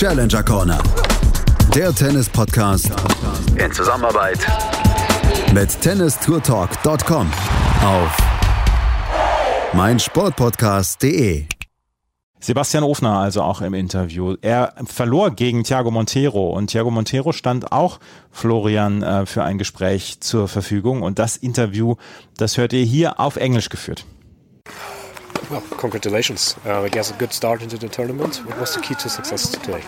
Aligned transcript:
Challenger 0.00 0.42
Corner. 0.42 0.82
Der 1.74 1.94
Tennis-Podcast 1.94 2.90
in 3.62 3.70
Zusammenarbeit 3.70 4.38
mit 5.52 5.78
tennistourtalk.com 5.78 7.30
auf 7.84 8.16
meinsportpodcast.de. 9.74 11.44
Sebastian 12.38 12.82
Ofner 12.82 13.18
also 13.18 13.42
auch 13.42 13.60
im 13.60 13.74
Interview. 13.74 14.36
Er 14.40 14.72
verlor 14.86 15.32
gegen 15.32 15.64
Thiago 15.64 15.90
Montero 15.90 16.56
und 16.56 16.68
Thiago 16.68 16.90
Montero 16.90 17.32
stand 17.32 17.70
auch 17.70 18.00
Florian 18.30 19.02
äh, 19.02 19.26
für 19.26 19.44
ein 19.44 19.58
Gespräch 19.58 20.20
zur 20.20 20.48
Verfügung 20.48 21.02
und 21.02 21.18
das 21.18 21.36
Interview, 21.36 21.96
das 22.38 22.56
hört 22.56 22.72
ihr 22.72 22.84
hier 22.84 23.20
auf 23.20 23.36
Englisch 23.36 23.68
geführt. 23.68 24.06
Well, 25.50 25.62
congratulations. 25.62 26.54
Uh, 26.64 26.82
I 26.82 26.88
guess 26.88 27.10
a 27.10 27.14
good 27.14 27.32
start 27.32 27.60
into 27.60 27.76
the 27.76 27.88
tournament. 27.88 28.36
What 28.46 28.60
was 28.60 28.74
the 28.76 28.80
key 28.80 28.94
to 28.94 29.08
success 29.08 29.48
today? 29.50 29.82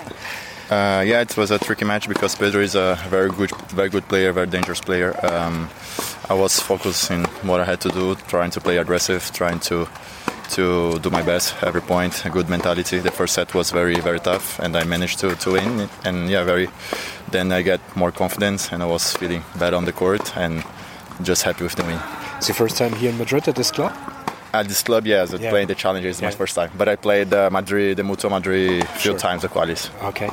Uh, 0.69 1.03
yeah, 1.03 1.21
it 1.21 1.37
was 1.37 1.53
a 1.53 1.59
tricky 1.59 1.85
match 1.85 2.09
because 2.09 2.35
Pedro 2.35 2.61
is 2.61 2.75
a 2.75 2.99
very 3.09 3.31
good, 3.31 3.53
very 3.69 3.89
good 3.89 4.09
player, 4.09 4.33
very 4.33 4.49
dangerous 4.49 4.81
player. 4.81 5.15
Um, 5.25 5.71
I 6.29 6.35
was 6.35 6.59
focusing 6.59 7.27
on 7.27 7.47
what 7.47 7.61
I 7.61 7.65
had 7.65 7.81
to 7.83 7.91
do, 7.91 8.17
trying 8.27 8.51
to 8.51 8.61
play 8.61 8.79
aggressive, 8.79 9.31
trying 9.33 9.61
to 9.61 9.87
to 10.51 10.99
do 10.99 11.09
my 11.09 11.23
best 11.23 11.55
every 11.63 11.81
point, 11.81 12.27
a 12.27 12.31
good 12.31 12.49
mentality. 12.49 12.99
The 12.99 13.11
first 13.11 13.35
set 13.35 13.55
was 13.55 13.71
very, 13.71 13.95
very 14.01 14.21
tough, 14.21 14.59
and 14.59 14.77
I 14.77 14.85
managed 14.85 15.19
to, 15.21 15.35
to 15.35 15.53
win. 15.53 15.89
And 16.05 16.29
yeah, 16.29 16.45
very. 16.45 16.69
Then 17.31 17.53
I 17.53 17.63
get 17.63 17.81
more 17.97 18.13
confidence, 18.13 18.73
and 18.73 18.83
I 18.83 18.87
was 18.87 19.15
feeling 19.17 19.45
better 19.59 19.77
on 19.77 19.85
the 19.85 19.93
court, 19.93 20.37
and 20.37 20.65
just 21.23 21.45
happy 21.45 21.63
with 21.65 21.77
the 21.77 21.85
win. 21.85 22.01
It's 22.37 22.49
your 22.49 22.57
first 22.57 22.77
time 22.77 22.93
here 22.95 23.11
in 23.11 23.19
Madrid 23.19 23.49
at 23.49 23.55
this 23.55 23.71
club? 23.71 23.93
At 24.55 24.69
this 24.69 24.83
club, 24.83 25.07
yes, 25.07 25.33
Yeah. 25.33 25.51
playing 25.51 25.69
the 25.69 25.75
Challenger 25.75 26.09
is 26.09 26.21
Yeah. 26.21 26.29
my 26.29 26.35
first 26.35 26.55
time. 26.55 26.71
But 26.77 26.89
I 26.89 26.97
played 26.97 27.33
uh, 27.33 27.49
Madrid, 27.51 27.97
the 27.97 28.03
Mutua 28.03 28.31
Madrid, 28.31 28.83
a 28.83 28.87
few 28.87 29.13
Sure. 29.13 29.19
times 29.19 29.43
the 29.43 29.49
qualis. 29.49 29.89
Okay. 30.11 30.29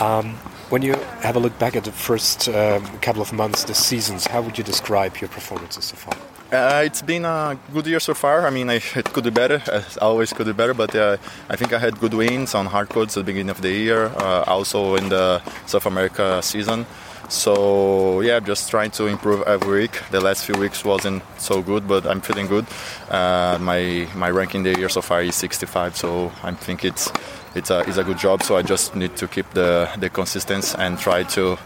Um, 0.00 0.34
when 0.70 0.82
you 0.82 0.94
have 1.22 1.36
a 1.36 1.40
look 1.40 1.56
back 1.58 1.76
at 1.76 1.84
the 1.84 1.92
first 1.92 2.48
um, 2.48 2.82
couple 3.00 3.22
of 3.22 3.32
months, 3.32 3.64
the 3.64 3.74
seasons, 3.74 4.26
how 4.26 4.40
would 4.42 4.58
you 4.58 4.64
describe 4.64 5.12
your 5.20 5.28
performances 5.28 5.84
so 5.84 5.96
far? 5.96 6.14
Uh, 6.52 6.82
it's 6.84 7.00
been 7.02 7.24
a 7.24 7.56
good 7.72 7.86
year 7.86 8.00
so 8.00 8.12
far. 8.12 8.44
I 8.44 8.50
mean, 8.50 8.68
I, 8.70 8.80
it 8.96 9.12
could 9.12 9.22
be 9.22 9.30
better. 9.30 9.62
I 9.72 9.82
always, 10.00 10.32
could 10.32 10.46
be 10.46 10.52
better. 10.52 10.74
But 10.74 10.92
uh, 10.96 11.16
I 11.48 11.54
think 11.54 11.72
I 11.72 11.78
had 11.78 12.00
good 12.00 12.12
wins 12.14 12.56
on 12.56 12.66
hard 12.66 12.88
courts 12.88 13.16
at 13.16 13.20
the 13.20 13.24
beginning 13.32 13.50
of 13.50 13.60
the 13.62 13.70
year. 13.70 14.06
Uh, 14.16 14.42
also 14.48 14.96
in 14.96 15.08
the 15.10 15.40
South 15.66 15.86
America 15.86 16.40
season. 16.42 16.86
So 17.30 18.20
yeah, 18.22 18.40
just 18.40 18.70
trying 18.70 18.90
to 18.92 19.06
improve 19.06 19.42
every 19.46 19.82
week. 19.82 20.02
The 20.10 20.20
last 20.20 20.44
few 20.44 20.56
weeks 20.56 20.84
wasn't 20.84 21.22
so 21.38 21.62
good, 21.62 21.86
but 21.86 22.04
I'm 22.04 22.20
feeling 22.20 22.48
good. 22.48 22.66
Uh, 23.08 23.56
my 23.60 24.08
my 24.16 24.30
ranking 24.30 24.64
the 24.64 24.76
year 24.76 24.88
so 24.88 25.00
far 25.00 25.22
is 25.22 25.36
65. 25.36 25.96
So 25.96 26.32
I 26.42 26.50
think 26.52 26.84
it's 26.84 27.08
it's 27.54 27.70
a, 27.70 27.80
it's 27.86 27.98
a 27.98 28.04
good 28.04 28.18
job. 28.18 28.42
So 28.42 28.56
I 28.56 28.62
just 28.62 28.96
need 28.96 29.16
to 29.16 29.28
keep 29.28 29.48
the 29.54 29.88
the 29.96 30.10
consistency 30.10 30.76
and 30.76 30.98
try 30.98 31.22
to 31.22 31.56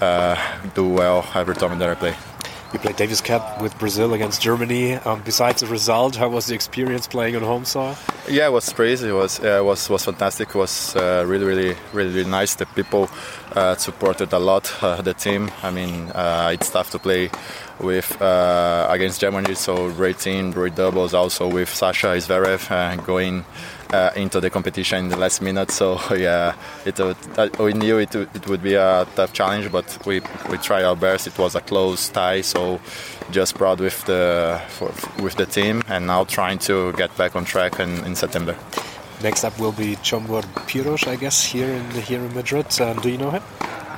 uh, 0.00 0.36
do 0.74 0.88
well 0.88 1.24
every 1.34 1.54
time 1.54 1.78
that 1.78 1.90
I 1.90 1.94
play. 1.94 2.33
You 2.74 2.80
played 2.80 2.96
Davis 2.96 3.20
Cup 3.20 3.62
with 3.62 3.78
Brazil 3.78 4.14
against 4.14 4.42
Germany. 4.42 4.94
Um, 4.94 5.22
besides 5.24 5.60
the 5.60 5.68
result, 5.68 6.16
how 6.16 6.28
was 6.28 6.46
the 6.46 6.56
experience 6.56 7.06
playing 7.06 7.36
on 7.36 7.42
home 7.42 7.64
soil? 7.64 7.96
Yeah, 8.28 8.48
it 8.48 8.52
was 8.52 8.72
crazy. 8.72 9.10
It 9.10 9.12
was 9.12 9.38
uh, 9.38 9.62
was 9.62 9.88
was 9.88 10.04
fantastic. 10.04 10.48
It 10.48 10.54
was 10.56 10.96
uh, 10.96 11.24
really, 11.24 11.44
really, 11.44 11.76
really, 11.92 12.12
really 12.12 12.28
nice. 12.28 12.56
The 12.56 12.66
people 12.66 13.08
uh, 13.54 13.76
supported 13.76 14.32
a 14.32 14.40
lot 14.40 14.74
uh, 14.82 15.00
the 15.02 15.14
team. 15.14 15.52
I 15.62 15.70
mean, 15.70 16.10
uh, 16.10 16.50
it's 16.52 16.68
tough 16.68 16.90
to 16.90 16.98
play 16.98 17.30
with 17.78 18.20
uh, 18.20 18.88
against 18.90 19.20
Germany. 19.20 19.54
So 19.54 19.92
great 19.92 20.18
team, 20.18 20.50
great 20.50 20.74
doubles. 20.74 21.14
Also 21.14 21.46
with 21.46 21.72
Sasha 21.72 22.08
Zverev 22.08 23.06
going 23.06 23.44
uh, 23.92 24.10
into 24.16 24.40
the 24.40 24.50
competition 24.50 24.98
in 25.04 25.08
the 25.08 25.16
last 25.16 25.42
minute. 25.42 25.70
So 25.70 25.98
yeah, 26.16 26.54
it 26.84 26.98
uh, 27.00 27.14
we 27.58 27.72
knew 27.72 27.98
it, 27.98 28.14
would- 28.14 28.28
it 28.34 28.46
would 28.48 28.62
be 28.62 28.74
a 28.74 29.06
tough 29.16 29.32
challenge, 29.32 29.70
but 29.70 29.86
we 30.06 30.20
we 30.50 30.58
tried 30.58 30.84
our 30.84 30.96
best. 30.96 31.26
It 31.26 31.38
was 31.38 31.54
a 31.54 31.60
close 31.60 32.08
tie, 32.08 32.40
so 32.42 32.80
just 33.30 33.54
proud 33.56 33.80
with 33.80 34.04
the 34.04 34.60
for, 34.68 34.92
with 35.22 35.34
the 35.36 35.46
team, 35.46 35.82
and 35.88 36.06
now 36.06 36.24
trying 36.24 36.58
to 36.60 36.92
get 36.92 37.16
back 37.16 37.34
on 37.36 37.44
track 37.44 37.80
in, 37.80 38.04
in 38.04 38.14
September. 38.14 38.56
Next 39.22 39.44
up 39.44 39.58
will 39.58 39.72
be 39.72 39.96
Chomor 39.96 40.42
Piros, 40.66 41.06
I 41.06 41.16
guess, 41.16 41.44
here 41.44 41.68
in 41.70 41.90
here 42.02 42.20
in 42.20 42.34
Madrid. 42.34 42.66
Um, 42.80 42.98
do 43.00 43.08
you 43.10 43.18
know 43.18 43.30
him? 43.30 43.42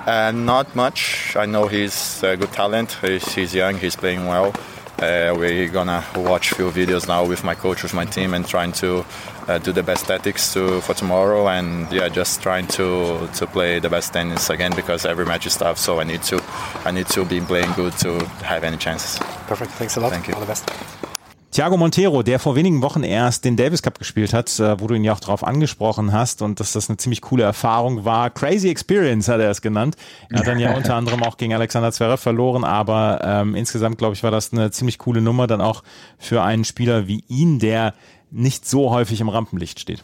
Uh, 0.07 0.31
not 0.31 0.77
much. 0.77 1.35
I 1.35 1.47
know 1.47 1.67
he's 1.67 2.23
a 2.23 2.37
good 2.37 2.53
talent. 2.53 2.97
He's, 3.03 3.35
he's 3.35 3.53
young. 3.53 3.77
He's 3.77 3.97
playing 3.97 4.27
well. 4.27 4.53
Uh, 4.99 5.35
we're 5.37 5.69
gonna 5.69 6.03
watch 6.17 6.55
few 6.55 6.71
videos 6.71 7.07
now 7.07 7.25
with 7.25 7.45
my 7.45 7.55
coach, 7.55 7.83
with 7.83 7.93
my 7.93 8.07
team, 8.07 8.33
and 8.33 8.47
trying 8.47 8.73
to 8.73 9.05
uh, 9.47 9.59
do 9.59 9.71
the 9.71 9.83
best 9.83 10.07
tactics 10.07 10.55
to 10.55 10.81
for 10.81 10.95
tomorrow. 10.95 11.49
And 11.49 11.91
yeah, 11.93 12.09
just 12.09 12.43
trying 12.43 12.67
to 12.69 13.29
to 13.35 13.47
play 13.47 13.79
the 13.79 13.91
best 13.91 14.13
tennis 14.13 14.49
again 14.49 14.75
because 14.75 15.05
every 15.05 15.27
match 15.27 15.47
is 15.47 15.57
tough. 15.57 15.79
So 15.79 16.01
I 16.01 16.05
need 16.05 16.23
to 16.25 16.43
I 16.85 16.93
need 16.93 17.09
to 17.09 17.25
be 17.25 17.41
playing 17.41 17.73
good 17.73 17.93
to 17.99 18.25
have 18.43 18.65
any 18.65 18.79
chances. 18.79 19.19
Perfect. 19.47 19.73
Thanks 19.73 19.97
a 19.97 20.01
lot. 20.01 20.13
Thank 20.13 20.29
you. 20.29 20.35
All 20.35 20.41
the 20.41 20.47
best. 20.47 21.16
Thiago 21.53 21.77
Montero, 21.77 22.23
der 22.23 22.39
vor 22.39 22.57
wenigen 22.57 22.83
Wochen 22.83 23.03
erst 23.03 23.45
den 23.45 23.57
Davis 23.57 23.81
Cup 23.83 23.99
gespielt 23.99 24.35
hat, 24.35 24.59
äh, 24.59 24.79
wo 24.81 24.89
du 24.89 24.95
ihn 24.95 25.05
ja 25.05 25.13
auch 25.13 25.21
drauf 25.21 25.45
angesprochen 25.45 26.13
hast 26.13 26.43
und 26.43 26.61
dass 26.61 26.73
das 26.73 26.91
eine 26.91 26.99
ziemlich 26.99 27.23
coole 27.23 27.45
Erfahrung 27.45 28.05
war. 28.05 28.31
Crazy 28.31 28.69
Experience 28.69 29.29
hat 29.29 29.41
er 29.41 29.51
es 29.51 29.63
genannt. 29.63 29.97
Er 30.29 30.41
hat 30.41 30.47
dann 30.47 30.59
ja 30.59 30.75
unter 30.77 30.95
anderem 30.95 31.23
auch 31.23 31.37
gegen 31.37 31.55
Alexander 31.55 31.93
Zverev 31.93 32.21
verloren, 32.21 32.65
aber 32.65 33.21
ähm, 33.23 33.55
insgesamt, 33.55 33.97
glaube 33.97 34.15
ich, 34.15 34.23
war 34.23 34.31
das 34.31 34.53
eine 34.53 34.71
ziemlich 34.71 34.99
coole 34.99 35.21
Nummer 35.21 35.47
dann 35.47 35.61
auch 35.61 35.83
für 36.19 36.43
einen 36.43 36.65
Spieler 36.65 37.07
wie 37.07 37.25
ihn, 37.29 37.59
der 37.59 37.95
nicht 38.31 38.69
so 38.69 38.91
häufig 38.91 39.21
im 39.21 39.29
Rampenlicht 39.29 39.81
steht. 39.81 40.03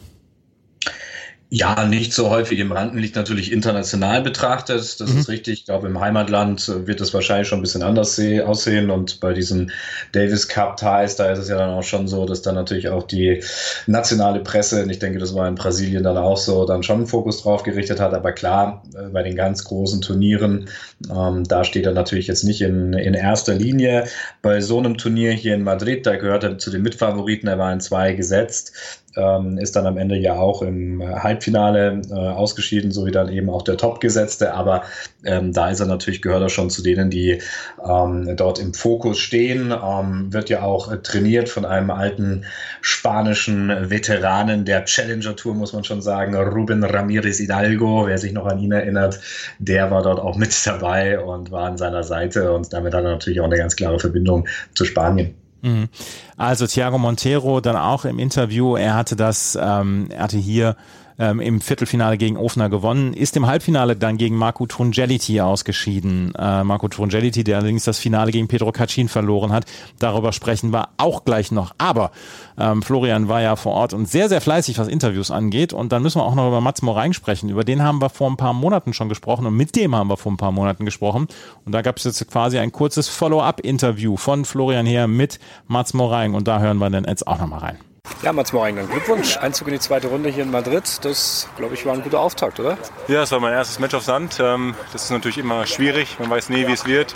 Ja, 1.55 1.85
nicht 1.85 2.13
so 2.13 2.31
häufig 2.31 2.57
im 2.57 2.71
Rampenlicht 2.71 3.15
natürlich 3.15 3.51
international 3.51 4.23
betrachtet. 4.23 4.99
Das 4.99 5.11
ist 5.11 5.29
richtig. 5.29 5.59
Ich 5.59 5.65
glaube, 5.65 5.85
im 5.85 5.99
Heimatland 5.99 6.67
äh, 6.67 6.87
wird 6.87 6.99
es 6.99 7.13
wahrscheinlich 7.13 7.47
schon 7.47 7.59
ein 7.59 7.61
bisschen 7.61 7.83
anders 7.83 8.15
se- 8.15 8.43
aussehen. 8.47 8.89
Und 8.89 9.19
bei 9.19 9.33
diesen 9.33 9.71
Davis 10.13 10.47
Cup 10.47 10.77
Ties, 10.77 11.15
da 11.15 11.31
ist 11.31 11.37
es 11.37 11.49
ja 11.49 11.57
dann 11.59 11.69
auch 11.69 11.83
schon 11.83 12.07
so, 12.07 12.25
dass 12.25 12.41
dann 12.41 12.55
natürlich 12.55 12.89
auch 12.89 13.03
die 13.03 13.43
nationale 13.85 14.39
Presse, 14.39 14.81
und 14.81 14.89
ich 14.89 14.97
denke, 14.97 15.19
das 15.19 15.35
war 15.35 15.47
in 15.47 15.53
Brasilien 15.53 16.01
dann 16.01 16.17
auch 16.17 16.37
so, 16.37 16.65
dann 16.65 16.81
schon 16.81 16.97
einen 16.97 17.07
Fokus 17.07 17.43
drauf 17.43 17.61
gerichtet 17.61 17.99
hat. 17.99 18.15
Aber 18.15 18.31
klar, 18.31 18.81
äh, 18.95 19.09
bei 19.09 19.21
den 19.21 19.35
ganz 19.35 19.63
großen 19.63 20.01
Turnieren, 20.01 20.67
ähm, 21.11 21.43
da 21.43 21.63
steht 21.63 21.85
er 21.85 21.93
natürlich 21.93 22.27
jetzt 22.27 22.43
nicht 22.43 22.61
in, 22.61 22.93
in 22.93 23.13
erster 23.13 23.53
Linie. 23.53 24.05
Bei 24.41 24.61
so 24.61 24.77
einem 24.77 24.97
Turnier 24.97 25.31
hier 25.31 25.55
in 25.55 25.63
Madrid, 25.63 26.05
da 26.05 26.15
gehört 26.15 26.43
er 26.43 26.57
zu 26.57 26.71
den 26.71 26.81
Mitfavoriten. 26.81 27.47
Er 27.47 27.57
war 27.57 27.73
in 27.73 27.81
zwei 27.81 28.13
gesetzt 28.13 29.03
ähm, 29.15 29.57
ist 29.57 29.75
dann 29.75 29.85
am 29.85 29.97
Ende 29.97 30.15
ja 30.17 30.35
auch 30.35 30.61
im 30.61 31.01
Halbfinale 31.03 32.01
äh, 32.09 32.13
ausgeschieden, 32.13 32.91
so 32.91 33.05
wie 33.05 33.11
dann 33.11 33.29
eben 33.29 33.49
auch 33.49 33.61
der 33.61 33.77
Topgesetzte. 33.77 34.53
Aber 34.53 34.83
ähm, 35.23 35.53
da 35.53 35.69
ist 35.69 35.79
er 35.79 35.85
natürlich, 35.85 36.21
gehört 36.21 36.41
er 36.41 36.49
schon 36.49 36.69
zu 36.69 36.81
denen, 36.81 37.09
die 37.09 37.41
ähm, 37.87 38.35
dort 38.35 38.59
im 38.59 38.73
Fokus 38.73 39.19
stehen. 39.19 39.71
Ähm, 39.71 40.33
wird 40.33 40.49
ja 40.49 40.63
auch 40.63 40.93
trainiert 41.03 41.49
von 41.49 41.65
einem 41.65 41.91
alten 41.91 42.45
spanischen 42.81 43.69
Veteranen 43.89 44.65
der 44.65 44.85
Challenger 44.85 45.35
Tour, 45.35 45.53
muss 45.53 45.73
man 45.73 45.83
schon 45.83 46.01
sagen, 46.01 46.35
Ruben 46.35 46.83
Ramirez 46.83 47.37
Hidalgo. 47.37 48.07
Wer 48.07 48.17
sich 48.17 48.33
noch 48.33 48.45
an 48.45 48.59
ihn 48.59 48.71
erinnert, 48.71 49.19
der 49.59 49.91
war 49.91 50.01
dort 50.01 50.19
auch 50.19 50.35
mit 50.35 50.53
dabei 50.65 50.92
und 51.17 51.51
war 51.51 51.65
an 51.65 51.77
seiner 51.77 52.03
Seite. 52.03 52.51
Und 52.53 52.71
damit 52.73 52.93
hat 52.93 53.03
er 53.03 53.11
natürlich 53.11 53.39
auch 53.39 53.45
eine 53.45 53.57
ganz 53.57 53.75
klare 53.75 53.99
Verbindung 53.99 54.47
zu 54.73 54.85
Spanien. 54.85 55.35
Mhm. 55.61 55.89
Also 56.37 56.67
Thiago 56.67 56.97
Montero 56.97 57.61
dann 57.61 57.77
auch 57.77 58.05
im 58.05 58.19
Interview, 58.19 58.75
er 58.75 58.95
hatte 58.95 59.15
das, 59.15 59.57
ähm, 59.59 60.09
er 60.09 60.23
hatte 60.23 60.37
hier 60.37 60.75
ähm, 61.19 61.39
im 61.39 61.61
Viertelfinale 61.61 62.17
gegen 62.17 62.37
Ofner 62.37 62.69
gewonnen, 62.69 63.13
ist 63.13 63.35
im 63.37 63.47
Halbfinale 63.47 63.95
dann 63.95 64.17
gegen 64.17 64.35
Marco 64.35 64.65
Trungeliti 64.65 65.41
ausgeschieden. 65.41 66.33
Äh, 66.35 66.63
Marco 66.63 66.87
Trungeliti, 66.87 67.43
der 67.43 67.57
allerdings 67.57 67.83
das 67.83 67.99
Finale 67.99 68.31
gegen 68.31 68.47
Pedro 68.47 68.71
Cachin 68.71 69.09
verloren 69.09 69.51
hat. 69.51 69.65
Darüber 69.99 70.33
sprechen 70.33 70.71
wir 70.71 70.89
auch 70.97 71.25
gleich 71.25 71.51
noch. 71.51 71.73
Aber 71.77 72.11
ähm, 72.57 72.81
Florian 72.81 73.27
war 73.27 73.41
ja 73.41 73.55
vor 73.55 73.73
Ort 73.73 73.93
und 73.93 74.07
sehr, 74.09 74.29
sehr 74.29 74.41
fleißig, 74.41 74.77
was 74.77 74.87
Interviews 74.87 75.31
angeht. 75.31 75.73
Und 75.73 75.91
dann 75.91 76.01
müssen 76.01 76.19
wir 76.19 76.25
auch 76.25 76.35
noch 76.35 76.47
über 76.47 76.61
Mats 76.61 76.81
Morein 76.81 77.13
sprechen. 77.13 77.49
Über 77.49 77.63
den 77.63 77.83
haben 77.83 78.01
wir 78.01 78.09
vor 78.09 78.29
ein 78.29 78.37
paar 78.37 78.53
Monaten 78.53 78.93
schon 78.93 79.09
gesprochen 79.09 79.45
und 79.45 79.55
mit 79.55 79.75
dem 79.75 79.95
haben 79.95 80.09
wir 80.09 80.17
vor 80.17 80.31
ein 80.31 80.37
paar 80.37 80.51
Monaten 80.51 80.85
gesprochen. 80.85 81.27
Und 81.65 81.71
da 81.71 81.81
gab 81.81 81.97
es 81.97 82.03
jetzt 82.03 82.29
quasi 82.29 82.59
ein 82.59 82.71
kurzes 82.71 83.07
Follow-up-Interview 83.09 84.17
von 84.17 84.45
Florian 84.45 84.85
her 84.85 85.07
mit 85.07 85.39
Mats 85.67 85.93
Morein. 85.93 86.35
Und 86.35 86.47
da 86.47 86.59
hören 86.59 86.77
wir 86.77 86.89
dann 86.89 87.05
jetzt 87.05 87.27
auch 87.27 87.39
nochmal 87.39 87.59
rein. 87.59 87.92
Ja, 88.21 88.33
Mats 88.33 88.51
Moring, 88.53 88.75
dann 88.75 88.89
Glückwunsch. 88.89 89.37
Einzug 89.37 89.67
in 89.67 89.73
die 89.75 89.79
zweite 89.79 90.07
Runde 90.07 90.29
hier 90.29 90.43
in 90.43 90.51
Madrid. 90.51 90.83
Das, 91.03 91.47
glaube 91.57 91.73
ich, 91.73 91.85
war 91.85 91.93
ein 91.93 92.01
guter 92.03 92.19
Auftakt, 92.19 92.59
oder? 92.59 92.77
Ja, 93.07 93.23
es 93.23 93.31
war 93.31 93.39
mein 93.39 93.53
erstes 93.53 93.79
Match 93.79 93.93
auf 93.93 94.03
Sand. 94.03 94.37
Ähm, 94.41 94.75
Das 94.91 95.03
ist 95.05 95.11
natürlich 95.11 95.37
immer 95.37 95.65
schwierig. 95.65 96.17
Man 96.19 96.29
weiß 96.29 96.49
nie, 96.49 96.67
wie 96.67 96.73
es 96.73 96.85
wird. 96.85 97.13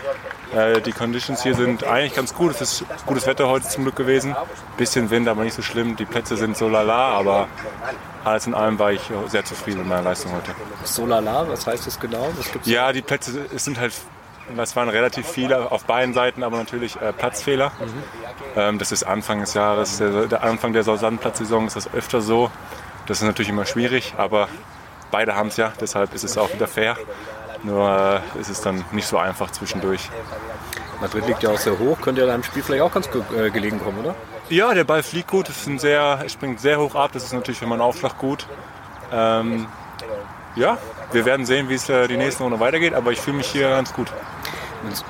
Äh, 0.56 0.82
Die 0.82 0.94
Conditions 0.94 1.44
hier 1.44 1.56
sind 1.56 1.84
eigentlich 1.84 2.14
ganz 2.14 2.34
gut. 2.34 2.52
Es 2.52 2.62
ist 2.62 2.84
gutes 3.06 3.26
Wetter 3.28 3.48
heute 3.50 3.68
zum 3.68 3.84
Glück 3.84 3.96
gewesen. 3.98 4.36
Bisschen 4.78 5.10
Wind, 5.10 5.28
aber 5.28 5.44
nicht 5.44 5.56
so 5.56 5.62
schlimm. 5.62 5.98
Die 5.98 6.06
Plätze 6.06 6.38
sind 6.38 6.56
so 6.56 6.70
lala, 6.70 7.10
aber 7.18 7.48
alles 8.24 8.48
in 8.48 8.54
allem 8.54 8.80
war 8.80 8.92
ich 8.94 9.02
sehr 9.28 9.44
zufrieden 9.46 9.80
mit 9.80 9.88
meiner 9.88 10.04
Leistung 10.04 10.32
heute. 10.34 10.52
Solala, 10.86 11.48
was 11.50 11.68
heißt 11.68 11.86
das 11.88 12.00
genau? 12.00 12.30
Ja, 12.64 12.92
die 12.94 13.02
Plätze 13.02 13.46
es 13.54 13.64
sind 13.66 13.78
halt, 13.80 13.94
es 14.56 14.76
waren 14.76 14.90
relativ 14.90 15.28
viele 15.28 15.72
auf 15.72 15.86
beiden 15.86 16.14
Seiten, 16.14 16.44
aber 16.44 16.58
natürlich 16.58 16.96
äh, 17.02 17.14
Platzfehler. 17.14 17.72
Ähm, 18.56 18.80
das 18.80 18.92
ist 18.92 19.04
Anfang 19.04 19.42
des 19.42 19.54
Jahres, 19.54 19.98
der, 19.98 20.28
der 20.28 20.44
Anfang 20.44 20.74
der 20.74 20.84
Sandplatzsaison 20.84 21.68
ist 21.68 21.76
das 21.76 21.94
öfter 21.94 22.22
so. 22.22 22.52
Das 23.06 23.20
ist 23.20 23.26
natürlich 23.26 23.50
immer 23.50 23.66
schwierig, 23.66 24.16
aber 24.18 24.48
beide 25.12 25.36
haben 25.36 25.48
es 25.48 25.58
ja, 25.58 25.72
deshalb 25.80 26.14
ist 26.14 26.24
es 26.24 26.38
auch 26.38 26.54
wieder 26.54 26.68
fair. 26.68 26.98
Nur 27.64 28.22
äh, 28.36 28.40
ist 28.40 28.50
es 28.50 28.62
dann 28.62 28.84
nicht 28.92 29.08
so 29.08 29.18
einfach 29.18 29.52
zwischendurch. 29.52 30.10
Madrid 31.02 31.28
liegt 31.28 31.44
ja 31.44 31.50
auch 31.50 31.58
sehr 31.58 31.78
hoch, 31.78 32.00
könnte 32.02 32.22
ja 32.22 32.28
deinem 32.28 32.44
Spiel 32.44 32.64
vielleicht 32.64 32.84
auch 32.84 32.94
ganz 32.94 33.08
äh, 33.08 33.50
gelegen 33.52 33.80
kommen, 33.80 34.00
oder? 34.00 34.16
Ja, 34.50 34.74
der 34.74 34.84
Ball 34.84 35.04
fliegt 35.04 35.30
gut, 35.30 35.50
ein 35.68 35.80
sehr, 35.80 36.24
springt 36.30 36.60
sehr 36.60 36.80
hoch 36.80 36.96
ab, 36.96 37.12
das 37.14 37.24
ist 37.24 37.34
natürlich 37.34 37.60
für 37.60 37.68
meinen 37.68 37.82
Aufschlag 37.82 38.18
gut. 38.18 38.48
Ähm, 39.12 39.68
ja, 40.56 40.78
wir 41.12 41.26
werden 41.26 41.46
sehen, 41.46 41.70
wie 41.70 41.76
es 41.76 41.90
äh, 41.90 42.08
die 42.08 42.18
nächsten 42.18 42.44
Runde 42.44 42.60
weitergeht, 42.60 42.94
aber 42.94 43.12
ich 43.12 43.20
fühle 43.20 43.38
mich 43.38 43.48
hier 43.48 43.70
ganz 43.70 43.94
gut. 43.94 44.12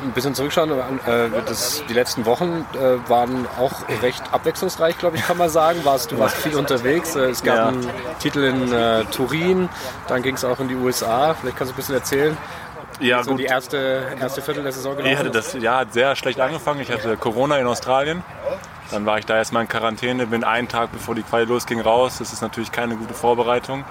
Ein 0.04 0.12
bisschen 0.12 0.34
zurückschauen, 0.34 0.72
äh, 0.72 1.30
das, 1.46 1.84
die 1.90 1.94
letzten 1.94 2.26
Wochen 2.26 2.66
äh, 2.74 3.10
waren 3.10 3.46
auch 3.60 3.74
recht 4.02 4.24
abwechslungsreich, 4.32 4.98
glaube 4.98 5.18
ich, 5.18 5.24
kann 5.24 5.38
man 5.38 5.50
sagen. 5.50 5.84
Warst, 5.84 6.12
du 6.12 6.20
warst 6.20 6.38
viel 6.38 6.56
unterwegs. 6.56 7.16
Es 7.16 7.44
gab 7.44 7.56
ja. 7.56 7.68
einen 7.68 7.90
Titel 8.20 8.44
in 8.44 8.72
äh, 8.72 9.04
Turin, 9.06 9.70
dann 10.08 10.24
ging 10.24 10.36
es 10.36 10.46
auch 10.46 10.60
in 10.60 10.70
die 10.70 10.76
USA. 10.76 11.34
Vielleicht 11.34 11.58
kannst 11.58 11.72
du 11.72 11.76
ein 11.76 11.78
bisschen 11.78 11.96
erzählen. 11.96 12.38
Ja, 13.00 13.24
so 13.24 13.32
gut. 13.32 13.42
die 13.42 13.46
erste, 13.46 14.16
erste 14.20 14.42
Viertel 14.42 14.64
der 14.64 14.72
Saison 14.72 14.96
gelaufen 14.96 15.12
Ich 15.12 15.20
hatte 15.20 15.30
das 15.30 15.54
Jahr 15.54 15.86
sehr 15.90 16.16
schlecht 16.16 16.40
angefangen. 16.40 16.82
Ich 16.82 16.92
hatte 16.92 17.16
Corona 17.18 17.58
in 17.58 17.68
Australien. 17.68 18.24
Dann 18.90 19.06
war 19.06 19.20
ich 19.20 19.26
da 19.26 19.36
erstmal 19.36 19.64
in 19.64 19.68
Quarantäne, 19.68 20.28
bin 20.28 20.44
einen 20.44 20.68
Tag 20.68 20.92
bevor 20.92 21.14
die 21.14 21.22
Quali 21.22 21.46
losging 21.46 21.82
raus. 21.82 22.18
Das 22.20 22.32
ist 22.32 22.42
natürlich 22.42 22.72
keine 22.72 22.96
gute 22.96 23.14
Vorbereitung. 23.14 23.84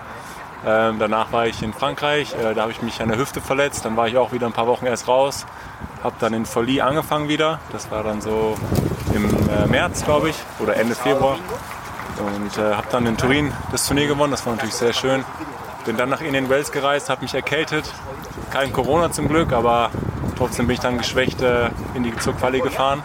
Ähm, 0.66 0.98
danach 0.98 1.30
war 1.30 1.46
ich 1.46 1.62
in 1.62 1.72
Frankreich, 1.72 2.34
äh, 2.34 2.52
da 2.52 2.62
habe 2.62 2.72
ich 2.72 2.82
mich 2.82 3.00
an 3.00 3.08
der 3.08 3.18
Hüfte 3.18 3.40
verletzt. 3.40 3.84
Dann 3.84 3.96
war 3.96 4.08
ich 4.08 4.16
auch 4.16 4.32
wieder 4.32 4.46
ein 4.46 4.52
paar 4.52 4.66
Wochen 4.66 4.84
erst 4.84 5.06
raus. 5.06 5.46
Habe 6.02 6.16
dann 6.18 6.34
in 6.34 6.44
Folie 6.44 6.82
angefangen 6.82 7.28
wieder. 7.28 7.60
Das 7.70 7.88
war 7.92 8.02
dann 8.02 8.20
so 8.20 8.56
im 9.14 9.26
äh, 9.48 9.66
März, 9.68 10.04
glaube 10.04 10.30
ich, 10.30 10.36
oder 10.58 10.74
Ende 10.76 10.96
Februar. 10.96 11.38
Und 12.18 12.58
äh, 12.58 12.74
habe 12.74 12.88
dann 12.90 13.06
in 13.06 13.16
Turin 13.16 13.52
das 13.70 13.86
Turnier 13.86 14.08
gewonnen. 14.08 14.32
Das 14.32 14.44
war 14.44 14.54
natürlich 14.54 14.74
sehr 14.74 14.92
schön. 14.92 15.24
Bin 15.84 15.96
dann 15.96 16.08
nach 16.08 16.20
Indian 16.20 16.48
Wells 16.48 16.72
gereist, 16.72 17.10
habe 17.10 17.22
mich 17.22 17.34
erkältet. 17.34 17.88
Kein 18.50 18.72
Corona 18.72 19.12
zum 19.12 19.28
Glück, 19.28 19.52
aber 19.52 19.90
trotzdem 20.36 20.66
bin 20.66 20.74
ich 20.74 20.80
dann 20.80 20.98
geschwächt 20.98 21.42
äh, 21.42 21.70
in 21.94 22.02
die 22.02 22.16
zur 22.16 22.34
Quali 22.34 22.58
gefahren. 22.58 23.04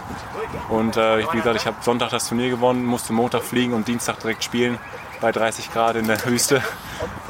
Und 0.69 0.97
äh, 0.97 1.19
wie 1.31 1.37
gesagt, 1.37 1.57
ich 1.57 1.67
habe 1.67 1.77
Sonntag 1.81 2.09
das 2.09 2.27
Turnier 2.27 2.49
gewonnen, 2.49 2.85
musste 2.85 3.13
Montag 3.13 3.43
fliegen 3.43 3.73
und 3.73 3.87
Dienstag 3.87 4.19
direkt 4.19 4.43
spielen 4.43 4.79
bei 5.21 5.31
30 5.31 5.71
Grad 5.71 5.95
in 5.95 6.07
der 6.07 6.23
Wüste. 6.25 6.61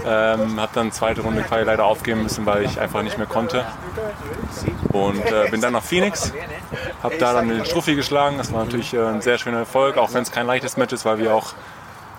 Ähm, 0.06 0.60
habe 0.60 0.72
dann 0.74 0.92
zweite 0.92 1.22
Runde 1.22 1.44
Quali 1.44 1.64
leider 1.64 1.86
aufgeben 1.86 2.24
müssen, 2.24 2.46
weil 2.46 2.64
ich 2.64 2.80
einfach 2.80 3.04
nicht 3.04 3.18
mehr 3.18 3.28
konnte. 3.28 3.66
Und 4.92 5.24
äh, 5.26 5.50
bin 5.52 5.62
dann 5.62 5.74
nach 5.74 5.84
Phoenix, 5.84 6.34
habe 7.04 7.18
da 7.18 7.34
dann 7.34 7.50
den 7.50 7.66
Struffi 7.66 7.96
geschlagen. 7.96 8.38
Das 8.38 8.52
war 8.52 8.64
natürlich 8.64 8.94
äh, 8.94 9.06
ein 9.06 9.22
sehr 9.22 9.38
schöner 9.38 9.60
Erfolg, 9.60 9.98
auch 9.98 10.14
wenn 10.14 10.24
es 10.24 10.32
kein 10.32 10.48
leichtes 10.48 10.78
Match 10.78 10.94
ist, 10.94 11.06
weil 11.06 11.20
wir 11.20 11.36
auch 11.36 11.54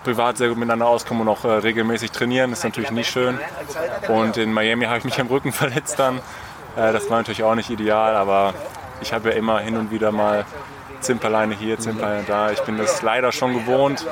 privat 0.03 0.37
sehr 0.37 0.49
gut 0.49 0.57
miteinander 0.57 0.87
auskommen 0.87 1.21
und 1.21 1.29
auch 1.29 1.43
äh, 1.43 1.49
regelmäßig 1.49 2.11
trainieren. 2.11 2.51
Das 2.51 2.59
ist 2.59 2.65
natürlich 2.65 2.91
nicht 2.91 3.09
schön. 3.09 3.39
Und 4.07 4.37
in 4.37 4.53
Miami 4.53 4.85
habe 4.85 4.99
ich 4.99 5.03
mich 5.03 5.19
am 5.19 5.27
Rücken 5.27 5.51
verletzt 5.53 5.99
dann. 5.99 6.19
Äh, 6.77 6.93
das 6.93 7.09
war 7.09 7.17
natürlich 7.17 7.43
auch 7.43 7.55
nicht 7.55 7.69
ideal, 7.69 8.15
aber 8.15 8.53
ich 9.01 9.11
habe 9.11 9.29
ja 9.29 9.35
immer 9.35 9.59
hin 9.59 9.75
und 9.75 9.91
wieder 9.91 10.11
mal 10.11 10.45
Zimperleine 11.01 11.55
hier, 11.55 11.77
Zimperleine 11.79 12.23
da. 12.25 12.51
Ich 12.51 12.61
bin 12.61 12.77
das 12.77 13.01
leider 13.01 13.31
schon 13.31 13.53
gewohnt. 13.53 14.05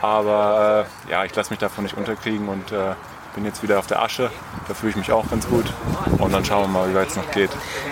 Aber 0.00 0.86
äh, 1.06 1.10
ja, 1.10 1.24
ich 1.24 1.34
lasse 1.34 1.50
mich 1.50 1.58
davon 1.58 1.84
nicht 1.84 1.96
unterkriegen 1.96 2.48
und 2.48 2.72
äh, 2.72 2.94
bin 3.34 3.44
jetzt 3.44 3.62
wieder 3.62 3.78
auf 3.78 3.86
der 3.86 4.02
Asche. 4.02 4.30
Da 4.66 4.74
fühle 4.74 4.90
ich 4.90 4.96
mich 4.96 5.12
auch 5.12 5.28
ganz 5.30 5.46
gut. 5.48 5.64
Und 6.18 6.32
dann 6.32 6.44
schauen 6.44 6.62
wir 6.62 6.68
mal, 6.68 6.90
wie 6.90 6.94
weit 6.94 7.08
es 7.08 7.16
noch 7.16 7.30
geht. 7.30 7.50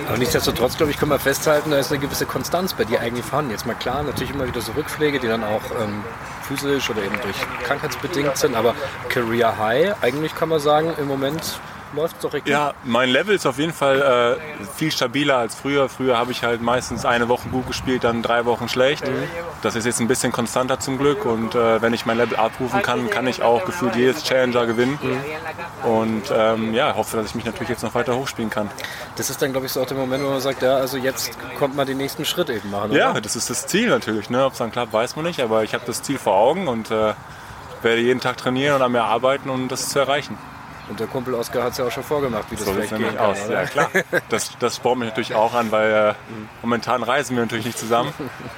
Aber 0.08 0.18
nichtsdestotrotz, 0.18 0.76
glaube 0.76 0.90
ich, 0.90 0.98
können 0.98 1.10
wir 1.10 1.18
festhalten, 1.18 1.70
da 1.70 1.78
ist 1.78 1.92
eine 1.92 2.00
gewisse 2.00 2.26
Konstanz 2.26 2.74
bei 2.74 2.84
dir 2.84 3.00
eigentlich 3.00 3.24
vorhanden. 3.24 3.52
Jetzt 3.52 3.66
mal 3.66 3.74
klar, 3.74 4.02
natürlich 4.02 4.32
immer 4.32 4.46
wieder 4.46 4.60
so 4.60 4.72
Rückpflege, 4.72 5.20
die 5.20 5.28
dann 5.28 5.44
auch 5.44 5.62
ähm, 5.80 6.02
physisch 6.42 6.90
oder 6.90 7.02
eben 7.02 7.14
durch 7.22 7.36
krankheitsbedingt 7.64 8.36
sind. 8.36 8.56
Aber 8.56 8.74
Career 9.08 9.56
High, 9.58 9.94
eigentlich 10.02 10.34
kann 10.34 10.48
man 10.48 10.60
sagen, 10.60 10.94
im 10.98 11.06
Moment 11.06 11.60
läuft 11.94 12.16
es 12.16 12.22
doch 12.22 12.32
richtig. 12.32 12.52
Ja, 12.52 12.74
mein 12.84 13.08
Level 13.08 13.34
ist 13.34 13.46
auf 13.46 13.58
jeden 13.58 13.72
Fall 13.72 14.38
äh, 14.40 14.64
viel 14.76 14.90
stabiler 14.90 15.38
als 15.38 15.54
früher. 15.54 15.88
Früher 15.88 16.16
habe 16.18 16.32
ich 16.32 16.42
halt 16.42 16.62
meistens 16.62 17.04
eine 17.04 17.28
Woche 17.28 17.48
gut 17.48 17.66
gespielt, 17.66 18.04
dann 18.04 18.22
drei 18.22 18.44
Wochen 18.44 18.68
schlecht. 18.68 19.06
Mhm. 19.06 19.24
Das 19.62 19.76
ist 19.76 19.84
jetzt 19.84 20.00
ein 20.00 20.08
bisschen 20.08 20.32
konstanter 20.32 20.80
zum 20.80 20.98
Glück 20.98 21.24
und 21.24 21.54
äh, 21.54 21.80
wenn 21.82 21.92
ich 21.92 22.06
mein 22.06 22.16
Level 22.16 22.36
abrufen 22.36 22.82
kann, 22.82 23.10
kann 23.10 23.26
ich 23.26 23.42
auch 23.42 23.64
gefühlt 23.64 23.96
jedes 23.96 24.24
Challenger 24.24 24.66
gewinnen. 24.66 24.98
Mhm. 25.02 25.88
Und 25.88 26.22
ähm, 26.32 26.74
ja, 26.74 26.94
hoffe, 26.96 27.16
dass 27.16 27.26
ich 27.26 27.34
mich 27.34 27.44
natürlich 27.44 27.68
jetzt 27.68 27.82
noch 27.82 27.94
weiter 27.94 28.16
hochspielen 28.16 28.50
kann. 28.50 28.70
Das 29.16 29.30
ist 29.30 29.40
dann, 29.40 29.52
glaube 29.52 29.66
ich, 29.66 29.72
so 29.72 29.82
auch 29.82 29.86
der 29.86 29.96
Moment, 29.96 30.24
wo 30.24 30.30
man 30.30 30.40
sagt, 30.40 30.62
ja, 30.62 30.76
also 30.76 30.96
jetzt 30.96 31.36
kommt 31.58 31.76
man 31.76 31.86
den 31.86 31.96
nächsten 31.96 32.24
Schritt 32.24 32.50
eben 32.50 32.70
machen. 32.70 32.90
Oder? 32.90 32.98
Ja, 32.98 33.20
das 33.20 33.36
ist 33.36 33.50
das 33.50 33.66
Ziel 33.66 33.88
natürlich. 33.88 34.30
Ne? 34.30 34.44
Ob 34.44 34.52
es 34.52 34.58
dann 34.58 34.72
klappt, 34.72 34.92
weiß 34.92 35.16
man 35.16 35.24
nicht, 35.24 35.40
aber 35.40 35.64
ich 35.64 35.74
habe 35.74 35.84
das 35.86 36.02
Ziel 36.02 36.18
vor 36.18 36.34
Augen 36.34 36.68
und 36.68 36.90
äh, 36.90 37.14
werde 37.82 38.00
jeden 38.00 38.20
Tag 38.20 38.36
trainieren 38.36 38.76
und 38.76 38.82
an 38.82 38.92
mir 38.92 39.04
arbeiten, 39.04 39.48
um 39.48 39.68
das 39.68 39.88
zu 39.88 39.98
erreichen. 39.98 40.36
Und 40.88 41.00
der 41.00 41.06
Kumpel 41.06 41.34
Oskar 41.34 41.64
hat 41.64 41.72
es 41.72 41.78
ja 41.78 41.84
auch 41.84 41.90
schon 41.90 42.04
vorgemacht, 42.04 42.50
wie 42.50 42.56
das 42.56 42.64
so 42.64 42.72
vielleicht 42.72 42.96
geht. 42.96 43.18
aus. 43.18 43.38
Kann, 43.42 43.52
ja, 43.52 43.64
klar. 43.64 43.90
Das, 44.28 44.56
das 44.58 44.76
spornt 44.76 45.00
mich 45.00 45.08
natürlich 45.08 45.34
auch 45.34 45.54
an, 45.54 45.72
weil 45.72 45.92
äh, 45.92 46.14
momentan 46.62 47.02
reisen 47.02 47.36
wir 47.36 47.42
natürlich 47.42 47.66
nicht 47.66 47.78
zusammen. 47.78 48.12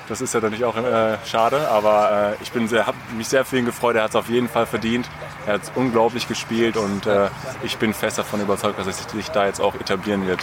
Das 0.08 0.20
ist 0.20 0.34
ja 0.34 0.40
natürlich 0.40 0.64
auch 0.64 0.76
äh, 0.76 1.16
schade, 1.26 1.68
aber 1.70 2.34
äh, 2.38 2.42
ich 2.42 2.52
bin 2.52 2.68
sehr, 2.68 2.86
habe 2.86 2.96
mich 3.16 3.28
sehr 3.28 3.44
für 3.44 3.58
ihn 3.58 3.64
gefreut. 3.64 3.96
Er 3.96 4.04
hat 4.04 4.10
es 4.10 4.16
auf 4.16 4.28
jeden 4.28 4.48
Fall 4.48 4.66
verdient. 4.66 5.08
Er 5.46 5.54
hat 5.54 5.62
unglaublich 5.74 6.28
gespielt 6.28 6.76
und 6.76 7.06
äh, 7.06 7.28
ich 7.62 7.78
bin 7.78 7.94
fest 7.94 8.18
davon 8.18 8.40
überzeugt, 8.40 8.78
dass 8.78 8.86
er 8.86 8.92
sich 8.92 9.28
da 9.30 9.46
jetzt 9.46 9.60
auch 9.60 9.74
etablieren 9.74 10.26
wird. 10.26 10.40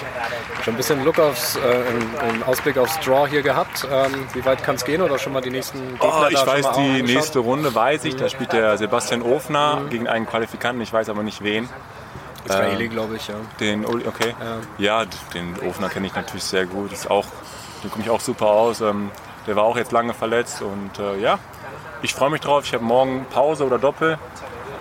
Schon 0.63 0.73
ein 0.73 0.77
bisschen 0.77 1.03
Look 1.03 1.19
aufs, 1.19 1.57
äh, 1.57 2.23
einen 2.23 2.43
Ausblick 2.43 2.77
aufs 2.77 2.99
Draw 3.01 3.27
hier 3.29 3.43
gehabt. 3.43 3.87
Ähm, 3.91 4.25
wie 4.33 4.43
weit 4.45 4.63
kann 4.63 4.75
es 4.75 4.85
gehen 4.85 5.01
oder 5.01 5.19
schon 5.19 5.33
mal 5.33 5.41
die 5.41 5.51
nächsten 5.51 5.79
Gegner? 5.79 6.23
Oh, 6.23 6.27
ich 6.29 6.45
weiß 6.45 6.71
die 6.77 7.03
nächste 7.03 7.39
Runde, 7.39 7.75
weiß 7.75 8.05
ich. 8.05 8.15
Da 8.15 8.29
spielt 8.29 8.53
der 8.53 8.77
Sebastian 8.77 9.21
Ofner 9.21 9.81
mhm. 9.81 9.89
gegen 9.89 10.07
einen 10.07 10.25
Qualifikanten. 10.25 10.81
Ich 10.81 10.91
weiß 10.91 11.09
aber 11.09 11.21
nicht 11.21 11.43
wen. 11.43 11.69
Israeli, 12.45 12.85
äh, 12.85 12.87
glaube 12.87 13.15
ich, 13.15 13.27
ja. 13.27 13.35
Den, 13.59 13.85
okay. 13.85 14.35
Ja, 14.77 15.01
ja 15.01 15.05
den 15.33 15.55
Ofner 15.67 15.89
kenne 15.89 16.07
ich 16.07 16.15
natürlich 16.15 16.43
sehr 16.43 16.65
gut. 16.65 16.91
Ist 16.91 17.09
auch, 17.09 17.25
den 17.83 17.91
komme 17.91 18.03
ich 18.03 18.09
auch 18.09 18.21
super 18.21 18.47
aus. 18.47 18.81
Ähm, 18.81 19.11
der 19.47 19.55
war 19.55 19.63
auch 19.63 19.77
jetzt 19.77 19.91
lange 19.91 20.13
verletzt 20.13 20.61
und 20.61 20.97
äh, 20.99 21.19
ja, 21.19 21.39
ich 22.01 22.13
freue 22.13 22.29
mich 22.29 22.41
drauf. 22.41 22.63
Ich 22.65 22.73
habe 22.73 22.83
morgen 22.83 23.25
Pause 23.29 23.65
oder 23.65 23.77
Doppel. 23.77 24.17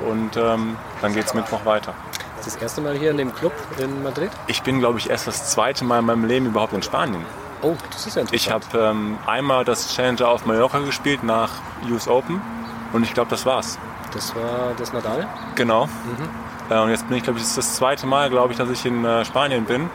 Und 0.01 0.37
ähm, 0.37 0.77
dann 1.01 1.15
geht 1.15 1.27
es 1.27 1.35
Mittwoch 1.35 1.65
weiter. 1.65 1.95
Das 2.37 2.49
ist 2.49 2.57
das 2.57 2.63
erste 2.63 2.81
Mal 2.81 2.97
hier 2.97 3.11
in 3.11 3.17
dem 3.17 3.35
Club 3.35 3.53
in 3.79 4.03
Madrid? 4.03 4.31
Ich 4.47 4.63
bin, 4.63 4.81
glaube 4.81 4.99
ich, 4.99 5.09
erst 5.09 5.27
das 5.27 5.51
zweite 5.51 5.85
Mal 5.85 6.01
in 6.01 6.07
meinem 6.07 6.25
Leben 6.25 6.47
überhaupt 6.47 6.73
in 6.73 6.83
Spanien. 6.83 7.25
Oh, 7.63 7.75
das 7.91 8.07
ist 8.07 8.17
ja 8.17 8.23
interessant. 8.23 8.33
Ich 8.33 8.51
habe 8.51 8.91
ähm, 8.91 9.19
einmal 9.27 9.65
das 9.65 9.95
Challenger 9.95 10.29
auf 10.29 10.45
Mallorca 10.45 10.81
gespielt 10.81 11.23
nach 11.23 11.51
US 11.91 12.09
Open 12.09 12.43
und 12.93 13.03
ich 13.05 13.15
glaube, 13.15 13.31
das 13.31 13.47
war's. 13.47 13.79
Das 14.13 14.35
war 14.35 14.73
das 14.77 14.93
Nadal? 14.93 15.27
Genau. 15.55 15.87
Mhm. 15.87 16.29
Äh, 16.71 16.79
und 16.79 16.91
jetzt 16.91 17.07
bin 17.09 17.17
ich, 17.17 17.23
glaube 17.23 17.39
ich, 17.39 17.45
das 17.45 17.51
ist 17.51 17.59
das 17.59 17.75
zweite 17.77 18.07
Mal, 18.07 18.31
glaube 18.31 18.53
ich, 18.53 18.59
dass 18.59 18.71
ich 18.71 18.85
in 18.87 19.05
äh, 19.05 19.25
Spanien 19.25 19.65
bin. 19.65 19.91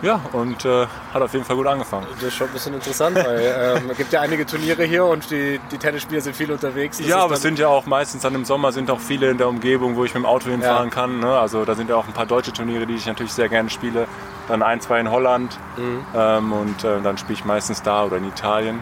Ja, 0.00 0.20
und 0.32 0.64
äh, 0.64 0.86
hat 1.12 1.22
auf 1.22 1.32
jeden 1.32 1.44
Fall 1.44 1.56
gut 1.56 1.66
angefangen. 1.66 2.06
Das 2.14 2.22
ist 2.22 2.34
schon 2.34 2.46
ein 2.46 2.52
bisschen 2.52 2.74
interessant, 2.74 3.16
weil 3.16 3.78
ähm, 3.78 3.90
es 3.90 3.96
gibt 3.96 4.12
ja 4.12 4.20
einige 4.20 4.46
Turniere 4.46 4.84
hier 4.84 5.04
und 5.04 5.28
die, 5.30 5.60
die 5.72 5.78
Tennisspieler 5.78 6.20
sind 6.20 6.36
viel 6.36 6.52
unterwegs. 6.52 6.98
Das 6.98 7.06
ja, 7.06 7.18
aber 7.18 7.34
es 7.34 7.42
sind 7.42 7.58
ja 7.58 7.66
auch 7.66 7.84
meistens 7.86 8.22
dann 8.22 8.34
im 8.34 8.44
Sommer 8.44 8.70
sind 8.70 8.90
auch 8.90 9.00
viele 9.00 9.28
in 9.28 9.38
der 9.38 9.48
Umgebung, 9.48 9.96
wo 9.96 10.04
ich 10.04 10.14
mit 10.14 10.22
dem 10.22 10.26
Auto 10.26 10.50
hinfahren 10.50 10.90
ja. 10.90 10.94
kann. 10.94 11.18
Ne? 11.18 11.36
Also 11.36 11.64
da 11.64 11.74
sind 11.74 11.90
ja 11.90 11.96
auch 11.96 12.06
ein 12.06 12.12
paar 12.12 12.26
deutsche 12.26 12.52
Turniere, 12.52 12.86
die 12.86 12.94
ich 12.94 13.06
natürlich 13.06 13.32
sehr 13.32 13.48
gerne 13.48 13.70
spiele. 13.70 14.06
Dann 14.46 14.62
ein, 14.62 14.80
zwei 14.80 15.00
in 15.00 15.10
Holland 15.10 15.58
mhm. 15.76 16.06
ähm, 16.14 16.52
und 16.52 16.84
äh, 16.84 17.00
dann 17.02 17.18
spiele 17.18 17.34
ich 17.34 17.44
meistens 17.44 17.82
da 17.82 18.04
oder 18.04 18.18
in 18.18 18.28
Italien. 18.28 18.80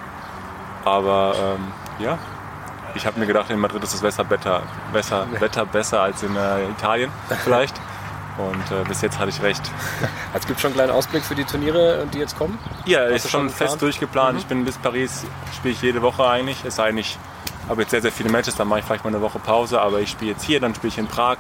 Aber 0.85 1.35
ähm, 1.41 2.05
ja, 2.05 2.19
ich 2.97 3.07
habe 3.07 3.21
mir 3.21 3.27
gedacht, 3.27 3.51
in 3.51 3.59
Madrid 3.59 3.83
ist 3.83 3.95
das 3.95 4.03
Wetter 4.03 4.25
besser, 4.25 4.63
besser, 4.93 5.27
Wetter 5.39 5.67
besser 5.67 6.01
als 6.03 6.23
in 6.23 6.35
äh, 6.35 6.69
Italien 6.71 7.11
vielleicht. 7.45 7.75
Und 8.39 8.71
äh, 8.71 8.85
bis 8.87 9.01
jetzt 9.01 9.19
hatte 9.19 9.31
ich 9.31 9.43
recht. 9.43 9.63
Es 10.35 10.47
gibt 10.47 10.61
schon 10.61 10.69
einen 10.69 10.77
kleinen 10.77 10.93
Ausblick 10.93 11.23
für 11.25 11.35
die 11.35 11.45
Turniere, 11.45 12.07
die 12.13 12.19
jetzt 12.19 12.37
kommen? 12.37 12.59
Ja, 12.85 13.01
Hast 13.05 13.25
ist 13.25 13.31
schon 13.31 13.49
fest 13.49 13.81
durchgeplant. 13.81 14.35
Mhm. 14.35 14.39
Ich 14.39 14.47
bin 14.47 14.65
bis 14.67 14.77
Paris, 14.77 15.25
spiele 15.57 15.73
ich 15.73 15.81
jede 15.81 16.03
Woche 16.03 16.29
eigentlich. 16.29 16.63
Es 16.65 16.77
sei 16.77 16.93
nicht, 16.93 17.19
habe 17.69 17.83
jetzt 17.83 17.93
sehr, 17.93 18.03
sehr 18.03 18.13
viele 18.13 18.29
Matches, 18.29 18.55
dann 18.55 18.69
mache 18.69 18.81
ich 18.81 18.85
vielleicht 18.85 19.05
mal 19.05 19.11
eine 19.11 19.23
Woche 19.23 19.39
Pause. 19.39 19.81
Aber 19.81 20.01
ich 20.01 20.11
spiele 20.11 20.33
jetzt 20.33 20.45
hier, 20.45 20.61
dann 20.61 20.75
spiele 20.75 20.89
ich 20.89 20.99
in 20.99 21.07
Prag, 21.07 21.39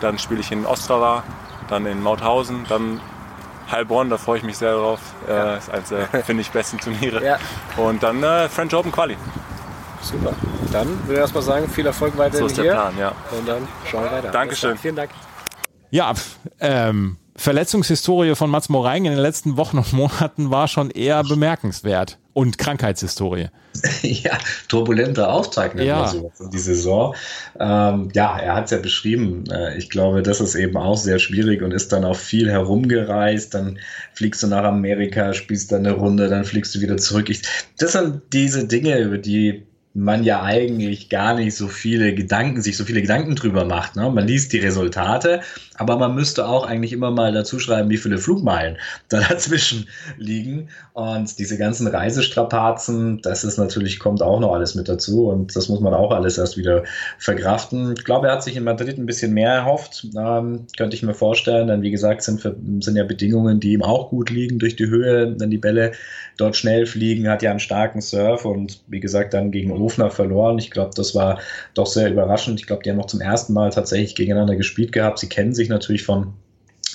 dann 0.00 0.18
spiele 0.18 0.40
ich 0.40 0.52
in 0.52 0.66
Ostrava, 0.66 1.22
dann 1.68 1.86
in 1.86 2.02
Mauthausen, 2.02 2.66
dann 2.68 3.00
Heilbronn, 3.70 4.10
da 4.10 4.18
freue 4.18 4.38
ich 4.38 4.44
mich 4.44 4.58
sehr 4.58 4.74
drauf. 4.74 5.00
Ja. 5.26 5.54
Äh, 5.54 5.58
ist 5.58 5.70
eines 5.70 5.88
der, 5.88 6.06
finde 6.24 6.42
ich, 6.42 6.50
besten 6.50 6.78
Turniere. 6.78 7.24
Ja. 7.24 7.38
Und 7.78 8.02
dann 8.02 8.22
äh, 8.22 8.50
French 8.50 8.74
Open 8.74 8.92
Quali. 8.92 9.16
Super. 10.04 10.34
Dann 10.70 10.88
würde 11.02 11.14
ich 11.14 11.18
erstmal 11.18 11.42
sagen, 11.42 11.68
viel 11.68 11.86
Erfolg 11.86 12.16
weiterhin 12.18 12.40
so 12.40 12.46
ist 12.46 12.56
der 12.56 12.64
hier. 12.64 12.72
Plan, 12.72 12.98
ja. 12.98 13.12
Und 13.36 13.48
dann 13.48 13.66
schauen 13.90 14.04
wir 14.04 14.12
weiter. 14.12 14.30
Dankeschön. 14.30 14.76
Vielen 14.76 14.96
Dank. 14.96 15.10
Ja, 15.90 16.12
ähm, 16.60 17.16
Verletzungshistorie 17.36 18.34
von 18.34 18.50
Mats 18.50 18.68
Moreing 18.68 19.06
in 19.06 19.12
den 19.12 19.20
letzten 19.20 19.56
Wochen 19.56 19.78
und 19.78 19.92
Monaten 19.92 20.50
war 20.50 20.68
schon 20.68 20.90
eher 20.90 21.22
bemerkenswert. 21.24 22.18
Und 22.32 22.58
Krankheitshistorie. 22.58 23.48
Ja, 24.02 24.38
turbulenter 24.68 25.32
Auftakt 25.32 25.78
ja. 25.80 26.06
so 26.06 26.32
in 26.40 26.50
die 26.50 26.58
Saison. 26.58 27.14
Ähm, 27.58 28.08
ja, 28.14 28.38
er 28.38 28.54
hat 28.54 28.66
es 28.66 28.70
ja 28.70 28.78
beschrieben. 28.78 29.44
Äh, 29.50 29.76
ich 29.76 29.90
glaube, 29.90 30.22
das 30.22 30.40
ist 30.40 30.54
eben 30.54 30.76
auch 30.76 30.96
sehr 30.96 31.18
schwierig 31.18 31.62
und 31.62 31.72
ist 31.72 31.92
dann 31.92 32.04
auch 32.04 32.16
viel 32.16 32.50
herumgereist. 32.50 33.54
Dann 33.54 33.78
fliegst 34.12 34.42
du 34.42 34.46
nach 34.46 34.64
Amerika, 34.64 35.32
spielst 35.32 35.72
dann 35.72 35.86
eine 35.86 35.96
Runde, 35.96 36.28
dann 36.28 36.44
fliegst 36.44 36.74
du 36.74 36.80
wieder 36.80 36.96
zurück. 36.96 37.30
Ich, 37.30 37.42
das 37.78 37.92
sind 37.92 38.22
diese 38.32 38.66
Dinge, 38.66 38.98
über 38.98 39.18
die 39.18 39.66
man 39.96 40.24
ja 40.24 40.42
eigentlich 40.42 41.08
gar 41.08 41.36
nicht 41.36 41.54
so 41.54 41.68
viele 41.68 42.14
Gedanken, 42.14 42.60
sich 42.60 42.76
so 42.76 42.84
viele 42.84 43.00
Gedanken 43.00 43.36
drüber 43.36 43.64
macht. 43.64 43.94
Ne? 43.94 44.10
Man 44.10 44.26
liest 44.26 44.52
die 44.52 44.58
Resultate, 44.58 45.40
aber 45.76 45.96
man 45.96 46.16
müsste 46.16 46.48
auch 46.48 46.66
eigentlich 46.66 46.92
immer 46.92 47.12
mal 47.12 47.32
dazu 47.32 47.60
schreiben, 47.60 47.88
wie 47.90 47.96
viele 47.96 48.18
Flugmeilen 48.18 48.76
da 49.08 49.20
dazwischen 49.20 49.88
liegen. 50.18 50.68
Und 50.94 51.38
diese 51.38 51.56
ganzen 51.58 51.86
Reisestrapazen, 51.86 53.22
das 53.22 53.44
ist 53.44 53.56
natürlich, 53.56 54.00
kommt 54.00 54.20
auch 54.20 54.40
noch 54.40 54.52
alles 54.52 54.74
mit 54.74 54.88
dazu 54.88 55.28
und 55.28 55.54
das 55.54 55.68
muss 55.68 55.80
man 55.80 55.94
auch 55.94 56.10
alles 56.10 56.38
erst 56.38 56.56
wieder 56.56 56.82
verkraften. 57.18 57.94
Ich 57.96 58.04
glaube, 58.04 58.26
er 58.26 58.32
hat 58.32 58.42
sich 58.42 58.56
in 58.56 58.64
Madrid 58.64 58.98
ein 58.98 59.06
bisschen 59.06 59.32
mehr 59.32 59.52
erhofft, 59.52 60.08
ähm, 60.18 60.66
könnte 60.76 60.96
ich 60.96 61.04
mir 61.04 61.14
vorstellen, 61.14 61.68
denn 61.68 61.82
wie 61.82 61.92
gesagt, 61.92 62.22
sind, 62.22 62.40
sind 62.40 62.96
ja 62.96 63.04
Bedingungen, 63.04 63.60
die 63.60 63.72
ihm 63.72 63.82
auch 63.82 64.10
gut 64.10 64.30
liegen 64.30 64.58
durch 64.58 64.74
die 64.74 64.88
Höhe, 64.88 65.36
wenn 65.38 65.50
die 65.50 65.58
Bälle 65.58 65.92
dort 66.36 66.56
schnell 66.56 66.86
fliegen, 66.86 67.28
hat 67.28 67.42
ja 67.42 67.50
einen 67.50 67.60
starken 67.60 68.00
Surf 68.00 68.44
und 68.44 68.80
wie 68.88 69.00
gesagt 69.00 69.34
dann 69.34 69.52
gegen 69.52 69.70
Ofner 69.84 70.10
verloren. 70.10 70.58
Ich 70.58 70.70
glaube, 70.70 70.92
das 70.94 71.14
war 71.14 71.38
doch 71.74 71.86
sehr 71.86 72.10
überraschend. 72.10 72.60
Ich 72.60 72.66
glaube, 72.66 72.82
die 72.82 72.90
haben 72.90 72.96
noch 72.96 73.06
zum 73.06 73.20
ersten 73.20 73.52
Mal 73.52 73.70
tatsächlich 73.70 74.14
gegeneinander 74.14 74.56
gespielt 74.56 74.92
gehabt. 74.92 75.18
Sie 75.18 75.28
kennen 75.28 75.54
sich 75.54 75.68
natürlich 75.68 76.04
von 76.04 76.34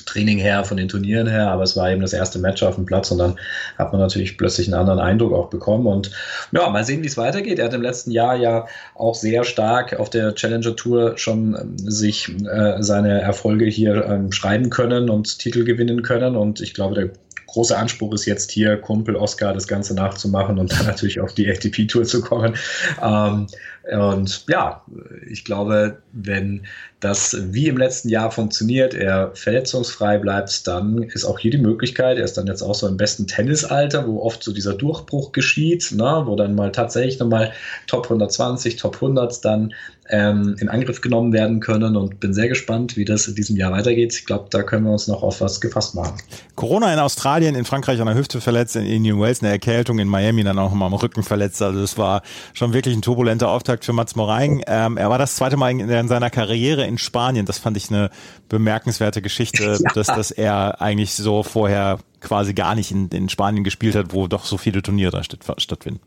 Training 0.10 0.40
her, 0.40 0.64
von 0.64 0.78
den 0.78 0.88
Turnieren 0.88 1.28
her, 1.28 1.50
aber 1.50 1.64
es 1.64 1.78
war 1.78 1.92
eben 1.92 2.02
das 2.02 2.14
erste 2.14 2.40
Match 2.40 2.64
auf 2.64 2.76
dem 2.76 2.86
Platz 2.86 3.12
und 3.12 3.20
dann 3.20 3.36
hat 3.78 3.92
man 3.92 4.02
natürlich 4.02 4.38
plötzlich 4.38 4.68
einen 4.68 4.80
anderen 4.80 5.00
Eindruck 5.00 5.34
auch 5.34 5.50
bekommen 5.50 5.86
und 5.88 6.12
ja, 6.52 6.70
mal 6.70 6.84
sehen, 6.84 7.04
wie 7.04 7.08
es 7.08 7.18
weitergeht. 7.18 7.60
Er 7.60 7.66
hat 7.66 7.74
im 7.74 7.82
letzten 7.82 8.12
Jahr 8.12 8.36
ja 8.36 8.66
auch 8.96 9.16
sehr 9.16 9.44
stark 9.44 10.00
auf 10.00 10.10
der 10.10 10.34
Challenger 10.36 10.76
Tour 10.76 11.18
schon 11.18 11.56
ähm, 11.60 11.78
sich 11.78 12.30
äh, 12.46 12.82
seine 12.82 13.22
Erfolge 13.22 13.66
hier 13.66 14.06
ähm, 14.06 14.32
schreiben 14.32 14.70
können 14.70 15.10
und 15.10 15.40
Titel 15.40 15.64
gewinnen 15.64 16.02
können 16.02 16.36
und 16.36 16.62
ich 16.62 16.74
glaube, 16.74 16.96
der 16.96 17.10
große 17.52 17.78
Anspruch 17.78 18.14
ist 18.14 18.26
jetzt 18.26 18.52
hier, 18.52 18.78
Kumpel 18.78 19.16
Oscar 19.16 19.54
das 19.54 19.68
Ganze 19.68 19.94
nachzumachen 19.94 20.58
und 20.60 20.72
dann 20.72 20.86
natürlich 20.86 21.20
auf 21.20 21.34
die 21.34 21.50
ATP-Tour 21.50 22.04
zu 22.04 22.22
kommen. 22.22 22.56
Ähm, 23.02 23.48
und 23.92 24.46
ja, 24.48 24.84
ich 25.28 25.44
glaube, 25.46 25.98
wenn 26.12 26.66
das 27.00 27.36
wie 27.52 27.68
im 27.68 27.78
letzten 27.78 28.10
Jahr 28.10 28.30
funktioniert, 28.30 28.94
er 28.94 29.32
verletzungsfrei 29.34 30.18
bleibt, 30.18 30.68
dann 30.68 31.04
ist 31.04 31.26
auch 31.26 31.40
hier 31.40 31.52
die 31.52 31.58
Möglichkeit, 31.58 32.18
er 32.18 32.26
ist 32.26 32.38
dann 32.38 32.48
jetzt 32.48 32.62
auch 32.62 32.76
so 32.76 32.88
im 32.88 32.98
besten 32.98 33.26
Tennisalter, 33.26 34.06
wo 34.08 34.22
oft 34.22 34.44
so 34.44 34.54
dieser 34.54 34.74
Durchbruch 34.74 35.32
geschieht, 35.32 35.92
ne, 35.92 36.24
wo 36.26 36.36
dann 36.36 36.56
mal 36.56 36.72
tatsächlich 36.72 37.20
nochmal 37.20 37.52
Top 37.88 38.04
120, 38.06 38.76
Top 38.76 38.96
100 38.96 39.44
dann 39.44 39.74
ähm, 40.10 40.56
in 40.60 40.70
Angriff 40.70 41.02
genommen 41.02 41.34
werden 41.34 41.60
können 41.60 41.96
und 41.96 42.20
bin 42.20 42.34
sehr 42.34 42.48
gespannt, 42.48 42.98
wie 42.98 43.06
das 43.06 43.28
in 43.28 43.36
diesem 43.36 43.56
Jahr 43.56 43.72
weitergeht. 43.72 44.14
Ich 44.14 44.26
glaube, 44.26 44.48
da 44.50 44.64
können 44.64 44.86
wir 44.86 44.92
uns 44.92 45.08
noch 45.08 45.22
auf 45.22 45.40
was 45.40 45.62
gefasst 45.62 45.94
machen. 45.94 46.14
Corona 46.56 46.92
in 46.92 47.00
Australien, 47.00 47.56
in 47.56 47.64
Frankreich 47.64 48.00
an 48.02 48.08
der 48.08 48.16
Hüfte 48.16 48.42
verletzt, 48.42 48.76
in 48.76 49.04
New 49.04 49.20
Wales 49.20 49.42
eine 49.42 49.52
Erkältung, 49.52 50.00
in 50.00 50.08
Miami 50.08 50.44
dann 50.44 50.58
auch 50.58 50.74
mal 50.74 50.88
am 50.88 50.94
Rücken 50.96 51.24
verletzt. 51.24 51.62
Also 51.62 51.80
es 51.82 51.98
war 51.98 52.24
schon 52.54 52.74
wirklich 52.74 52.96
ein 52.96 53.04
turbulenter 53.04 53.50
Auftakt 53.50 53.86
für 53.86 53.94
Mats 53.94 54.16
Moraing. 54.16 54.64
Ähm, 54.66 54.98
er 54.98 55.10
war 55.10 55.20
das 55.20 55.36
zweite 55.36 55.58
Mal 55.58 55.72
in, 55.72 55.88
in, 55.88 56.08
seiner 56.08 56.32
Karriere 56.32 56.86
in 56.86 56.98
Spanien. 56.98 57.46
Das 57.46 57.60
fand 57.60 57.78
ich 57.78 57.90
eine 57.90 58.10
bemerkenswerte 58.50 59.22
Geschichte, 59.22 59.78
ja. 59.84 59.94
dass, 59.94 60.08
dass 60.08 60.32
er 60.32 60.82
eigentlich 60.82 61.14
so 61.14 61.44
vorher 61.44 62.00
quasi 62.20 62.54
gar 62.54 62.74
nicht 62.74 62.92
in, 62.92 63.10
in 63.10 63.30
Spanien 63.30 63.64
gespielt 63.64 63.96
hat, 63.96 64.14
wo 64.14 64.28
doch 64.28 64.46
so 64.46 64.58
viele 64.58 64.82
Turniere 64.82 65.24
statt, 65.24 65.42
stattfinden. 65.58 66.02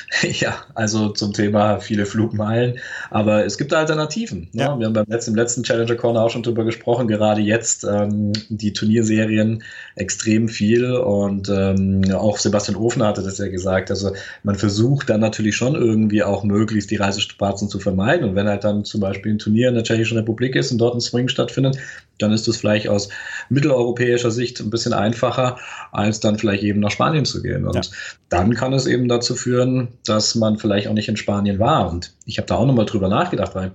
Ja, 0.22 0.64
also 0.74 1.10
zum 1.10 1.32
Thema 1.32 1.78
viele 1.80 2.06
Flugmeilen. 2.06 2.78
Aber 3.10 3.44
es 3.44 3.58
gibt 3.58 3.72
Alternativen. 3.74 4.48
Ne? 4.52 4.62
Ja. 4.62 4.78
Wir 4.78 4.86
haben 4.86 4.92
beim 4.92 5.06
letzten, 5.08 5.32
im 5.32 5.36
letzten 5.36 5.62
Challenger 5.62 5.96
Corner 5.96 6.22
auch 6.22 6.30
schon 6.30 6.42
drüber 6.42 6.64
gesprochen. 6.64 7.08
Gerade 7.08 7.40
jetzt 7.40 7.84
ähm, 7.84 8.32
die 8.48 8.72
Turnierserien 8.72 9.62
extrem 9.96 10.48
viel. 10.48 10.92
Und 10.92 11.48
ähm, 11.48 12.02
auch 12.14 12.38
Sebastian 12.38 12.76
Ofner 12.76 13.06
hatte 13.08 13.22
das 13.22 13.38
ja 13.38 13.48
gesagt. 13.48 13.90
Also 13.90 14.12
man 14.42 14.56
versucht 14.56 15.10
dann 15.10 15.20
natürlich 15.20 15.56
schon 15.56 15.74
irgendwie 15.74 16.22
auch 16.22 16.44
möglichst 16.44 16.90
die 16.90 16.96
Reisestrapazen 16.96 17.68
zu 17.68 17.78
vermeiden. 17.78 18.28
Und 18.28 18.34
wenn 18.34 18.48
halt 18.48 18.64
dann 18.64 18.84
zum 18.84 19.00
Beispiel 19.00 19.32
ein 19.32 19.38
Turnier 19.38 19.68
in 19.68 19.74
der 19.74 19.84
Tschechischen 19.84 20.18
Republik 20.18 20.56
ist 20.56 20.72
und 20.72 20.78
dort 20.78 20.94
ein 20.94 21.00
Swing 21.00 21.28
stattfindet, 21.28 21.78
dann 22.22 22.32
ist 22.32 22.48
es 22.48 22.56
vielleicht 22.56 22.88
aus 22.88 23.08
mitteleuropäischer 23.48 24.30
Sicht 24.30 24.60
ein 24.60 24.70
bisschen 24.70 24.92
einfacher, 24.92 25.58
als 25.90 26.20
dann 26.20 26.38
vielleicht 26.38 26.62
eben 26.62 26.80
nach 26.80 26.90
Spanien 26.90 27.24
zu 27.24 27.42
gehen. 27.42 27.66
Und 27.66 27.74
ja. 27.74 27.82
dann 28.28 28.54
kann 28.54 28.72
es 28.72 28.86
eben 28.86 29.08
dazu 29.08 29.34
führen, 29.34 29.88
dass 30.06 30.34
man 30.34 30.58
vielleicht 30.58 30.88
auch 30.88 30.94
nicht 30.94 31.08
in 31.08 31.16
Spanien 31.16 31.58
war. 31.58 31.90
Und 31.90 32.14
ich 32.24 32.38
habe 32.38 32.46
da 32.46 32.56
auch 32.56 32.66
nochmal 32.66 32.86
drüber 32.86 33.08
nachgedacht, 33.08 33.54
weil 33.54 33.72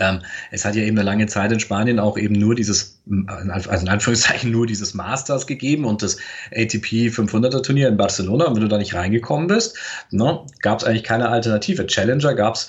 ähm, 0.00 0.20
es 0.50 0.64
hat 0.64 0.74
ja 0.74 0.82
eben 0.82 0.98
eine 0.98 1.06
lange 1.06 1.26
Zeit 1.26 1.52
in 1.52 1.60
Spanien 1.60 1.98
auch 1.98 2.18
eben 2.18 2.34
nur 2.34 2.54
dieses, 2.54 3.00
also 3.38 3.82
in 3.82 3.88
Anführungszeichen 3.88 4.50
nur 4.50 4.66
dieses 4.66 4.94
Masters 4.94 5.46
gegeben 5.46 5.84
und 5.84 6.02
das 6.02 6.16
ATP 6.50 7.08
500er 7.08 7.62
Turnier 7.62 7.88
in 7.88 7.96
Barcelona. 7.96 8.46
Und 8.46 8.56
wenn 8.56 8.62
du 8.62 8.68
da 8.68 8.78
nicht 8.78 8.94
reingekommen 8.94 9.46
bist, 9.46 9.76
ne, 10.10 10.40
gab 10.60 10.80
es 10.80 10.84
eigentlich 10.84 11.04
keine 11.04 11.28
Alternative. 11.28 11.86
Challenger 11.86 12.34
gab 12.34 12.54
es 12.54 12.68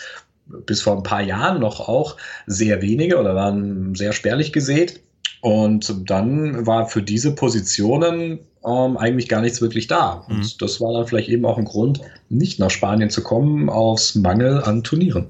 bis 0.66 0.82
vor 0.82 0.98
ein 0.98 1.04
paar 1.04 1.22
Jahren 1.22 1.60
noch 1.60 1.88
auch 1.88 2.18
sehr 2.46 2.82
wenige 2.82 3.18
oder 3.18 3.36
waren 3.36 3.96
sehr 3.96 4.14
spärlich 4.14 4.54
gesät. 4.54 5.02
Und 5.42 6.10
dann 6.10 6.66
war 6.66 6.88
für 6.88 7.04
diese 7.04 7.36
Positionen 7.36 8.40
ähm, 8.66 8.98
eigentlich 8.98 9.30
gar 9.30 9.42
nichts 9.42 9.62
wirklich 9.62 9.88
da. 9.88 10.26
Und 10.28 10.40
mhm. 10.40 10.52
das 10.60 10.82
war 10.82 10.94
dann 10.94 11.08
vielleicht 11.08 11.30
eben 11.30 11.46
auch 11.46 11.58
ein 11.58 11.66
Grund, 11.66 12.02
nicht 12.30 12.60
nach 12.60 12.72
Spanien 12.72 13.10
zu 13.10 13.24
kommen, 13.24 13.70
aus 13.70 14.16
Mangel 14.16 14.64
an 14.64 14.84
Turnieren. 14.84 15.28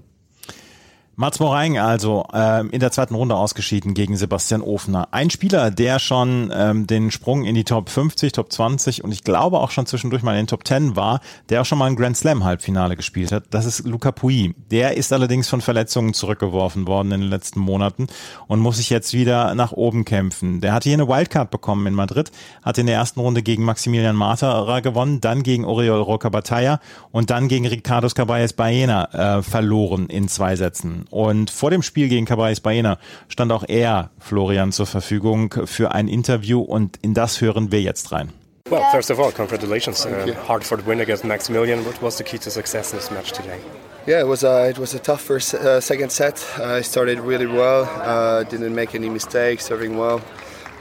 Mats 1.20 1.40
Moraing 1.40 1.80
also 1.80 2.28
ähm, 2.32 2.70
in 2.70 2.80
der 2.80 2.92
zweiten 2.92 3.16
Runde 3.16 3.34
ausgeschieden 3.34 3.96
gegen 3.96 4.16
Sebastian 4.16 4.62
Ofner. 4.62 5.08
Ein 5.10 5.32
Spieler, 5.32 5.72
der 5.72 5.98
schon 5.98 6.54
ähm, 6.56 6.86
den 6.86 7.10
Sprung 7.10 7.44
in 7.44 7.56
die 7.56 7.64
Top 7.64 7.90
50, 7.90 8.34
Top 8.34 8.52
20 8.52 9.04
und 9.04 9.12
ich 9.12 9.24
glaube 9.24 9.58
auch 9.58 9.72
schon 9.72 9.88
zwischendurch 9.88 10.22
mal 10.22 10.34
in 10.34 10.42
den 10.42 10.48
Top 10.48 10.68
10 10.68 10.96
war, 10.96 11.22
der 11.50 11.62
auch 11.62 11.66
schon 11.66 11.80
mal 11.80 11.86
ein 11.86 11.96
Grand 11.96 12.18
Slam 12.18 12.44
Halbfinale 12.44 12.96
gespielt 12.96 13.32
hat. 13.32 13.46
Das 13.50 13.66
ist 13.66 13.88
Luca 13.88 14.12
Pui. 14.12 14.54
Der 14.70 14.96
ist 14.96 15.12
allerdings 15.12 15.50
von 15.50 15.62
Verletzungen 15.62 16.14
zurückgeworfen 16.14 16.86
worden 16.86 17.12
in 17.12 17.22
den 17.22 17.32
letzten 17.32 17.62
Monaten 17.62 18.06
und 18.46 18.60
muss 18.60 18.78
sich 18.78 18.92
jetzt 18.92 19.14
wieder 19.14 19.56
nach 19.56 19.72
oben 19.72 20.06
kämpfen. 20.06 20.62
Der 20.62 20.72
hatte 20.72 20.88
hier 20.88 21.00
eine 21.00 21.08
Wildcard 21.08 21.50
bekommen 21.50 21.88
in 21.88 21.96
Madrid, 21.96 22.32
hat 22.62 22.78
in 22.78 22.86
der 22.86 22.96
ersten 22.96 23.22
Runde 23.22 23.42
gegen 23.42 23.64
Maximilian 23.64 24.16
Marterer 24.16 24.84
gewonnen, 24.84 25.20
dann 25.20 25.42
gegen 25.42 25.66
Oriol 25.66 26.00
Roca 26.00 26.30
Batalla 26.30 26.80
und 27.12 27.32
dann 27.32 27.48
gegen 27.48 27.66
Ricardo 27.66 28.08
Caballes 28.10 28.54
Baena 28.54 29.38
äh, 29.38 29.42
verloren 29.42 30.10
in 30.10 30.28
zwei 30.28 30.56
Sätzen. 30.56 31.07
Und 31.10 31.50
vor 31.50 31.72
dem 31.72 31.82
Spiel 31.82 32.10
gegen 32.10 32.26
Caballes 32.26 32.60
Baena 32.60 32.98
stand 33.30 33.52
auch 33.52 33.64
er, 33.68 34.10
Florian, 34.20 34.72
zur 34.72 34.86
Verfügung 34.86 35.54
für 35.66 35.94
ein 35.94 36.08
Interview 36.08 36.62
und 36.62 36.98
in 37.02 37.14
das 37.14 37.42
hören 37.42 37.72
wir 37.72 37.82
jetzt 37.82 38.12
rein. 38.12 38.32
Well, 38.70 38.84
first 38.92 39.10
of 39.12 39.20
all, 39.20 39.32
congratulations. 39.32 40.06
Uh, 40.06 40.34
hard 40.46 40.64
for 40.64 40.78
the 40.78 40.86
win 40.86 41.00
against 41.00 41.24
Maximilian. 41.24 41.86
What 41.86 42.02
was 42.02 42.18
the 42.18 42.24
key 42.24 42.38
to 42.40 42.50
success 42.50 42.92
in 42.92 43.00
this 43.00 43.10
match 43.10 43.32
today? 43.32 43.60
Yeah, 44.06 44.20
it 44.20 44.28
was 44.28 44.44
a, 44.44 44.70
it 44.70 44.78
was 44.78 44.94
a 44.94 45.00
tough 45.00 45.22
first 45.22 45.54
uh, 45.54 45.80
second 45.80 46.12
set. 46.12 46.46
I 46.60 46.82
started 46.82 47.20
really 47.20 47.46
well, 47.46 47.86
uh, 48.02 48.44
didn't 48.44 48.76
make 48.76 48.94
any 48.94 49.10
mistakes, 49.10 49.66
serving 49.66 49.98
well. 49.98 50.22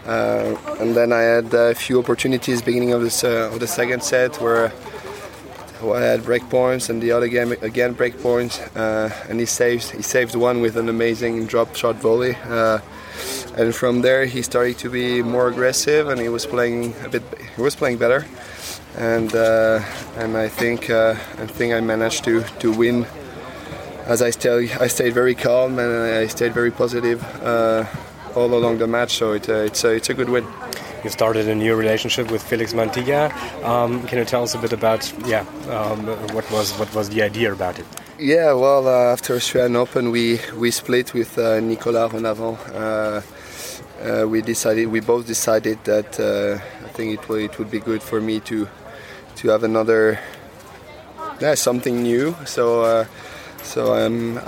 Uh, 0.06 0.56
and 0.80 0.94
then 0.94 1.12
I 1.12 1.22
had 1.22 1.54
a 1.54 1.74
few 1.74 1.98
opportunities 1.98 2.62
beginning 2.62 2.92
of, 2.92 3.02
this, 3.02 3.24
uh, 3.24 3.50
of 3.52 3.60
the 3.60 3.66
second 3.66 4.02
set 4.02 4.40
where 4.40 4.72
I 5.94 6.00
had 6.02 6.24
break 6.24 6.48
points 6.50 6.88
and 6.88 7.02
the 7.02 7.12
other 7.12 7.28
game 7.28 7.52
again 7.62 7.92
break 7.92 8.20
points, 8.22 8.58
uh, 8.76 9.10
and 9.28 9.40
he 9.40 9.46
saved 9.46 9.90
he 9.90 10.02
saved 10.02 10.34
one 10.34 10.60
with 10.60 10.76
an 10.76 10.88
amazing 10.88 11.46
drop 11.46 11.74
shot 11.74 11.96
volley. 11.96 12.36
Uh, 12.48 12.80
and 13.56 13.74
from 13.74 14.02
there 14.02 14.26
he 14.26 14.42
started 14.42 14.78
to 14.78 14.90
be 14.90 15.22
more 15.22 15.48
aggressive 15.48 16.08
and 16.08 16.20
he 16.20 16.28
was 16.28 16.46
playing 16.46 16.94
a 17.04 17.08
bit 17.08 17.22
he 17.56 17.62
was 17.62 17.74
playing 17.74 17.96
better 17.96 18.26
and 18.96 19.34
uh, 19.34 19.80
and 20.16 20.36
I 20.36 20.48
think 20.48 20.90
uh, 20.90 21.14
I 21.38 21.46
think 21.46 21.72
I 21.72 21.80
managed 21.80 22.24
to 22.24 22.42
to 22.60 22.72
win 22.72 23.06
as 24.06 24.22
I 24.22 24.30
stayed 24.30 24.72
I 24.72 24.88
stayed 24.88 25.14
very 25.14 25.34
calm 25.34 25.78
and 25.78 25.90
I 26.22 26.26
stayed 26.26 26.52
very 26.52 26.70
positive 26.70 27.22
uh, 27.42 27.84
all 28.34 28.52
along 28.54 28.78
the 28.78 28.86
match 28.86 29.14
so 29.14 29.32
it, 29.32 29.48
uh, 29.48 29.68
it's 29.68 29.84
a, 29.84 29.90
it's 29.94 30.10
a 30.10 30.14
good 30.14 30.28
win 30.28 30.46
you 31.06 31.10
started 31.10 31.46
a 31.46 31.54
new 31.54 31.76
relationship 31.76 32.32
with 32.32 32.42
Felix 32.42 32.72
Mantilla. 32.72 33.30
Um, 33.62 34.04
can 34.08 34.18
you 34.18 34.24
tell 34.24 34.42
us 34.42 34.56
a 34.56 34.58
bit 34.58 34.72
about 34.72 35.02
yeah 35.24 35.44
um, 35.70 36.04
what 36.34 36.50
was 36.50 36.72
what 36.80 36.92
was 36.96 37.08
the 37.10 37.22
idea 37.22 37.52
about 37.52 37.78
it? 37.78 37.86
Yeah, 38.18 38.54
well, 38.54 38.88
uh, 38.88 39.12
after 39.12 39.36
Australian 39.36 39.76
Open, 39.76 40.10
we 40.10 40.40
we 40.56 40.72
split 40.72 41.14
with 41.14 41.38
uh, 41.38 41.60
Nicolas 41.60 42.12
Renavant. 42.12 42.58
Uh, 42.74 43.22
uh 44.02 44.28
we 44.32 44.42
decided 44.42 44.88
we 44.88 45.00
both 45.00 45.26
decided 45.26 45.78
that 45.84 46.10
uh, 46.18 46.58
I 46.86 46.90
think 46.96 47.08
it 47.16 47.28
would 47.28 47.42
it 47.48 47.58
would 47.58 47.70
be 47.70 47.80
good 47.90 48.02
for 48.02 48.20
me 48.20 48.40
to 48.40 48.68
to 49.38 49.48
have 49.52 49.62
another 49.62 50.18
yeah, 51.40 51.54
something 51.54 52.02
new. 52.02 52.34
So 52.44 52.64
uh, 52.82 53.04
so 53.62 53.80
I'm. 53.94 54.38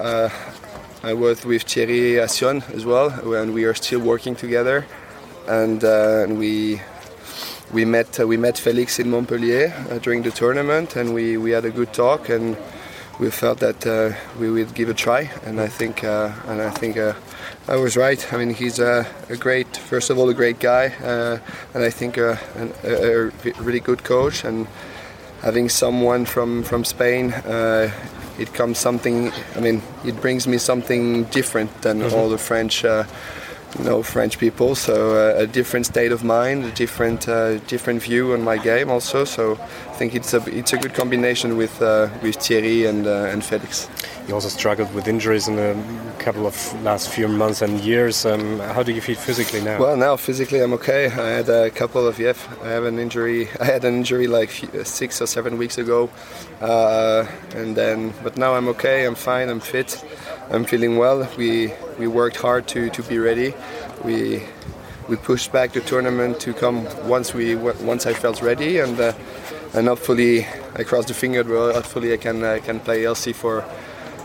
I 1.00 1.14
was 1.14 1.44
with 1.44 1.62
Thierry 1.62 2.18
Assion 2.18 2.64
as 2.74 2.84
well, 2.84 3.08
and 3.32 3.54
we 3.54 3.62
are 3.64 3.74
still 3.74 4.00
working 4.00 4.34
together 4.34 4.84
and, 5.48 5.82
uh, 5.82 6.24
and 6.24 6.38
we 6.38 6.80
we 7.72 7.84
met 7.84 8.18
uh, 8.20 8.26
we 8.26 8.36
met 8.36 8.58
Felix 8.58 8.98
in 8.98 9.10
Montpellier 9.10 9.72
uh, 9.90 9.98
during 9.98 10.22
the 10.22 10.30
tournament, 10.30 10.96
and 10.96 11.14
we, 11.14 11.36
we 11.36 11.50
had 11.50 11.64
a 11.64 11.70
good 11.70 11.92
talk, 11.92 12.28
and 12.28 12.56
we 13.20 13.30
felt 13.30 13.58
that 13.60 13.86
uh, 13.86 14.12
we 14.38 14.50
would 14.50 14.74
give 14.74 14.88
a 14.88 14.94
try, 14.94 15.30
and 15.44 15.60
I 15.60 15.68
think 15.68 16.04
uh, 16.04 16.32
and 16.46 16.62
I 16.62 16.70
think 16.70 16.96
uh, 16.96 17.14
I 17.66 17.76
was 17.76 17.96
right. 17.96 18.32
I 18.32 18.38
mean, 18.38 18.54
he's 18.54 18.78
a, 18.78 19.06
a, 19.28 19.36
great, 19.36 19.76
first 19.76 20.10
of 20.10 20.18
all, 20.18 20.28
a 20.28 20.34
great 20.34 20.60
guy, 20.60 20.84
and 21.74 21.82
I 21.84 21.90
think 21.90 22.16
a, 22.16 22.38
a, 22.84 23.26
a, 23.26 23.62
really 23.62 23.80
good 23.80 24.04
coach, 24.04 24.44
and 24.44 24.66
having 25.42 25.68
someone 25.68 26.24
from 26.24 26.62
from 26.62 26.84
Spain 26.84 27.34
it 28.38 28.54
comes 28.54 28.78
something. 28.78 29.32
I 29.56 29.60
mean, 29.60 29.82
it 30.04 30.20
brings 30.20 30.46
me 30.46 30.58
something 30.58 31.24
different 31.24 31.82
than 31.82 32.00
mm-hmm. 32.00 32.14
all 32.14 32.28
the 32.28 32.38
French. 32.38 32.84
Uh, 33.68 33.78
you 33.78 33.84
know 33.84 34.02
French 34.02 34.38
people, 34.38 34.74
so 34.74 35.14
uh, 35.16 35.42
a 35.42 35.46
different 35.46 35.86
state 35.86 36.12
of 36.12 36.24
mind, 36.24 36.64
a 36.64 36.70
different 36.72 37.28
uh, 37.28 37.58
different 37.66 38.02
view 38.02 38.32
on 38.32 38.42
my 38.42 38.56
game 38.56 38.90
also. 38.90 39.24
So 39.24 39.52
I 39.52 39.94
think 39.94 40.14
it's 40.14 40.34
a 40.34 40.42
it's 40.46 40.72
a 40.72 40.78
good 40.78 40.94
combination 40.94 41.56
with 41.56 41.82
uh, 41.82 42.08
with 42.22 42.36
Thierry 42.36 42.86
and 42.86 43.06
uh, 43.06 43.32
and 43.32 43.44
Felix. 43.44 43.88
You 44.26 44.34
also 44.34 44.48
struggled 44.48 44.92
with 44.94 45.08
injuries 45.08 45.48
in 45.48 45.58
a 45.58 45.74
couple 46.18 46.46
of 46.46 46.82
last 46.82 47.08
few 47.08 47.28
months 47.28 47.62
and 47.62 47.80
years. 47.80 48.26
Um, 48.26 48.58
how 48.58 48.82
do 48.82 48.92
you 48.92 49.00
feel 49.00 49.16
physically 49.16 49.62
now? 49.62 49.78
Well, 49.78 49.96
now 49.96 50.16
physically 50.16 50.60
I'm 50.60 50.74
okay. 50.74 51.06
I 51.06 51.30
had 51.30 51.48
a 51.48 51.70
couple 51.70 52.06
of 52.06 52.18
yeah, 52.18 52.34
I 52.62 52.68
have 52.68 52.84
an 52.84 52.98
injury. 52.98 53.48
I 53.60 53.64
had 53.64 53.84
an 53.84 53.94
injury 53.94 54.26
like 54.26 54.50
six 54.84 55.22
or 55.22 55.26
seven 55.26 55.58
weeks 55.58 55.78
ago, 55.78 56.10
uh, 56.60 57.26
and 57.54 57.76
then 57.76 58.12
but 58.22 58.36
now 58.36 58.54
I'm 58.54 58.68
okay. 58.68 59.06
I'm 59.06 59.14
fine. 59.14 59.48
I'm 59.48 59.60
fit. 59.60 60.04
I'm 60.50 60.64
feeling 60.64 60.96
well. 60.96 61.28
We 61.36 61.72
we 61.98 62.06
worked 62.06 62.36
hard 62.36 62.66
to, 62.68 62.90
to 62.90 63.02
be 63.02 63.18
ready. 63.18 63.54
We 64.04 64.42
we 65.08 65.16
pushed 65.16 65.52
back 65.52 65.72
the 65.72 65.80
tournament 65.80 66.40
to 66.40 66.52
come 66.52 66.86
once 67.08 67.34
we 67.34 67.56
once 67.56 68.06
I 68.06 68.14
felt 68.14 68.42
ready, 68.42 68.78
and 68.78 68.98
uh, 68.98 69.12
and 69.74 69.88
hopefully 69.88 70.46
I 70.76 70.84
cross 70.84 71.06
the 71.06 71.14
finger. 71.14 71.44
Well, 71.44 71.72
hopefully 71.72 72.12
I 72.12 72.16
can 72.16 72.42
uh, 72.42 72.58
can 72.64 72.80
play 72.80 73.02
LC 73.04 73.34
for 73.34 73.64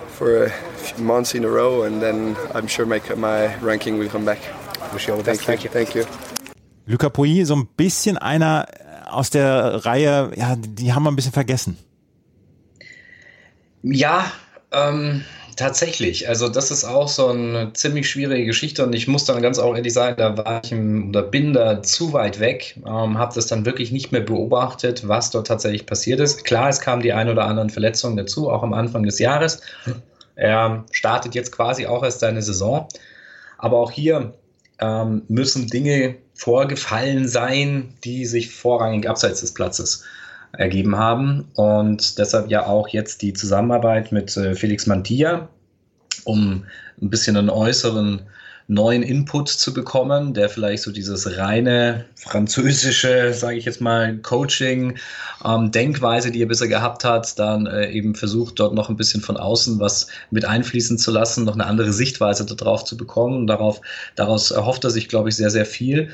for 0.09 0.45
a 0.45 0.49
few 0.49 1.03
months 1.03 1.35
in 1.35 1.43
a 1.43 1.49
row, 1.49 1.83
and 1.83 2.01
then 2.01 2.35
I'm 2.53 2.67
sure 2.67 2.85
my, 2.85 3.01
my 3.15 3.55
ranking 3.57 3.97
will 3.97 4.09
come 4.09 4.25
back. 4.25 4.39
Wish 4.93 5.07
you 5.07 5.13
all 5.13 5.19
the 5.19 5.25
best. 5.25 5.41
Thank 5.41 5.63
you. 5.63 5.69
Thank 5.69 5.95
you. 5.95 6.05
Luca 6.85 7.09
Pouilly, 7.09 7.45
so 7.45 7.55
ein 7.55 7.67
bisschen 7.77 8.17
einer 8.17 8.67
aus 9.09 9.29
der 9.29 9.85
Reihe, 9.85 10.31
ja, 10.35 10.55
die 10.57 10.93
haben 10.93 11.03
wir 11.03 11.11
ein 11.11 11.15
bisschen 11.15 11.31
vergessen. 11.31 11.77
Ja, 13.83 14.31
ähm, 14.71 15.23
tatsächlich. 15.55 16.27
Also 16.27 16.49
das 16.49 16.71
ist 16.71 16.83
auch 16.83 17.07
so 17.07 17.27
eine 17.27 17.73
ziemlich 17.73 18.09
schwierige 18.09 18.45
Geschichte 18.45 18.85
und 18.85 18.93
ich 18.93 19.07
muss 19.07 19.25
dann 19.25 19.41
ganz 19.41 19.59
auch 19.59 19.75
ehrlich 19.75 19.93
sagen, 19.93 20.15
da 20.17 20.37
war 20.37 20.61
ich 20.63 20.71
im, 20.71 21.09
oder 21.09 21.21
bin 21.21 21.53
da 21.53 21.81
zu 21.81 22.13
weit 22.13 22.39
weg, 22.39 22.75
ähm, 22.85 23.17
habe 23.17 23.33
das 23.35 23.47
dann 23.47 23.65
wirklich 23.65 23.91
nicht 23.91 24.11
mehr 24.11 24.21
beobachtet, 24.21 25.07
was 25.07 25.31
dort 25.31 25.47
tatsächlich 25.47 25.85
passiert 25.85 26.19
ist. 26.19 26.45
Klar, 26.45 26.69
es 26.69 26.79
kamen 26.79 27.01
die 27.01 27.13
ein 27.13 27.29
oder 27.29 27.45
anderen 27.45 27.69
Verletzungen 27.69 28.17
dazu, 28.17 28.49
auch 28.49 28.63
am 28.63 28.73
Anfang 28.73 29.03
des 29.03 29.19
Jahres. 29.19 29.61
Er 30.35 30.83
startet 30.91 31.35
jetzt 31.35 31.51
quasi 31.51 31.85
auch 31.85 32.03
erst 32.03 32.19
seine 32.19 32.41
Saison. 32.41 32.87
Aber 33.57 33.77
auch 33.77 33.91
hier 33.91 34.33
ähm, 34.79 35.23
müssen 35.27 35.67
Dinge 35.67 36.15
vorgefallen 36.33 37.27
sein, 37.27 37.93
die 38.03 38.25
sich 38.25 38.49
vorrangig 38.49 39.07
abseits 39.07 39.41
des 39.41 39.53
Platzes 39.53 40.03
ergeben 40.57 40.95
haben. 40.97 41.45
Und 41.55 42.17
deshalb 42.17 42.49
ja 42.49 42.65
auch 42.65 42.87
jetzt 42.87 43.21
die 43.21 43.33
Zusammenarbeit 43.33 44.11
mit 44.11 44.35
äh, 44.37 44.55
Felix 44.55 44.85
Mantilla, 44.87 45.49
um 46.25 46.65
ein 47.01 47.09
bisschen 47.09 47.37
einen 47.37 47.49
äußeren 47.49 48.21
neuen 48.67 49.03
Input 49.03 49.49
zu 49.49 49.73
bekommen, 49.73 50.33
der 50.33 50.49
vielleicht 50.49 50.83
so 50.83 50.91
dieses 50.91 51.37
reine 51.37 52.05
französische, 52.15 53.33
sage 53.33 53.57
ich 53.57 53.65
jetzt 53.65 53.81
mal, 53.81 54.17
Coaching, 54.17 54.97
ähm, 55.43 55.71
die 55.71 56.41
er 56.41 56.47
bisher 56.47 56.67
gehabt 56.67 57.03
hat, 57.03 57.37
dann 57.37 57.65
äh, 57.65 57.91
eben 57.91 58.15
versucht, 58.15 58.59
dort 58.59 58.73
noch 58.73 58.89
ein 58.89 58.95
bisschen 58.95 59.21
von 59.21 59.37
außen 59.37 59.79
was 59.79 60.07
mit 60.31 60.45
einfließen 60.45 60.97
zu 60.97 61.11
lassen, 61.11 61.45
noch 61.45 61.55
eine 61.55 61.65
andere 61.65 61.91
Sichtweise 61.91 62.45
darauf 62.45 62.85
zu 62.85 62.95
bekommen. 62.95 63.37
Und 63.37 63.47
darauf, 63.47 63.81
daraus 64.15 64.51
erhofft 64.51 64.83
er 64.83 64.89
sich, 64.89 65.09
glaube 65.09 65.29
ich, 65.29 65.35
sehr, 65.35 65.49
sehr 65.49 65.65
viel. 65.65 66.09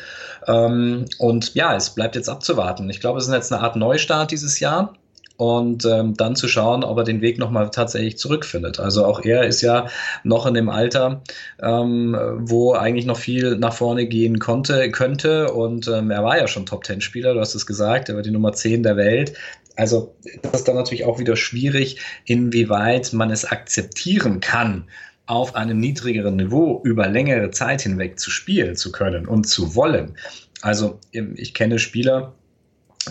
Ähm, 0.48 1.06
und 1.18 1.54
ja, 1.54 1.76
es 1.76 1.92
bleibt 1.92 2.16
jetzt 2.16 2.30
abzuwarten. 2.30 2.90
Ich 2.90 3.00
glaube, 3.00 3.20
es 3.20 3.28
ist 3.28 3.34
jetzt 3.34 3.54
eine 3.54 3.62
Art 3.62 3.76
Neustart 3.76 4.32
dieses 4.32 4.60
Jahr 4.60 4.96
und 5.40 5.86
ähm, 5.86 6.16
dann 6.18 6.36
zu 6.36 6.50
schauen, 6.50 6.84
ob 6.84 6.98
er 6.98 7.06
den 7.06 7.22
Weg 7.22 7.40
nochmal 7.40 7.72
tatsächlich 7.72 8.18
zurückfindet. 8.18 8.78
Also 8.82 9.06
auch 9.06 9.24
er 9.24 9.46
ist 9.46 9.62
ja 9.62 9.88
noch 10.26 10.46
in 10.46 10.54
dem 10.54 10.68
Alter, 10.68 11.24
ähm, 11.64 12.18
wo 12.40 12.74
eigentlich 12.74 13.06
noch 13.06 13.18
viel 13.18 13.56
nach 13.56 13.72
vorne 13.72 14.06
gehen 14.06 14.40
konnte, 14.40 14.92
könnte 14.92 15.54
und 15.54 15.88
ähm, 15.88 16.12
er 16.12 16.26
war 16.26 16.38
ja 16.38 16.46
schon 16.50 16.66
Top-10-Spieler, 16.66 17.36
du 17.36 17.40
hast 17.40 17.56
es 17.56 17.66
gesagt, 17.66 18.10
er 18.10 18.16
war 18.16 18.22
die 18.22 18.32
Nummer 18.32 18.52
10 18.52 18.84
der 18.84 18.98
Welt. 18.98 19.32
Also 19.78 20.14
das 20.42 20.56
ist 20.56 20.68
dann 20.68 20.76
natürlich 20.76 21.06
auch 21.06 21.20
wieder 21.20 21.38
schwierig, 21.38 22.02
inwieweit 22.26 23.14
man 23.14 23.32
es 23.32 23.46
akzeptieren 23.46 24.42
kann, 24.42 24.90
auf 25.26 25.56
einem 25.56 25.80
niedrigeren 25.80 26.36
Niveau 26.36 26.82
über 26.84 27.08
längere 27.08 27.50
Zeit 27.52 27.84
hinweg 27.84 28.20
zu 28.20 28.30
spielen 28.30 28.76
zu 28.76 28.92
können 28.92 29.26
und 29.26 29.46
zu 29.46 29.74
wollen. 29.74 30.18
Also 30.62 31.00
ich 31.14 31.54
kenne 31.54 31.80
Spieler, 31.80 32.34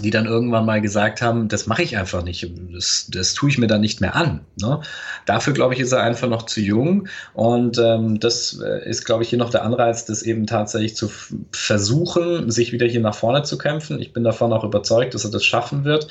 die 0.02 0.10
dann 0.10 0.26
irgendwann 0.26 0.66
mal 0.66 0.80
gesagt 0.80 1.22
haben, 1.22 1.48
das 1.48 1.66
mache 1.66 1.82
ich 1.82 1.96
einfach 1.96 2.22
nicht, 2.22 2.50
das, 2.72 3.08
das 3.10 3.34
tue 3.34 3.48
ich 3.48 3.58
mir 3.58 3.66
dann 3.66 3.80
nicht 3.80 4.00
mehr 4.00 4.14
an. 4.14 4.40
Ne? 4.60 4.80
Dafür, 5.24 5.54
glaube 5.54 5.74
ich, 5.74 5.80
ist 5.80 5.92
er 5.92 6.02
einfach 6.02 6.28
noch 6.28 6.42
zu 6.42 6.60
jung 6.60 7.08
und 7.32 7.78
ähm, 7.78 8.20
das 8.20 8.60
äh, 8.62 8.88
ist, 8.88 9.04
glaube 9.04 9.22
ich, 9.22 9.30
hier 9.30 9.38
noch 9.38 9.50
der 9.50 9.64
Anreiz, 9.64 10.04
das 10.04 10.22
eben 10.22 10.46
tatsächlich 10.46 10.94
zu 10.94 11.10
versuchen, 11.52 12.50
sich 12.50 12.72
wieder 12.72 12.86
hier 12.86 13.00
nach 13.00 13.14
vorne 13.14 13.42
zu 13.42 13.58
kämpfen. 13.58 14.00
Ich 14.00 14.12
bin 14.12 14.24
davon 14.24 14.52
auch 14.52 14.64
überzeugt, 14.64 15.14
dass 15.14 15.24
er 15.24 15.30
das 15.30 15.44
schaffen 15.44 15.84
wird. 15.84 16.08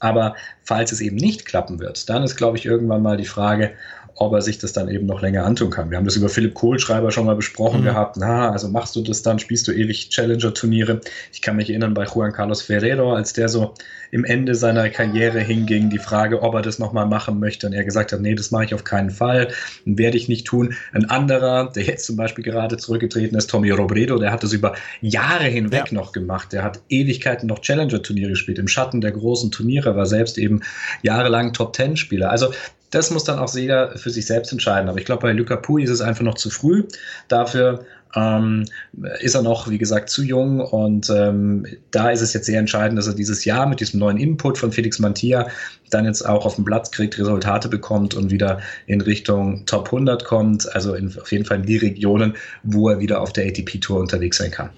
Aber 0.00 0.34
falls 0.62 0.92
es 0.92 1.02
eben 1.02 1.16
nicht 1.16 1.44
klappen 1.44 1.78
wird, 1.78 2.08
dann 2.08 2.22
ist, 2.22 2.36
glaube 2.36 2.56
ich, 2.56 2.64
irgendwann 2.64 3.02
mal 3.02 3.18
die 3.18 3.26
Frage, 3.26 3.72
ob 4.16 4.32
er 4.32 4.42
sich 4.42 4.58
das 4.58 4.72
dann 4.72 4.88
eben 4.88 5.06
noch 5.06 5.22
länger 5.22 5.44
antun 5.44 5.70
kann. 5.70 5.90
Wir 5.90 5.98
haben 5.98 6.04
das 6.04 6.16
über 6.16 6.28
Philipp 6.28 6.54
Kohlschreiber 6.54 7.10
schon 7.10 7.26
mal 7.26 7.36
besprochen 7.36 7.80
mhm. 7.80 7.84
gehabt. 7.84 8.16
Na, 8.16 8.50
also 8.50 8.68
machst 8.68 8.96
du 8.96 9.02
das 9.02 9.22
dann, 9.22 9.38
spielst 9.38 9.66
du 9.68 9.72
ewig 9.72 10.10
Challenger-Turniere. 10.10 11.00
Ich 11.32 11.42
kann 11.42 11.56
mich 11.56 11.70
erinnern 11.70 11.94
bei 11.94 12.04
Juan 12.04 12.32
Carlos 12.32 12.62
Ferrero, 12.62 13.14
als 13.14 13.32
der 13.32 13.48
so 13.48 13.74
im 14.10 14.24
Ende 14.24 14.54
seiner 14.54 14.88
Karriere 14.90 15.40
hinging, 15.40 15.90
die 15.90 15.98
Frage, 15.98 16.42
ob 16.42 16.54
er 16.54 16.62
das 16.62 16.78
nochmal 16.78 17.06
machen 17.06 17.38
möchte. 17.38 17.66
Und 17.66 17.72
er 17.72 17.84
gesagt 17.84 18.12
hat, 18.12 18.20
nee, 18.20 18.34
das 18.34 18.50
mache 18.50 18.64
ich 18.64 18.74
auf 18.74 18.84
keinen 18.84 19.10
Fall, 19.10 19.48
werde 19.84 20.16
ich 20.16 20.28
nicht 20.28 20.46
tun. 20.46 20.74
Ein 20.92 21.08
anderer, 21.08 21.70
der 21.72 21.84
jetzt 21.84 22.06
zum 22.06 22.16
Beispiel 22.16 22.44
gerade 22.44 22.76
zurückgetreten 22.76 23.36
ist, 23.36 23.48
Tommy 23.48 23.70
Robredo, 23.70 24.18
der 24.18 24.32
hat 24.32 24.42
das 24.42 24.52
über 24.52 24.74
Jahre 25.00 25.44
hinweg 25.44 25.92
ja. 25.92 25.94
noch 25.94 26.12
gemacht. 26.12 26.52
Der 26.52 26.64
hat 26.64 26.80
Ewigkeiten 26.88 27.46
noch 27.46 27.60
Challenger-Turniere 27.60 28.30
gespielt. 28.30 28.58
Im 28.58 28.68
Schatten 28.68 29.00
der 29.00 29.12
großen 29.12 29.50
Turniere 29.50 29.96
war 29.96 30.06
selbst 30.06 30.38
eben 30.38 30.60
jahrelang 31.02 31.52
Top-Ten-Spieler. 31.52 32.30
Also 32.30 32.52
das 32.90 33.10
muss 33.10 33.24
dann 33.24 33.38
auch 33.38 33.54
jeder 33.54 33.96
für 33.96 34.10
sich 34.10 34.26
selbst 34.26 34.52
entscheiden. 34.52 34.88
Aber 34.88 34.98
ich 34.98 35.04
glaube, 35.04 35.22
bei 35.22 35.32
Luca 35.32 35.56
Pui 35.56 35.82
ist 35.82 35.90
es 35.90 36.00
einfach 36.00 36.24
noch 36.24 36.34
zu 36.34 36.50
früh. 36.50 36.84
Dafür 37.28 37.84
ähm, 38.14 38.64
ist 39.20 39.34
er 39.34 39.42
noch, 39.42 39.68
wie 39.68 39.78
gesagt, 39.78 40.10
zu 40.10 40.22
jung 40.22 40.60
und 40.60 41.08
ähm, 41.10 41.66
da 41.90 42.10
ist 42.10 42.20
es 42.20 42.32
jetzt 42.32 42.46
sehr 42.46 42.58
entscheidend, 42.58 42.98
dass 42.98 43.06
er 43.06 43.14
dieses 43.14 43.44
Jahr 43.44 43.66
mit 43.66 43.80
diesem 43.80 44.00
neuen 44.00 44.16
Input 44.16 44.58
von 44.58 44.72
Felix 44.72 44.98
Mantia 44.98 45.48
dann 45.90 46.04
jetzt 46.04 46.22
auch 46.22 46.44
auf 46.44 46.56
den 46.56 46.64
Platz 46.64 46.90
kriegt, 46.90 47.18
Resultate 47.18 47.68
bekommt 47.68 48.14
und 48.14 48.30
wieder 48.30 48.60
in 48.86 49.00
Richtung 49.00 49.64
Top 49.66 49.86
100 49.86 50.24
kommt, 50.24 50.72
also 50.74 50.94
in, 50.94 51.16
auf 51.20 51.30
jeden 51.30 51.44
Fall 51.44 51.58
in 51.58 51.66
die 51.66 51.76
Regionen, 51.76 52.34
wo 52.62 52.88
er 52.88 52.98
wieder 52.98 53.20
auf 53.20 53.32
der 53.32 53.46
ATP-Tour 53.46 54.00
unterwegs 54.00 54.38
sein 54.38 54.50
kann. 54.50 54.70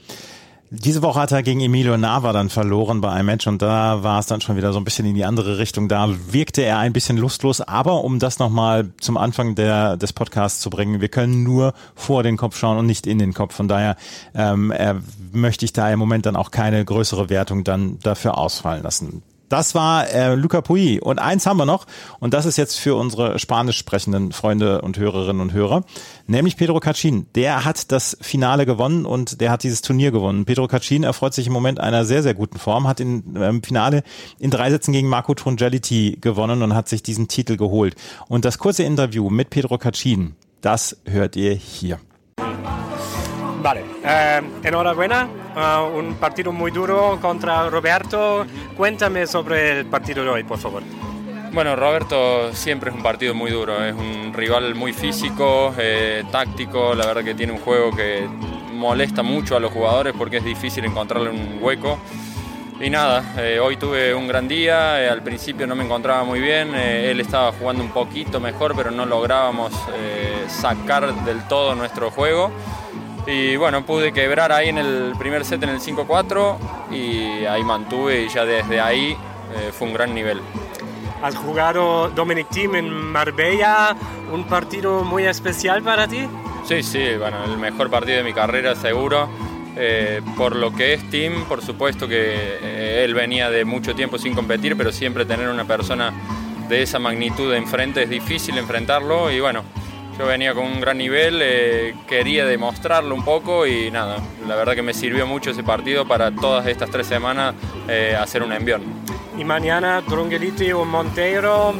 Diese 0.74 1.02
Woche 1.02 1.20
hat 1.20 1.32
er 1.32 1.42
gegen 1.42 1.61
Emilio 1.61 1.98
Nava 1.98 2.32
dann 2.32 2.48
verloren 2.48 3.02
bei 3.02 3.11
einem 3.11 3.26
Match 3.26 3.46
und 3.46 3.61
da 3.61 4.02
war 4.02 4.18
es 4.18 4.24
dann 4.24 4.40
schon 4.40 4.56
wieder 4.56 4.72
so 4.72 4.78
ein 4.78 4.85
bisschen 4.85 5.04
in 5.04 5.14
die 5.14 5.26
andere 5.26 5.58
Richtung. 5.58 5.87
Da 5.87 6.08
wirkte 6.30 6.62
er 6.62 6.78
ein 6.78 6.94
bisschen 6.94 7.18
lustlos, 7.18 7.61
aber 7.61 8.04
um 8.04 8.18
das 8.18 8.38
nochmal 8.38 8.90
zum 8.98 9.18
Anfang 9.18 9.54
der, 9.54 9.98
des 9.98 10.14
Podcasts 10.14 10.62
zu 10.62 10.70
bringen, 10.70 11.02
wir 11.02 11.11
können 11.11 11.42
nur 11.42 11.74
vor 11.94 12.22
den 12.22 12.38
Kopf 12.38 12.56
schauen 12.56 12.78
und 12.78 12.87
nicht 12.87 13.06
in 13.06 13.18
den 13.18 13.35
Kopf. 13.35 13.54
Von 13.54 13.68
daher 13.68 13.96
ähm, 14.35 14.70
äh, 14.70 14.94
möchte 15.30 15.66
ich 15.66 15.74
da 15.74 15.90
im 15.90 15.98
Moment 15.98 16.24
dann 16.24 16.37
auch 16.37 16.50
keine 16.50 16.82
größere 16.82 17.28
Wertung 17.28 17.64
dann 17.64 17.98
dafür 17.98 18.38
ausfallen 18.38 18.82
lassen. 18.82 19.22
Das 19.53 19.75
war 19.75 20.09
äh, 20.09 20.35
Luca 20.35 20.62
Puy. 20.62 20.99
Und 20.99 21.19
eins 21.19 21.45
haben 21.45 21.59
wir 21.59 21.67
noch, 21.67 21.87
und 22.21 22.33
das 22.33 22.47
ist 22.47 22.57
jetzt 22.57 22.81
für 22.81 22.95
unsere 22.95 23.38
spanisch 23.38 23.77
sprechenden 23.77 24.33
Freunde 24.33 24.81
und 24.81 24.97
Hörerinnen 24.97 25.43
und 25.43 25.53
Hörer, 25.53 25.85
nämlich 26.27 26.57
Pedro 26.57 26.81
Cachin. 26.81 27.27
Der 27.35 27.67
hat 27.67 27.93
das 27.93 28.17
Finale 28.23 28.65
gewonnen 28.65 29.05
und 29.05 29.43
der 29.43 29.51
hat 29.51 29.62
dieses 29.62 29.83
Turnier 29.83 30.11
gewonnen. 30.11 30.47
Pedro 30.47 30.69
Cachin 30.69 31.05
erfreut 31.05 31.35
sich 31.35 31.49
im 31.49 31.53
Moment 31.53 31.81
einer 31.81 32.07
sehr, 32.07 32.23
sehr 32.23 32.33
guten 32.33 32.59
Form, 32.59 32.88
hat 32.88 32.99
im 33.01 33.37
ähm, 33.37 33.62
Finale 33.62 34.05
in 34.38 34.51
drei 34.51 34.71
Sätzen 34.71 34.93
gegen 34.93 35.11
Marco 35.11 35.35
Trongeliti 35.35 36.17
gewonnen 36.19 36.62
und 36.62 36.75
hat 36.75 36.88
sich 36.88 37.03
diesen 37.03 37.29
Titel 37.29 37.59
geholt. 37.59 37.95
Und 38.29 38.47
das 38.47 38.57
kurze 38.57 38.85
Interview 38.85 39.29
mit 39.29 39.51
Pedro 39.51 39.77
Cachin, 39.77 40.35
das 40.62 40.97
hört 41.05 41.37
ihr 41.37 41.53
hier. 41.53 42.01
Vale, 43.62 43.83
eh, 44.05 44.43
enhorabuena, 44.62 45.29
uh, 45.57 45.97
un 45.97 46.15
partido 46.15 46.53
muy 46.53 46.71
duro 46.71 47.19
contra 47.21 47.69
Roberto. 47.69 48.47
Cuéntame 48.77 49.27
sobre 49.27 49.81
el 49.81 49.87
partido 49.87 50.25
de 50.25 50.31
hoy, 50.31 50.45
por 50.45 50.59
favor. 50.59 50.83
Bueno, 51.53 51.77
Roberto 51.77 52.51
siempre 52.55 52.88
es 52.88 52.97
un 52.97 53.03
partido 53.03 53.35
muy 53.35 53.51
duro, 53.51 53.85
es 53.85 53.95
un 53.95 54.33
rival 54.33 54.75
muy 54.75 54.95
físico, 54.95 55.75
eh, 55.77 56.25
táctico, 56.33 56.95
la 56.95 57.05
verdad 57.05 57.23
que 57.23 57.35
tiene 57.35 57.53
un 57.53 57.59
juego 57.59 57.95
que 57.95 58.27
molesta 58.73 59.23
mucho 59.23 59.55
a 59.55 59.61
los 59.61 59.71
jugadores 59.71 60.15
porque 60.17 60.38
es 60.38 60.45
difícil 60.45 60.87
encontrarle 60.87 61.29
un 61.29 61.59
hueco. 61.61 61.99
Y 62.81 62.88
nada, 62.88 63.35
eh, 63.37 63.61
hoy 63.61 63.77
tuve 63.77 64.15
un 64.15 64.27
gran 64.27 64.49
día, 64.49 65.03
eh, 65.03 65.11
al 65.11 65.23
principio 65.23 65.67
no 65.67 65.75
me 65.75 65.85
encontraba 65.85 66.25
muy 66.25 66.41
bien, 66.41 66.75
él 66.75 67.21
estaba 67.21 67.53
jugando 67.53 67.85
un 67.85 67.91
poquito 67.91 68.41
mejor, 68.41 68.75
pero 68.75 68.91
no 68.91 69.05
lográbamos 69.05 69.75
sacar 70.49 71.15
del 71.27 71.47
todo 71.49 71.75
nuestro 71.75 72.11
juego. 72.11 72.51
Y 73.26 73.56
bueno, 73.56 73.85
pude 73.87 74.12
quebrar 74.12 74.50
ahí 74.50 74.68
en 74.68 74.78
el 74.78 75.12
primer 75.18 75.44
set 75.44 75.62
en 75.62 75.68
el 75.70 75.80
5-4 75.80 76.56
y 76.90 77.44
ahí 77.44 77.62
mantuve 77.62 78.22
y 78.22 78.28
ya 78.28 78.44
desde 78.44 78.80
ahí 78.80 79.16
eh, 79.54 79.70
fue 79.72 79.88
un 79.88 79.94
gran 79.94 80.14
nivel. 80.14 80.40
has 81.22 81.37
jugado 81.37 82.08
Dominic 82.11 82.48
Team 82.48 82.74
en 82.74 82.90
Marbella, 82.90 83.94
un 84.32 84.44
partido 84.44 85.04
muy 85.04 85.24
especial 85.24 85.82
para 85.82 86.08
ti. 86.08 86.26
Sí, 86.64 86.82
sí, 86.82 87.16
bueno, 87.18 87.44
el 87.44 87.58
mejor 87.58 87.90
partido 87.90 88.18
de 88.18 88.24
mi 88.24 88.32
carrera 88.32 88.74
seguro. 88.74 89.28
Eh, 89.74 90.20
por 90.37 90.54
lo 90.54 90.74
que 90.74 90.92
es 90.92 91.08
Team, 91.08 91.46
por 91.46 91.62
supuesto 91.62 92.06
que 92.06 92.18
eh, 92.18 93.04
él 93.04 93.14
venía 93.14 93.48
de 93.48 93.64
mucho 93.64 93.94
tiempo 93.94 94.18
sin 94.18 94.35
competir, 94.35 94.76
pero 94.76 94.92
siempre 94.92 95.24
tener 95.24 95.48
una 95.48 95.64
persona 95.64 96.12
de 96.68 96.82
esa 96.82 96.98
magnitud 96.98 97.52
enfrente 97.54 98.02
es 98.02 98.11
difícil 98.11 98.58
enfrentarlo 98.58 99.30
y 99.30 99.40
bueno, 99.40 99.64
yo 100.18 100.27
venía 100.27 100.55
con 100.55 100.64
un 100.64 100.81
gran 100.81 100.98
nivel, 100.98 101.40
eh, 101.42 101.94
quería 102.07 102.44
demostrarlo 102.44 103.14
un 103.14 103.25
poco 103.25 103.66
y 103.66 103.90
nada, 103.90 104.18
la 104.46 104.57
verdad 104.57 104.75
que 104.75 104.83
me 104.83 104.94
sirvió 104.94 105.27
mucho 105.27 105.51
ese 105.51 105.62
partido 105.62 106.07
para 106.07 106.31
todas 106.31 106.66
estas 106.66 106.90
tres 106.90 107.07
semanas 107.07 107.55
hacer 108.18 108.42
un 108.42 108.53
envión. 108.53 108.83
¿Y 109.38 109.44
mañana 109.44 110.03
Trungeliti 110.07 110.72
o 110.72 110.85
Monteiro 110.85 111.75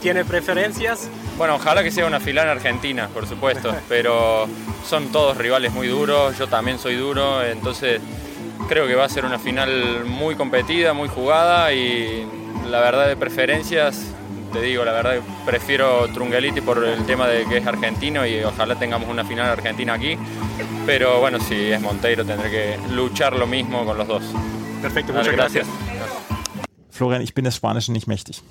tiene 0.00 0.24
preferencias? 0.24 1.08
Bueno, 1.36 1.56
ojalá 1.56 1.82
que 1.82 1.90
sea 1.90 2.06
una 2.06 2.20
final 2.20 2.44
en 2.44 2.50
Argentina, 2.50 3.08
por 3.12 3.26
supuesto, 3.26 3.74
pero 3.88 4.46
son 4.86 5.10
todos 5.12 5.36
rivales 5.36 5.72
muy 5.72 5.88
duros, 5.88 6.38
yo 6.38 6.46
también 6.46 6.78
soy 6.78 6.96
duro, 6.96 7.44
entonces 7.44 8.00
creo 8.68 8.86
que 8.86 8.94
va 8.94 9.04
a 9.04 9.08
ser 9.08 9.24
una 9.24 9.38
final 9.38 10.04
muy 10.04 10.34
competida, 10.34 10.92
muy 10.92 11.08
jugada 11.08 11.72
y 11.72 12.26
la 12.68 12.80
verdad 12.80 13.08
de 13.08 13.16
preferencias, 13.16 14.14
te 14.54 14.62
digo, 14.62 14.84
la 14.84 14.92
verdad 14.92 15.16
prefiero 15.44 16.08
Trungeliti 16.12 16.60
por 16.60 16.84
el 16.84 17.04
tema 17.06 17.26
de 17.26 17.44
que 17.44 17.56
es 17.56 17.66
argentino 17.66 18.24
y 18.24 18.44
ojalá 18.44 18.78
tengamos 18.78 19.08
una 19.08 19.24
final 19.24 19.50
argentina 19.50 19.94
aquí, 19.94 20.16
pero 20.86 21.18
bueno, 21.18 21.40
si 21.40 21.72
es 21.72 21.80
Monteiro 21.80 22.24
tendré 22.24 22.50
que 22.50 22.78
luchar 22.92 23.34
lo 23.34 23.48
mismo 23.48 23.84
con 23.84 23.98
los 23.98 24.06
dos. 24.06 24.22
Perfecto, 24.80 25.12
muchas 25.12 25.32
gracias. 25.32 25.66
Florian, 26.92 27.20
ich 27.20 27.34
bin 27.34 27.44
des 27.44 27.56
Spanischen 27.56 27.94
nicht 27.94 28.06
mächtig. 28.06 28.42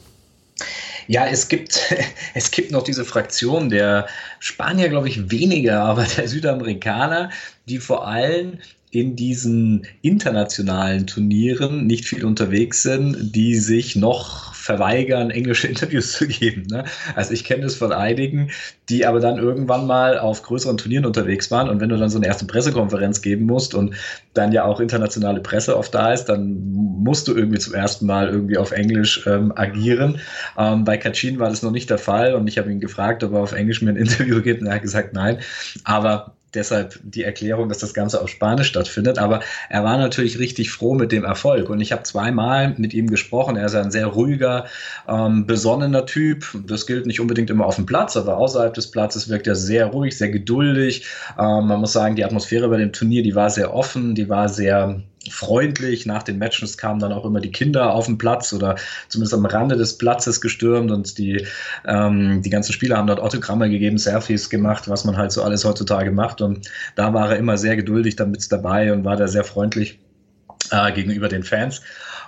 Ja, 1.07 1.25
es 1.25 1.47
gibt, 1.47 1.79
es 2.33 2.51
gibt 2.51 2.71
noch 2.71 2.83
diese 2.83 3.05
Fraktion 3.05 3.69
der 3.69 4.05
Spanier, 4.39 4.89
glaube 4.89 5.07
ich, 5.07 5.31
weniger, 5.31 5.83
aber 5.83 6.03
der 6.03 6.27
Südamerikaner, 6.27 7.29
die 7.65 7.79
vor 7.79 8.05
allem 8.05 8.59
in 8.91 9.15
diesen 9.15 9.87
internationalen 10.01 11.07
Turnieren 11.07 11.87
nicht 11.87 12.05
viel 12.05 12.25
unterwegs 12.25 12.83
sind, 12.83 13.33
die 13.33 13.55
sich 13.55 13.95
noch 13.95 14.52
verweigern, 14.63 15.29
englische 15.29 15.67
Interviews 15.73 16.13
zu 16.13 16.25
geben. 16.25 16.65
Ne? 16.69 16.85
Also 17.15 17.33
ich 17.33 17.43
kenne 17.43 17.63
das 17.63 17.75
von 17.75 17.91
einigen, 17.91 18.49
die 18.87 19.05
aber 19.05 19.19
dann 19.19 19.37
irgendwann 19.37 19.85
mal 19.85 20.17
auf 20.17 20.41
größeren 20.43 20.77
Turnieren 20.77 21.05
unterwegs 21.05 21.51
waren 21.51 21.69
und 21.69 21.81
wenn 21.81 21.89
du 21.89 21.97
dann 21.97 22.09
so 22.09 22.17
eine 22.17 22.27
erste 22.27 22.45
Pressekonferenz 22.45 23.21
geben 23.21 23.45
musst 23.45 23.75
und 23.75 23.95
dann 24.33 24.53
ja 24.53 24.63
auch 24.63 24.79
internationale 24.79 25.41
Presse 25.41 25.77
oft 25.77 25.93
da 25.93 26.13
ist, 26.13 26.25
dann 26.25 26.71
musst 26.71 27.27
du 27.27 27.35
irgendwie 27.35 27.59
zum 27.59 27.73
ersten 27.73 28.05
Mal 28.05 28.29
irgendwie 28.29 28.57
auf 28.57 28.71
Englisch 28.71 29.27
ähm, 29.27 29.51
agieren. 29.55 30.21
Ähm, 30.57 30.85
bei 30.85 30.97
Kachin 30.97 31.39
war 31.39 31.49
das 31.49 31.61
noch 31.61 31.71
nicht 31.71 31.89
der 31.89 31.97
Fall 31.97 32.33
und 32.33 32.47
ich 32.47 32.57
habe 32.57 32.71
ihn 32.71 32.79
gefragt, 32.79 33.23
ob 33.23 33.33
er 33.33 33.41
auf 33.41 33.51
Englisch 33.51 33.81
mir 33.81 33.89
ein 33.89 33.95
Interview 34.03 34.41
gibt 34.41 34.61
und 34.61 34.67
er 34.67 34.75
hat 34.75 34.81
gesagt 34.81 35.13
nein. 35.13 35.39
Aber 35.83 36.35
deshalb 36.53 36.99
die 37.03 37.23
Erklärung, 37.23 37.69
dass 37.69 37.79
das 37.79 37.93
Ganze 37.93 38.21
auf 38.21 38.29
Spanisch 38.29 38.67
stattfindet. 38.67 39.17
Aber 39.17 39.41
er 39.69 39.83
war 39.83 39.97
natürlich 39.97 40.39
richtig 40.39 40.71
froh 40.71 40.93
mit 40.93 41.11
dem 41.11 41.23
Erfolg. 41.23 41.69
Und 41.69 41.81
ich 41.81 41.91
habe 41.91 42.03
zweimal 42.03 42.75
mit 42.77 42.93
ihm 42.93 43.07
gesprochen. 43.07 43.55
Er 43.55 43.65
ist 43.65 43.75
ein 43.75 43.91
sehr 43.91 44.07
ruhiger, 44.07 44.65
ähm, 45.07 45.45
besonnener 45.45 46.05
Typ. 46.05 46.45
Das 46.67 46.85
gilt 46.85 47.05
nicht 47.05 47.19
unbedingt 47.19 47.49
immer 47.49 47.65
auf 47.65 47.75
dem 47.75 47.85
Platz, 47.85 48.17
aber 48.17 48.37
außerhalb 48.37 48.73
des 48.73 48.91
Platzes 48.91 49.29
wirkt 49.29 49.47
er 49.47 49.55
sehr 49.55 49.87
ruhig, 49.87 50.17
sehr 50.17 50.29
geduldig. 50.29 51.05
Ähm, 51.37 51.67
man 51.67 51.79
muss 51.79 51.93
sagen, 51.93 52.15
die 52.15 52.25
Atmosphäre 52.25 52.69
bei 52.69 52.77
dem 52.77 52.93
Turnier, 52.93 53.23
die 53.23 53.35
war 53.35 53.49
sehr 53.49 53.73
offen, 53.73 54.15
die 54.15 54.29
war 54.29 54.49
sehr 54.49 55.01
freundlich. 55.29 56.05
Nach 56.05 56.23
den 56.23 56.37
Matches 56.37 56.77
kamen 56.77 56.99
dann 56.99 57.13
auch 57.13 57.25
immer 57.25 57.39
die 57.39 57.51
Kinder 57.51 57.93
auf 57.93 58.05
den 58.05 58.17
Platz 58.17 58.53
oder 58.53 58.75
zumindest 59.09 59.33
am 59.33 59.45
Rande 59.45 59.75
des 59.75 59.97
Platzes 59.97 60.41
gestürmt 60.41 60.91
und 60.91 61.17
die, 61.17 61.45
ähm, 61.85 62.41
die 62.41 62.49
ganzen 62.49 62.73
Spieler 62.73 62.97
haben 62.97 63.07
dort 63.07 63.19
Autogramme 63.19 63.69
gegeben, 63.69 63.97
Selfies 63.97 64.49
gemacht, 64.49 64.89
was 64.89 65.05
man 65.05 65.17
halt 65.17 65.31
so 65.31 65.43
alles 65.43 65.65
heutzutage 65.65 66.11
macht. 66.11 66.41
Und 66.41 66.69
da 66.95 67.13
war 67.13 67.31
er 67.31 67.37
immer 67.37 67.57
sehr 67.57 67.75
geduldig 67.75 68.15
damit 68.15 68.51
dabei 68.51 68.91
und 68.93 69.05
war 69.05 69.15
da 69.15 69.27
sehr 69.27 69.43
freundlich 69.43 69.99
äh, 70.71 70.91
gegenüber 70.91 71.29
den 71.29 71.43
Fans. 71.43 71.81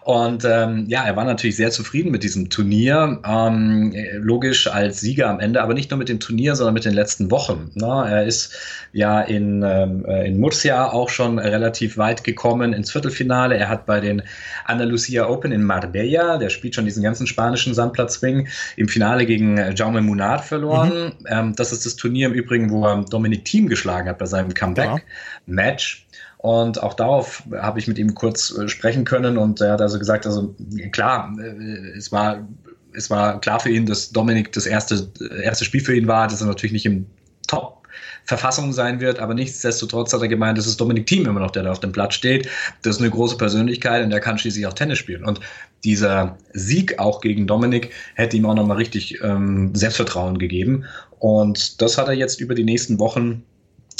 Und 0.06 0.46
ähm, 0.46 0.86
ja, 0.88 1.04
er 1.04 1.16
war 1.16 1.26
natürlich 1.26 1.56
sehr 1.56 1.72
zufrieden 1.72 2.12
mit 2.12 2.22
diesem 2.22 2.52
Turnier. 2.52 3.20
Ähm, 3.28 3.92
logisch 4.18 4.68
als 4.68 5.00
Sieger 5.00 5.28
am 5.32 5.40
Ende, 5.40 5.64
aber 5.64 5.74
nicht 5.74 5.90
nur 5.90 5.98
mit 5.98 6.10
dem 6.10 6.20
Turnier, 6.20 6.56
sondern 6.56 6.76
mit 6.76 6.86
den 6.86 6.94
letzten 6.94 7.32
Wochen. 7.32 7.72
Ne? 7.74 8.06
Er 8.08 8.24
ist 8.24 8.56
ja 8.94 9.22
in, 9.22 9.64
ähm, 9.64 10.06
äh, 10.06 10.28
in 10.28 10.40
Murcia 10.40 10.92
auch 10.92 11.10
schon 11.10 11.40
relativ 11.40 11.98
weit 11.98 12.24
gekommen 12.24 12.72
ins 12.74 12.92
Viertelfinale. 12.92 13.58
Er 13.58 13.68
hat 13.68 13.88
bei 13.88 14.00
den 14.00 14.22
Andalusia 14.66 15.28
Open 15.28 15.52
in 15.52 15.64
Marbella, 15.64 16.38
der 16.38 16.50
spielt 16.50 16.76
schon 16.76 16.86
diesen 16.86 17.02
ganzen 17.02 17.26
spanischen 17.26 17.74
Sandplatzring, 17.74 18.48
im 18.76 18.88
Finale 18.88 19.26
gegen 19.26 19.74
Jaume 19.76 20.02
Munard 20.02 20.46
verloren. 20.46 21.14
Mhm. 21.20 21.26
Ähm, 21.28 21.56
das 21.56 21.72
ist 21.72 21.84
das 21.84 21.96
Turnier 21.96 22.28
im 22.28 22.34
Übrigen, 22.34 22.70
wo 22.70 22.86
er 22.86 23.04
Dominic 23.06 23.46
Thiem 23.46 23.68
geschlagen 23.68 24.08
hat 24.08 24.20
bei 24.20 24.28
seinem 24.28 24.54
Comeback-Match. 24.54 26.05
Und 26.46 26.84
auch 26.84 26.94
darauf 26.94 27.42
habe 27.58 27.80
ich 27.80 27.88
mit 27.88 27.98
ihm 27.98 28.14
kurz 28.14 28.56
äh, 28.56 28.70
sprechen 28.70 29.04
können 29.04 29.36
und 29.36 29.62
er 29.62 29.72
hat 29.72 29.82
also 29.82 29.98
gesagt, 29.98 30.28
also 30.28 30.54
klar, 30.92 31.36
äh, 31.40 31.98
es 31.98 32.12
war, 32.12 32.48
es 32.94 33.10
war 33.10 33.42
klar 33.42 33.60
für 33.60 33.72
ihn, 33.72 33.88
dass 33.88 34.12
Dominik 34.12 34.52
das 34.52 34.68
erste, 34.68 35.10
erste 35.42 35.66
Spiel 35.66 35.82
für 35.82 35.96
ihn 35.96 36.06
war, 36.06 36.28
dass 36.28 36.42
er 36.42 36.48
natürlich 36.48 36.74
nicht 36.74 36.86
im 36.86 37.08
Top 37.48 37.82
Verfassung 38.26 38.74
sein 38.74 39.00
wird, 39.00 39.18
aber 39.18 39.34
nichtsdestotrotz 39.34 40.14
hat 40.14 40.22
er 40.22 40.28
gemeint, 40.28 40.60
das 40.60 40.68
ist 40.68 40.80
Dominik 40.80 41.08
Thiem 41.08 41.26
immer 41.26 41.40
noch, 41.40 41.50
der 41.50 41.64
da 41.64 41.72
auf 41.72 41.80
dem 41.80 41.92
Platz 41.92 42.14
steht. 42.14 42.48
Das 42.84 42.98
ist 42.98 43.02
eine 43.02 43.10
große 43.10 43.38
Persönlichkeit 43.38 44.04
und 44.04 44.12
der 44.12 44.20
kann 44.20 44.38
schließlich 44.38 44.68
auch 44.68 44.74
Tennis 44.74 45.00
spielen. 45.00 45.26
Und 45.26 45.40
dieser 45.84 46.38
Sieg 46.54 47.00
auch 47.00 47.22
gegen 47.22 47.48
Dominik 47.48 47.90
hätte 48.14 48.38
ihm 48.38 48.46
auch 48.46 48.54
nochmal 48.54 48.78
richtig 48.78 49.20
ähm, 49.24 49.74
Selbstvertrauen 49.74 50.38
gegeben. 50.38 50.86
Und 51.18 51.82
das 51.82 51.98
hat 51.98 52.08
er 52.08 52.14
jetzt 52.14 52.40
über 52.40 52.54
die 52.54 52.66
nächsten 52.66 53.00
Wochen 53.00 53.44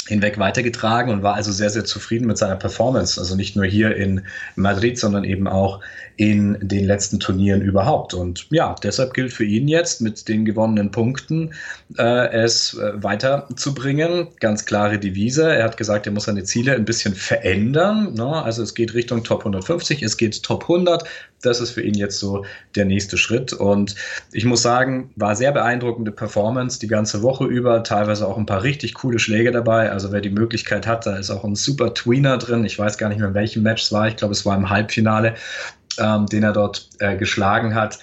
hinweg 0.06 0.38
weitergetragen 0.38 1.12
und 1.12 1.22
war 1.22 1.34
also 1.34 1.52
sehr, 1.52 1.70
sehr 1.70 1.84
zufrieden 1.84 2.26
mit 2.26 2.38
seiner 2.38 2.56
Performance. 2.56 3.20
Also 3.20 3.34
nicht 3.34 3.56
nur 3.56 3.64
hier 3.64 3.96
in 3.96 4.22
Madrid, 4.54 4.98
sondern 4.98 5.24
eben 5.24 5.48
auch 5.48 5.80
in 6.16 6.56
den 6.62 6.86
letzten 6.86 7.20
Turnieren 7.20 7.60
überhaupt. 7.60 8.14
Und 8.14 8.46
ja, 8.50 8.74
deshalb 8.82 9.12
gilt 9.12 9.32
für 9.32 9.44
ihn 9.44 9.68
jetzt 9.68 10.00
mit 10.00 10.28
den 10.28 10.46
gewonnenen 10.46 10.90
Punkten 10.90 11.52
äh, 11.98 12.32
es 12.32 12.74
äh, 12.74 12.92
weiterzubringen. 13.02 14.28
Ganz 14.40 14.64
klare 14.64 14.98
Devise. 14.98 15.54
Er 15.54 15.64
hat 15.64 15.76
gesagt, 15.76 16.06
er 16.06 16.12
muss 16.12 16.24
seine 16.24 16.44
Ziele 16.44 16.74
ein 16.74 16.86
bisschen 16.86 17.14
verändern. 17.14 18.14
Ne? 18.14 18.26
Also 18.26 18.62
es 18.62 18.74
geht 18.74 18.94
Richtung 18.94 19.24
Top 19.24 19.40
150, 19.40 20.02
es 20.02 20.16
geht 20.16 20.42
Top 20.42 20.62
100. 20.62 21.04
Das 21.42 21.60
ist 21.60 21.72
für 21.72 21.82
ihn 21.82 21.94
jetzt 21.94 22.18
so 22.18 22.46
der 22.76 22.86
nächste 22.86 23.18
Schritt. 23.18 23.52
Und 23.52 23.94
ich 24.32 24.46
muss 24.46 24.62
sagen, 24.62 25.10
war 25.16 25.36
sehr 25.36 25.52
beeindruckende 25.52 26.12
Performance 26.12 26.80
die 26.80 26.88
ganze 26.88 27.22
Woche 27.22 27.44
über. 27.44 27.82
Teilweise 27.82 28.26
auch 28.26 28.38
ein 28.38 28.46
paar 28.46 28.62
richtig 28.62 28.94
coole 28.94 29.18
Schläge 29.18 29.52
dabei. 29.52 29.92
Also 29.92 30.12
wer 30.12 30.22
die 30.22 30.30
Möglichkeit 30.30 30.86
hat, 30.86 31.04
da 31.04 31.16
ist 31.16 31.28
auch 31.28 31.44
ein 31.44 31.56
super 31.56 31.92
Tweener 31.92 32.38
drin. 32.38 32.64
Ich 32.64 32.78
weiß 32.78 32.96
gar 32.96 33.10
nicht 33.10 33.18
mehr, 33.18 33.28
in 33.28 33.34
welchem 33.34 33.62
Match 33.62 33.82
es 33.82 33.92
war. 33.92 34.08
Ich 34.08 34.16
glaube, 34.16 34.32
es 34.32 34.46
war 34.46 34.56
im 34.56 34.70
Halbfinale 34.70 35.34
ähm, 35.98 36.26
den 36.26 36.42
er 36.42 36.52
dort 36.52 36.88
äh, 36.98 37.16
geschlagen 37.16 37.74
hat. 37.74 37.98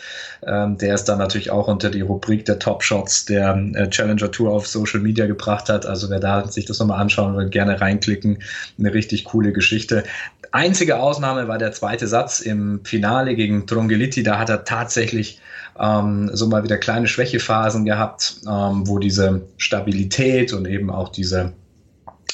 Ähm, 0.45 0.77
der 0.77 0.95
ist 0.95 1.05
dann 1.05 1.19
natürlich 1.19 1.51
auch 1.51 1.67
unter 1.67 1.89
die 1.89 2.01
Rubrik 2.01 2.45
der 2.45 2.59
Top 2.59 2.83
Shots 2.83 3.25
der 3.25 3.55
äh, 3.73 3.89
Challenger 3.89 4.31
Tour 4.31 4.51
auf 4.51 4.67
Social 4.67 4.99
Media 4.99 5.25
gebracht 5.25 5.69
hat. 5.69 5.85
Also 5.85 6.09
wer 6.09 6.19
da 6.19 6.47
sich 6.47 6.65
das 6.65 6.79
nochmal 6.79 6.99
anschauen 6.99 7.35
will, 7.35 7.49
gerne 7.49 7.79
reinklicken. 7.79 8.39
Eine 8.77 8.93
richtig 8.93 9.25
coole 9.25 9.53
Geschichte. 9.53 10.03
Einzige 10.51 10.99
Ausnahme 10.99 11.47
war 11.47 11.57
der 11.57 11.71
zweite 11.71 12.07
Satz 12.07 12.39
im 12.39 12.81
Finale 12.83 13.35
gegen 13.35 13.65
Trongeliti. 13.65 14.23
Da 14.23 14.37
hat 14.37 14.49
er 14.49 14.65
tatsächlich 14.65 15.39
ähm, 15.79 16.29
so 16.33 16.47
mal 16.47 16.63
wieder 16.63 16.77
kleine 16.77 17.07
Schwächephasen 17.07 17.85
gehabt, 17.85 18.37
ähm, 18.47 18.87
wo 18.87 18.99
diese 18.99 19.41
Stabilität 19.57 20.53
und 20.53 20.67
eben 20.67 20.89
auch 20.89 21.09
diese 21.09 21.53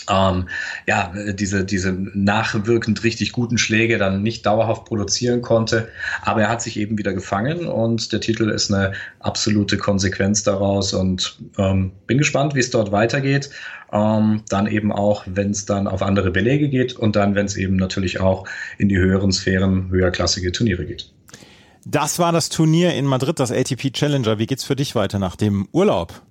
ähm, 0.10 0.50
ja, 0.88 1.14
diese, 1.34 1.64
diese 1.64 1.92
nachwirkend 1.92 3.04
richtig 3.04 3.32
guten 3.32 3.58
Schläge 3.58 3.98
dann 3.98 4.24
nicht 4.24 4.46
dauerhaft 4.46 4.86
produzieren 4.86 5.42
konnte. 5.42 5.90
Aber 6.22 6.42
er 6.42 6.50
hat 6.50 6.62
sich 6.62 6.78
eben 6.78 6.98
wieder 6.98 7.14
gefangen 7.14 7.68
und 7.68 8.12
der 8.12 8.20
Titel 8.20 8.50
ist 8.50 8.74
eine 8.74 8.94
absolute 9.20 9.78
Konsequenz 9.78 10.44
daraus 10.44 10.94
und 10.94 11.40
ähm, 11.58 11.92
bin 12.08 12.18
gespannt, 12.18 12.56
wie 12.56 12.60
es 12.60 12.72
dort 12.72 12.92
weitergeht. 12.92 13.50
Ähm, 13.92 14.44
dann 14.50 14.68
eben 14.68 14.92
auch, 14.92 15.24
wenn 15.26 15.52
es 15.52 15.66
dann 15.66 15.88
auf 15.88 16.02
andere 16.02 16.32
Belege 16.32 16.70
geht 16.70 16.94
und 16.94 17.16
dann, 17.16 17.36
wenn 17.36 17.46
es 17.46 17.56
eben 17.56 17.76
natürlich 17.76 18.20
auch 18.20 18.48
in 18.78 18.90
die 18.90 18.98
höheren 18.98 19.32
Sphären 19.32 19.90
höherklassige 19.90 20.52
Turniere 20.52 20.86
geht. 20.86 21.12
Das 21.86 22.20
war 22.20 22.32
das 22.32 22.50
Turnier 22.50 22.94
in 22.94 23.06
Madrid, 23.06 23.40
das 23.40 23.52
ATP 23.52 23.92
Challenger. 23.94 24.38
Wie 24.38 24.46
geht's 24.46 24.64
für 24.64 24.76
dich 24.76 24.96
weiter 24.96 25.18
nach 25.18 25.36
dem 25.36 25.68
Urlaub? 25.72 26.22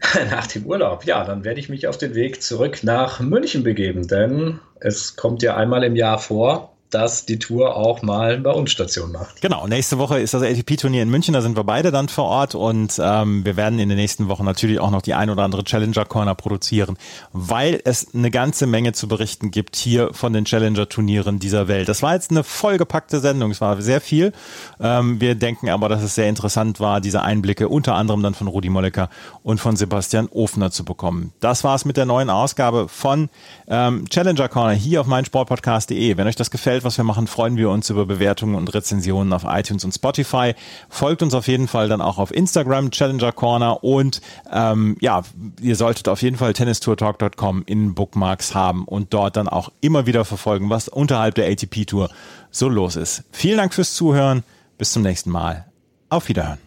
Nach 0.30 0.46
dem 0.46 0.66
Urlaub, 0.66 1.04
ja, 1.04 1.24
dann 1.24 1.44
werde 1.44 1.60
ich 1.60 1.68
mich 1.68 1.86
auf 1.86 1.98
den 1.98 2.14
Weg 2.14 2.42
zurück 2.42 2.80
nach 2.82 3.20
München 3.20 3.62
begeben, 3.62 4.06
denn 4.06 4.60
es 4.80 5.16
kommt 5.16 5.42
ja 5.42 5.56
einmal 5.56 5.84
im 5.84 5.96
Jahr 5.96 6.18
vor, 6.18 6.73
dass 6.94 7.26
die 7.26 7.38
Tour 7.38 7.76
auch 7.76 8.02
mal 8.02 8.38
bei 8.38 8.52
uns 8.52 8.70
Station 8.70 9.10
macht. 9.10 9.42
Genau, 9.42 9.66
nächste 9.66 9.98
Woche 9.98 10.20
ist 10.20 10.32
das 10.32 10.42
ATP-Turnier 10.42 11.02
in 11.02 11.10
München, 11.10 11.34
da 11.34 11.40
sind 11.40 11.56
wir 11.56 11.64
beide 11.64 11.90
dann 11.90 12.08
vor 12.08 12.26
Ort 12.26 12.54
und 12.54 13.00
ähm, 13.02 13.44
wir 13.44 13.56
werden 13.56 13.80
in 13.80 13.88
den 13.88 13.98
nächsten 13.98 14.28
Wochen 14.28 14.44
natürlich 14.44 14.78
auch 14.78 14.90
noch 14.90 15.02
die 15.02 15.14
ein 15.14 15.28
oder 15.28 15.42
andere 15.42 15.64
Challenger 15.64 16.04
Corner 16.04 16.36
produzieren, 16.36 16.96
weil 17.32 17.80
es 17.84 18.14
eine 18.14 18.30
ganze 18.30 18.66
Menge 18.66 18.92
zu 18.92 19.08
berichten 19.08 19.50
gibt 19.50 19.74
hier 19.74 20.10
von 20.12 20.32
den 20.32 20.44
Challenger-Turnieren 20.44 21.40
dieser 21.40 21.66
Welt. 21.66 21.88
Das 21.88 22.02
war 22.02 22.14
jetzt 22.14 22.30
eine 22.30 22.44
vollgepackte 22.44 23.18
Sendung, 23.18 23.50
es 23.50 23.60
war 23.60 23.82
sehr 23.82 24.00
viel. 24.00 24.32
Ähm, 24.80 25.20
wir 25.20 25.34
denken 25.34 25.70
aber, 25.70 25.88
dass 25.88 26.02
es 26.02 26.14
sehr 26.14 26.28
interessant 26.28 26.78
war, 26.78 27.00
diese 27.00 27.22
Einblicke 27.22 27.68
unter 27.68 27.96
anderem 27.96 28.22
dann 28.22 28.34
von 28.34 28.46
Rudi 28.46 28.68
Mollecker 28.68 29.08
und 29.42 29.58
von 29.58 29.74
Sebastian 29.74 30.28
Ofner 30.28 30.70
zu 30.70 30.84
bekommen. 30.84 31.32
Das 31.40 31.64
war's 31.64 31.84
mit 31.84 31.96
der 31.96 32.06
neuen 32.06 32.30
Ausgabe 32.30 32.88
von 32.88 33.30
ähm, 33.66 34.08
Challenger 34.08 34.48
Corner 34.48 34.74
hier 34.74 35.00
auf 35.00 35.06
meinsportpodcast.de. 35.08 36.16
Wenn 36.16 36.26
euch 36.28 36.36
das 36.36 36.52
gefällt, 36.52 36.83
was 36.84 36.96
wir 36.96 37.04
machen, 37.04 37.26
freuen 37.26 37.56
wir 37.56 37.70
uns 37.70 37.90
über 37.90 38.06
Bewertungen 38.06 38.54
und 38.54 38.72
Rezensionen 38.74 39.32
auf 39.32 39.44
iTunes 39.46 39.84
und 39.84 39.92
Spotify. 39.92 40.54
Folgt 40.88 41.22
uns 41.22 41.34
auf 41.34 41.48
jeden 41.48 41.68
Fall 41.68 41.88
dann 41.88 42.00
auch 42.00 42.18
auf 42.18 42.32
Instagram, 42.32 42.90
Challenger 42.90 43.32
Corner 43.32 43.82
und 43.82 44.20
ähm, 44.52 44.96
ja, 45.00 45.22
ihr 45.60 45.76
solltet 45.76 46.08
auf 46.08 46.22
jeden 46.22 46.36
Fall 46.36 46.52
tennistourtalk.com 46.52 47.62
in 47.66 47.94
Bookmarks 47.94 48.54
haben 48.54 48.84
und 48.84 49.12
dort 49.14 49.36
dann 49.36 49.48
auch 49.48 49.70
immer 49.80 50.06
wieder 50.06 50.24
verfolgen, 50.24 50.70
was 50.70 50.88
unterhalb 50.88 51.34
der 51.34 51.50
ATP 51.50 51.86
Tour 51.86 52.10
so 52.50 52.68
los 52.68 52.96
ist. 52.96 53.24
Vielen 53.32 53.58
Dank 53.58 53.74
fürs 53.74 53.94
Zuhören. 53.94 54.42
Bis 54.78 54.92
zum 54.92 55.02
nächsten 55.02 55.30
Mal. 55.30 55.66
Auf 56.08 56.28
Wiederhören. 56.28 56.58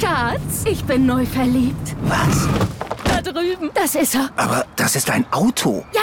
Schatz, 0.00 0.64
ich 0.64 0.84
bin 0.84 1.06
neu 1.06 1.24
verliebt. 1.26 1.96
Was? 2.02 2.48
Da 3.04 3.20
drüben. 3.22 3.70
Das 3.74 3.94
ist 3.94 4.14
er. 4.14 4.30
Aber 4.36 4.66
das 4.76 4.96
ist 4.96 5.10
ein 5.10 5.24
Auto. 5.32 5.84
Ja, 5.92 6.02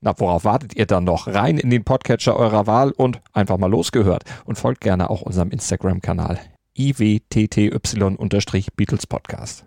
Na, 0.00 0.14
worauf 0.16 0.44
wartet 0.44 0.76
ihr 0.76 0.86
dann 0.86 1.02
noch? 1.02 1.26
Rein 1.26 1.58
in 1.58 1.70
den 1.70 1.82
Podcatcher 1.82 2.36
eurer 2.36 2.68
Wahl 2.68 2.92
und 2.92 3.20
einfach 3.32 3.58
mal 3.58 3.68
losgehört. 3.68 4.22
Und 4.44 4.56
folgt 4.56 4.80
gerne 4.80 5.10
auch 5.10 5.22
unserem 5.22 5.50
Instagram-Kanal 5.50 6.38
iwtty-Beatles 6.76 9.08
Podcast. 9.08 9.64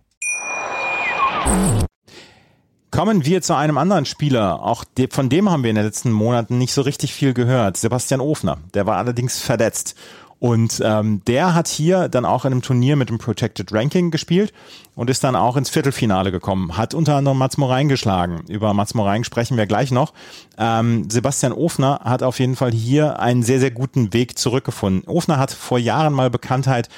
Kommen 2.91 3.26
wir 3.26 3.41
zu 3.41 3.56
einem 3.56 3.78
anderen 3.78 4.06
Spieler. 4.06 4.63
Auch 4.63 4.86
de, 4.86 5.10
von 5.10 5.28
dem 5.28 5.50
haben 5.50 5.63
wir 5.63 5.70
in 5.70 5.76
den 5.76 5.84
letzten 5.84 6.12
Monaten 6.12 6.58
nicht 6.58 6.74
so 6.74 6.82
richtig 6.82 7.13
viel 7.13 7.34
gehört. 7.34 7.76
Sebastian 7.76 8.22
Ofner. 8.22 8.60
Der 8.74 8.86
war 8.86 8.96
allerdings 8.96 9.41
verletzt. 9.41 9.98
Und 10.41 10.82
ähm, 10.84 11.21
der 11.27 11.54
hat 11.54 11.67
hier 11.67 12.10
dann 12.10 12.25
auch 12.25 12.45
in 12.45 12.51
einem 12.51 12.63
Turnier 12.63 12.95
mit 12.95 13.10
dem 13.10 13.19
Protected 13.19 13.71
Ranking 13.71 14.10
gespielt 14.10 14.51
und 14.95 15.08
ist 15.08 15.23
dann 15.23 15.36
auch 15.36 15.56
ins 15.56 15.69
Viertelfinale 15.69 16.32
gekommen. 16.32 16.77
Hat 16.77 16.95
unter 16.95 17.15
anderem 17.15 17.38
Mats 17.38 17.60
Morein 17.60 17.88
geschlagen. 17.88 18.43
Über 18.47 18.73
Mats 18.73 18.95
Morein 18.95 19.23
sprechen 19.23 19.56
wir 19.56 19.67
gleich 19.67 19.91
noch. 19.91 20.13
Ähm, 20.58 21.08
Sebastian 21.12 21.54
Ofner 21.54 22.01
hat 22.04 22.23
auf 22.23 22.39
jeden 22.39 22.56
Fall 22.56 22.71
hier 22.71 23.19
einen 23.19 23.43
sehr, 23.43 23.60
sehr 23.60 23.69
guten 23.69 24.13
Weg 24.13 24.39
zurückgefunden. 24.39 25.08
Ofner 25.08 25.38
hat 25.38 25.51
vor 25.51 25.77
Jahren 25.77 26.13
mal 26.13 26.32
Bekanntheit 26.32 26.89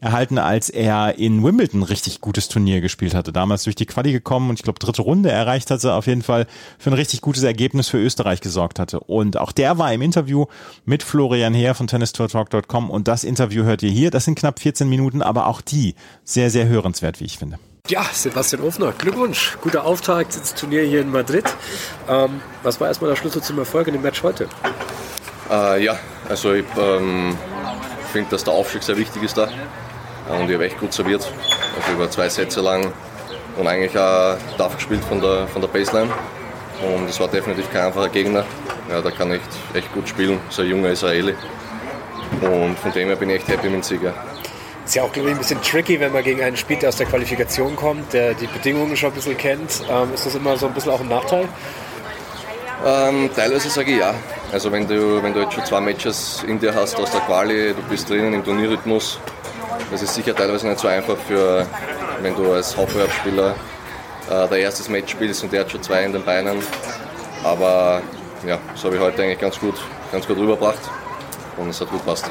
erhalten, 0.00 0.38
als 0.38 0.68
er 0.68 1.18
in 1.18 1.42
Wimbledon 1.42 1.82
richtig 1.82 2.20
gutes 2.20 2.48
Turnier 2.48 2.80
gespielt 2.80 3.14
hatte. 3.14 3.32
Damals 3.32 3.64
durch 3.64 3.76
die 3.76 3.86
Quali 3.86 4.12
gekommen 4.12 4.50
und 4.50 4.58
ich 4.58 4.62
glaube 4.62 4.78
dritte 4.78 5.02
Runde 5.02 5.30
erreicht 5.30 5.70
hatte, 5.70 5.94
auf 5.94 6.06
jeden 6.06 6.22
Fall 6.22 6.46
für 6.78 6.90
ein 6.90 6.94
richtig 6.94 7.20
gutes 7.20 7.42
Ergebnis 7.42 7.88
für 7.88 7.98
Österreich 7.98 8.40
gesorgt 8.40 8.78
hatte. 8.78 9.00
Und 9.00 9.36
auch 9.36 9.52
der 9.52 9.78
war 9.78 9.92
im 9.92 10.02
Interview 10.02 10.46
mit 10.84 11.02
Florian 11.02 11.54
Heer 11.54 11.74
von 11.74 11.86
tennistourtalk.com 11.86 12.90
und 12.90 13.08
das 13.08 13.24
Interview 13.24 13.64
hört 13.64 13.82
ihr 13.82 13.90
hier. 13.90 14.10
Das 14.10 14.24
sind 14.24 14.38
knapp 14.38 14.60
14 14.60 14.88
Minuten, 14.88 15.22
aber 15.22 15.46
auch 15.46 15.60
die 15.60 15.94
sehr, 16.24 16.50
sehr 16.50 16.68
hörenswert, 16.68 17.20
wie 17.20 17.24
ich 17.24 17.38
finde. 17.38 17.58
Ja, 17.88 18.04
Sebastian 18.12 18.62
Ofner, 18.62 18.92
Glückwunsch. 18.92 19.56
Guter 19.60 19.84
Auftakt 19.84 20.36
ins 20.36 20.54
Turnier 20.54 20.82
hier 20.82 21.02
in 21.02 21.10
Madrid. 21.10 21.44
Ähm, 22.08 22.40
was 22.64 22.80
war 22.80 22.88
erstmal 22.88 23.10
der 23.10 23.16
Schlüssel 23.16 23.42
zum 23.42 23.58
Erfolg 23.58 23.86
in 23.86 23.92
dem 23.92 24.02
Match 24.02 24.24
heute? 24.24 24.48
Äh, 25.48 25.84
ja, 25.84 25.96
also 26.28 26.52
ich 26.52 26.64
ähm, 26.76 27.36
finde, 28.12 28.30
dass 28.30 28.42
der 28.42 28.54
Aufstieg 28.54 28.82
sehr 28.82 28.96
wichtig 28.96 29.22
ist 29.22 29.36
da. 29.36 29.48
Und 30.28 30.48
ich 30.48 30.54
habe 30.54 30.66
echt 30.66 30.78
gut 30.78 30.92
serviert. 30.92 31.26
Also 31.78 31.92
über 31.92 32.10
zwei 32.10 32.28
Sätze 32.28 32.60
lang 32.60 32.92
und 33.56 33.66
eigentlich 33.66 33.96
auch 33.98 34.36
tough 34.58 34.76
gespielt 34.76 35.04
von 35.04 35.20
der, 35.20 35.46
von 35.48 35.60
der 35.60 35.68
Baseline. 35.68 36.10
Und 36.82 37.08
es 37.08 37.18
war 37.20 37.28
definitiv 37.28 37.70
kein 37.72 37.86
einfacher 37.86 38.08
Gegner. 38.08 38.44
Ja, 38.90 39.00
der 39.00 39.12
kann 39.12 39.30
echt, 39.32 39.48
echt 39.74 39.92
gut 39.92 40.08
spielen, 40.08 40.38
so 40.50 40.62
ein 40.62 40.68
junger 40.68 40.90
Israeli. 40.90 41.34
Und 42.40 42.78
von 42.78 42.92
dem 42.92 43.08
her 43.08 43.16
bin 43.16 43.30
ich 43.30 43.36
echt 43.36 43.48
happy 43.48 43.66
mit 43.66 43.74
dem 43.74 43.82
Sieger. 43.82 44.14
Ist 44.84 44.94
ja 44.94 45.02
auch, 45.02 45.12
glaube 45.12 45.30
ich, 45.30 45.34
ein 45.34 45.38
bisschen 45.38 45.60
tricky, 45.62 45.98
wenn 45.98 46.12
man 46.12 46.22
gegen 46.22 46.42
einen 46.42 46.56
spielt, 46.56 46.82
der 46.82 46.90
aus 46.90 46.96
der 46.96 47.06
Qualifikation 47.06 47.74
kommt, 47.74 48.12
der 48.12 48.34
die 48.34 48.46
Bedingungen 48.46 48.96
schon 48.96 49.10
ein 49.10 49.14
bisschen 49.14 49.36
kennt. 49.36 49.82
Ähm, 49.90 50.14
ist 50.14 50.26
das 50.26 50.34
immer 50.34 50.56
so 50.56 50.66
ein 50.66 50.74
bisschen 50.74 50.92
auch 50.92 51.00
ein 51.00 51.08
Nachteil? 51.08 51.48
Ähm, 52.84 53.30
teilweise 53.34 53.68
sage 53.68 53.92
ich 53.92 53.98
ja. 53.98 54.14
Also 54.52 54.70
wenn 54.70 54.86
du, 54.86 55.20
wenn 55.22 55.34
du 55.34 55.40
jetzt 55.40 55.54
schon 55.54 55.64
zwei 55.64 55.80
Matches 55.80 56.44
in 56.46 56.60
dir 56.60 56.72
hast 56.72 56.94
aus 56.96 57.10
der 57.10 57.20
Quali, 57.22 57.74
du 57.74 57.82
bist 57.90 58.08
drinnen 58.08 58.32
im 58.32 58.44
Turnierrhythmus, 58.44 59.18
das 59.90 60.02
ist 60.02 60.14
sicher 60.14 60.34
teilweise 60.34 60.68
nicht 60.68 60.80
so 60.80 60.88
einfach, 60.88 61.16
für, 61.16 61.66
wenn 62.20 62.34
du 62.34 62.52
als 62.52 62.76
Hauptbewerbsspieler 62.76 63.54
äh, 64.30 64.48
der 64.48 64.58
erstes 64.58 64.88
Match 64.88 65.12
spielst 65.12 65.42
und 65.44 65.52
der 65.52 65.60
hat 65.60 65.70
schon 65.70 65.82
zwei 65.82 66.04
in 66.04 66.12
den 66.12 66.24
Beinen. 66.24 66.58
Aber 67.44 68.02
ja, 68.46 68.58
das 68.72 68.84
habe 68.84 68.96
ich 68.96 69.00
heute 69.00 69.22
eigentlich 69.22 69.38
ganz 69.38 69.58
gut, 69.58 69.74
ganz 70.12 70.26
gut 70.26 70.36
rübergebracht 70.36 70.80
und 71.56 71.68
es 71.70 71.80
hat 71.80 71.90
gut 71.90 72.04
passt. 72.04 72.30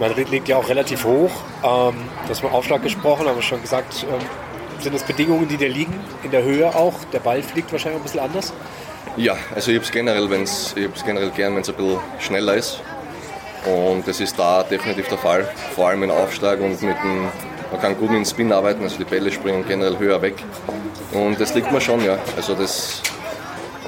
Madrid 0.00 0.30
liegt 0.30 0.48
ja 0.48 0.56
auch 0.56 0.68
relativ 0.68 1.04
hoch. 1.04 1.30
Ähm, 1.62 1.94
du 2.24 2.28
hast 2.28 2.42
mal 2.42 2.50
Aufschlag 2.50 2.82
gesprochen, 2.82 3.28
aber 3.28 3.42
schon 3.42 3.60
gesagt, 3.62 4.06
ähm, 4.10 4.26
sind 4.80 4.94
das 4.94 5.04
Bedingungen, 5.04 5.46
die 5.48 5.56
dir 5.56 5.68
liegen, 5.68 5.94
in 6.22 6.30
der 6.30 6.42
Höhe 6.42 6.74
auch? 6.74 6.94
Der 7.12 7.20
Ball 7.20 7.42
fliegt 7.42 7.70
wahrscheinlich 7.72 8.00
ein 8.00 8.02
bisschen 8.02 8.20
anders? 8.20 8.52
Ja, 9.16 9.36
also 9.54 9.70
ich 9.70 9.76
habe 9.76 9.84
es 9.84 9.92
generell, 9.92 10.28
generell 11.04 11.30
gern, 11.30 11.54
wenn 11.54 11.62
es 11.62 11.68
ein 11.68 11.76
bisschen 11.76 11.98
schneller 12.18 12.54
ist. 12.54 12.80
Und 13.64 14.08
das 14.08 14.20
ist 14.20 14.38
da 14.38 14.62
definitiv 14.64 15.08
der 15.08 15.18
Fall, 15.18 15.48
vor 15.74 15.88
allem 15.88 16.02
im 16.02 16.10
Aufschlag 16.10 16.60
und 16.60 16.82
mit 16.82 16.96
dem, 17.02 17.28
man 17.70 17.80
kann 17.80 17.96
gut 17.96 18.10
mit 18.10 18.18
dem 18.18 18.24
Spin 18.24 18.52
arbeiten, 18.52 18.82
also 18.82 18.96
die 18.98 19.04
Bälle 19.04 19.30
springen 19.30 19.64
generell 19.66 19.98
höher 19.98 20.20
weg. 20.20 20.34
Und 21.12 21.40
das 21.40 21.54
liegt 21.54 21.70
mir 21.70 21.80
schon, 21.80 22.04
ja. 22.04 22.18
Also, 22.36 22.54
das, 22.54 23.02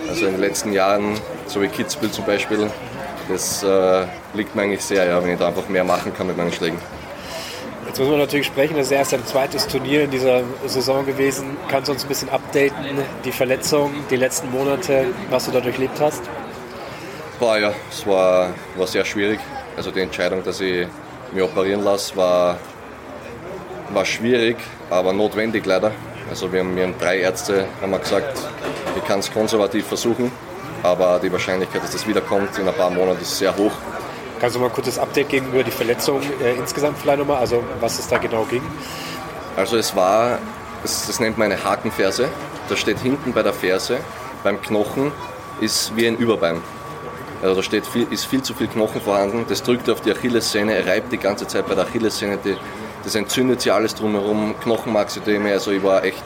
also 0.08 0.26
in 0.26 0.32
den 0.32 0.40
letzten 0.40 0.72
Jahren, 0.72 1.14
so 1.46 1.60
wie 1.60 1.68
Kitzbühel 1.68 2.12
zum 2.12 2.24
Beispiel, 2.24 2.70
das 3.28 3.62
äh, 3.62 4.06
liegt 4.34 4.54
mir 4.54 4.62
eigentlich 4.62 4.84
sehr, 4.84 5.06
ja, 5.06 5.22
wenn 5.22 5.32
ich 5.32 5.38
da 5.38 5.48
einfach 5.48 5.68
mehr 5.68 5.84
machen 5.84 6.12
kann 6.14 6.26
mit 6.26 6.36
meinen 6.36 6.52
Schlägen. 6.52 6.78
Jetzt 7.86 7.98
muss 7.98 8.08
man 8.08 8.18
natürlich 8.18 8.46
sprechen, 8.46 8.76
das 8.76 8.86
ist 8.86 8.92
erst 8.92 9.14
ein 9.14 9.24
zweites 9.24 9.66
Turnier 9.66 10.04
in 10.04 10.10
dieser 10.10 10.42
Saison 10.66 11.06
gewesen. 11.06 11.56
Kannst 11.68 11.88
du 11.88 11.92
uns 11.92 12.02
ein 12.02 12.08
bisschen 12.08 12.28
updaten, 12.28 12.98
die 13.24 13.32
Verletzung, 13.32 13.92
die 14.10 14.16
letzten 14.16 14.50
Monate, 14.50 15.06
was 15.30 15.46
du 15.46 15.52
da 15.52 15.60
durchlebt 15.60 16.00
hast? 16.00 16.22
War 17.40 17.58
ja, 17.58 17.72
es 17.90 18.06
war, 18.06 18.50
war 18.76 18.86
sehr 18.86 19.04
schwierig. 19.04 19.40
Also 19.76 19.90
die 19.90 20.00
Entscheidung, 20.00 20.44
dass 20.44 20.60
ich 20.60 20.86
mich 21.32 21.42
operieren 21.42 21.82
lasse, 21.82 22.16
war, 22.16 22.58
war 23.92 24.04
schwierig, 24.04 24.56
aber 24.88 25.12
notwendig 25.12 25.66
leider. 25.66 25.90
Also 26.30 26.52
wir 26.52 26.60
haben, 26.60 26.76
wir 26.76 26.84
haben 26.84 26.94
drei 26.98 27.18
Ärzte 27.18 27.66
haben 27.82 27.90
wir 27.90 27.98
gesagt, 27.98 28.38
ich 28.96 29.04
kann 29.04 29.18
es 29.18 29.32
konservativ 29.32 29.86
versuchen, 29.86 30.30
aber 30.82 31.18
die 31.18 31.30
Wahrscheinlichkeit, 31.30 31.82
dass 31.82 31.90
das 31.90 32.06
wiederkommt 32.06 32.56
in 32.58 32.68
ein 32.68 32.74
paar 32.74 32.90
Monaten, 32.90 33.20
ist 33.20 33.36
sehr 33.36 33.54
hoch. 33.56 33.72
Kannst 34.40 34.56
du 34.56 34.60
mal 34.60 34.66
ein 34.66 34.72
kurzes 34.72 34.98
Update 34.98 35.28
geben 35.28 35.48
über 35.52 35.64
die 35.64 35.70
Verletzung 35.70 36.20
äh, 36.42 36.54
insgesamt 36.54 36.98
vielleicht 36.98 37.18
nochmal, 37.18 37.38
also 37.38 37.64
was 37.80 37.98
es 37.98 38.08
da 38.08 38.18
genau 38.18 38.44
ging? 38.44 38.62
Also 39.56 39.76
es 39.76 39.94
war, 39.96 40.38
das, 40.82 41.06
das 41.06 41.18
nennt 41.20 41.36
man 41.36 41.50
eine 41.50 41.62
Hakenferse. 41.62 42.28
Da 42.68 42.76
steht 42.76 42.98
hinten 43.00 43.32
bei 43.32 43.42
der 43.42 43.52
Ferse, 43.52 43.98
beim 44.42 44.60
Knochen, 44.62 45.12
ist 45.60 45.96
wie 45.96 46.06
ein 46.06 46.16
Überbein. 46.16 46.60
Also 47.44 47.56
da 47.56 47.62
steht 47.62 47.86
viel, 47.86 48.06
ist 48.10 48.24
viel 48.24 48.40
zu 48.40 48.54
viel 48.54 48.68
Knochen 48.68 49.02
vorhanden, 49.02 49.44
das 49.46 49.62
drückt 49.62 49.90
auf 49.90 50.00
die 50.00 50.10
Achillessehne, 50.10 50.76
er 50.76 50.86
reibt 50.86 51.12
die 51.12 51.18
ganze 51.18 51.46
Zeit 51.46 51.68
bei 51.68 51.74
der 51.74 51.84
Achillessehne, 51.84 52.38
die, 52.42 52.56
das 53.04 53.14
entzündet 53.16 53.60
sich 53.60 53.70
alles 53.70 53.94
drumherum, 53.94 54.54
Knochenmarksödeme, 54.62 55.52
also 55.52 55.70
ich 55.70 55.82
war 55.82 56.02
echt, 56.04 56.24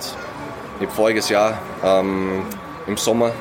ich 0.79 0.87
habe 0.87 0.95
voriges 0.95 1.29
Jahr 1.29 1.59
ähm, 1.83 2.45
im 2.87 2.97
Sommer 2.97 3.33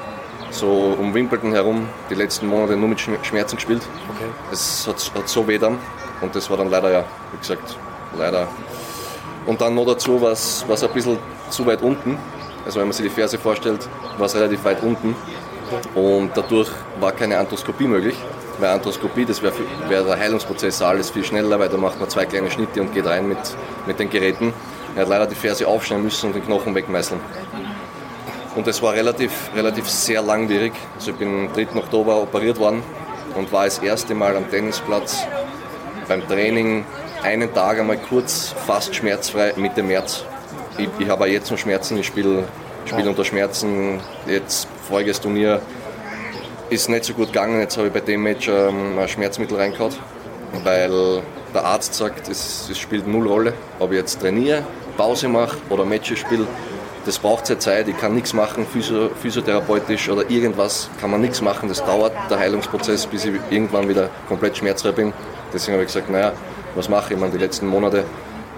so 0.49 0.95
um 0.99 1.13
Wimbledon 1.13 1.51
herum 1.51 1.87
die 2.09 2.15
letzten 2.15 2.47
Monate 2.47 2.75
nur 2.75 2.89
mit 2.89 2.99
Schmerzen 2.99 3.57
gespielt. 3.57 3.83
Okay. 4.15 4.25
Es 4.51 4.87
hat, 4.87 5.11
hat 5.13 5.29
so 5.29 5.47
weh 5.47 5.59
dann 5.59 5.77
und 6.21 6.35
das 6.35 6.49
war 6.49 6.57
dann 6.57 6.71
leider 6.71 6.91
ja, 6.91 7.05
wie 7.31 7.37
gesagt, 7.37 7.77
leider. 8.17 8.47
Und 9.45 9.61
dann 9.61 9.75
noch 9.75 9.85
dazu 9.85 10.19
war 10.19 10.31
es 10.31 10.65
ein 10.67 10.93
bisschen 10.95 11.19
zu 11.51 11.63
weit 11.67 11.83
unten, 11.83 12.17
also 12.65 12.79
wenn 12.79 12.87
man 12.87 12.93
sich 12.93 13.05
die 13.05 13.13
Ferse 13.13 13.37
vorstellt, 13.37 13.87
war 14.17 14.25
es 14.25 14.33
relativ 14.33 14.65
weit 14.65 14.81
unten 14.81 15.15
und 15.95 16.32
dadurch 16.36 16.69
war 16.99 17.12
keine 17.12 17.38
Anthroskopie 17.38 17.88
möglich. 17.88 18.15
Bei 18.60 18.69
Arthroskopie, 18.69 19.25
das 19.25 19.41
wäre 19.41 19.53
wär 19.88 20.03
der 20.03 20.17
Heilungsprozess 20.17 20.82
alles 20.82 21.12
viel 21.12 21.23
schneller, 21.23 21.60
weil 21.60 21.69
da 21.69 21.77
macht 21.77 21.99
man 21.99 22.10
zwei 22.10 22.25
kleine 22.25 22.49
Schnitte 22.49 22.82
und 22.82 22.93
geht 22.93 23.06
rein 23.06 23.27
mit, 23.27 23.38
mit 23.86 23.99
den 23.99 24.10
Geräten. 24.10 24.51
Er 24.95 25.03
hat 25.03 25.10
leider 25.10 25.27
die 25.27 25.36
Ferse 25.36 25.67
aufschneiden 25.67 26.03
müssen 26.03 26.27
und 26.27 26.34
den 26.34 26.43
Knochen 26.43 26.73
wegmeißeln. 26.73 27.19
Und 28.56 28.65
das 28.65 28.82
war 28.82 28.93
relativ, 28.93 29.51
relativ 29.56 29.88
sehr 29.88 30.23
langwierig. 30.23 30.73
Also 30.95 31.12
ich 31.12 31.17
bin 31.17 31.47
am 31.47 31.53
3. 31.53 31.67
Oktober 31.75 32.19
operiert 32.19 32.58
worden 32.58 32.82
und 33.36 33.51
war 33.51 33.65
das 33.65 33.77
erste 33.77 34.15
Mal 34.15 34.36
am 34.36 34.49
Tennisplatz 34.49 35.27
beim 36.08 36.27
Training 36.27 36.84
einen 37.21 37.53
Tag 37.53 37.80
einmal 37.80 37.97
kurz 37.97 38.56
fast 38.65 38.95
schmerzfrei 38.95 39.53
Mitte 39.58 39.84
März. 39.84 40.23
Ich, 40.80 40.89
ich 40.97 41.10
habe 41.10 41.27
jetzt 41.27 41.51
noch 41.51 41.58
Schmerzen, 41.58 41.97
ich 41.97 42.08
spiele 42.08 42.45
spiel 42.88 43.08
unter 43.08 43.25
Schmerzen. 43.25 43.99
Jetzt 44.25 44.67
voriges 44.88 45.19
Turnier 45.19 45.62
ist 46.69 46.89
nicht 46.89 47.06
so 47.06 47.13
gut 47.13 47.28
gegangen. 47.28 47.60
Jetzt 47.60 47.78
habe 47.78 47.88
ich 47.88 47.93
bei 47.93 48.00
dem 48.00 48.23
Match 48.23 48.47
ähm, 48.47 48.97
ein 48.97 49.08
Schmerzmittel 49.08 49.58
reingehauen, 49.58 49.93
weil 50.63 51.21
der 51.54 51.65
Arzt 51.65 51.93
sagt, 51.93 52.28
es, 52.28 52.67
es 52.69 52.78
spielt 52.78 53.08
null 53.08 53.28
Rolle, 53.28 53.54
ob 53.80 53.91
ich 53.91 53.97
jetzt 53.97 54.19
trainiere, 54.21 54.63
Pause 54.97 55.28
mache 55.28 55.58
oder 55.69 55.86
Matches 55.86 56.19
spiele. 56.19 56.47
Das 57.06 57.19
braucht 57.19 57.47
seine 57.47 57.60
Zeit, 57.60 57.88
ich 57.88 57.97
kann 57.97 58.13
nichts 58.15 58.34
machen, 58.34 58.65
physio 58.65 59.10
physiotherapeutisch 59.21 60.10
oder 60.10 60.30
irgendwas 60.30 60.89
kann 61.00 61.10
man 61.10 61.21
nichts 61.21 61.41
machen. 61.41 61.69
Das 61.69 61.84
dauert 61.86 62.12
der 62.30 62.38
Heilungsprozess, 62.38 63.08
bis 63.08 63.23
ich 63.23 63.36
irgendwann 63.50 63.88
wieder 63.88 64.10
komplett 64.28 64.58
schmerzfrei 64.58 64.91
bin. 64.91 65.13
Deswegen 65.54 65.73
habe 65.73 65.84
ich 65.84 65.88
gesagt, 65.88 66.10
naja, 66.10 66.34
was 66.76 66.89
mache 66.89 67.06
ich? 67.06 67.12
Ich 67.12 67.17
meine, 67.17 67.32
die 67.32 67.38
letzten 67.38 67.67
Monate 67.67 68.04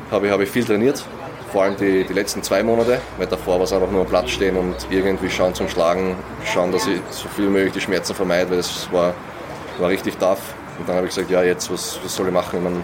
habe 0.10 0.26
ich, 0.26 0.32
habe 0.32 0.44
ich 0.44 0.50
viel 0.50 0.66
trainiert, 0.66 1.06
vor 1.52 1.64
allem 1.64 1.76
die, 1.76 2.04
die 2.04 2.14
letzten 2.14 2.44
zwei 2.44 2.64
Monate, 2.64 3.02
weil 3.18 3.28
davor 3.28 3.56
war 3.56 3.64
es 3.64 3.74
einfach 3.74 3.90
nur 3.90 4.02
am 4.02 4.08
Platz 4.08 4.32
stehen 4.32 4.58
und 4.58 4.76
irgendwie 4.90 5.30
schauen 5.30 5.54
zum 5.54 5.68
Schlagen, 5.68 6.16
schauen, 6.46 6.72
dass 6.72 6.88
ich 6.88 7.00
so 7.10 7.28
viel 7.30 7.46
wie 7.46 7.50
möglich 7.50 7.74
die 7.74 7.82
Schmerzen 7.82 8.14
vermeide, 8.14 8.50
weil 8.52 8.58
das 8.58 8.92
war, 8.92 9.14
war 9.80 9.90
richtig 9.90 10.18
tough. 10.18 10.42
Und 10.78 10.88
dann 10.88 10.96
habe 10.96 11.08
ich 11.08 11.14
gesagt, 11.14 11.30
ja, 11.30 11.44
jetzt, 11.44 11.72
was, 11.72 12.00
was 12.04 12.16
soll 12.16 12.28
ich 12.28 12.34
machen? 12.34 12.58
Ich 12.58 12.64
meine, 12.64 12.82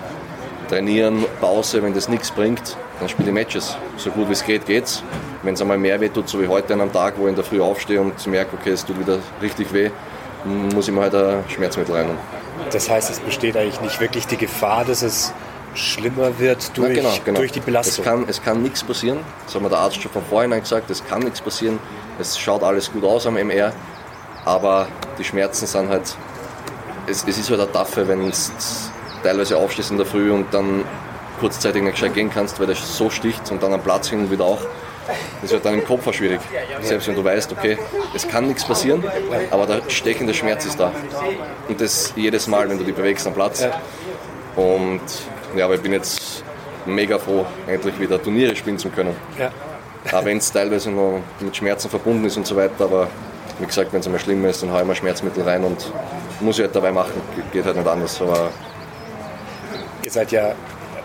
trainieren, 0.67 1.25
Pause, 1.39 1.81
wenn 1.83 1.93
das 1.93 2.09
nichts 2.09 2.31
bringt, 2.31 2.75
dann 2.99 3.07
spiele 3.07 3.29
ich 3.29 3.33
Matches. 3.33 3.77
So 3.97 4.09
gut 4.09 4.27
wie 4.29 4.33
es 4.33 4.43
geht, 4.43 4.65
geht's. 4.65 5.03
Wenn 5.43 5.53
es 5.53 5.61
einmal 5.61 5.77
mehr 5.77 6.01
weh 6.01 6.09
tut, 6.09 6.27
so 6.27 6.41
wie 6.41 6.47
heute 6.47 6.73
an 6.73 6.81
einem 6.81 6.91
Tag, 6.91 7.13
wo 7.17 7.23
ich 7.23 7.29
in 7.29 7.35
der 7.35 7.43
Früh 7.43 7.61
aufstehe 7.61 8.01
und 8.01 8.25
merke, 8.27 8.57
okay, 8.59 8.71
es 8.71 8.85
tut 8.85 8.99
wieder 8.99 9.19
richtig 9.41 9.71
weh, 9.73 9.91
muss 10.73 10.87
ich 10.87 10.93
mir 10.93 11.01
halt 11.01 11.15
ein 11.15 11.43
Schmerzmittel 11.47 11.95
rein. 11.95 12.09
Das 12.71 12.89
heißt, 12.89 13.09
es 13.09 13.19
besteht 13.19 13.57
eigentlich 13.57 13.81
nicht 13.81 13.99
wirklich 13.99 14.27
die 14.27 14.37
Gefahr, 14.37 14.85
dass 14.85 15.01
es 15.01 15.33
schlimmer 15.75 16.39
wird 16.39 16.77
durch, 16.77 16.97
ja, 16.97 17.03
genau, 17.03 17.15
genau. 17.23 17.39
durch 17.39 17.51
die 17.51 17.59
Belastung. 17.59 18.03
Es 18.03 18.11
kann, 18.11 18.25
es 18.27 18.41
kann 18.41 18.61
nichts 18.63 18.83
passieren. 18.83 19.19
Das 19.45 19.55
hat 19.55 19.61
mir 19.61 19.69
der 19.69 19.79
Arzt 19.79 20.01
schon 20.01 20.11
von 20.11 20.23
vornherein 20.23 20.61
gesagt. 20.61 20.89
Es 20.89 21.05
kann 21.05 21.21
nichts 21.21 21.41
passieren. 21.41 21.79
Es 22.19 22.37
schaut 22.39 22.63
alles 22.63 22.91
gut 22.91 23.03
aus 23.03 23.27
am 23.27 23.35
MR. 23.35 23.73
Aber 24.45 24.87
die 25.17 25.23
Schmerzen 25.23 25.67
sind 25.67 25.89
halt. 25.89 26.15
Es, 27.07 27.23
es 27.27 27.37
ist 27.37 27.49
halt 27.49 27.59
eine 27.59 27.71
Taffe, 27.71 28.07
wenn 28.07 28.25
du 28.25 28.31
teilweise 29.21 29.57
aufstehst 29.57 29.91
in 29.91 29.97
der 29.97 30.05
Früh 30.05 30.31
und 30.31 30.53
dann 30.53 30.83
kurzzeitig 31.39 31.81
nicht 31.83 31.93
gescheit 31.93 32.13
gehen 32.13 32.31
kannst, 32.31 32.59
weil 32.59 32.67
das 32.67 32.97
so 32.97 33.09
sticht 33.09 33.51
und 33.51 33.61
dann 33.61 33.73
am 33.73 33.81
Platz 33.81 34.09
hin 34.09 34.19
und 34.19 34.31
wieder 34.31 34.45
auch. 34.45 34.61
Das 35.41 35.51
wird 35.51 35.63
dann 35.65 35.75
im 35.75 35.85
Kopf 35.85 36.07
auch 36.07 36.13
schwierig. 36.13 36.39
Selbst 36.81 37.07
wenn 37.07 37.15
du 37.15 37.23
weißt, 37.23 37.51
okay, 37.51 37.77
es 38.15 38.27
kann 38.27 38.47
nichts 38.47 38.65
passieren, 38.65 39.03
aber 39.51 39.67
der 39.67 39.81
stechende 39.87 40.33
Schmerz 40.33 40.65
ist 40.65 40.79
da. 40.79 40.91
Und 41.67 41.79
das 41.79 42.13
jedes 42.15 42.47
Mal, 42.47 42.67
wenn 42.69 42.79
du 42.79 42.83
dich 42.83 42.95
bewegst 42.95 43.27
am 43.27 43.33
Platz. 43.33 43.67
Und 44.55 45.01
ja, 45.57 45.65
aber 45.65 45.75
ich 45.75 45.81
bin 45.81 45.93
jetzt 45.93 46.43
mega 46.85 47.17
froh, 47.17 47.45
endlich 47.67 47.99
wieder 47.99 48.21
Turniere 48.21 48.55
spielen 48.55 48.77
zu 48.77 48.89
können. 48.89 49.15
Ja. 49.39 49.51
Auch 50.11 50.23
wenn 50.23 50.37
es 50.37 50.51
teilweise 50.51 50.91
noch 50.91 51.21
mit 51.39 51.55
Schmerzen 51.55 51.89
verbunden 51.89 52.25
ist 52.25 52.37
und 52.37 52.45
so 52.45 52.55
weiter, 52.55 52.83
aber 52.85 53.07
wie 53.59 53.65
gesagt, 53.65 53.91
wenn 53.93 54.01
es 54.01 54.05
einmal 54.05 54.19
schlimm 54.19 54.45
ist, 54.45 54.61
dann 54.61 54.71
haue 54.71 54.81
ich 54.81 54.87
mal 54.87 54.95
Schmerzmittel 54.95 55.43
rein 55.43 55.63
und 55.63 55.91
muss 56.41 56.57
ich 56.57 56.65
halt 56.65 56.75
dabei 56.75 56.91
machen. 56.91 57.13
Geht 57.51 57.65
halt 57.65 57.77
nicht 57.77 57.87
anders. 57.87 58.21
Aber 58.21 58.49
Ihr 60.03 60.11
seid 60.11 60.31
ja 60.31 60.53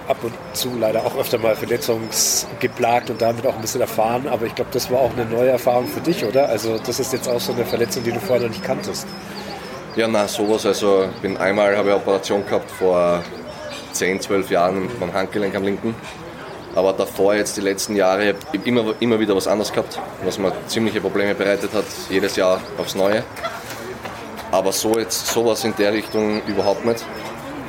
ab 0.09 0.19
und 0.23 0.35
zu 0.53 0.77
leider 0.79 1.07
auch 1.07 1.17
öfter 1.17 1.39
mal 1.39 1.55
verletzungsgeplagt 1.55 3.11
und 3.11 3.23
damit 3.23 3.47
auch 3.47 3.55
ein 3.55 3.61
bisschen 3.61 3.81
erfahren, 3.81 4.27
aber 4.29 4.45
ich 4.45 4.55
glaube, 4.55 4.71
das 4.73 4.91
war 4.91 4.99
auch 4.99 5.13
eine 5.13 5.25
neue 5.25 5.51
Erfahrung 5.51 5.87
für 5.87 6.01
dich, 6.01 6.25
oder? 6.25 6.49
Also 6.49 6.79
das 6.85 6.99
ist 6.99 7.13
jetzt 7.13 7.29
auch 7.29 7.41
so 7.41 7.53
eine 7.53 7.65
Verletzung, 7.65 8.03
die 8.03 8.11
du 8.11 8.19
vorher 8.19 8.47
noch 8.47 8.51
nicht 8.51 8.65
kanntest. 8.65 9.07
Ja, 9.97 10.09
na 10.09 10.27
sowas. 10.27 10.67
Also 10.67 11.09
bin 11.23 11.37
einmal 11.37 11.77
habe 11.77 11.89
ich 11.89 11.95
eine 11.95 12.03
Operation 12.03 12.45
gehabt 12.45 12.71
vor 12.71 13.23
10, 13.93 14.21
12 14.21 14.51
Jahren 14.51 14.89
beim 14.99 15.13
Handgelenk 15.13 15.55
am 15.55 15.65
linken. 15.65 15.95
Aber 16.75 16.93
davor 16.93 17.35
jetzt 17.35 17.57
die 17.57 17.63
letzten 17.63 17.97
Jahre 17.97 18.35
immer, 18.65 18.95
immer 19.01 19.19
wieder 19.19 19.35
was 19.35 19.49
anderes 19.49 19.73
gehabt, 19.73 19.99
was 20.25 20.39
mir 20.39 20.53
ziemliche 20.69 21.01
Probleme 21.01 21.35
bereitet 21.35 21.73
hat, 21.75 21.85
jedes 22.09 22.37
Jahr 22.37 22.61
aufs 22.79 22.95
Neue. 22.95 23.25
Aber 24.53 24.73
so 24.73 24.99
jetzt 24.99 25.27
sowas 25.27 25.65
in 25.65 25.75
der 25.77 25.93
Richtung 25.93 26.43
überhaupt 26.47 26.85
nicht. 26.85 27.05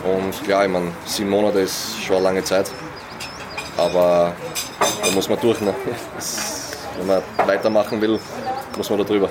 Und 0.04 0.44
klar, 0.44 0.66
ich 0.66 0.72
meine, 0.72 0.92
sieben 1.06 1.30
Monate 1.30 1.60
ist 1.60 2.02
schon 2.04 2.18
eine 2.18 2.26
lange 2.26 2.44
Zeit. 2.44 2.72
Aber 3.78 4.34
da 5.04 5.12
muss 5.12 5.30
man 5.30 5.40
durch. 5.40 5.62
Ne? 5.62 5.74
Wenn 6.98 7.08
man 7.08 7.22
weitermachen 7.46 8.02
will, 8.02 8.20
muss 8.78 8.90
man 8.90 9.00
da 9.00 9.06
drüber. 9.06 9.30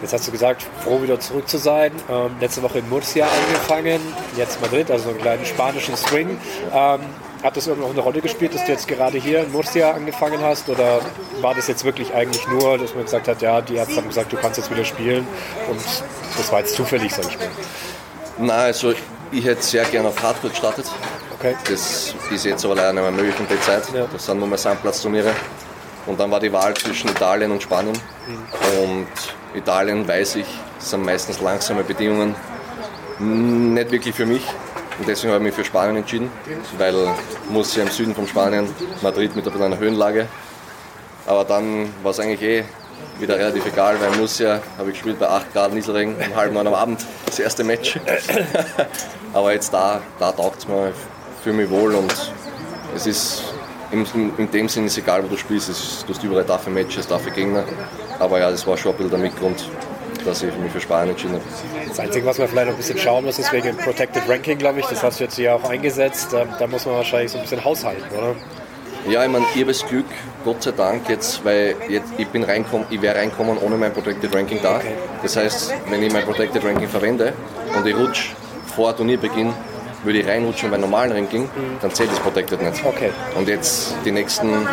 Jetzt 0.00 0.12
hast 0.12 0.26
du 0.28 0.32
gesagt, 0.32 0.64
froh 0.84 1.02
wieder 1.02 1.18
zurück 1.18 1.48
zu 1.48 1.58
sein. 1.58 1.92
Ähm, 2.08 2.30
letzte 2.40 2.62
Woche 2.62 2.78
in 2.78 2.88
Murcia 2.88 3.26
angefangen, 3.26 4.00
jetzt 4.36 4.60
Madrid, 4.60 4.90
also 4.90 5.10
einen 5.10 5.18
kleinen 5.18 5.44
spanischen 5.44 5.96
Swing. 5.96 6.38
Ähm, 6.72 7.00
hat 7.42 7.56
das 7.56 7.66
irgendwo 7.66 7.88
eine 7.88 8.00
Rolle 8.00 8.20
gespielt, 8.20 8.54
dass 8.54 8.64
du 8.64 8.72
jetzt 8.72 8.88
gerade 8.88 9.18
hier 9.18 9.44
in 9.44 9.52
Murcia 9.52 9.92
angefangen 9.92 10.40
hast? 10.40 10.68
Oder 10.68 11.00
war 11.40 11.54
das 11.54 11.68
jetzt 11.68 11.84
wirklich 11.84 12.12
eigentlich 12.14 12.46
nur, 12.48 12.78
dass 12.78 12.94
man 12.94 13.04
gesagt 13.04 13.28
hat, 13.28 13.42
ja, 13.42 13.60
die 13.60 13.76
Ärzte 13.76 13.96
haben 13.96 14.08
gesagt, 14.08 14.32
du 14.32 14.36
kannst 14.36 14.58
jetzt 14.58 14.70
wieder 14.70 14.84
spielen 14.84 15.26
und 15.68 15.80
das 16.36 16.52
war 16.52 16.60
jetzt 16.60 16.74
zufällig, 16.74 17.14
sag 17.14 17.26
ich 17.28 17.38
mal? 17.38 17.48
Nein, 18.38 18.50
also 18.50 18.92
ich 19.30 19.44
hätte 19.44 19.62
sehr 19.62 19.84
gerne 19.84 20.08
auf 20.08 20.22
Hardcore 20.22 20.50
gestartet. 20.50 20.86
Okay. 21.38 21.54
Das 21.68 22.14
ist 22.32 22.44
jetzt 22.44 22.64
aber 22.64 22.74
leider 22.74 22.92
nicht 22.92 23.02
mehr 23.02 23.12
möglich 23.12 23.38
in 23.38 23.48
der 23.48 23.60
Zeit. 23.60 23.84
Ja. 23.94 24.06
Das 24.12 24.26
sind 24.26 24.38
nur 24.38 24.48
mehr 24.48 24.58
Sandplatzturniere. 24.58 25.32
Und 26.06 26.18
dann 26.18 26.30
war 26.30 26.40
die 26.40 26.52
Wahl 26.52 26.74
zwischen 26.74 27.10
Italien 27.10 27.52
und 27.52 27.62
Spanien. 27.62 27.96
Mhm. 28.26 28.82
Und 28.82 29.06
Italien, 29.58 30.06
weiß 30.06 30.36
ich, 30.36 30.46
sind 30.78 31.04
meistens 31.04 31.40
langsame 31.40 31.84
Bedingungen. 31.84 32.34
Nicht 33.18 33.90
wirklich 33.90 34.14
für 34.14 34.26
mich. 34.26 34.46
Und 34.98 35.06
deswegen 35.06 35.32
habe 35.32 35.44
ich 35.44 35.50
mich 35.50 35.54
für 35.54 35.64
Spanien 35.64 35.96
entschieden, 35.96 36.30
weil 36.76 36.94
muss 37.50 37.76
ja 37.76 37.84
im 37.84 37.90
Süden 37.90 38.14
von 38.14 38.26
Spanien, 38.26 38.68
Madrid 39.02 39.36
mit 39.36 39.46
einer 39.46 39.78
Höhenlage. 39.78 40.26
Aber 41.26 41.44
dann 41.44 41.92
war 42.02 42.10
es 42.10 42.20
eigentlich 42.20 42.42
eh 42.42 42.64
wieder 43.20 43.36
relativ 43.36 43.66
egal, 43.66 44.00
weil 44.00 44.16
Murcia 44.16 44.60
habe 44.76 44.90
ich 44.90 44.94
gespielt 44.94 45.18
bei 45.18 45.28
8 45.28 45.52
Grad 45.52 45.72
Nieselregen 45.72 46.16
um 46.16 46.36
halb 46.36 46.52
neun 46.52 46.66
am 46.66 46.74
Abend, 46.74 47.04
das 47.26 47.38
erste 47.38 47.64
Match. 47.64 47.98
Aber 49.32 49.52
jetzt 49.52 49.72
da, 49.72 50.00
da 50.18 50.32
taugt 50.32 50.58
es 50.58 50.68
mir, 50.68 50.92
fühle 51.42 51.56
mich 51.56 51.70
wohl 51.70 51.94
und 51.94 52.14
es 52.94 53.06
ist 53.06 53.42
in, 53.90 54.06
in, 54.36 54.50
dem 54.50 54.68
Sinne 54.68 54.86
ist 54.86 54.98
egal, 54.98 55.24
wo 55.24 55.28
du 55.28 55.36
spielst, 55.36 55.68
es, 55.68 56.04
du 56.06 56.12
hast 56.12 56.22
überall 56.22 56.44
dafür 56.44 56.72
Matches, 56.72 57.06
dafür 57.06 57.32
Gegner. 57.32 57.64
Aber 58.18 58.38
ja, 58.38 58.50
das 58.50 58.66
war 58.66 58.76
schon 58.76 58.92
ein 58.92 58.96
bisschen 58.96 59.10
der 59.10 59.20
Mitgrund, 59.20 59.70
dass 60.24 60.42
ich 60.42 60.54
mich 60.58 60.72
für 60.72 60.80
Spanien 60.80 61.10
entschieden 61.10 61.34
habe. 61.34 61.44
Das 61.88 61.98
Einzige, 61.98 62.26
was 62.26 62.38
man 62.38 62.48
vielleicht 62.48 62.66
noch 62.66 62.74
ein 62.74 62.78
bisschen 62.78 62.98
schauen 62.98 63.24
muss, 63.24 63.38
ist 63.38 63.52
wegen 63.52 63.76
Protected 63.76 64.28
Ranking, 64.28 64.58
glaube 64.58 64.80
ich. 64.80 64.86
Das 64.86 65.02
hast 65.02 65.20
du 65.20 65.24
jetzt 65.24 65.36
hier 65.36 65.54
auch 65.54 65.68
eingesetzt. 65.68 66.32
Da, 66.32 66.44
da 66.58 66.66
muss 66.66 66.84
man 66.84 66.96
wahrscheinlich 66.96 67.32
so 67.32 67.38
ein 67.38 67.42
bisschen 67.42 67.64
haushalten, 67.64 68.04
oder? 68.16 68.34
Ja, 69.08 69.24
ich 69.24 69.30
meine, 69.30 69.46
ich 69.54 69.60
habe 69.60 69.72
das 69.72 69.86
Glück, 69.86 70.06
Gott 70.44 70.62
sei 70.62 70.72
Dank 70.72 71.08
jetzt, 71.08 71.42
weil 71.44 71.76
jetzt, 71.88 72.12
ich 72.18 72.28
bin 72.28 72.42
reinkommen, 72.42 72.86
ich 72.90 73.00
wäre 73.00 73.16
reinkommen 73.16 73.56
ohne 73.56 73.76
mein 73.76 73.92
Protected 73.92 74.34
Ranking 74.34 74.60
da. 74.62 74.80
Das 75.22 75.36
heißt, 75.36 75.72
wenn 75.88 76.02
ich 76.02 76.12
mein 76.12 76.24
Protected 76.24 76.62
Ranking 76.62 76.88
verwende 76.88 77.32
und 77.74 77.86
ich 77.86 77.96
rutsche 77.96 78.34
vor 78.74 78.94
Turnierbeginn, 78.94 79.54
würde 80.04 80.20
ich 80.20 80.26
reinrutschen 80.26 80.70
beim 80.70 80.80
normalen 80.80 81.12
Ranking, 81.12 81.48
dann 81.80 81.92
zählt 81.92 82.10
das 82.10 82.20
Protected 82.20 82.62
nicht. 82.62 82.84
Okay. 82.84 83.10
Und 83.36 83.48
jetzt 83.48 83.94
die 84.04 84.12
nächsten, 84.12 84.66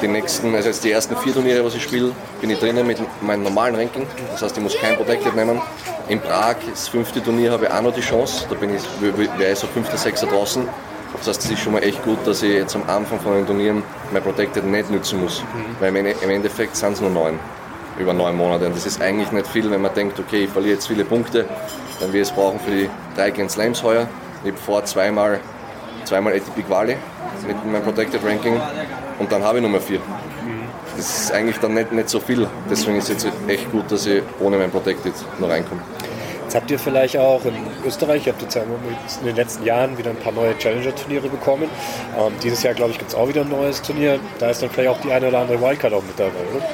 die 0.00 0.08
nächsten, 0.08 0.54
also 0.54 0.68
jetzt 0.68 0.84
die 0.84 0.92
ersten 0.92 1.16
vier 1.16 1.34
Turniere, 1.34 1.64
was 1.64 1.74
ich 1.74 1.82
spiele, 1.82 2.12
bin 2.40 2.50
ich 2.50 2.58
drinnen 2.58 2.86
mit 2.86 2.98
meinem 3.20 3.42
normalen 3.42 3.74
Ranking. 3.74 4.06
Das 4.32 4.42
heißt, 4.42 4.56
ich 4.56 4.62
muss 4.62 4.76
kein 4.76 4.96
Protected 4.96 5.34
nehmen. 5.34 5.60
In 6.08 6.20
Prag, 6.20 6.56
das 6.70 6.88
fünfte 6.88 7.22
Turnier, 7.22 7.52
habe 7.52 7.66
ich 7.66 7.70
auch 7.70 7.82
noch 7.82 7.94
die 7.94 8.00
Chance. 8.00 8.46
Da 8.48 8.54
bin 8.54 8.74
ich, 8.74 8.82
wäre 9.00 9.52
ich 9.52 9.58
so 9.58 9.66
fünfter, 9.66 9.98
sechster 9.98 10.26
draußen. 10.26 10.66
Das 11.16 11.26
heißt, 11.26 11.44
es 11.44 11.50
ist 11.50 11.60
schon 11.60 11.72
mal 11.72 11.82
echt 11.82 12.02
gut, 12.04 12.18
dass 12.26 12.42
ich 12.42 12.52
jetzt 12.52 12.76
am 12.76 12.82
Anfang 12.86 13.18
von 13.20 13.34
den 13.34 13.46
Turnieren 13.46 13.82
mein 14.12 14.22
Protected 14.22 14.64
nicht 14.64 14.90
nutzen 14.90 15.20
muss. 15.20 15.42
Mhm. 15.42 15.76
Weil 15.80 15.96
im 15.96 16.30
Endeffekt 16.30 16.76
sind 16.76 16.92
es 16.92 17.00
nur 17.00 17.10
neun 17.10 17.38
über 17.98 18.12
neun 18.12 18.36
Monate. 18.36 18.66
Und 18.66 18.76
das 18.76 18.86
ist 18.86 19.00
eigentlich 19.00 19.32
nicht 19.32 19.46
viel, 19.46 19.70
wenn 19.70 19.82
man 19.82 19.94
denkt, 19.94 20.18
okay, 20.18 20.44
ich 20.44 20.50
verliere 20.50 20.74
jetzt 20.74 20.86
viele 20.86 21.04
Punkte, 21.04 21.44
dann 22.00 22.12
wir 22.12 22.22
es 22.22 22.30
brauchen 22.30 22.60
für 22.60 22.70
die 22.70 22.90
drei 23.16 23.30
Grand 23.30 23.50
Slams 23.50 23.82
heuer. 23.82 24.08
Ich 24.44 24.50
habe 24.50 24.60
vor 24.60 24.84
zweimal, 24.84 25.40
zweimal 26.04 26.34
ATP 26.34 26.66
Quali 26.66 26.96
mit 27.46 27.64
meinem 27.64 27.82
Protected 27.82 28.24
Ranking 28.24 28.60
und 29.18 29.32
dann 29.32 29.42
habe 29.42 29.58
ich 29.58 29.62
Nummer 29.62 29.80
vier. 29.80 30.00
Das 30.96 31.24
ist 31.24 31.32
eigentlich 31.32 31.58
dann 31.58 31.74
nicht, 31.74 31.92
nicht 31.92 32.08
so 32.08 32.18
viel. 32.18 32.48
Deswegen 32.68 32.98
ist 32.98 33.08
es 33.10 33.22
jetzt 33.22 33.36
echt 33.46 33.70
gut, 33.70 33.90
dass 33.90 34.06
ich 34.06 34.22
ohne 34.40 34.56
mein 34.56 34.70
Protected 34.70 35.12
noch 35.38 35.48
reinkomme. 35.48 35.80
Jetzt 36.48 36.54
habt 36.54 36.70
ihr 36.70 36.78
vielleicht 36.78 37.16
auch 37.18 37.44
in 37.44 37.54
Österreich, 37.86 38.26
ihr 38.26 38.32
habt 38.32 38.40
jetzt 38.40 38.56
in 38.56 39.26
den 39.26 39.36
letzten 39.36 39.64
Jahren 39.64 39.98
wieder 39.98 40.08
ein 40.10 40.16
paar 40.16 40.32
neue 40.32 40.56
Challenger-Turniere 40.56 41.28
bekommen. 41.28 41.68
Ähm, 42.18 42.32
dieses 42.42 42.62
Jahr, 42.62 42.72
glaube 42.72 42.92
ich, 42.92 42.98
gibt 42.98 43.10
es 43.10 43.14
auch 43.14 43.28
wieder 43.28 43.42
ein 43.42 43.50
neues 43.50 43.82
Turnier. 43.82 44.18
Da 44.38 44.48
ist 44.48 44.62
dann 44.62 44.70
vielleicht 44.70 44.88
auch 44.88 45.00
die 45.02 45.12
eine 45.12 45.28
oder 45.28 45.40
andere 45.40 45.60
Wildcard 45.60 45.92
auch 45.92 46.02
mit 46.02 46.18
dabei, 46.18 46.30
oder? 46.56 46.64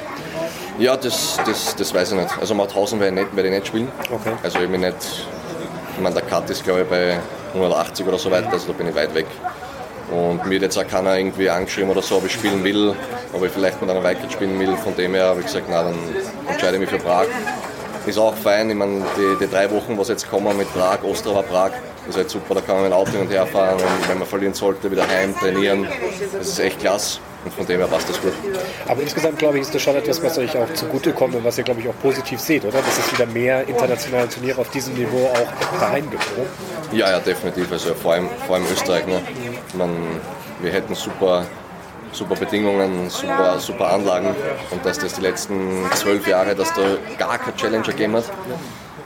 Ja, 0.77 0.97
das, 0.97 1.39
das, 1.45 1.75
das 1.75 1.93
weiß 1.93 2.11
ich 2.11 2.17
nicht. 2.19 2.37
Also 2.39 2.53
Mauthausen 2.53 2.99
werde 2.99 3.15
ich, 3.15 3.23
nicht, 3.23 3.35
werde 3.35 3.49
ich 3.49 3.55
nicht 3.55 3.67
spielen. 3.67 3.89
Okay. 4.11 4.33
Also 4.43 4.59
ich 4.59 4.69
bin 4.69 4.81
nicht, 4.81 4.95
Ich 5.95 6.01
meine, 6.01 6.15
der 6.15 6.23
Cut 6.23 6.49
ist 6.49 6.63
glaube 6.65 6.81
ich 6.81 6.87
bei 6.87 7.17
180 7.53 8.05
oder 8.05 8.17
so 8.17 8.29
weiter, 8.29 8.51
also 8.51 8.67
da 8.67 8.73
bin 8.73 8.89
ich 8.89 8.95
weit 8.95 9.13
weg. 9.15 9.27
Und 10.11 10.45
mir 10.45 10.55
hat 10.55 10.63
jetzt 10.63 10.77
auch 10.77 10.87
keiner 10.87 11.17
irgendwie 11.17 11.49
angeschrieben 11.49 11.89
oder 11.89 12.01
so, 12.01 12.17
ob 12.17 12.25
ich 12.25 12.33
spielen 12.33 12.63
will, 12.63 12.93
ob 13.33 13.43
ich 13.43 13.51
vielleicht 13.51 13.81
mit 13.81 13.89
einer 13.89 14.03
Weikert 14.03 14.31
spielen 14.33 14.59
will. 14.59 14.75
Von 14.77 14.95
dem 14.95 15.13
her 15.13 15.27
habe 15.27 15.39
ich 15.39 15.45
gesagt, 15.45 15.65
na, 15.69 15.83
dann 15.83 15.95
entscheide 16.47 16.73
ich 16.75 16.81
mich 16.81 16.89
für 16.89 16.99
Prag. 16.99 17.25
Ist 18.05 18.19
auch 18.19 18.35
fein, 18.35 18.69
ich 18.69 18.75
meine, 18.75 19.03
die, 19.17 19.45
die 19.45 19.49
drei 19.49 19.71
Wochen, 19.71 19.97
was 19.97 20.09
jetzt 20.09 20.29
kommen 20.29 20.55
mit 20.57 20.71
Prag, 20.73 20.99
Ostrava, 21.03 21.41
Prag, 21.41 21.71
ist 22.07 22.17
halt 22.17 22.29
super, 22.29 22.53
da 22.53 22.61
kann 22.61 22.75
man 22.75 22.83
mit 22.83 22.91
dem 22.91 22.97
Auto 22.97 23.11
hin 23.11 23.21
und 23.21 23.31
her 23.31 23.47
fahren 23.47 23.75
und 23.75 24.09
wenn 24.09 24.19
man 24.19 24.27
verlieren 24.27 24.53
sollte, 24.53 24.91
wieder 24.91 25.07
heim 25.07 25.33
trainieren. 25.35 25.87
Das 26.37 26.49
ist 26.49 26.59
echt 26.59 26.79
klasse 26.79 27.19
und 27.45 27.53
von 27.53 27.65
dem 27.65 27.77
her 27.77 27.87
passt 27.87 28.09
das 28.09 28.19
gut. 28.19 28.33
Aber 28.87 29.01
insgesamt, 29.01 29.37
glaube 29.37 29.57
ich, 29.57 29.61
ist 29.61 29.73
das 29.73 29.81
schon 29.81 29.95
etwas, 29.95 30.21
was 30.23 30.37
euch 30.37 30.57
auch 30.57 30.73
zugutekommt 30.73 31.35
und 31.35 31.43
was 31.43 31.57
ihr, 31.57 31.63
glaube 31.63 31.79
ich, 31.79 31.87
auch 31.87 31.97
positiv 32.01 32.39
seht, 32.39 32.65
oder? 32.65 32.79
Dass 32.79 32.97
es 32.97 33.11
wieder 33.13 33.27
mehr 33.27 33.67
internationale 33.67 34.27
Turniere 34.27 34.59
auf 34.59 34.69
diesem 34.71 34.95
Niveau 34.95 35.27
auch 35.27 35.79
daheim 35.79 36.09
gibt, 36.09 36.25
oder? 36.35 36.97
Ja, 36.97 37.11
ja, 37.11 37.19
definitiv. 37.19 37.71
Also 37.71 37.93
vor 37.93 38.13
allem, 38.13 38.27
vor 38.47 38.55
allem 38.55 38.65
Österreich. 38.71 39.05
Ne? 39.05 39.21
Man, 39.75 39.91
wir 40.61 40.71
hätten 40.71 40.95
super, 40.95 41.45
super 42.11 42.35
Bedingungen, 42.35 43.09
super, 43.09 43.59
super 43.59 43.91
Anlagen 43.91 44.35
und 44.71 44.85
dass 44.85 44.97
das 44.97 45.13
die 45.13 45.21
letzten 45.21 45.85
zwölf 45.93 46.27
Jahre, 46.27 46.55
dass 46.55 46.73
da 46.73 46.81
gar 47.17 47.37
kein 47.37 47.55
Challenger 47.55 47.83
gegeben 47.83 48.15
hat, 48.15 48.25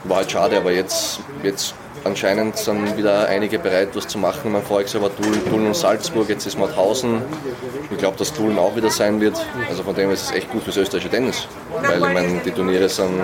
war 0.04 0.18
halt 0.18 0.30
schade, 0.30 0.56
aber 0.56 0.72
jetzt, 0.72 1.20
jetzt 1.42 1.74
anscheinend 2.04 2.56
sind 2.56 2.96
wieder 2.96 3.26
einige 3.26 3.58
bereit, 3.58 3.88
was 3.94 4.08
zu 4.08 4.18
machen. 4.18 4.52
Mein 4.52 4.62
Voriges 4.62 5.00
war 5.00 5.14
Tulln, 5.14 5.44
Tulln 5.48 5.66
und 5.66 5.76
Salzburg, 5.76 6.28
jetzt 6.28 6.46
ist 6.46 6.58
Mauthausen. 6.58 7.22
Ich 7.90 7.98
glaube, 7.98 8.16
dass 8.16 8.32
Tulln 8.32 8.58
auch 8.58 8.74
wieder 8.76 8.90
sein 8.90 9.20
wird. 9.20 9.36
Also 9.68 9.82
von 9.82 9.94
dem 9.94 10.06
her 10.06 10.14
ist 10.14 10.24
es 10.24 10.30
echt 10.32 10.50
gut 10.50 10.62
fürs 10.62 10.76
österreichische 10.76 11.10
Tennis. 11.10 11.46
Weil 11.82 11.96
ich 11.96 12.14
meine, 12.14 12.40
die 12.44 12.50
Turniere 12.50 12.88
sind 12.88 13.20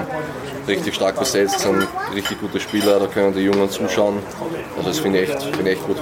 richtig 0.66 0.95
stark 0.95 1.18
besetzt, 1.18 1.61
sind 1.61 1.87
richtig 2.14 2.41
gute 2.41 2.61
Spieler, 2.61 2.99
da 2.99 3.07
können 3.07 3.33
die 3.33 3.41
Jungen 3.41 3.70
zuschauen. 3.70 4.18
Also 4.77 4.89
das 4.89 4.99
finde 4.99 5.20
ich, 5.20 5.31
echt, 5.31 5.43
find 5.43 5.61
ich 5.61 5.74
echt 5.74 5.87
gut. 5.87 5.97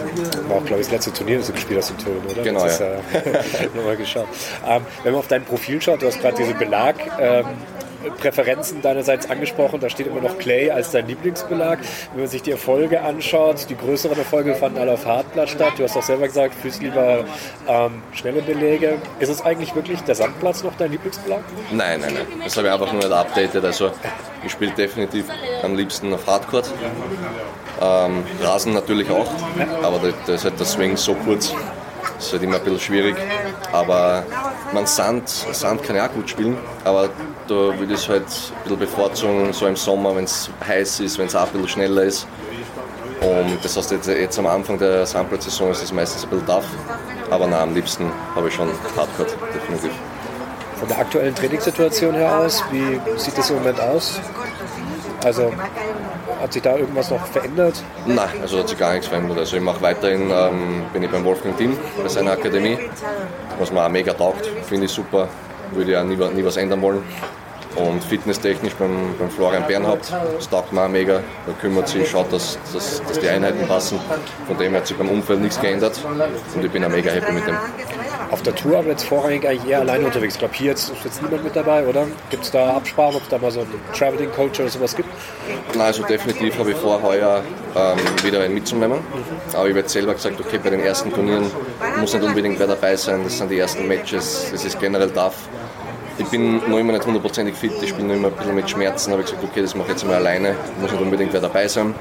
War 0.48 0.56
auch, 0.56 0.64
glaube 0.64 0.80
ich, 0.80 0.88
das 0.88 0.92
letzte 0.92 1.12
Turnier, 1.12 1.38
das 1.38 1.48
du 1.48 1.52
gespielt 1.52 1.80
hast 1.80 1.90
in 1.90 1.98
Tulln, 1.98 2.22
oder? 2.30 2.42
Genau, 2.42 2.64
das 2.64 2.78
ja. 2.78 2.94
Ist, 2.94 3.26
äh, 3.26 3.66
nochmal 3.74 3.96
geschaut. 3.96 4.26
Ähm, 4.66 4.82
wenn 5.02 5.12
man 5.12 5.20
auf 5.20 5.28
dein 5.28 5.44
Profil 5.44 5.80
schaut, 5.80 6.02
du 6.02 6.06
hast 6.06 6.20
gerade 6.20 6.36
diese 6.36 6.54
Belag. 6.54 6.96
Ähm, 7.18 7.46
Präferenzen 8.10 8.82
deinerseits 8.82 9.28
angesprochen. 9.30 9.80
Da 9.80 9.88
steht 9.88 10.06
immer 10.06 10.20
noch 10.20 10.38
Clay 10.38 10.70
als 10.70 10.90
dein 10.90 11.06
Lieblingsbelag. 11.06 11.78
Wenn 12.12 12.22
man 12.22 12.30
sich 12.30 12.42
die 12.42 12.52
Erfolge 12.52 13.02
anschaut, 13.02 13.66
die 13.68 13.76
größeren 13.76 14.16
Erfolge 14.16 14.54
fanden 14.54 14.78
alle 14.78 14.92
auf 14.92 15.06
Hartplatz 15.06 15.50
statt. 15.50 15.72
Du 15.76 15.84
hast 15.84 15.96
auch 15.96 16.02
selber 16.02 16.26
gesagt, 16.26 16.54
fühlst 16.54 16.82
lieber 16.82 17.24
ähm, 17.68 18.02
schnelle 18.12 18.42
Belege. 18.42 18.98
Ist 19.18 19.28
es 19.28 19.42
eigentlich 19.42 19.74
wirklich 19.74 20.00
der 20.02 20.14
Sandplatz 20.14 20.62
noch 20.62 20.76
dein 20.76 20.90
Lieblingsbelag? 20.90 21.40
Nein, 21.72 22.00
nein, 22.00 22.14
nein. 22.14 22.26
Das 22.42 22.56
habe 22.56 22.68
ich 22.68 22.72
einfach 22.72 22.92
nur 22.92 23.02
nicht 23.02 23.12
updated. 23.12 23.64
Also 23.64 23.90
ich 24.44 24.52
spiele 24.52 24.72
definitiv 24.72 25.26
am 25.62 25.74
liebsten 25.76 26.12
auf 26.12 26.26
Hardcourt. 26.26 26.70
Ähm, 27.80 28.24
Rasen 28.40 28.72
natürlich 28.72 29.10
auch, 29.10 29.26
aber 29.82 30.00
da 30.26 30.34
ist 30.34 30.44
halt 30.44 30.58
der 30.58 30.66
Swing 30.66 30.96
so 30.96 31.14
kurz. 31.14 31.52
Das 32.16 32.26
ist 32.26 32.32
halt 32.32 32.42
immer 32.42 32.56
ein 32.56 32.62
bisschen 32.62 32.80
schwierig. 32.80 33.16
Aber 33.72 34.24
man 34.72 34.86
Sand, 34.86 35.28
Sand 35.28 35.82
kann 35.82 35.96
ich 35.96 36.02
auch 36.02 36.12
gut 36.12 36.30
spielen, 36.30 36.56
aber 36.84 37.08
da 37.46 37.78
würde 37.78 37.94
ich 37.94 38.00
es 38.00 38.08
halt 38.08 38.22
ein 38.22 38.62
bisschen 38.62 38.78
bevorzugen, 38.78 39.52
so 39.52 39.66
im 39.66 39.76
Sommer, 39.76 40.16
wenn 40.16 40.24
es 40.24 40.50
heiß 40.66 41.00
ist, 41.00 41.18
wenn 41.18 41.26
es 41.26 41.36
auch 41.36 41.46
ein 41.46 41.52
bisschen 41.52 41.68
schneller 41.68 42.02
ist. 42.04 42.26
Und 43.20 43.58
das 43.62 43.76
heißt, 43.76 43.92
jetzt, 43.92 44.08
jetzt 44.08 44.38
am 44.38 44.46
Anfang 44.46 44.78
der 44.78 45.06
Sandplatzsaison 45.06 45.70
ist 45.70 45.82
es 45.82 45.92
meistens 45.92 46.24
ein 46.24 46.30
bisschen 46.30 46.46
tough. 46.46 46.66
Aber 47.30 47.46
na, 47.46 47.62
am 47.62 47.74
liebsten 47.74 48.10
habe 48.34 48.48
ich 48.48 48.54
schon 48.54 48.68
Hardcore, 48.96 49.28
definitiv. 49.54 49.90
Von 50.78 50.88
der 50.88 50.98
aktuellen 50.98 51.34
Trainingssituation 51.34 52.14
her 52.14 52.38
aus, 52.40 52.62
wie 52.70 53.00
sieht 53.16 53.38
das 53.38 53.48
im 53.50 53.56
Moment 53.56 53.80
aus? 53.80 54.20
Also 55.24 55.52
hat 56.42 56.52
sich 56.52 56.62
da 56.62 56.76
irgendwas 56.76 57.10
noch 57.10 57.24
verändert? 57.26 57.82
Nein, 58.04 58.28
also 58.42 58.58
hat 58.58 58.68
sich 58.68 58.76
gar 58.76 58.92
nichts 58.92 59.06
verändert. 59.06 59.38
Also 59.38 59.56
ich 59.56 59.62
mache 59.62 59.80
weiterhin, 59.80 60.30
ähm, 60.30 60.82
bin 60.92 61.02
ich 61.02 61.10
beim 61.10 61.24
Wolfgang 61.24 61.56
Team 61.56 61.78
bei 62.02 62.08
seiner 62.08 62.32
Akademie, 62.32 62.78
was 63.58 63.72
mir 63.72 63.82
auch 63.82 63.88
mega 63.88 64.12
taugt, 64.12 64.46
finde 64.68 64.84
ich 64.84 64.92
super, 64.92 65.28
würde 65.72 66.00
auch 66.00 66.04
nie, 66.04 66.16
nie 66.16 66.44
was 66.44 66.56
ändern 66.56 66.82
wollen. 66.82 67.02
Und 67.76 68.04
fitnesstechnisch 68.04 68.74
beim, 68.74 69.16
beim 69.18 69.30
Florian 69.30 69.66
Bernhaupt, 69.66 70.12
das 70.36 70.48
taugt 70.48 70.72
mir 70.72 70.84
auch 70.84 70.88
mega. 70.88 71.20
Da 71.46 71.52
kümmert 71.60 71.88
sich, 71.88 72.08
schaut, 72.08 72.32
dass, 72.32 72.56
dass, 72.72 73.02
dass 73.02 73.18
die 73.18 73.28
Einheiten 73.28 73.66
passen. 73.66 73.98
Von 74.46 74.56
dem 74.58 74.74
hat 74.76 74.86
sich 74.86 74.96
beim 74.96 75.08
Umfeld 75.08 75.40
nichts 75.40 75.60
geändert 75.60 75.98
und 76.54 76.64
ich 76.64 76.70
bin 76.70 76.84
auch 76.84 76.88
mega 76.88 77.10
happy 77.10 77.32
mit 77.32 77.46
dem. 77.46 77.56
Auf 78.34 78.42
der 78.42 78.56
Tour 78.56 78.78
aber 78.78 78.88
jetzt 78.88 79.04
vorrangig 79.04 79.46
eigentlich 79.46 79.70
eher 79.70 79.78
alleine 79.78 80.06
unterwegs. 80.06 80.34
Ich 80.34 80.40
glaube, 80.40 80.54
hier 80.56 80.70
jetzt 80.70 80.90
ist 80.90 81.04
jetzt 81.04 81.22
niemand 81.22 81.44
mit 81.44 81.54
dabei, 81.54 81.86
oder? 81.86 82.04
Gibt 82.30 82.42
es 82.42 82.50
da 82.50 82.70
Absprachen, 82.70 83.14
ob 83.14 83.22
es 83.22 83.28
da 83.28 83.38
mal 83.38 83.52
so 83.52 83.60
einen 83.60 83.70
Traveling 83.96 84.32
Coach 84.32 84.58
oder 84.58 84.68
sowas 84.68 84.96
gibt? 84.96 85.08
Nein, 85.72 85.80
also 85.80 86.02
definitiv 86.02 86.58
habe 86.58 86.72
ich 86.72 86.76
vor, 86.76 87.00
heuer 87.00 87.44
ähm, 87.76 87.96
wieder 88.24 88.40
einen 88.40 88.54
mitzunehmen. 88.54 88.98
Aber 89.52 89.66
ich 89.66 89.70
habe 89.70 89.78
jetzt 89.78 89.92
selber 89.92 90.14
gesagt, 90.14 90.40
okay, 90.40 90.58
bei 90.60 90.70
den 90.70 90.80
ersten 90.80 91.12
Turnieren 91.12 91.48
muss 92.00 92.12
nicht 92.12 92.24
unbedingt 92.24 92.58
wer 92.58 92.66
dabei 92.66 92.96
sein. 92.96 93.22
Das 93.22 93.38
sind 93.38 93.52
die 93.52 93.58
ersten 93.60 93.86
Matches, 93.86 94.48
das 94.50 94.64
ist 94.64 94.80
generell 94.80 95.10
tough. 95.10 95.36
Ich 96.18 96.26
bin 96.26 96.56
noch 96.68 96.78
immer 96.78 96.92
nicht 96.92 97.06
hundertprozentig 97.06 97.54
fit, 97.54 97.74
ich 97.82 97.94
bin 97.94 98.08
noch 98.08 98.16
immer 98.16 98.28
ein 98.28 98.34
bisschen 98.34 98.56
mit 98.56 98.68
Schmerzen. 98.68 99.12
habe 99.12 99.22
ich 99.22 99.28
gesagt, 99.28 99.44
okay, 99.48 99.62
das 99.62 99.76
mache 99.76 99.92
ich 99.92 99.92
jetzt 99.92 100.06
mal 100.08 100.16
alleine, 100.16 100.56
muss 100.80 100.90
nicht 100.90 101.00
unbedingt 101.00 101.32
wer 101.32 101.40
dabei 101.40 101.68
sein. 101.68 101.94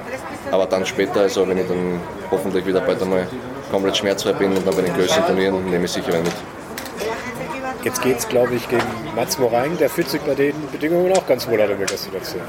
Aber 0.50 0.66
dann 0.66 0.84
später, 0.84 1.20
also 1.22 1.48
wenn 1.48 1.60
ich 1.60 1.68
dann 1.68 2.02
hoffentlich 2.32 2.66
wieder 2.66 2.82
bald 2.82 3.04
einmal 3.04 3.28
komplett 3.74 3.98
schmerzfrei 3.98 4.34
bin 4.34 4.56
und 4.56 4.68
dann 4.68 4.76
bei 4.76 4.84
den 4.84 4.94
größeren 4.94 5.26
Turnieren, 5.26 5.66
nehme 5.68 5.86
ich 5.86 5.92
sicher 5.92 6.14
einen 6.14 6.24
mit. 6.24 6.34
Jetzt 7.84 8.04
geht 8.04 8.20
es, 8.20 8.30
glaube 8.30 8.54
ich, 8.54 8.70
gegen 8.70 8.84
Mats 9.16 9.40
Morang. 9.40 9.76
Der 9.80 9.90
fühlt 9.90 10.10
sich 10.10 10.22
bei 10.22 10.36
den 10.36 10.54
Bedingungen 10.72 11.12
auch 11.18 11.26
ganz 11.26 11.48
wohl 11.48 11.60
an 11.60 11.70
der 11.70 11.98
Situation. 11.98 12.44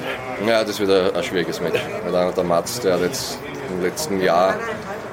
Ja, 0.46 0.62
das 0.62 0.78
wird 0.78 0.90
ein, 0.90 1.16
ein 1.16 1.22
schwieriges 1.22 1.62
Match. 1.62 1.80
Weil 2.06 2.30
der 2.30 2.44
Mats, 2.44 2.78
der 2.80 2.94
hat 2.94 3.00
jetzt 3.00 3.38
im 3.70 3.82
letzten 3.82 4.20
Jahr 4.20 4.54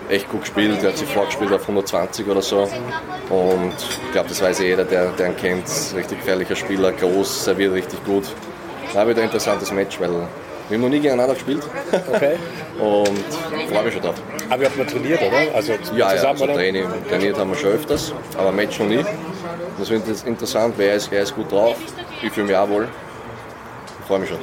echt 0.10 0.30
gut 0.30 0.42
gespielt. 0.42 0.84
Der 0.84 0.90
hat 0.90 0.98
sich 0.98 1.08
vorgespielt 1.08 1.54
auf 1.54 1.62
120 1.62 2.28
oder 2.28 2.42
so. 2.42 2.64
Und 3.30 3.74
ich 3.78 4.12
glaube, 4.12 4.28
das 4.28 4.42
weiß 4.42 4.60
jeder, 4.60 4.84
der, 4.84 5.12
der 5.12 5.28
ihn 5.28 5.38
kennt. 5.38 5.64
Richtig 5.96 6.20
gefährlicher 6.20 6.58
Spieler, 6.58 6.92
groß, 6.92 7.46
serviert 7.46 7.74
richtig 7.74 8.04
gut. 8.04 8.26
Da 8.94 9.08
wird 9.08 9.18
ein 9.18 9.24
interessantes 9.24 9.72
Match, 9.72 9.98
weil 10.02 10.10
wir 10.10 10.78
haben 10.78 10.82
noch 10.82 10.90
nie 10.90 11.00
gegeneinander 11.00 11.36
gespielt. 11.36 11.64
Okay. 12.14 12.36
Und 12.80 13.70
freue 13.72 13.86
mich 13.86 13.94
schon 13.94 14.04
drauf. 14.04 14.16
Aber 14.52 14.64
ihr 14.64 14.68
habt 14.68 14.78
mal 14.78 14.86
trainiert, 14.86 15.22
oder? 15.22 15.56
Also 15.56 15.72
Ja, 15.96 16.14
ja, 16.14 16.24
also? 16.30 16.46
Training, 16.46 16.86
trainiert 17.08 17.38
haben 17.38 17.52
wir 17.52 17.58
schon 17.58 17.72
öfters, 17.72 18.14
aber 18.38 18.52
Match 18.52 18.78
noch 18.80 18.88
nie. 18.88 19.04
Das 19.80 19.90
wird 19.90 20.06
jetzt 20.10 20.28
interessant, 20.28 20.78
weil 20.78 20.88
er 20.90 20.96
ist, 20.96 21.12
er 21.12 21.22
ist 21.24 21.34
gut 21.34 21.50
drauf. 21.50 21.78
Ich 22.22 22.32
fühle 22.34 22.48
mich 22.48 22.56
auch 22.58 22.68
wohl. 22.68 22.90
Freue 24.08 24.20
mich 24.20 24.30
schon. 24.30 24.40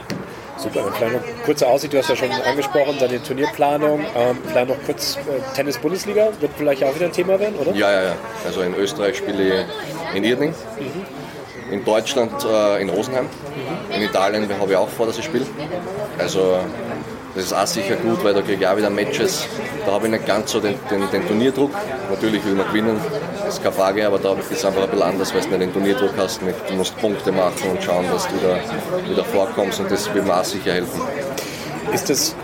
Super, 0.56 0.80
dann 0.80 0.94
vielleicht 0.94 1.12
noch 1.14 1.44
kurze 1.44 1.66
Aussicht, 1.66 1.92
du 1.92 1.98
hast 1.98 2.08
ja 2.08 2.16
schon 2.16 2.32
angesprochen, 2.32 2.96
deine 2.98 3.22
Turnierplanung. 3.22 4.00
Ähm, 4.16 4.38
vielleicht 4.46 4.68
noch 4.70 4.82
kurz 4.86 5.16
äh, 5.16 5.54
Tennis-Bundesliga, 5.54 6.28
wird 6.40 6.52
vielleicht 6.56 6.82
auch 6.84 6.94
wieder 6.94 7.04
ein 7.04 7.12
Thema 7.12 7.38
werden, 7.38 7.56
oder? 7.56 7.72
Ja, 7.74 7.92
ja, 7.92 8.02
ja. 8.04 8.14
Also 8.46 8.62
in 8.62 8.74
Österreich 8.74 9.18
spiele 9.18 9.66
ich 10.12 10.16
in 10.16 10.24
Irding. 10.24 10.54
In 11.70 11.84
Deutschland 11.84 12.32
äh, 12.50 12.80
in 12.80 12.88
Rosenheim. 12.88 13.26
In 13.94 14.02
Italien 14.02 14.48
habe 14.58 14.70
ich 14.70 14.76
auch 14.76 14.88
vor, 14.88 15.04
dass 15.04 15.18
ich 15.18 15.26
spiele. 15.26 15.44
Also 16.18 16.60
das 17.38 17.46
ist 17.46 17.52
auch 17.52 17.66
sicher 17.68 17.94
gut, 17.94 18.24
weil 18.24 18.34
da 18.34 18.42
kriege 18.42 18.62
ich 18.62 18.66
auch 18.66 18.76
wieder 18.76 18.90
Matches. 18.90 19.46
Da 19.86 19.92
habe 19.92 20.06
ich 20.06 20.10
nicht 20.10 20.26
ganz 20.26 20.50
so 20.50 20.58
den, 20.58 20.74
den, 20.90 21.08
den 21.12 21.24
Turnierdruck. 21.24 21.70
Natürlich 22.10 22.44
will 22.44 22.54
man 22.54 22.66
gewinnen, 22.66 23.00
das 23.44 23.54
ist 23.54 23.62
keine 23.62 23.76
Frage, 23.76 24.04
aber 24.08 24.18
da 24.18 24.32
ist 24.34 24.50
es 24.50 24.64
einfach 24.64 24.82
ein 24.82 24.90
bisschen 24.90 25.04
anders, 25.04 25.32
weil 25.32 25.42
du 25.42 25.48
nicht 25.50 25.60
den 25.60 25.72
Turnierdruck 25.72 26.14
hast. 26.16 26.42
Mit, 26.42 26.56
du 26.68 26.74
musst 26.74 26.98
Punkte 26.98 27.30
machen 27.30 27.70
und 27.70 27.80
schauen, 27.80 28.06
dass 28.10 28.26
du 28.26 28.34
da 28.42 29.08
wieder 29.08 29.24
vorkommst 29.24 29.78
und 29.78 29.88
das 29.88 30.12
wird 30.12 30.26
mir 30.26 30.36
auch 30.36 30.44
sicher 30.44 30.72
helfen. 30.72 31.00
Ist 31.92 32.10
das 32.10 32.34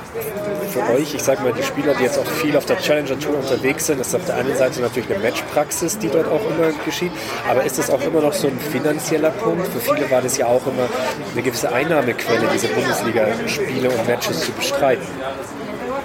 für 0.74 0.92
euch, 0.92 1.14
ich 1.14 1.22
sage 1.22 1.42
mal, 1.42 1.52
die 1.52 1.62
Spieler, 1.62 1.94
die 1.94 2.02
jetzt 2.02 2.18
auch 2.18 2.26
viel 2.26 2.56
auf 2.56 2.64
der 2.66 2.78
Challenger 2.78 3.18
Tour 3.18 3.38
unterwegs 3.38 3.86
sind, 3.86 4.00
ist 4.00 4.14
auf 4.14 4.24
der 4.24 4.36
einen 4.36 4.56
Seite 4.56 4.80
natürlich 4.80 5.08
eine 5.08 5.22
Matchpraxis, 5.22 5.98
die 5.98 6.08
dort 6.08 6.26
auch 6.26 6.40
immer 6.50 6.72
geschieht, 6.84 7.12
aber 7.48 7.62
ist 7.62 7.78
das 7.78 7.90
auch 7.90 8.00
immer 8.02 8.20
noch 8.20 8.32
so 8.32 8.48
ein 8.48 8.58
finanzieller 8.58 9.30
Punkt? 9.30 9.68
Für 9.68 9.78
viele 9.78 10.10
war 10.10 10.20
das 10.20 10.36
ja 10.36 10.46
auch 10.46 10.66
immer 10.66 10.88
eine 11.32 11.42
gewisse 11.42 11.72
Einnahmequelle, 11.72 12.48
diese 12.52 12.66
Bundesliga-Spiele 12.68 13.88
und 13.88 14.08
Matches 14.08 14.40
zu 14.40 14.52
bestreiten. 14.52 15.06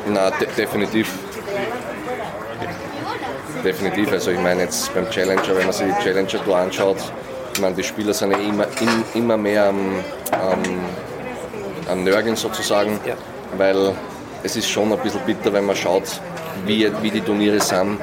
Na, 0.07 0.29
de 0.29 0.47
definitiv. 0.55 1.09
Definitiv. 3.63 4.11
Also 4.11 4.31
ich 4.31 4.39
meine 4.39 4.61
jetzt 4.61 4.93
beim 4.93 5.09
Challenger, 5.09 5.57
wenn 5.57 5.65
man 5.65 5.73
sich 5.73 5.87
die 5.87 6.03
Challenger 6.03 6.43
Tour 6.45 6.57
anschaut, 6.57 6.97
ich 7.55 7.59
meine, 7.59 7.75
die 7.75 7.83
Spieler 7.83 8.13
sind 8.13 8.31
ja 8.31 8.37
immer, 8.37 8.67
in, 8.79 9.03
immer 9.15 9.35
mehr 9.35 9.65
am, 9.65 10.03
am, 10.31 10.61
am 11.89 12.03
Nörgeln 12.03 12.35
sozusagen, 12.35 12.99
weil 13.57 13.93
es 14.43 14.55
ist 14.55 14.69
schon 14.69 14.91
ein 14.91 14.99
bisschen 14.99 15.21
bitter, 15.25 15.51
wenn 15.53 15.65
man 15.65 15.75
schaut, 15.75 16.21
wie, 16.65 16.89
wie 17.01 17.11
die 17.11 17.21
Turniere 17.21 17.59
sind. 17.59 17.97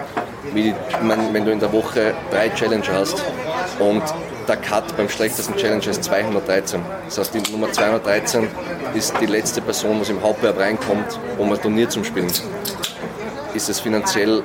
Ich 0.55 0.75
meine, 1.03 1.33
wenn 1.33 1.45
du 1.45 1.53
in 1.53 1.61
der 1.61 1.73
Woche 1.73 2.15
drei 2.31 2.49
Challenger 2.51 2.93
hast 2.95 3.23
und 3.79 4.03
der 4.49 4.57
Cut 4.57 4.97
beim 4.97 5.09
schlechtesten 5.09 5.57
Challenger 5.57 5.89
ist 5.89 6.05
213. 6.05 6.81
Das 7.07 7.19
heißt, 7.19 7.35
die 7.35 7.53
Nummer 7.53 7.71
213 7.73 8.47
ist 8.95 9.15
die 9.21 9.27
letzte 9.27 9.61
Person, 9.61 10.01
die 10.03 10.11
im 10.11 10.23
Hauptbewerb 10.23 10.59
reinkommt, 10.59 11.19
um 11.37 11.53
ein 11.53 11.61
Turnier 11.61 11.89
zu 11.89 12.05
spielen. 12.05 12.31
Ist 13.55 13.69
es 13.69 13.81
finanziell 13.81 14.43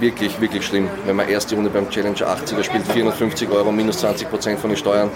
wirklich, 0.00 0.40
wirklich 0.40 0.64
schlimm. 0.64 0.88
Wenn 1.04 1.16
man 1.16 1.28
erste 1.28 1.54
Runde 1.54 1.70
beim 1.70 1.90
Challenger 1.90 2.26
80er 2.26 2.62
spielt, 2.62 2.86
450 2.86 3.50
Euro 3.50 3.70
minus 3.70 3.98
20 3.98 4.30
Prozent 4.30 4.60
von 4.60 4.70
den 4.70 4.76
Steuern. 4.76 5.10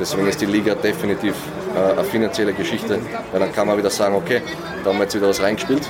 Deswegen 0.00 0.26
ist 0.26 0.40
die 0.40 0.46
Liga 0.46 0.74
definitiv 0.74 1.34
äh, 1.76 1.92
eine 1.92 2.04
finanzielle 2.04 2.54
Geschichte, 2.54 2.98
weil 3.30 3.40
dann 3.40 3.52
kann 3.52 3.68
man 3.68 3.76
wieder 3.76 3.90
sagen, 3.90 4.14
okay, 4.14 4.42
da 4.82 4.90
haben 4.90 4.98
wir 4.98 5.04
jetzt 5.04 5.14
wieder 5.14 5.28
was 5.28 5.42
reingespielt 5.42 5.82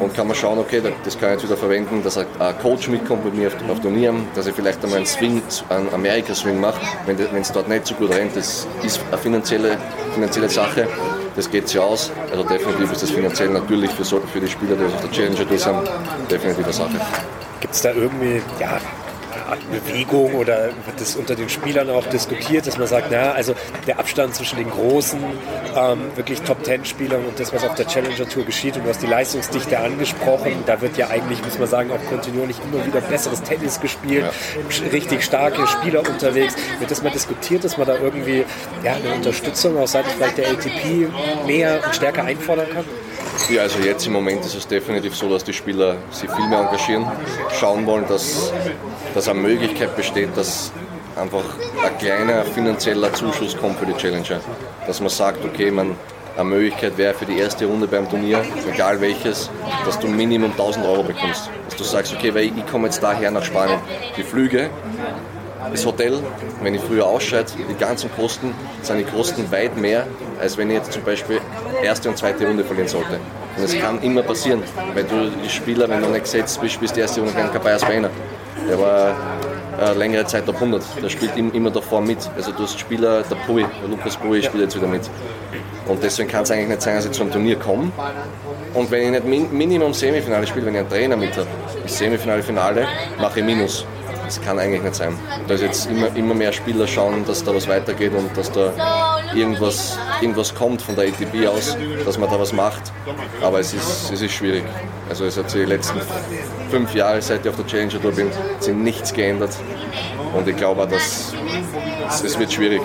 und 0.00 0.14
kann 0.14 0.26
man 0.26 0.34
schauen, 0.34 0.58
okay, 0.58 0.82
das 1.04 1.18
kann 1.18 1.28
ich 1.28 1.34
jetzt 1.34 1.44
wieder 1.44 1.56
verwenden, 1.56 2.02
dass 2.02 2.18
ein 2.18 2.26
Coach 2.60 2.88
mitkommt 2.88 3.24
mit 3.24 3.34
mir 3.34 3.48
auf, 3.48 3.54
auf 3.70 3.80
Turnieren, 3.80 4.26
dass 4.34 4.46
ich 4.46 4.54
vielleicht 4.54 4.82
einmal 4.82 4.98
einen 4.98 5.06
Swing, 5.06 5.42
einen 5.68 5.92
Amerika-Swing 5.92 6.58
mache, 6.58 6.80
wenn 7.06 7.18
es 7.40 7.52
dort 7.52 7.68
nicht 7.68 7.86
so 7.86 7.94
gut 7.94 8.10
rennt. 8.10 8.34
Das 8.34 8.66
ist 8.82 9.00
eine 9.08 9.18
finanzielle, 9.18 9.76
finanzielle 10.14 10.48
Sache, 10.48 10.88
das 11.36 11.50
geht 11.50 11.68
sich 11.68 11.78
aus. 11.78 12.10
Also 12.30 12.42
definitiv 12.44 12.92
ist 12.92 13.02
das 13.02 13.10
finanziell 13.10 13.50
natürlich 13.50 13.90
für, 13.90 14.04
für 14.04 14.40
die 14.40 14.48
Spieler, 14.48 14.76
die 14.76 14.84
auf 14.84 15.00
der 15.00 15.10
Challenger 15.10 15.44
durch 15.44 15.62
sind, 15.62 15.90
definitiv 16.30 16.64
eine 16.64 16.72
Sache. 16.72 17.00
Gibt 17.60 17.74
es 17.74 17.82
da 17.82 17.92
irgendwie, 17.92 18.42
ja, 18.58 18.78
Bewegung 19.70 20.34
oder 20.34 20.66
wird 20.66 21.00
das 21.00 21.16
unter 21.16 21.34
den 21.34 21.48
Spielern 21.48 21.90
auch 21.90 22.06
diskutiert, 22.06 22.66
dass 22.66 22.78
man 22.78 22.86
sagt, 22.86 23.08
na, 23.10 23.32
also 23.32 23.54
der 23.86 23.98
Abstand 23.98 24.34
zwischen 24.34 24.58
den 24.58 24.70
großen, 24.70 25.18
ähm, 25.76 26.00
wirklich 26.16 26.40
Top-Ten-Spielern 26.42 27.24
und 27.24 27.38
das, 27.38 27.52
was 27.52 27.64
auf 27.64 27.74
der 27.74 27.86
Challenger 27.86 28.28
Tour 28.28 28.44
geschieht 28.44 28.76
und 28.76 28.84
du 28.84 28.90
hast 28.90 29.02
die 29.02 29.06
Leistungsdichte 29.06 29.78
angesprochen, 29.78 30.64
da 30.66 30.80
wird 30.80 30.96
ja 30.96 31.08
eigentlich, 31.08 31.42
muss 31.44 31.58
man 31.58 31.68
sagen, 31.68 31.90
auch 31.90 32.04
kontinuierlich 32.08 32.56
immer 32.70 32.84
wieder 32.86 33.00
besseres 33.00 33.42
Tennis 33.42 33.80
gespielt, 33.80 34.24
ja. 34.24 34.88
richtig 34.92 35.22
starke 35.24 35.66
Spieler 35.66 36.00
unterwegs. 36.00 36.54
Wird 36.78 36.90
das 36.90 37.02
mal 37.02 37.10
diskutiert, 37.10 37.64
dass 37.64 37.76
man 37.76 37.86
da 37.86 37.96
irgendwie 37.96 38.44
ja, 38.84 38.94
eine 38.94 39.14
Unterstützung 39.14 39.78
auch 39.78 39.88
seitens 39.88 40.14
vielleicht 40.14 40.38
der 40.38 40.48
ATP 40.50 41.08
mehr 41.46 41.80
und 41.84 41.94
stärker 41.94 42.24
einfordern 42.24 42.68
kann? 42.72 42.84
Ja, 43.48 43.62
also 43.62 43.80
jetzt 43.80 44.06
im 44.06 44.12
Moment 44.12 44.44
ist 44.44 44.54
es 44.54 44.66
definitiv 44.66 45.16
so, 45.16 45.28
dass 45.28 45.42
die 45.42 45.52
Spieler 45.52 45.96
sich 46.10 46.30
viel 46.30 46.46
mehr 46.46 46.60
engagieren, 46.60 47.04
schauen 47.58 47.84
wollen, 47.86 48.06
dass, 48.08 48.52
dass 49.14 49.28
eine 49.28 49.40
Möglichkeit 49.40 49.96
besteht, 49.96 50.36
dass 50.36 50.72
einfach 51.16 51.44
ein 51.84 51.98
kleiner 51.98 52.44
finanzieller 52.44 53.12
Zuschuss 53.12 53.56
kommt 53.56 53.78
für 53.78 53.86
die 53.86 53.94
Challenger. 53.94 54.40
Dass 54.86 55.00
man 55.00 55.10
sagt, 55.10 55.44
okay, 55.44 55.70
man, 55.70 55.96
eine 56.36 56.44
Möglichkeit 56.44 56.96
wäre 56.96 57.12
für 57.14 57.26
die 57.26 57.38
erste 57.38 57.66
Runde 57.66 57.86
beim 57.86 58.08
Turnier, 58.08 58.42
egal 58.72 59.00
welches, 59.00 59.50
dass 59.84 59.98
du 59.98 60.06
Minimum 60.06 60.52
1000 60.52 60.86
Euro 60.86 61.02
bekommst. 61.02 61.50
Dass 61.66 61.76
du 61.76 61.84
sagst, 61.84 62.14
okay, 62.14 62.34
weil 62.34 62.44
ich 62.44 62.66
komme 62.66 62.86
jetzt 62.86 63.02
daher 63.02 63.30
nach 63.30 63.44
Spanien. 63.44 63.80
Die 64.16 64.22
Flüge, 64.22 64.70
das 65.70 65.84
Hotel, 65.86 66.18
wenn 66.62 66.74
ich 66.74 66.80
früher 66.80 67.06
ausscheide, 67.06 67.50
die 67.68 67.74
ganzen 67.74 68.10
Kosten, 68.12 68.54
sind 68.82 68.98
die 68.98 69.04
Kosten 69.04 69.50
weit 69.50 69.76
mehr, 69.76 70.06
als 70.40 70.56
wenn 70.56 70.70
ich 70.70 70.76
jetzt 70.76 70.92
zum 70.92 71.02
Beispiel 71.02 71.40
erste 71.82 72.08
und 72.08 72.18
zweite 72.18 72.46
Runde 72.46 72.64
verlieren 72.64 72.88
sollte. 72.88 73.18
Und 73.56 73.64
es 73.64 73.78
kann 73.78 74.00
immer 74.02 74.22
passieren, 74.22 74.62
weil 74.94 75.04
du 75.04 75.30
die 75.44 75.50
Spieler, 75.50 75.88
wenn 75.88 76.02
du 76.02 76.08
nicht 76.08 76.24
gesetzt 76.24 76.60
bist, 76.60 76.80
bist 76.80 76.96
die 76.96 77.00
erste 77.00 77.20
Runde 77.20 77.34
gegen 77.34 77.52
Cabayas 77.52 77.82
Weiner. 77.82 78.10
Der 78.68 78.78
war 78.78 79.14
äh, 79.80 79.92
längere 79.94 80.24
Zeit 80.26 80.46
Top 80.46 80.56
100. 80.56 80.82
Der 81.02 81.08
spielt 81.08 81.36
immer 81.36 81.70
davor 81.70 82.00
mit. 82.00 82.18
Also 82.36 82.52
du 82.52 82.62
hast 82.62 82.78
Spieler, 82.78 83.22
der 83.22 83.36
Pui, 83.46 83.64
der 83.82 83.88
Lukas 83.88 84.16
Pui 84.16 84.42
spielt 84.42 84.64
jetzt 84.64 84.76
wieder 84.76 84.86
mit. 84.86 85.02
Und 85.86 86.02
deswegen 86.02 86.28
kann 86.28 86.42
es 86.42 86.50
eigentlich 86.50 86.68
nicht 86.68 86.82
sein, 86.82 86.96
dass 86.96 87.06
ich 87.06 87.12
zu 87.12 87.22
einem 87.22 87.32
Turnier 87.32 87.56
komme. 87.56 87.90
Und 88.74 88.90
wenn 88.90 89.14
ich 89.14 89.24
nicht 89.24 89.52
Minimum 89.52 89.92
Semifinale 89.92 90.46
spiele, 90.46 90.66
wenn 90.66 90.74
ich 90.74 90.80
einen 90.80 90.88
Trainer 90.88 91.16
mit 91.16 91.36
habe, 91.36 91.48
Semifinale, 91.86 92.42
Finale, 92.42 92.86
mache 93.18 93.40
ich 93.40 93.44
Minus. 93.44 93.84
Das 94.30 94.40
kann 94.42 94.60
eigentlich 94.60 94.82
nicht 94.82 94.94
sein. 94.94 95.18
Da 95.48 95.54
ist 95.54 95.60
jetzt 95.60 95.90
immer, 95.90 96.14
immer 96.14 96.34
mehr 96.34 96.52
Spieler 96.52 96.86
schauen, 96.86 97.24
dass 97.26 97.42
da 97.42 97.52
was 97.52 97.66
weitergeht 97.66 98.12
und 98.14 98.30
dass 98.36 98.52
da 98.52 99.18
irgendwas, 99.34 99.98
irgendwas 100.20 100.54
kommt 100.54 100.82
von 100.82 100.94
der 100.94 101.08
ATP 101.08 101.48
aus, 101.48 101.76
dass 102.04 102.16
man 102.16 102.30
da 102.30 102.38
was 102.38 102.52
macht. 102.52 102.92
Aber 103.42 103.58
es 103.58 103.74
ist, 103.74 104.12
es 104.12 104.22
ist 104.22 104.30
schwierig. 104.32 104.62
Also 105.08 105.24
es 105.24 105.36
hat 105.36 105.50
sich 105.50 105.62
die 105.62 105.66
letzten 105.66 106.00
fünf 106.70 106.94
Jahre, 106.94 107.20
seit 107.20 107.44
ich 107.44 107.48
auf 107.48 107.56
der 107.56 107.66
Challenger 107.66 108.00
Tour 108.00 108.12
bin, 108.12 108.30
sich 108.60 108.72
nichts 108.72 109.12
geändert. 109.12 109.50
Und 110.32 110.46
ich 110.46 110.56
glaube 110.56 110.84
auch, 110.84 110.88
dass 110.88 111.34
es 112.22 112.38
wird 112.38 112.52
schwierig, 112.52 112.82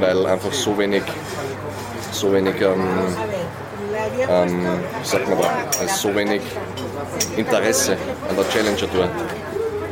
weil 0.00 0.26
einfach 0.26 0.52
so 0.52 0.76
wenig, 0.76 1.04
so 2.10 2.32
wenig, 2.32 2.60
ähm, 2.60 2.82
ähm, 4.28 4.66
sagt 5.04 5.28
man 5.28 5.38
da, 5.38 5.86
so 5.86 6.12
wenig 6.16 6.42
Interesse 7.36 7.96
an 8.28 8.34
der 8.34 8.48
Challenger 8.48 8.90
Tour 8.90 9.08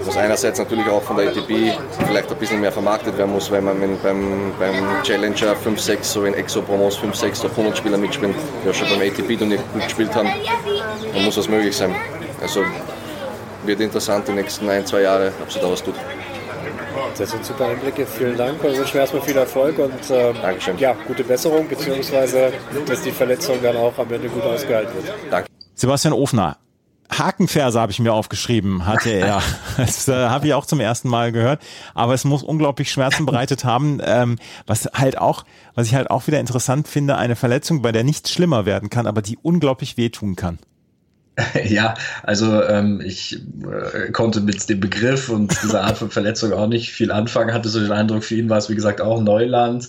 was 0.05 0.17
einerseits 0.17 0.59
natürlich 0.59 0.87
auch 0.89 1.03
von 1.03 1.17
der 1.17 1.29
ATP 1.29 1.73
vielleicht 2.07 2.31
ein 2.31 2.39
bisschen 2.39 2.61
mehr 2.61 2.73
vermarktet 2.73 3.17
werden 3.19 3.33
muss, 3.33 3.51
weil 3.51 3.63
man 3.63 3.79
beim, 4.03 4.53
beim 4.59 5.03
Challenger 5.03 5.57
5, 5.57 5.81
6, 5.81 6.13
so 6.13 6.25
in 6.25 6.35
Exo-Promos 6.35 6.97
5, 6.97 7.15
6 7.15 7.41
Top 7.41 7.51
100 7.53 7.77
Spieler 7.77 7.99
mitspielen, 7.99 8.35
die 8.65 8.71
auch 8.71 8.75
schon 8.75 8.89
beim 8.89 9.01
ATP-Turnier 9.01 9.59
gut 9.73 9.85
gespielt 9.85 10.15
haben. 10.15 10.31
Dann 11.13 11.25
muss 11.25 11.35
das 11.37 11.49
möglich 11.49 11.77
sein. 11.77 11.95
Also 12.41 12.63
wird 13.65 13.81
interessant 13.81 14.29
die 14.29 14.33
nächsten 14.33 14.69
ein, 14.69 14.87
zwei 14.87 15.03
Jahre, 15.03 15.33
ob 15.43 15.51
sie 15.53 15.61
da 15.61 15.71
was 15.71 15.83
tut. 15.83 15.95
Das 17.17 17.31
sind 17.31 17.45
super 17.45 17.67
Einblicke. 17.67 18.07
Vielen 18.07 18.37
Dank. 18.37 18.63
Wir 18.63 18.77
wünschen 18.77 18.99
erstmal 18.99 19.23
viel 19.23 19.37
Erfolg 19.37 19.79
und 19.79 20.11
ähm, 20.11 20.37
ja, 20.79 20.95
gute 21.07 21.25
Besserung, 21.25 21.69
beziehungsweise 21.69 22.53
dass 22.87 23.03
die 23.03 23.11
Verletzung 23.11 23.59
dann 23.63 23.77
auch 23.77 23.97
am 23.99 24.13
Ende 24.13 24.29
gut 24.29 24.43
ausgehalten 24.43 24.95
wird. 24.95 25.15
Danke. 25.31 25.49
Sebastian 25.75 26.15
Ofner, 26.15 26.57
Hakenverse 27.11 27.81
habe 27.81 27.93
ich 27.93 27.99
mir 27.99 28.13
aufgeschrieben, 28.13 28.87
hatte 28.87 29.11
er. 29.11 29.43
Das 29.77 30.09
äh, 30.09 30.29
habe 30.29 30.47
ich 30.47 30.55
auch 30.55 30.67
zum 30.67 30.81
ersten 30.81 31.09
Mal 31.09 31.33
gehört. 31.33 31.63
Aber 31.95 32.15
es 32.15 32.25
muss 32.25 32.43
unglaublich 32.43 32.91
Schmerzen 32.91 33.27
bereitet 33.27 33.65
haben. 33.65 34.01
Ähm, 34.05 34.39
was 34.67 34.87
halt 34.95 35.19
auch, 35.19 35.45
was 35.75 35.87
ich 35.87 35.95
halt 35.95 36.11
auch 36.11 36.27
wieder 36.27 36.41
interessant 36.41 36.89
finde, 36.89 37.17
eine 37.17 37.37
Verletzung, 37.37 37.83
bei 37.83 37.93
der 37.93 38.05
nichts 38.05 38.33
schlimmer 38.33 38.67
werden 38.67 38.91
kann, 38.91 39.07
aber 39.07 39.23
die 39.23 39.39
unglaublich 39.41 39.97
wehtun 39.97 40.37
kann. 40.37 40.59
Ja, 41.65 41.95
also 42.23 42.63
ähm, 42.65 43.01
ich 43.05 43.41
äh, 43.63 44.11
konnte 44.13 44.41
mit 44.41 44.69
dem 44.69 44.81
Begriff 44.81 45.29
und 45.29 45.57
dieser 45.63 45.85
Art 45.85 45.99
von 45.99 46.11
Verletzung 46.11 46.53
auch 46.53 46.67
nicht 46.67 46.93
viel 46.93 47.13
anfangen, 47.13 47.53
hatte 47.53 47.69
so 47.69 47.81
den 47.81 47.93
Eindruck, 47.93 48.25
für 48.25 48.35
ihn 48.37 48.49
war 48.49 48.59
es 48.59 48.69
wie 48.69 48.75
gesagt 48.75 49.01
auch 49.01 49.21
Neuland. 49.21 49.89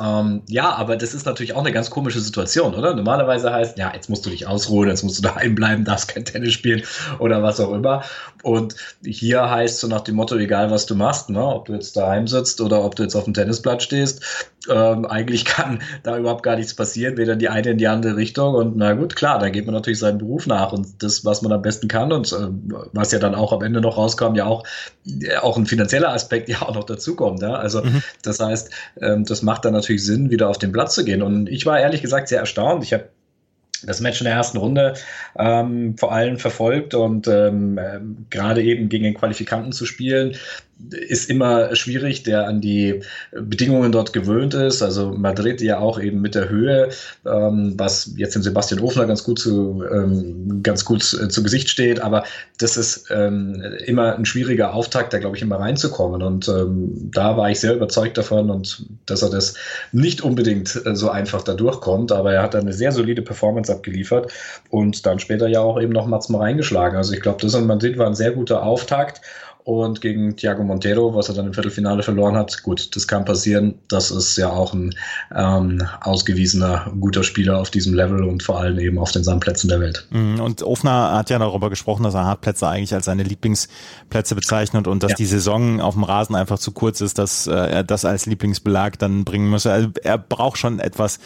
Ähm, 0.00 0.42
ja, 0.46 0.74
aber 0.74 0.96
das 0.96 1.14
ist 1.14 1.26
natürlich 1.26 1.54
auch 1.54 1.60
eine 1.60 1.72
ganz 1.72 1.90
komische 1.90 2.20
Situation, 2.20 2.74
oder? 2.74 2.94
Normalerweise 2.94 3.52
heißt, 3.52 3.78
ja, 3.78 3.92
jetzt 3.94 4.10
musst 4.10 4.26
du 4.26 4.30
dich 4.30 4.46
ausruhen, 4.46 4.88
jetzt 4.88 5.02
musst 5.02 5.18
du 5.18 5.22
daheim 5.22 5.54
bleiben, 5.54 5.84
darfst 5.84 6.08
kein 6.08 6.24
Tennis 6.24 6.52
spielen 6.52 6.82
oder 7.18 7.42
was 7.42 7.60
auch 7.60 7.72
immer. 7.72 8.02
Und 8.42 8.74
hier 9.04 9.48
heißt 9.48 9.80
so 9.80 9.88
nach 9.88 10.02
dem 10.02 10.16
Motto, 10.16 10.36
egal 10.36 10.70
was 10.70 10.86
du 10.86 10.94
machst, 10.94 11.30
ne, 11.30 11.42
ob 11.42 11.66
du 11.66 11.74
jetzt 11.74 11.96
daheim 11.96 12.26
sitzt 12.26 12.60
oder 12.60 12.84
ob 12.84 12.94
du 12.96 13.02
jetzt 13.02 13.14
auf 13.14 13.24
dem 13.24 13.34
Tennisplatz 13.34 13.84
stehst, 13.84 14.22
ähm, 14.68 15.06
eigentlich 15.06 15.44
kann 15.44 15.82
da 16.02 16.18
überhaupt 16.18 16.42
gar 16.42 16.56
nichts 16.56 16.74
passieren, 16.74 17.16
weder 17.16 17.34
in 17.34 17.38
die 17.38 17.48
eine 17.48 17.70
in 17.70 17.78
die 17.78 17.88
andere 17.88 18.16
Richtung. 18.16 18.54
Und 18.54 18.76
na 18.76 18.92
gut, 18.92 19.16
klar, 19.16 19.38
da 19.38 19.48
geht 19.48 19.66
man 19.66 19.74
natürlich 19.74 19.98
seinen 19.98 20.18
Beruf 20.18 20.46
nach 20.46 20.72
und 20.72 20.86
das, 20.98 21.24
was 21.24 21.42
man 21.42 21.52
am 21.52 21.62
besten 21.62 21.88
kann 21.88 22.12
und 22.12 22.32
äh, 22.32 22.48
was 22.92 23.12
ja 23.12 23.18
dann 23.18 23.34
auch 23.34 23.52
am 23.52 23.62
Ende 23.62 23.80
noch 23.80 23.96
rauskam, 23.96 24.34
ja 24.34 24.46
auch, 24.46 24.64
äh, 25.06 25.36
auch 25.36 25.56
ein 25.56 25.66
finanzieller 25.66 26.12
Aspekt 26.12 26.48
ja 26.48 26.62
auch 26.62 26.74
noch 26.74 26.84
dazukommt. 26.84 27.42
Ja? 27.42 27.54
Also 27.54 27.82
mhm. 27.82 28.02
das 28.22 28.40
heißt, 28.40 28.70
ähm, 29.00 29.24
das 29.24 29.42
macht 29.42 29.64
dann 29.64 29.72
natürlich 29.72 30.04
Sinn, 30.04 30.30
wieder 30.30 30.48
auf 30.48 30.58
den 30.58 30.72
Platz 30.72 30.94
zu 30.94 31.04
gehen. 31.04 31.22
Und 31.22 31.48
ich 31.48 31.66
war 31.66 31.80
ehrlich 31.80 32.02
gesagt 32.02 32.28
sehr 32.28 32.40
erstaunt. 32.40 32.84
Ich 32.84 32.92
habe 32.92 33.08
das 33.82 34.00
Match 34.00 34.20
in 34.20 34.26
der 34.26 34.34
ersten 34.34 34.58
Runde 34.58 34.94
ähm, 35.38 35.96
vor 35.96 36.12
allem 36.12 36.38
verfolgt 36.38 36.94
und 36.94 37.28
ähm, 37.28 37.78
äh, 37.78 38.00
gerade 38.28 38.62
eben 38.62 38.88
gegen 38.88 39.04
den 39.04 39.14
Qualifikanten 39.14 39.72
zu 39.72 39.86
spielen, 39.86 40.36
ist 40.90 41.30
immer 41.30 41.74
schwierig, 41.76 42.22
der 42.22 42.48
an 42.48 42.60
die 42.60 43.00
Bedingungen 43.32 43.92
dort 43.92 44.12
gewöhnt 44.12 44.54
ist. 44.54 44.82
Also 44.82 45.12
Madrid 45.12 45.60
ja 45.60 45.78
auch 45.78 46.00
eben 46.00 46.20
mit 46.20 46.34
der 46.34 46.48
Höhe, 46.48 46.90
ähm, 47.26 47.74
was 47.76 48.12
jetzt 48.16 48.34
dem 48.34 48.42
Sebastian 48.42 48.80
Ofner 48.80 49.06
ganz 49.06 49.24
gut 49.24 49.38
zu, 49.38 49.84
ähm, 49.92 50.62
ganz 50.62 50.84
gut 50.84 51.02
zu, 51.02 51.28
zu 51.28 51.42
Gesicht 51.42 51.68
steht. 51.68 52.00
Aber 52.00 52.24
das 52.58 52.76
ist 52.76 53.06
ähm, 53.10 53.62
immer 53.84 54.16
ein 54.16 54.24
schwieriger 54.24 54.74
Auftakt, 54.74 55.12
da 55.12 55.18
glaube 55.18 55.36
ich 55.36 55.42
immer 55.42 55.60
reinzukommen. 55.60 56.22
Und 56.22 56.48
ähm, 56.48 57.10
da 57.12 57.36
war 57.36 57.50
ich 57.50 57.60
sehr 57.60 57.74
überzeugt 57.74 58.18
davon 58.18 58.50
und 58.50 58.86
dass 59.06 59.22
er 59.22 59.30
das 59.30 59.54
nicht 59.92 60.22
unbedingt 60.22 60.80
äh, 60.86 60.96
so 60.96 61.10
einfach 61.10 61.42
da 61.42 61.54
durchkommt. 61.54 62.12
Aber 62.12 62.32
er 62.32 62.42
hat 62.42 62.54
eine 62.54 62.72
sehr 62.72 62.92
solide 62.92 63.22
Performance 63.22 63.72
abgeliefert 63.72 64.32
und 64.70 65.06
dann 65.06 65.18
später 65.18 65.48
ja 65.48 65.60
auch 65.60 65.80
eben 65.80 65.92
noch 65.92 66.06
mal 66.06 66.20
reingeschlagen. 66.38 66.96
Also 66.96 67.12
ich 67.12 67.20
glaube, 67.20 67.38
das 67.40 67.54
in 67.54 67.66
Madrid 67.66 67.98
war 67.98 68.06
ein 68.06 68.14
sehr 68.14 68.32
guter 68.32 68.62
Auftakt. 68.62 69.20
Und 69.64 70.00
gegen 70.00 70.36
Thiago 70.36 70.62
Montero, 70.62 71.14
was 71.14 71.28
er 71.28 71.34
dann 71.34 71.46
im 71.46 71.54
Viertelfinale 71.54 72.02
verloren 72.02 72.36
hat, 72.36 72.62
gut, 72.62 72.94
das 72.96 73.06
kann 73.06 73.24
passieren. 73.24 73.74
Das 73.88 74.10
ist 74.10 74.36
ja 74.36 74.50
auch 74.50 74.72
ein 74.72 74.94
ähm, 75.34 75.86
ausgewiesener 76.00 76.92
guter 76.98 77.22
Spieler 77.22 77.58
auf 77.58 77.70
diesem 77.70 77.94
Level 77.94 78.24
und 78.24 78.42
vor 78.42 78.58
allem 78.58 78.78
eben 78.78 78.98
auf 78.98 79.12
den 79.12 79.22
Sandplätzen 79.22 79.68
der 79.68 79.80
Welt. 79.80 80.06
Mhm, 80.10 80.40
und 80.40 80.62
Ofner 80.62 81.12
hat 81.12 81.30
ja 81.30 81.38
darüber 81.38 81.70
gesprochen, 81.70 82.04
dass 82.04 82.14
er 82.14 82.24
Hartplätze 82.24 82.68
eigentlich 82.68 82.94
als 82.94 83.04
seine 83.04 83.22
Lieblingsplätze 83.22 84.34
bezeichnet 84.34 84.86
und 84.86 85.02
dass 85.02 85.12
ja. 85.12 85.16
die 85.16 85.26
Saison 85.26 85.80
auf 85.80 85.94
dem 85.94 86.04
Rasen 86.04 86.34
einfach 86.34 86.58
zu 86.58 86.72
kurz 86.72 87.00
ist, 87.00 87.18
dass 87.18 87.46
äh, 87.46 87.52
er 87.52 87.84
das 87.84 88.04
als 88.04 88.26
Lieblingsbelag 88.26 88.98
dann 88.98 89.24
bringen 89.24 89.50
müsse. 89.50 89.72
Also 89.72 89.90
er 90.02 90.18
braucht 90.18 90.58
schon 90.58 90.80
etwas 90.80 91.18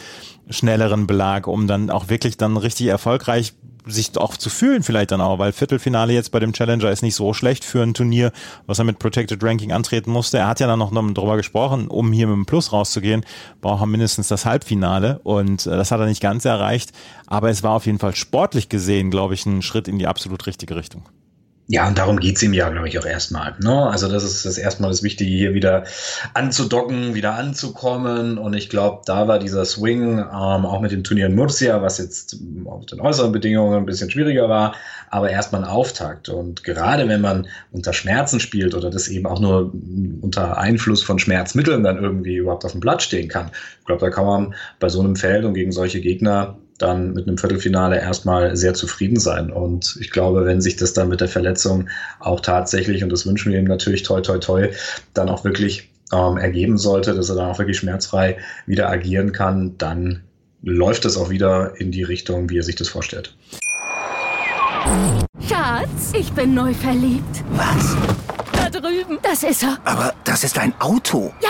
schnelleren 0.49 1.07
Belag, 1.07 1.47
um 1.47 1.67
dann 1.67 1.89
auch 1.89 2.09
wirklich 2.09 2.37
dann 2.37 2.57
richtig 2.57 2.87
erfolgreich 2.87 3.53
sich 3.85 4.17
auch 4.17 4.37
zu 4.37 4.49
fühlen 4.49 4.83
vielleicht 4.83 5.11
dann 5.11 5.21
auch, 5.21 5.39
weil 5.39 5.51
Viertelfinale 5.51 6.13
jetzt 6.13 6.31
bei 6.31 6.39
dem 6.39 6.53
Challenger 6.53 6.89
ist 6.89 7.01
nicht 7.01 7.15
so 7.15 7.33
schlecht 7.33 7.63
für 7.63 7.81
ein 7.83 7.93
Turnier, 7.93 8.31
was 8.65 8.79
er 8.79 8.85
mit 8.85 8.99
Protected 8.99 9.43
Ranking 9.43 9.71
antreten 9.71 10.11
musste. 10.11 10.37
Er 10.37 10.47
hat 10.47 10.59
ja 10.59 10.67
dann 10.67 10.79
noch 10.79 10.91
darüber 10.91 11.37
gesprochen, 11.37 11.87
um 11.87 12.11
hier 12.11 12.27
mit 12.27 12.35
dem 12.35 12.45
Plus 12.45 12.71
rauszugehen, 12.71 13.25
braucht 13.61 13.81
er 13.81 13.87
mindestens 13.87 14.27
das 14.27 14.45
Halbfinale 14.45 15.19
und 15.23 15.65
äh, 15.65 15.71
das 15.71 15.91
hat 15.91 15.99
er 15.99 16.05
nicht 16.05 16.21
ganz 16.21 16.45
erreicht, 16.45 16.91
aber 17.27 17.49
es 17.49 17.63
war 17.63 17.71
auf 17.71 17.85
jeden 17.85 17.99
Fall 17.99 18.15
sportlich 18.15 18.69
gesehen, 18.69 19.11
glaube 19.11 19.33
ich, 19.33 19.45
ein 19.45 19.61
Schritt 19.61 19.87
in 19.87 19.99
die 19.99 20.07
absolut 20.07 20.45
richtige 20.47 20.75
Richtung. 20.75 21.03
Ja, 21.67 21.87
und 21.87 21.97
darum 21.97 22.19
geht's 22.19 22.43
ihm 22.43 22.53
ja, 22.53 22.69
glaube 22.69 22.87
ich, 22.87 22.99
auch 22.99 23.05
erstmal. 23.05 23.55
Ne? 23.59 23.89
Also 23.89 24.07
das 24.07 24.23
ist 24.23 24.45
das 24.45 24.59
erstmal 24.59 24.91
das 24.91 25.01
Wichtige, 25.01 25.31
hier 25.31 25.55
wieder 25.55 25.85
anzudocken, 26.35 27.15
wieder 27.15 27.33
anzukommen. 27.33 28.37
Und 28.37 28.53
ich 28.53 28.69
glaube, 28.69 29.01
da 29.05 29.27
war 29.27 29.39
dieser 29.39 29.65
Swing 29.65 30.19
ähm, 30.19 30.25
auch 30.29 30.79
mit 30.79 30.91
dem 30.91 31.03
Turnier 31.03 31.25
in 31.25 31.33
Murcia, 31.33 31.81
was 31.81 31.97
jetzt 31.97 32.37
auf 32.65 32.85
den 32.85 33.01
äußeren 33.01 33.31
Bedingungen 33.31 33.77
ein 33.77 33.85
bisschen 33.87 34.11
schwieriger 34.11 34.47
war, 34.47 34.75
aber 35.09 35.31
erstmal 35.31 35.63
ein 35.63 35.67
Auftakt. 35.67 36.29
Und 36.29 36.63
gerade 36.63 37.07
wenn 37.07 37.21
man 37.21 37.47
unter 37.71 37.93
Schmerzen 37.93 38.39
spielt 38.39 38.75
oder 38.75 38.91
das 38.91 39.07
eben 39.07 39.25
auch 39.25 39.39
nur 39.39 39.73
unter 40.21 40.59
Einfluss 40.59 41.01
von 41.01 41.17
Schmerzmitteln 41.17 41.83
dann 41.83 41.97
irgendwie 41.97 42.35
überhaupt 42.35 42.65
auf 42.65 42.73
dem 42.73 42.79
Blatt 42.79 43.01
stehen 43.01 43.27
kann, 43.27 43.49
ich 43.79 43.85
glaube, 43.85 44.01
da 44.01 44.11
kann 44.11 44.25
man 44.25 44.55
bei 44.79 44.89
so 44.89 44.99
einem 44.99 45.15
Feld 45.15 45.45
und 45.45 45.55
gegen 45.55 45.71
solche 45.71 45.99
Gegner 45.99 46.57
dann 46.77 47.13
mit 47.13 47.27
einem 47.27 47.37
Viertelfinale 47.37 47.99
erstmal 47.99 48.55
sehr 48.55 48.73
zufrieden 48.73 49.19
sein. 49.19 49.51
Und 49.51 49.97
ich 49.99 50.11
glaube, 50.11 50.45
wenn 50.45 50.61
sich 50.61 50.75
das 50.75 50.93
dann 50.93 51.09
mit 51.09 51.21
der 51.21 51.29
Verletzung 51.29 51.89
auch 52.19 52.41
tatsächlich, 52.41 53.03
und 53.03 53.11
das 53.11 53.25
wünschen 53.25 53.51
wir 53.51 53.59
ihm 53.59 53.65
natürlich 53.65 54.03
toi 54.03 54.21
toi 54.21 54.37
toi, 54.39 54.69
dann 55.13 55.29
auch 55.29 55.45
wirklich 55.45 55.89
ähm, 56.11 56.37
ergeben 56.37 56.77
sollte, 56.77 57.13
dass 57.13 57.29
er 57.29 57.35
dann 57.35 57.49
auch 57.49 57.59
wirklich 57.59 57.77
schmerzfrei 57.77 58.37
wieder 58.65 58.89
agieren 58.89 59.31
kann, 59.31 59.77
dann 59.77 60.21
läuft 60.61 61.05
es 61.05 61.17
auch 61.17 61.29
wieder 61.29 61.79
in 61.79 61.91
die 61.91 62.03
Richtung, 62.03 62.49
wie 62.49 62.57
er 62.57 62.63
sich 62.63 62.75
das 62.75 62.89
vorstellt. 62.89 63.35
Schatz, 65.47 66.13
ich 66.13 66.31
bin 66.33 66.53
neu 66.53 66.73
verliebt. 66.73 67.43
Was? 67.51 67.95
Da 68.51 68.69
drüben. 68.69 69.19
Das 69.21 69.43
ist 69.43 69.63
er. 69.63 69.77
Aber 69.83 70.13
das 70.23 70.43
ist 70.43 70.57
ein 70.57 70.73
Auto. 70.79 71.33
Ja, 71.41 71.49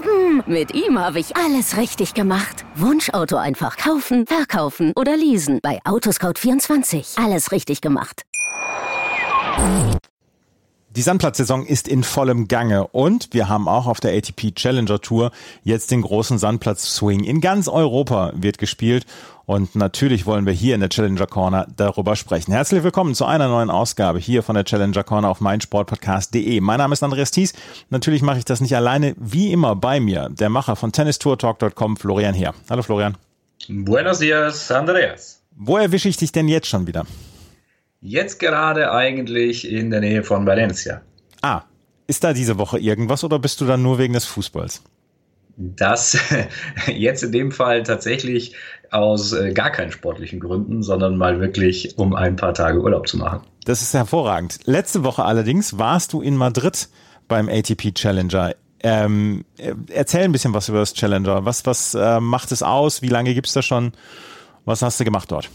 eben. 0.00 0.42
Mit 0.46 0.74
ihm 0.74 0.98
habe 0.98 1.20
ich 1.20 1.36
alles 1.36 1.76
richtig 1.76 2.14
gemacht. 2.14 2.64
Wunschauto 2.74 3.36
einfach 3.36 3.76
kaufen, 3.76 4.26
verkaufen 4.26 4.92
oder 4.96 5.16
leasen. 5.16 5.60
Bei 5.62 5.80
Autoscout24. 5.82 7.22
Alles 7.22 7.52
richtig 7.52 7.80
gemacht. 7.80 8.22
Die 10.96 11.02
Sandplatzsaison 11.02 11.64
ist 11.66 11.86
in 11.86 12.02
vollem 12.02 12.48
Gange 12.48 12.88
und 12.88 13.28
wir 13.32 13.48
haben 13.48 13.68
auch 13.68 13.86
auf 13.86 14.00
der 14.00 14.12
ATP 14.16 14.56
Challenger 14.56 15.00
Tour 15.00 15.30
jetzt 15.62 15.92
den 15.92 16.02
großen 16.02 16.38
Sandplatz-Swing. 16.38 17.22
In 17.22 17.40
ganz 17.40 17.68
Europa 17.68 18.32
wird 18.34 18.58
gespielt 18.58 19.06
und 19.50 19.74
natürlich 19.74 20.26
wollen 20.26 20.46
wir 20.46 20.52
hier 20.52 20.76
in 20.76 20.80
der 20.80 20.90
Challenger 20.90 21.26
Corner 21.26 21.66
darüber 21.76 22.14
sprechen. 22.14 22.52
Herzlich 22.52 22.84
willkommen 22.84 23.16
zu 23.16 23.24
einer 23.24 23.48
neuen 23.48 23.68
Ausgabe 23.68 24.20
hier 24.20 24.44
von 24.44 24.54
der 24.54 24.62
Challenger 24.62 25.02
Corner 25.02 25.28
auf 25.28 25.40
meinsportpodcast.de. 25.40 26.60
Mein 26.60 26.78
Name 26.78 26.92
ist 26.92 27.02
Andreas 27.02 27.32
Thies. 27.32 27.52
Natürlich 27.88 28.22
mache 28.22 28.38
ich 28.38 28.44
das 28.44 28.60
nicht 28.60 28.76
alleine, 28.76 29.16
wie 29.18 29.50
immer 29.50 29.74
bei 29.74 29.98
mir, 29.98 30.28
der 30.30 30.50
Macher 30.50 30.76
von 30.76 30.92
tennistourtalk.com, 30.92 31.96
Florian 31.96 32.32
Heer. 32.32 32.54
Hallo 32.70 32.82
Florian. 32.82 33.16
Buenos 33.68 34.20
dias, 34.20 34.70
Andreas. 34.70 35.42
Wo 35.56 35.78
erwische 35.78 36.08
ich 36.08 36.16
dich 36.16 36.30
denn 36.30 36.46
jetzt 36.46 36.68
schon 36.68 36.86
wieder? 36.86 37.04
Jetzt 38.00 38.38
gerade 38.38 38.92
eigentlich 38.92 39.68
in 39.68 39.90
der 39.90 39.98
Nähe 39.98 40.22
von 40.22 40.46
Valencia. 40.46 41.00
Ah, 41.42 41.62
ist 42.06 42.22
da 42.22 42.32
diese 42.32 42.56
Woche 42.56 42.78
irgendwas 42.78 43.24
oder 43.24 43.40
bist 43.40 43.60
du 43.60 43.64
dann 43.64 43.82
nur 43.82 43.98
wegen 43.98 44.12
des 44.12 44.26
Fußballs? 44.26 44.84
Das 45.56 46.18
jetzt 46.86 47.22
in 47.22 47.32
dem 47.32 47.52
Fall 47.52 47.82
tatsächlich 47.82 48.54
aus 48.90 49.32
äh, 49.32 49.52
gar 49.52 49.70
keinen 49.70 49.92
sportlichen 49.92 50.40
Gründen, 50.40 50.82
sondern 50.82 51.16
mal 51.16 51.40
wirklich, 51.40 51.96
um 51.96 52.14
ein 52.14 52.36
paar 52.36 52.54
Tage 52.54 52.80
Urlaub 52.80 53.06
zu 53.06 53.18
machen. 53.18 53.42
Das 53.64 53.82
ist 53.82 53.94
hervorragend. 53.94 54.58
Letzte 54.64 55.04
Woche 55.04 55.24
allerdings 55.24 55.78
warst 55.78 56.12
du 56.12 56.22
in 56.22 56.36
Madrid 56.36 56.88
beim 57.28 57.48
ATP 57.48 57.94
Challenger. 57.94 58.54
Ähm, 58.82 59.44
erzähl 59.92 60.24
ein 60.24 60.32
bisschen 60.32 60.54
was 60.54 60.68
über 60.68 60.78
das 60.78 60.94
Challenger. 60.94 61.44
Was, 61.44 61.66
was 61.66 61.94
äh, 61.94 62.18
macht 62.20 62.50
es 62.50 62.62
aus? 62.62 63.02
Wie 63.02 63.08
lange 63.08 63.34
gibt 63.34 63.46
es 63.46 63.52
das 63.52 63.64
schon? 63.64 63.92
Was 64.64 64.82
hast 64.82 64.98
du 64.98 65.04
gemacht 65.04 65.30
dort? 65.30 65.50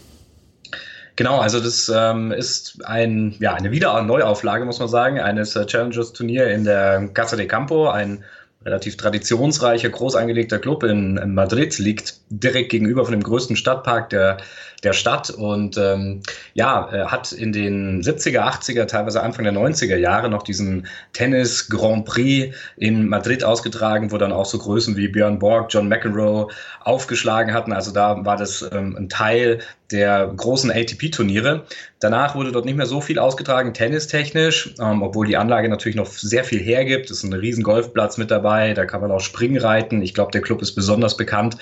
Genau, 1.16 1.38
also 1.40 1.60
das 1.60 1.90
ähm, 1.94 2.30
ist 2.30 2.84
ein, 2.84 3.34
ja, 3.40 3.54
eine 3.54 3.70
Wieder 3.70 4.00
Neuauflage, 4.02 4.66
muss 4.66 4.78
man 4.78 4.88
sagen, 4.88 5.18
eines 5.18 5.56
äh, 5.56 5.64
Challengers-Turnier 5.64 6.50
in 6.50 6.64
der 6.64 7.08
Casa 7.08 7.36
de 7.36 7.46
Campo, 7.46 7.88
ein 7.88 8.22
relativ 8.66 8.96
traditionsreicher, 8.96 9.88
groß 9.88 10.16
angelegter 10.16 10.58
Club 10.58 10.82
in, 10.82 11.16
in, 11.16 11.34
Madrid, 11.34 11.78
liegt 11.78 12.20
direkt 12.30 12.70
gegenüber 12.70 13.04
von 13.04 13.12
dem 13.12 13.22
größten 13.22 13.54
Stadtpark 13.54 14.10
der, 14.10 14.38
der 14.82 14.92
Stadt 14.92 15.30
und 15.30 15.76
ähm, 15.78 16.22
ja, 16.54 16.90
hat 17.06 17.32
in 17.32 17.52
den 17.52 18.02
70er, 18.02 18.40
80er, 18.40 18.86
teilweise 18.86 19.22
Anfang 19.22 19.44
der 19.44 19.52
90er 19.52 19.96
Jahre 19.96 20.28
noch 20.28 20.42
diesen 20.42 20.86
Tennis 21.12 21.68
Grand 21.68 22.04
Prix 22.04 22.54
in 22.76 23.08
Madrid 23.08 23.42
ausgetragen, 23.42 24.12
wo 24.12 24.18
dann 24.18 24.32
auch 24.32 24.44
so 24.44 24.58
Größen 24.58 24.96
wie 24.96 25.08
Björn 25.08 25.38
Borg, 25.38 25.68
John 25.70 25.88
McEnroe 25.88 26.48
aufgeschlagen 26.80 27.52
hatten. 27.52 27.72
Also 27.72 27.90
da 27.90 28.24
war 28.24 28.36
das 28.36 28.68
ähm, 28.72 28.96
ein 28.96 29.08
Teil 29.08 29.60
der 29.90 30.32
großen 30.36 30.70
ATP-Turniere. 30.70 31.64
Danach 32.00 32.34
wurde 32.34 32.52
dort 32.52 32.64
nicht 32.64 32.76
mehr 32.76 32.86
so 32.86 33.00
viel 33.00 33.18
ausgetragen, 33.18 33.72
tennistechnisch, 33.72 34.74
ähm, 34.80 35.02
obwohl 35.02 35.26
die 35.26 35.36
Anlage 35.36 35.68
natürlich 35.68 35.96
noch 35.96 36.06
sehr 36.06 36.44
viel 36.44 36.60
hergibt. 36.60 37.10
Es 37.10 37.18
ist 37.18 37.24
ein 37.24 37.32
riesen 37.32 37.62
Golfplatz 37.62 38.18
mit 38.18 38.30
dabei, 38.30 38.74
da 38.74 38.84
kann 38.84 39.00
man 39.00 39.10
auch 39.10 39.20
Springen 39.20 39.58
reiten. 39.58 40.02
Ich 40.02 40.14
glaube, 40.14 40.32
der 40.32 40.42
Club 40.42 40.60
ist 40.62 40.74
besonders 40.74 41.16
bekannt 41.16 41.56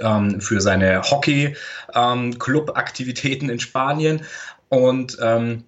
ähm, 0.00 0.40
für 0.40 0.60
seine 0.60 1.02
Hockey-Club-Aktivitäten 1.02 3.44
ähm, 3.46 3.52
in 3.52 3.60
Spanien. 3.60 4.22
Und 4.68 5.16
ähm, 5.20 5.62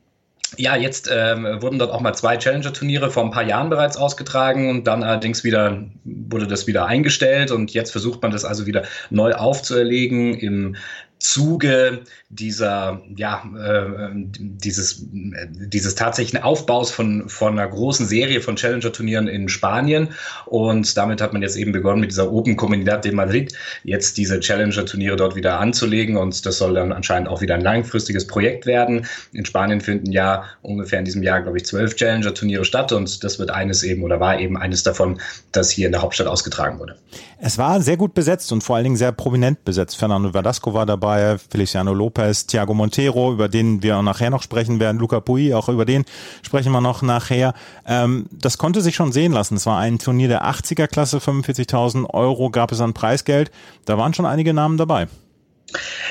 ja, 0.56 0.76
jetzt 0.76 1.10
ähm, 1.12 1.44
wurden 1.60 1.78
dort 1.78 1.92
auch 1.92 2.00
mal 2.00 2.14
zwei 2.14 2.38
Challenger-Turniere 2.38 3.10
vor 3.10 3.24
ein 3.24 3.30
paar 3.30 3.42
Jahren 3.42 3.68
bereits 3.68 3.98
ausgetragen 3.98 4.70
und 4.70 4.86
dann 4.86 5.02
allerdings 5.02 5.44
wieder 5.44 5.84
wurde 6.04 6.46
das 6.46 6.66
wieder 6.66 6.86
eingestellt 6.86 7.50
und 7.50 7.74
jetzt 7.74 7.90
versucht 7.90 8.22
man 8.22 8.30
das 8.30 8.46
also 8.46 8.64
wieder 8.64 8.84
neu 9.10 9.34
aufzuerlegen 9.34 10.32
im 10.34 10.76
Zuge 11.18 12.00
dieser, 12.28 13.02
ja, 13.16 13.42
äh, 13.58 14.10
dieses, 14.14 15.06
dieses 15.10 15.94
tatsächlichen 15.94 16.42
Aufbaus 16.42 16.90
von, 16.90 17.28
von 17.28 17.58
einer 17.58 17.68
großen 17.68 18.06
Serie 18.06 18.40
von 18.40 18.56
Challenger-Turnieren 18.56 19.28
in 19.28 19.48
Spanien. 19.48 20.08
Und 20.46 20.96
damit 20.96 21.20
hat 21.20 21.32
man 21.32 21.42
jetzt 21.42 21.56
eben 21.56 21.72
begonnen, 21.72 22.00
mit 22.00 22.10
dieser 22.10 22.30
Open 22.30 22.56
Comunidad 22.56 23.04
de 23.04 23.12
Madrid 23.12 23.52
jetzt 23.82 24.16
diese 24.18 24.40
Challenger-Turniere 24.40 25.16
dort 25.16 25.34
wieder 25.34 25.58
anzulegen. 25.58 26.16
Und 26.16 26.44
das 26.44 26.58
soll 26.58 26.74
dann 26.74 26.92
anscheinend 26.92 27.28
auch 27.28 27.40
wieder 27.40 27.54
ein 27.54 27.62
langfristiges 27.62 28.26
Projekt 28.26 28.66
werden. 28.66 29.06
In 29.32 29.44
Spanien 29.44 29.80
finden 29.80 30.12
ja 30.12 30.44
ungefähr 30.62 30.98
in 30.98 31.04
diesem 31.04 31.22
Jahr, 31.22 31.42
glaube 31.42 31.56
ich, 31.56 31.64
zwölf 31.64 31.96
Challenger-Turniere 31.96 32.64
statt. 32.64 32.92
Und 32.92 33.24
das 33.24 33.38
wird 33.38 33.50
eines 33.50 33.82
eben 33.82 34.02
oder 34.02 34.20
war 34.20 34.38
eben 34.38 34.56
eines 34.56 34.82
davon, 34.82 35.18
das 35.52 35.70
hier 35.70 35.86
in 35.86 35.92
der 35.92 36.02
Hauptstadt 36.02 36.26
ausgetragen 36.26 36.78
wurde. 36.78 36.96
Es 37.40 37.56
war 37.56 37.80
sehr 37.80 37.96
gut 37.96 38.14
besetzt 38.14 38.52
und 38.52 38.62
vor 38.62 38.76
allen 38.76 38.84
Dingen 38.84 38.96
sehr 38.96 39.12
prominent 39.12 39.64
besetzt. 39.64 39.96
Fernando 39.96 40.30
Verdasco 40.32 40.74
war 40.74 40.86
dabei 40.86 41.07
dabei, 41.08 41.38
Feliciano 41.38 41.94
Lopez, 41.94 42.46
Thiago 42.46 42.74
Montero, 42.74 43.32
über 43.32 43.48
den 43.48 43.82
wir 43.82 43.96
auch 43.96 44.02
nachher 44.02 44.30
noch 44.30 44.42
sprechen 44.42 44.78
werden, 44.78 44.98
Luca 44.98 45.20
Pui, 45.20 45.54
auch 45.54 45.68
über 45.68 45.84
den 45.84 46.04
sprechen 46.42 46.72
wir 46.72 46.80
noch 46.80 47.02
nachher. 47.02 47.54
Ähm, 47.86 48.26
das 48.30 48.58
konnte 48.58 48.80
sich 48.80 48.94
schon 48.94 49.12
sehen 49.12 49.32
lassen. 49.32 49.56
Es 49.56 49.66
war 49.66 49.78
ein 49.78 49.98
Turnier 49.98 50.28
der 50.28 50.44
80er-Klasse, 50.44 51.18
45.000 51.18 52.10
Euro 52.12 52.50
gab 52.50 52.72
es 52.72 52.80
an 52.80 52.92
Preisgeld. 52.92 53.50
Da 53.84 53.96
waren 53.96 54.12
schon 54.12 54.26
einige 54.26 54.52
Namen 54.52 54.76
dabei. 54.76 55.08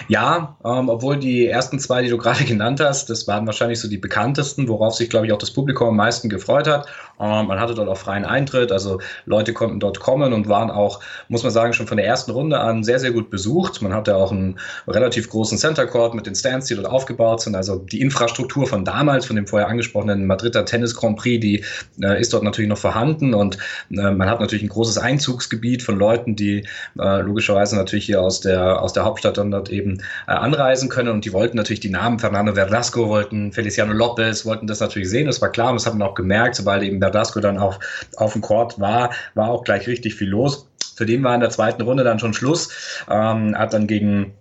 Ja, 0.07 0.57
ähm, 0.63 0.89
obwohl 0.89 1.17
die 1.17 1.47
ersten 1.47 1.79
zwei, 1.79 2.03
die 2.03 2.09
du 2.09 2.17
gerade 2.17 2.43
genannt 2.45 2.79
hast, 2.79 3.09
das 3.09 3.27
waren 3.27 3.45
wahrscheinlich 3.45 3.79
so 3.79 3.87
die 3.87 3.97
bekanntesten, 3.97 4.67
worauf 4.67 4.95
sich, 4.95 5.09
glaube 5.09 5.27
ich, 5.27 5.33
auch 5.33 5.37
das 5.37 5.51
Publikum 5.51 5.89
am 5.89 5.95
meisten 5.95 6.29
gefreut 6.29 6.67
hat. 6.67 6.87
Man 7.19 7.59
hatte 7.59 7.73
dort 7.73 7.89
auch 7.89 7.97
freien 7.97 8.25
Eintritt, 8.25 8.71
also 8.71 8.99
Leute 9.25 9.53
konnten 9.53 9.79
dort 9.79 9.99
kommen 9.99 10.33
und 10.33 10.47
waren 10.47 10.69
auch, 10.69 10.99
muss 11.29 11.43
man 11.43 11.51
sagen, 11.51 11.73
schon 11.73 11.87
von 11.87 11.97
der 11.97 12.05
ersten 12.05 12.31
Runde 12.31 12.59
an 12.59 12.83
sehr, 12.83 12.99
sehr 12.99 13.11
gut 13.11 13.29
besucht. 13.29 13.81
Man 13.81 13.93
hatte 13.93 14.15
auch 14.15 14.31
einen 14.31 14.59
relativ 14.87 15.29
großen 15.29 15.57
Center 15.57 15.87
Court 15.87 16.13
mit 16.13 16.27
den 16.27 16.35
Stands, 16.35 16.67
die 16.67 16.75
dort 16.75 16.87
aufgebaut 16.87 17.41
sind. 17.41 17.55
Also 17.55 17.77
die 17.77 18.01
Infrastruktur 18.01 18.67
von 18.67 18.85
damals, 18.85 19.25
von 19.25 19.35
dem 19.35 19.47
vorher 19.47 19.67
angesprochenen 19.67 20.27
Madrider 20.27 20.65
Tennis 20.65 20.95
Grand 20.95 21.17
Prix, 21.17 21.41
die 21.41 21.63
äh, 22.01 22.19
ist 22.19 22.33
dort 22.33 22.43
natürlich 22.43 22.69
noch 22.69 22.77
vorhanden 22.77 23.33
und 23.33 23.57
äh, 23.89 24.11
man 24.11 24.29
hat 24.29 24.39
natürlich 24.39 24.63
ein 24.63 24.69
großes 24.69 24.97
Einzugsgebiet 24.97 25.81
von 25.81 25.97
Leuten, 25.97 26.35
die 26.35 26.67
äh, 26.99 27.21
logischerweise 27.21 27.75
natürlich 27.75 28.05
hier 28.05 28.21
aus 28.21 28.41
der, 28.41 28.81
aus 28.81 28.93
der 28.93 29.05
Hauptstadt 29.05 29.37
dann 29.37 29.51
dort 29.51 29.69
eben 29.69 30.01
äh, 30.27 30.31
anreisen 30.31 30.89
können 30.89 31.09
und 31.09 31.25
die 31.25 31.33
wollten 31.33 31.57
natürlich 31.57 31.79
die 31.79 31.89
Namen 31.89 32.19
Fernando 32.19 32.53
Verdasco, 32.53 33.09
wollten 33.09 33.51
Feliciano 33.51 33.93
Lopez, 33.93 34.45
wollten 34.45 34.67
das 34.67 34.79
natürlich 34.79 35.09
sehen, 35.09 35.27
das 35.27 35.41
war 35.41 35.51
klar 35.51 35.69
und 35.69 35.75
das 35.75 35.85
hat 35.85 35.95
man 35.95 36.07
auch 36.07 36.15
gemerkt, 36.15 36.55
sobald 36.55 36.83
eben 36.83 36.99
Verdasco 37.07 37.39
dann 37.39 37.57
auf, 37.57 37.79
auf 38.17 38.33
dem 38.33 38.41
Court 38.41 38.79
war, 38.79 39.11
war 39.33 39.49
auch 39.49 39.63
gleich 39.63 39.87
richtig 39.87 40.15
viel 40.15 40.29
los. 40.29 40.67
Für 40.95 41.05
den 41.05 41.23
war 41.23 41.35
in 41.35 41.41
der 41.41 41.49
zweiten 41.49 41.81
Runde 41.81 42.03
dann 42.03 42.19
schon 42.19 42.33
Schluss, 42.33 42.69
ähm, 43.09 43.57
hat 43.57 43.73
dann 43.73 43.87
gegen 43.87 44.33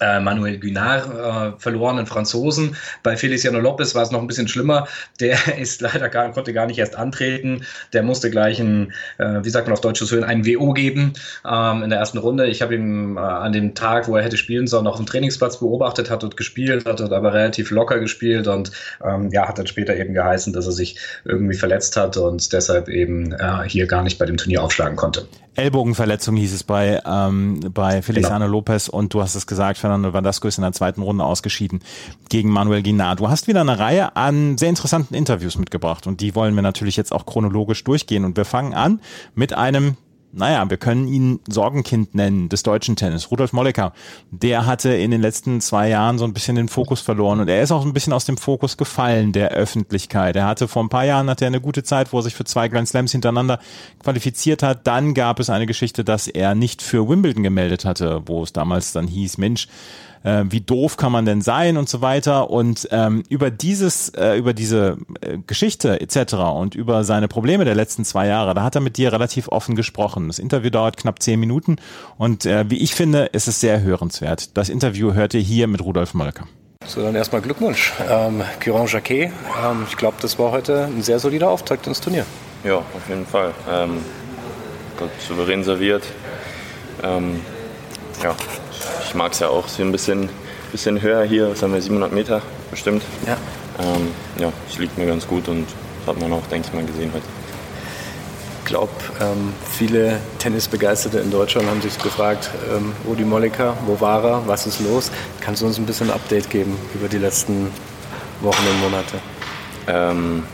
äh, 0.00 0.20
Manuel 0.20 0.58
Guinard 0.58 1.06
äh, 1.06 1.58
verlorenen 1.60 2.06
Franzosen. 2.06 2.76
Bei 3.02 3.16
Feliciano 3.16 3.58
Lopez 3.58 3.94
war 3.94 4.02
es 4.02 4.10
noch 4.10 4.20
ein 4.20 4.26
bisschen 4.26 4.48
schlimmer. 4.48 4.86
Der 5.20 5.36
ist 5.58 5.80
leider 5.80 6.08
gar, 6.08 6.30
konnte 6.32 6.52
gar 6.52 6.66
nicht 6.66 6.78
erst 6.78 6.96
antreten. 6.96 7.64
Der 7.92 8.02
musste 8.02 8.30
gleich 8.30 8.60
ein, 8.60 8.92
äh, 9.18 9.40
wie 9.42 9.50
sagt 9.50 9.66
man 9.66 9.74
auf 9.74 9.80
Deutsch 9.80 10.00
so 10.00 10.20
ein 10.20 10.46
WO 10.46 10.72
geben 10.72 11.12
ähm, 11.48 11.82
in 11.82 11.90
der 11.90 11.98
ersten 11.98 12.18
Runde. 12.18 12.46
Ich 12.46 12.62
habe 12.62 12.74
ihn 12.74 13.16
äh, 13.16 13.20
an 13.20 13.52
dem 13.52 13.74
Tag, 13.74 14.08
wo 14.08 14.16
er 14.16 14.24
hätte 14.24 14.36
spielen 14.36 14.66
sollen, 14.66 14.86
auf 14.86 14.96
dem 14.96 15.06
Trainingsplatz 15.06 15.60
beobachtet, 15.60 16.10
hat 16.10 16.22
dort 16.22 16.36
gespielt, 16.36 16.86
hat 16.86 17.00
dort 17.00 17.12
aber 17.12 17.32
relativ 17.32 17.70
locker 17.70 17.98
gespielt 17.98 18.48
und 18.48 18.72
ähm, 19.04 19.30
ja, 19.30 19.48
hat 19.48 19.58
dann 19.58 19.66
später 19.66 19.96
eben 19.96 20.14
geheißen, 20.14 20.52
dass 20.52 20.66
er 20.66 20.72
sich 20.72 20.98
irgendwie 21.24 21.56
verletzt 21.56 21.96
hat 21.96 22.16
und 22.16 22.52
deshalb 22.52 22.88
eben 22.88 23.32
äh, 23.32 23.62
hier 23.66 23.86
gar 23.86 24.02
nicht 24.02 24.18
bei 24.18 24.26
dem 24.26 24.36
Turnier 24.36 24.62
aufschlagen 24.62 24.96
konnte. 24.96 25.26
Ellbogenverletzung 25.54 26.36
hieß 26.36 26.52
es 26.52 26.64
bei, 26.64 27.02
ähm, 27.04 27.60
bei 27.74 28.02
Feliciano 28.02 28.46
genau. 28.46 28.58
Lopez 28.58 28.88
und 28.88 29.12
du 29.12 29.20
hast 29.20 29.34
es 29.34 29.46
gesagt, 29.46 29.78
Fernando 29.78 30.12
Vandasco 30.12 30.48
ist 30.48 30.58
in 30.58 30.62
der 30.62 30.72
zweiten 30.72 31.02
Runde 31.02 31.24
ausgeschieden 31.24 31.80
gegen 32.28 32.50
Manuel 32.50 32.82
Guinar. 32.82 33.16
Du 33.16 33.28
hast 33.28 33.48
wieder 33.48 33.60
eine 33.60 33.78
Reihe 33.78 34.16
an 34.16 34.58
sehr 34.58 34.68
interessanten 34.68 35.14
Interviews 35.14 35.58
mitgebracht 35.58 36.06
und 36.06 36.20
die 36.20 36.34
wollen 36.34 36.54
wir 36.54 36.62
natürlich 36.62 36.96
jetzt 36.96 37.12
auch 37.12 37.26
chronologisch 37.26 37.84
durchgehen 37.84 38.24
und 38.24 38.36
wir 38.36 38.44
fangen 38.44 38.74
an 38.74 39.00
mit 39.34 39.52
einem 39.52 39.96
naja, 40.32 40.68
wir 40.70 40.76
können 40.76 41.08
ihn 41.08 41.40
Sorgenkind 41.48 42.14
nennen 42.14 42.48
des 42.48 42.62
deutschen 42.62 42.96
Tennis. 42.96 43.30
Rudolf 43.30 43.52
Mollecker, 43.52 43.92
der 44.30 44.66
hatte 44.66 44.90
in 44.90 45.10
den 45.10 45.20
letzten 45.20 45.60
zwei 45.60 45.88
Jahren 45.88 46.18
so 46.18 46.24
ein 46.24 46.32
bisschen 46.32 46.56
den 46.56 46.68
Fokus 46.68 47.00
verloren 47.00 47.40
und 47.40 47.48
er 47.48 47.62
ist 47.62 47.72
auch 47.72 47.84
ein 47.84 47.92
bisschen 47.92 48.12
aus 48.12 48.24
dem 48.24 48.36
Fokus 48.36 48.76
gefallen 48.76 49.32
der 49.32 49.50
Öffentlichkeit. 49.50 50.36
Er 50.36 50.46
hatte 50.46 50.68
vor 50.68 50.84
ein 50.84 50.88
paar 50.88 51.04
Jahren 51.04 51.28
hatte 51.28 51.44
er 51.44 51.48
eine 51.48 51.60
gute 51.60 51.82
Zeit, 51.82 52.12
wo 52.12 52.18
er 52.18 52.22
sich 52.22 52.34
für 52.34 52.44
zwei 52.44 52.68
Grand 52.68 52.88
Slams 52.88 53.12
hintereinander 53.12 53.58
qualifiziert 54.02 54.62
hat. 54.62 54.86
Dann 54.86 55.14
gab 55.14 55.40
es 55.40 55.50
eine 55.50 55.66
Geschichte, 55.66 56.04
dass 56.04 56.28
er 56.28 56.54
nicht 56.54 56.82
für 56.82 57.08
Wimbledon 57.08 57.42
gemeldet 57.42 57.84
hatte, 57.84 58.22
wo 58.26 58.42
es 58.42 58.52
damals 58.52 58.92
dann 58.92 59.08
hieß, 59.08 59.38
Mensch, 59.38 59.66
äh, 60.22 60.44
wie 60.48 60.60
doof 60.60 60.96
kann 60.96 61.12
man 61.12 61.24
denn 61.24 61.40
sein 61.40 61.76
und 61.76 61.88
so 61.88 62.00
weiter. 62.00 62.50
Und 62.50 62.88
ähm, 62.90 63.22
über 63.28 63.50
dieses, 63.50 64.10
äh, 64.10 64.36
über 64.36 64.52
diese 64.52 64.98
äh, 65.20 65.38
Geschichte 65.46 66.00
etc. 66.00 66.34
und 66.54 66.74
über 66.74 67.04
seine 67.04 67.28
Probleme 67.28 67.64
der 67.64 67.74
letzten 67.74 68.04
zwei 68.04 68.26
Jahre, 68.26 68.54
da 68.54 68.62
hat 68.62 68.74
er 68.74 68.80
mit 68.80 68.96
dir 68.96 69.12
relativ 69.12 69.48
offen 69.48 69.76
gesprochen. 69.76 70.28
Das 70.28 70.38
Interview 70.38 70.70
dauert 70.70 70.96
knapp 70.96 71.22
zehn 71.22 71.40
Minuten 71.40 71.76
und 72.18 72.46
äh, 72.46 72.68
wie 72.68 72.78
ich 72.78 72.94
finde, 72.94 73.26
ist 73.26 73.48
es 73.48 73.60
sehr 73.60 73.82
hörenswert. 73.82 74.56
Das 74.56 74.68
Interview 74.68 75.14
hört 75.14 75.34
ihr 75.34 75.40
hier 75.40 75.66
mit 75.66 75.82
Rudolf 75.82 76.14
Molker. 76.14 76.46
So, 76.86 77.02
dann 77.02 77.14
erstmal 77.14 77.42
Glückwunsch. 77.42 77.92
Ähm, 78.08 78.42
Kiron 78.58 78.86
Jacquet, 78.86 79.30
ähm, 79.62 79.86
ich 79.88 79.96
glaube, 79.96 80.16
das 80.22 80.38
war 80.38 80.50
heute 80.50 80.86
ein 80.86 81.02
sehr 81.02 81.18
solider 81.18 81.50
Auftakt 81.50 81.86
ins 81.86 82.00
Turnier. 82.00 82.24
Ja, 82.64 82.76
auf 82.76 83.08
jeden 83.08 83.26
Fall. 83.26 83.52
Ähm, 83.70 83.98
Gott 84.98 85.10
souverän 85.26 85.62
serviert. 85.62 86.04
Ähm, 87.02 87.40
ja, 88.22 88.34
ich 89.04 89.14
mag 89.14 89.32
es 89.32 89.40
ja 89.40 89.48
auch 89.48 89.68
so 89.68 89.82
ein 89.82 89.92
bisschen, 89.92 90.28
bisschen 90.72 91.00
höher 91.00 91.24
hier. 91.24 91.50
Was 91.50 91.62
haben 91.62 91.72
wir, 91.72 91.82
700 91.82 92.12
Meter 92.12 92.42
bestimmt? 92.70 93.02
Ja. 93.26 93.36
Ähm, 93.78 94.08
ja, 94.38 94.52
es 94.68 94.78
liegt 94.78 94.96
mir 94.98 95.06
ganz 95.06 95.26
gut 95.26 95.48
und 95.48 95.66
das 96.00 96.14
hat 96.14 96.20
man 96.20 96.32
auch, 96.32 96.46
denke 96.46 96.68
ich 96.68 96.74
mal, 96.74 96.84
gesehen 96.84 97.10
heute. 97.12 97.24
Ich 98.60 98.66
glaube, 98.66 98.92
ähm, 99.20 99.52
viele 99.68 100.20
Tennisbegeisterte 100.38 101.18
in 101.18 101.30
Deutschland 101.30 101.68
haben 101.68 101.82
sich 101.82 101.98
gefragt, 101.98 102.50
ähm, 102.72 102.92
Rudi 103.06 103.24
Molliker, 103.24 103.76
wo 103.86 104.00
war 104.00 104.22
er, 104.22 104.42
was 104.46 104.66
ist 104.66 104.80
los? 104.80 105.10
Kannst 105.40 105.62
du 105.62 105.66
uns 105.66 105.78
ein 105.78 105.86
bisschen 105.86 106.08
ein 106.08 106.14
Update 106.14 106.50
geben 106.50 106.76
über 106.94 107.08
die 107.08 107.18
letzten 107.18 107.72
Wochen 108.40 108.62
und 108.68 108.80
Monate? 108.80 109.18
Ähm, 109.88 110.44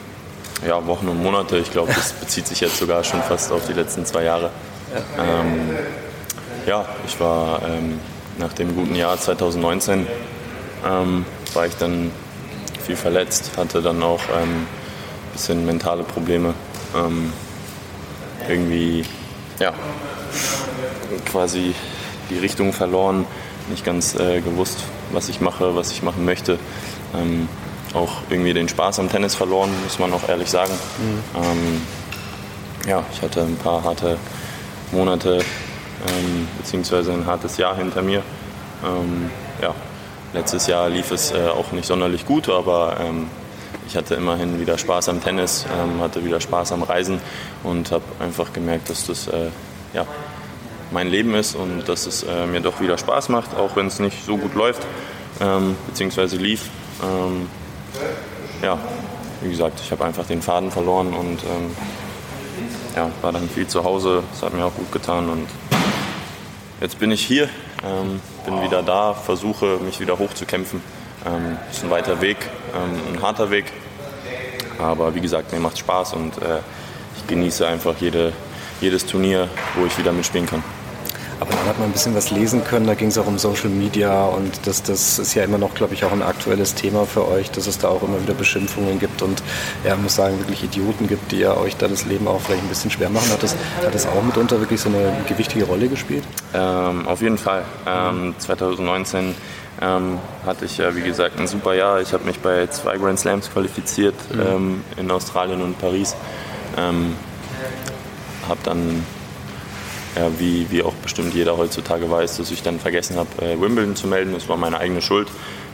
ja, 0.67 0.87
Wochen 0.87 1.09
und 1.09 1.23
Monate. 1.23 1.59
Ich 1.59 1.71
glaube, 1.71 1.93
das 1.93 2.13
bezieht 2.21 2.47
sich 2.47 2.61
jetzt 2.61 2.79
sogar 2.79 3.05
schon 3.05 3.23
fast 3.23 3.53
auf 3.53 3.67
die 3.67 3.75
letzten 3.75 4.07
zwei 4.07 4.25
Jahre. 4.25 4.51
Ja, 4.95 5.41
ähm, 5.41 5.77
ja 6.67 6.87
ich 7.07 7.21
war 7.21 7.61
ähm, 7.69 8.01
nach 8.39 8.53
dem 8.53 8.75
guten 8.75 8.95
Jahr 8.95 9.19
2019 9.19 10.07
ähm, 10.87 11.25
war 11.55 11.67
ich 11.67 11.77
dann 11.77 12.11
viel 12.85 12.97
verletzt, 12.97 13.53
hatte 13.57 13.83
dann 13.83 14.03
auch 14.03 14.21
ein 14.29 14.43
ähm, 14.43 14.67
bisschen 15.33 15.67
mentale 15.67 16.03
Probleme. 16.03 16.55
Ähm, 16.95 17.33
irgendwie, 18.49 19.05
ja, 19.59 19.73
quasi 21.31 21.75
die 22.31 22.39
Richtung 22.39 22.73
verloren, 22.73 23.27
nicht 23.69 23.85
ganz 23.85 24.15
äh, 24.15 24.41
gewusst, 24.41 24.79
was 25.13 25.29
ich 25.29 25.41
mache, 25.41 25.75
was 25.75 25.91
ich 25.91 26.03
machen 26.03 26.25
möchte. 26.25 26.59
Ähm, 27.15 27.49
auch 27.95 28.23
irgendwie 28.31 28.53
den 28.53 28.69
Spaß 28.69 28.99
am 29.01 29.09
Tennis 29.09 29.35
verloren, 29.35 29.71
muss 29.83 29.99
man 29.99 30.13
auch 30.13 30.29
ehrlich 30.29 30.51
sagen. 30.51 30.73
Mhm. 30.73 31.43
Ähm, 31.43 31.83
ja, 32.87 33.05
ich 33.13 33.23
hatte 33.23 33.43
ein 33.43 33.57
paar 33.57 33.83
harte 33.83 34.19
Monate 34.93 35.41
ähm, 36.09 36.49
beziehungsweise 36.59 37.13
ein 37.13 37.27
hartes 37.27 37.57
Jahr 37.57 37.77
hinter 37.77 38.03
mir. 38.03 38.23
Ähm, 38.85 39.31
ja, 39.61 39.75
letztes 40.33 40.67
Jahr 40.67 40.89
lief 40.89 41.11
es 41.11 41.33
äh, 41.33 41.49
auch 41.49 41.73
nicht 41.73 41.87
sonderlich 41.87 42.27
gut, 42.27 42.49
aber 42.49 42.97
ähm, 43.01 43.29
ich 43.87 43.97
hatte 43.97 44.15
immerhin 44.15 44.61
wieder 44.61 44.79
Spaß 44.79 45.09
am 45.09 45.23
Tennis, 45.23 45.67
ähm, 45.73 46.01
hatte 46.01 46.25
wieder 46.25 46.41
Spaß 46.41 46.73
am 46.73 46.83
Reisen 46.83 47.21
und 47.63 47.91
habe 47.91 48.05
einfach 48.21 48.53
gemerkt, 48.53 48.91
dass 48.91 49.07
das 49.07 49.29
äh, 49.29 49.49
ja, 49.95 50.07
mein 50.91 51.09
Leben 51.09 51.35
ist 51.35 51.55
und 51.55 51.89
dass 51.89 52.07
es 52.07 52.23
äh, 52.23 52.47
mir 52.47 52.61
doch 52.61 52.81
wieder 52.81 52.99
Spaß 52.99 53.29
macht, 53.29 53.57
auch 53.57 53.77
wenn 53.77 53.87
es 53.87 53.99
nicht 53.99 54.25
so 54.25 54.37
gut 54.37 54.55
läuft, 54.55 54.87
ähm, 55.41 55.77
beziehungsweise 55.87 56.37
lief. 56.37 56.69
Ähm, 57.03 57.49
ja, 58.63 58.79
wie 59.43 59.51
gesagt, 59.51 59.81
ich 59.81 59.91
habe 59.93 60.05
einfach 60.05 60.27
den 60.27 60.43
Faden 60.43 60.71
verloren 60.71 61.13
und 61.13 61.41
ja, 62.97 63.11
war 63.21 63.33
dann 63.33 63.49
viel 63.49 63.67
zu 63.67 63.85
Hause. 63.85 64.23
Das 64.33 64.43
hat 64.43 64.55
mir 64.55 64.65
auch 64.65 64.75
gut 64.75 64.91
getan 64.91 65.29
und 65.29 65.47
Jetzt 66.79 66.99
bin 66.99 67.11
ich 67.11 67.25
hier, 67.25 67.49
ähm, 67.83 68.21
bin 68.45 68.61
wieder 68.61 68.83
da, 68.83 69.15
versuche 69.15 69.79
mich 69.79 69.99
wieder 69.99 70.19
hochzukämpfen. 70.19 70.83
Ähm, 71.25 71.57
ist 71.71 71.83
ein 71.83 71.89
weiter 71.89 72.21
Weg, 72.21 72.37
ähm, 72.75 73.15
ein 73.15 73.23
harter 73.23 73.51
Weg. 73.51 73.73
Aber 74.79 75.15
wie 75.15 75.23
gesagt, 75.23 75.53
mir 75.53 75.59
macht 75.59 75.79
Spaß 75.79 76.13
und 76.13 76.37
äh, 76.37 76.59
ich 77.17 77.27
genieße 77.27 77.67
einfach 77.67 77.95
jede, 77.99 78.35
jedes 78.83 79.07
Turnier, 79.07 79.49
wo 79.75 79.87
ich 79.87 79.97
wieder 79.97 80.13
mitspielen 80.13 80.47
kann. 80.47 80.63
Aber 81.39 81.51
dann 81.51 81.67
hat 81.67 81.79
man 81.79 81.89
ein 81.89 81.93
bisschen 81.93 82.15
was 82.15 82.31
lesen 82.31 82.65
können, 82.65 82.87
da 82.87 82.95
ging 82.95 83.09
es 83.09 83.19
auch 83.19 83.27
um 83.27 83.39
Social 83.39 83.69
Media 83.69 84.25
und 84.25 84.67
das, 84.67 84.83
das 84.83 85.19
ist 85.19 85.35
ja 85.35 85.45
immer 85.45 85.59
noch, 85.59 85.75
glaube 85.75 85.95
ich, 85.95 86.05
auch 86.05 86.13
ein 86.13 86.23
aktuelles 86.23 86.75
Thema 86.75 87.05
für 87.05 87.29
euch, 87.29 87.51
dass 87.51 87.67
es 87.67 87.79
da 87.79 87.89
auch 87.89 88.03
immer 88.03 88.23
wieder 88.23 88.35
Beschimpfungen 88.35 88.99
gibt 88.99 89.21
und 89.21 89.43
ja, 89.85 89.97
muss 89.97 90.15
sagen, 90.15 90.39
wirklich 90.39 90.65
Idioten 90.65 91.09
gibt, 91.09 91.33
die 91.33 91.41
ja 91.41 91.57
euch 91.57 91.77
da 91.77 91.89
das 91.89 92.07
Leben 92.07 92.27
auch 92.27 92.41
vielleicht 92.41 92.63
ein 92.63 92.69
bisschen 92.69 92.91
schwer 92.91 93.11
machen. 93.11 93.31
Hat 93.31 93.43
das, 93.43 93.55
hat 93.85 93.95
das 93.95 94.07
auch 94.07 94.23
mitunter 94.23 94.61
wirklich 94.61 94.81
so 94.81 94.89
eine 94.89 95.13
gewichtige 95.29 95.67
Rolle 95.67 95.89
gespielt? 95.89 96.25
Ähm, 96.55 97.07
auf 97.07 97.21
jeden 97.21 97.39
Fall. 97.39 97.65
Ähm, 97.87 98.35
2019 98.39 99.35
ähm, 99.83 100.19
hatte 100.45 100.65
ich 100.65 100.79
ja, 100.79 100.95
wie 100.97 101.03
gesagt, 101.03 101.39
ein 101.39 101.47
super 101.47 101.75
Jahr. 101.75 102.01
Ich 102.01 102.13
habe 102.13 102.25
mich 102.25 102.39
bei 102.41 102.67
zwei 102.69 102.97
Grand 102.97 103.19
Slams 103.19 103.51
qualifiziert 103.51 104.15
mhm. 104.33 104.41
ähm, 104.41 104.85
in 104.97 105.11
Australien 105.11 105.61
und 105.61 105.79
Paris. 105.79 106.17
Ähm, 106.79 107.15
habe 108.49 108.61
dann 108.63 109.05
ja, 110.17 110.31
wie, 110.39 110.71
wie 110.71 110.83
auch 110.83 110.95
bestimmt 110.95 111.35
jeder 111.35 111.57
heutzutage 111.57 112.11
weiß, 112.11 112.39
dass 112.39 112.51
ich 112.51 112.63
dann 112.63 112.81
vergessen 112.81 113.17
habe, 113.17 113.29
äh, 113.45 113.61
Wimbledon 113.61 113.97
zu 113.97 114.07
melden. 114.07 114.33
Das 114.33 114.49
war 114.49 114.57
meine 114.57 114.79
eigene 114.79 115.03
Schuld. 115.03 115.29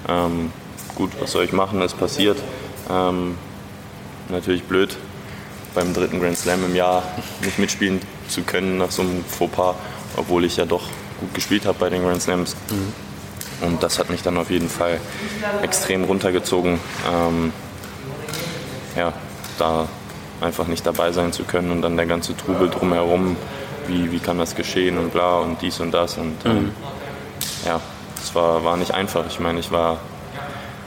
Ähm, 0.08 0.52
gut, 0.96 1.10
was 1.20 1.32
soll 1.32 1.44
ich 1.44 1.52
machen? 1.52 1.80
Es 1.80 1.94
passiert. 1.94 2.38
Ähm, 2.90 3.36
natürlich 4.28 4.64
blöd, 4.64 4.96
beim 5.74 5.94
dritten 5.94 6.20
Grand 6.20 6.36
Slam 6.36 6.64
im 6.64 6.74
Jahr 6.74 7.02
nicht 7.44 7.58
mitspielen 7.58 8.00
zu 8.28 8.42
können 8.42 8.78
nach 8.78 8.90
so 8.90 9.02
einem 9.02 9.24
Fauxpas, 9.24 9.76
obwohl 10.16 10.44
ich 10.44 10.56
ja 10.56 10.64
doch 10.64 10.82
gut 11.20 11.34
gespielt 11.34 11.64
habe 11.64 11.78
bei 11.78 11.90
den 11.90 12.02
Grand 12.02 12.20
Slams. 12.20 12.56
Mhm. 12.70 13.66
Und 13.66 13.82
das 13.82 14.00
hat 14.00 14.10
mich 14.10 14.22
dann 14.22 14.36
auf 14.38 14.50
jeden 14.50 14.68
Fall 14.68 15.00
extrem 15.62 16.02
runtergezogen. 16.02 16.80
Ähm, 17.08 17.52
ja, 18.96 19.12
da 19.58 19.88
einfach 20.40 20.66
nicht 20.66 20.84
dabei 20.84 21.12
sein 21.12 21.32
zu 21.32 21.44
können 21.44 21.70
und 21.70 21.82
dann 21.82 21.96
der 21.96 22.06
ganze 22.06 22.36
Trubel 22.36 22.68
drumherum 22.68 23.36
wie, 23.88 24.12
wie 24.12 24.18
kann 24.18 24.38
das 24.38 24.54
geschehen 24.54 24.98
und 24.98 25.12
bla 25.12 25.38
und 25.38 25.60
dies 25.60 25.80
und 25.80 25.92
das. 25.92 26.16
Und 26.18 26.36
ähm, 26.44 26.54
mhm. 26.54 26.72
ja, 27.66 27.80
das 28.16 28.34
war, 28.34 28.64
war 28.64 28.76
nicht 28.76 28.92
einfach. 28.92 29.26
Ich 29.28 29.40
meine, 29.40 29.60
ich 29.60 29.70
war, 29.70 29.98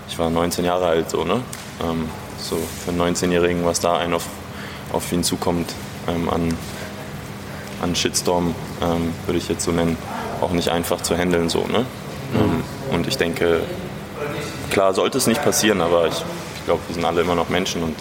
ich 0.08 0.18
war 0.18 0.30
19 0.30 0.66
Jahre 0.66 0.88
alt, 0.88 1.10
so, 1.10 1.24
ne? 1.24 1.42
Ähm, 1.84 2.10
so 2.38 2.58
für 2.84 2.92
einen 2.92 3.16
19-Jährigen, 3.16 3.66
was 3.66 3.80
da 3.80 3.98
ein 3.98 4.14
auf, 4.14 4.26
auf 4.94 5.12
ihn 5.12 5.24
zukommt 5.24 5.74
ähm, 6.08 6.30
an, 6.30 6.58
an 7.82 7.96
Shitstorm, 7.96 8.54
ähm, 8.82 9.14
würde 9.26 9.38
ich 9.38 9.50
jetzt 9.50 9.64
so 9.64 9.72
nennen, 9.72 9.98
auch 10.42 10.52
nicht 10.52 10.70
einfach 10.70 11.02
zu 11.02 11.18
handeln, 11.18 11.50
so, 11.50 11.66
ne? 11.68 11.80
Mhm. 12.34 12.40
Ähm, 12.40 12.64
und 12.92 13.08
ich 13.08 13.18
denke, 13.18 13.62
klar 14.70 14.94
sollte 14.94 15.18
es 15.18 15.28
nicht 15.28 15.44
passieren, 15.44 15.82
aber 15.82 16.08
ich, 16.08 16.14
ich 16.14 16.66
glaube, 16.66 16.82
wir 16.88 16.96
sind 16.96 17.06
alle 17.06 17.22
immer 17.22 17.36
noch 17.36 17.50
Menschen 17.50 17.84
und 17.84 17.96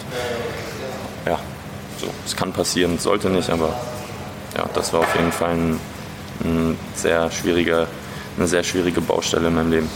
ja, 1.25 1.39
so, 1.99 2.07
es 2.25 2.35
kann 2.35 2.51
passieren, 2.53 2.95
es 2.95 3.03
sollte 3.03 3.29
nicht, 3.29 3.49
aber 3.49 3.73
ja, 4.55 4.65
das 4.73 4.93
war 4.93 5.01
auf 5.01 5.15
jeden 5.15 5.31
Fall 5.31 5.51
ein, 5.51 5.79
ein 6.43 6.77
sehr 6.95 7.29
schwieriger, 7.31 7.87
eine 8.37 8.47
sehr 8.47 8.63
schwierige 8.63 9.01
Baustelle 9.01 9.47
in 9.47 9.55
meinem 9.55 9.71
Leben. 9.71 9.89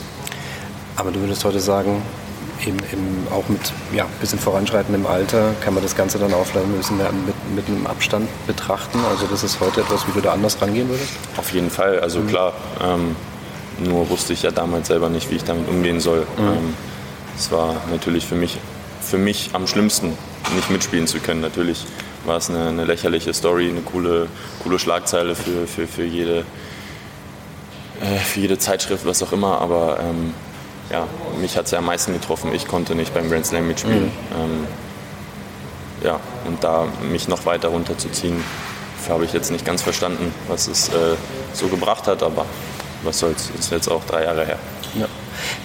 Aber 0.95 1.11
du 1.11 1.19
würdest 1.21 1.45
heute 1.45 1.59
sagen, 1.59 2.01
eben, 2.65 2.77
eben 2.91 3.27
auch 3.31 3.47
mit 3.47 3.61
ja, 3.93 4.05
bisschen 4.19 4.39
voranschreitendem 4.39 5.05
Alter 5.05 5.53
kann 5.61 5.73
man 5.73 5.83
das 5.83 5.95
Ganze 5.95 6.19
dann 6.19 6.33
auch 6.33 6.45
vielleicht 6.45 6.67
ein 6.67 6.73
bisschen 6.73 6.97
mehr 6.97 7.11
mit, 7.11 7.35
mit 7.55 7.67
einem 7.67 7.87
Abstand 7.87 8.27
betrachten. 8.47 8.99
Also 9.09 9.25
das 9.27 9.43
ist 9.43 9.59
heute 9.59 9.81
etwas, 9.81 10.07
wie 10.07 10.11
du 10.11 10.21
da 10.21 10.33
anders 10.33 10.61
rangehen 10.61 10.89
würdest? 10.89 11.11
Auf 11.37 11.53
jeden 11.53 11.69
Fall, 11.69 11.99
also 11.99 12.19
mhm. 12.19 12.27
klar. 12.27 12.53
Ähm, 12.81 13.15
nur 13.81 14.09
wusste 14.09 14.33
ich 14.33 14.43
ja 14.43 14.51
damals 14.51 14.87
selber 14.87 15.09
nicht, 15.09 15.31
wie 15.31 15.35
ich 15.35 15.43
damit 15.45 15.69
umgehen 15.69 16.01
soll. 16.01 16.27
Mhm. 16.37 16.47
Ähm, 16.47 16.73
es 17.37 17.51
war 17.51 17.75
natürlich 17.91 18.25
für 18.25 18.35
mich, 18.35 18.57
für 19.01 19.17
mich 19.17 19.51
am 19.53 19.67
schlimmsten, 19.67 20.17
nicht 20.55 20.69
mitspielen 20.69 21.07
zu 21.07 21.19
können. 21.19 21.39
Natürlich 21.39 21.85
war 22.25 22.37
es 22.37 22.49
eine, 22.49 22.67
eine, 22.67 22.85
lächerliche 22.85 23.33
Story, 23.33 23.69
eine 23.69 23.81
coole, 23.81 24.27
coole 24.63 24.79
Schlagzeile 24.79 25.35
für, 25.35 25.67
für, 25.67 25.87
für, 25.87 26.03
jede, 26.03 26.45
äh, 28.01 28.17
für 28.17 28.41
jede 28.41 28.57
Zeitschrift, 28.57 29.05
was 29.05 29.23
auch 29.23 29.31
immer. 29.31 29.61
Aber 29.61 29.99
ähm, 30.01 30.33
ja, 30.91 31.07
mich 31.39 31.57
hat 31.57 31.65
es 31.65 31.71
ja 31.71 31.79
am 31.79 31.85
meisten 31.85 32.13
getroffen. 32.13 32.53
Ich 32.53 32.67
konnte 32.67 32.95
nicht 32.95 33.13
beim 33.13 33.29
Grand 33.29 33.45
Slam 33.45 33.67
mitspielen. 33.67 34.05
Mhm. 34.05 34.11
Ähm, 34.37 34.67
ja, 36.03 36.19
und 36.45 36.63
da 36.63 36.87
mich 37.11 37.27
noch 37.27 37.45
weiter 37.45 37.69
runterzuziehen, 37.69 38.43
habe 39.09 39.25
ich 39.25 39.33
jetzt 39.33 39.51
nicht 39.51 39.65
ganz 39.65 39.81
verstanden, 39.81 40.33
was 40.47 40.67
es 40.67 40.89
äh, 40.89 41.15
so 41.53 41.67
gebracht 41.67 42.07
hat, 42.07 42.21
aber 42.21 42.45
was 43.03 43.19
soll's, 43.19 43.49
ist 43.57 43.71
jetzt 43.71 43.89
auch 43.89 44.03
drei 44.05 44.23
Jahre 44.23 44.45
her. 44.45 44.59
Ja. 44.97 45.07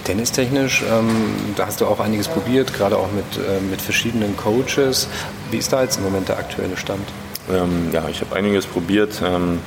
Tennistechnisch, 0.03 0.83
ähm, 0.89 1.35
da 1.55 1.67
hast 1.67 1.81
du 1.81 1.87
auch 1.87 1.99
einiges 1.99 2.27
probiert, 2.27 2.73
gerade 2.73 2.97
auch 2.97 3.11
mit, 3.11 3.25
äh, 3.37 3.59
mit 3.59 3.81
verschiedenen 3.81 4.37
Coaches. 4.37 5.07
Wie 5.51 5.57
ist 5.57 5.73
da 5.73 5.81
jetzt 5.81 5.97
im 5.97 6.03
Moment 6.03 6.29
der 6.29 6.37
aktuelle 6.37 6.77
Stand? 6.77 7.07
Ähm, 7.51 7.89
ja, 7.91 8.07
ich 8.09 8.21
habe 8.21 8.35
einiges 8.35 8.65
probiert. 8.65 9.21
Ähm, 9.23 9.59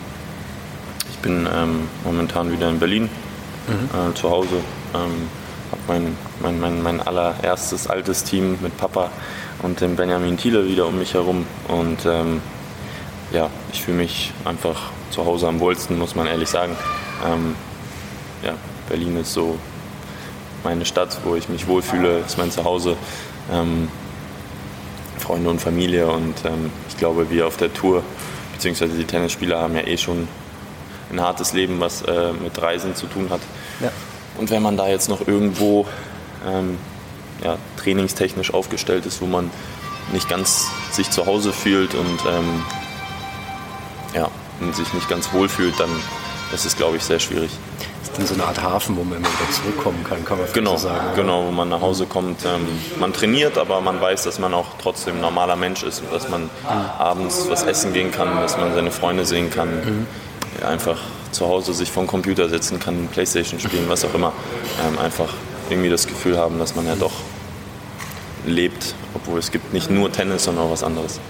ich 1.10 1.18
bin 1.18 1.46
ähm, 1.52 1.88
momentan 2.04 2.52
wieder 2.52 2.68
in 2.68 2.78
Berlin 2.78 3.08
mhm. 3.66 4.10
äh, 4.10 4.14
zu 4.14 4.30
Hause. 4.30 4.56
Ähm, 4.94 5.28
habe 5.70 5.82
mein, 5.88 6.16
mein, 6.40 6.60
mein, 6.60 6.82
mein 6.82 7.00
allererstes 7.00 7.86
altes 7.88 8.24
Team 8.24 8.58
mit 8.62 8.76
Papa 8.76 9.10
und 9.62 9.80
dem 9.80 9.96
Benjamin 9.96 10.36
Thiele 10.36 10.66
wieder 10.66 10.86
um 10.86 10.98
mich 10.98 11.14
herum. 11.14 11.46
Und 11.66 12.06
ähm, 12.06 12.40
ja, 13.32 13.50
ich 13.72 13.82
fühle 13.82 13.98
mich 13.98 14.32
einfach 14.44 14.90
zu 15.10 15.26
Hause 15.26 15.48
am 15.48 15.60
wohlsten, 15.60 15.98
muss 15.98 16.14
man 16.14 16.26
ehrlich 16.26 16.48
sagen. 16.48 16.76
Ja, 18.42 18.54
Berlin 18.88 19.16
ist 19.16 19.32
so 19.32 19.58
meine 20.64 20.84
Stadt, 20.84 21.18
wo 21.24 21.34
ich 21.34 21.48
mich 21.48 21.66
wohlfühle, 21.66 22.18
ist 22.20 22.38
mein 22.38 22.50
Zuhause. 22.50 22.96
Ähm, 23.52 23.88
Freunde 25.18 25.50
und 25.50 25.60
Familie 25.60 26.06
und 26.08 26.34
ähm, 26.44 26.70
ich 26.88 26.96
glaube, 26.96 27.30
wir 27.30 27.46
auf 27.46 27.56
der 27.56 27.72
Tour, 27.72 28.02
beziehungsweise 28.54 28.96
die 28.96 29.04
Tennisspieler 29.04 29.58
haben 29.58 29.74
ja 29.74 29.82
eh 29.82 29.98
schon 29.98 30.28
ein 31.10 31.20
hartes 31.20 31.52
Leben, 31.52 31.80
was 31.80 32.02
äh, 32.02 32.32
mit 32.32 32.60
Reisen 32.60 32.94
zu 32.94 33.06
tun 33.06 33.28
hat. 33.30 33.40
Ja. 33.80 33.90
Und 34.38 34.50
wenn 34.50 34.62
man 34.62 34.76
da 34.76 34.88
jetzt 34.88 35.08
noch 35.08 35.26
irgendwo 35.26 35.86
ähm, 36.46 36.78
ja, 37.42 37.56
trainingstechnisch 37.76 38.54
aufgestellt 38.54 39.06
ist, 39.06 39.20
wo 39.20 39.26
man 39.26 39.50
nicht 40.12 40.28
ganz 40.28 40.70
sich 40.92 41.10
zu 41.10 41.26
Hause 41.26 41.52
fühlt 41.52 41.94
und, 41.94 42.20
ähm, 42.28 42.62
ja, 44.14 44.30
und 44.60 44.74
sich 44.74 44.92
nicht 44.94 45.08
ganz 45.08 45.32
wohl 45.32 45.48
fühlt, 45.48 45.78
dann 45.78 45.90
ist 46.54 46.64
es, 46.64 46.76
glaube 46.76 46.96
ich, 46.96 47.04
sehr 47.04 47.18
schwierig. 47.18 47.50
Dann 48.18 48.26
so 48.26 48.34
eine 48.34 48.44
Art 48.44 48.60
Hafen, 48.60 48.96
wo 48.96 49.04
man 49.04 49.18
immer 49.18 49.28
wieder 49.28 49.50
zurückkommen 49.52 50.04
kann, 50.08 50.24
kann 50.24 50.38
man 50.38 50.52
genau, 50.52 50.76
so 50.76 50.88
sagen. 50.88 51.14
Genau, 51.14 51.46
wo 51.46 51.52
man 51.52 51.68
nach 51.68 51.80
Hause 51.80 52.04
kommt. 52.06 52.44
Ähm, 52.44 52.66
man 52.98 53.12
trainiert, 53.12 53.56
aber 53.56 53.80
man 53.80 54.00
weiß, 54.00 54.24
dass 54.24 54.40
man 54.40 54.52
auch 54.54 54.66
trotzdem 54.82 55.16
ein 55.16 55.20
normaler 55.20 55.54
Mensch 55.54 55.84
ist 55.84 56.00
und 56.00 56.12
dass 56.12 56.28
man 56.28 56.42
mhm. 56.42 56.48
abends 56.98 57.46
was 57.48 57.62
essen 57.62 57.92
gehen 57.92 58.10
kann, 58.10 58.40
dass 58.40 58.58
man 58.58 58.74
seine 58.74 58.90
Freunde 58.90 59.24
sehen 59.24 59.50
kann. 59.50 59.68
Mhm. 59.68 60.06
Ja, 60.60 60.68
einfach 60.68 60.98
zu 61.30 61.46
Hause 61.46 61.72
sich 61.72 61.92
vom 61.92 62.08
Computer 62.08 62.48
setzen 62.48 62.80
kann, 62.80 63.06
Playstation 63.06 63.60
spielen, 63.60 63.84
was 63.88 64.04
auch 64.04 64.14
immer. 64.14 64.32
Ähm, 64.84 64.98
einfach 64.98 65.32
irgendwie 65.70 65.90
das 65.90 66.08
Gefühl 66.08 66.36
haben, 66.36 66.58
dass 66.58 66.74
man 66.74 66.86
ja 66.86 66.96
doch 66.96 67.12
lebt, 68.46 68.94
obwohl 69.14 69.38
es 69.38 69.52
gibt 69.52 69.72
nicht 69.72 69.90
nur 69.90 70.10
Tennis, 70.10 70.44
sondern 70.44 70.64
auch 70.64 70.72
was 70.72 70.82
anderes. 70.82 71.20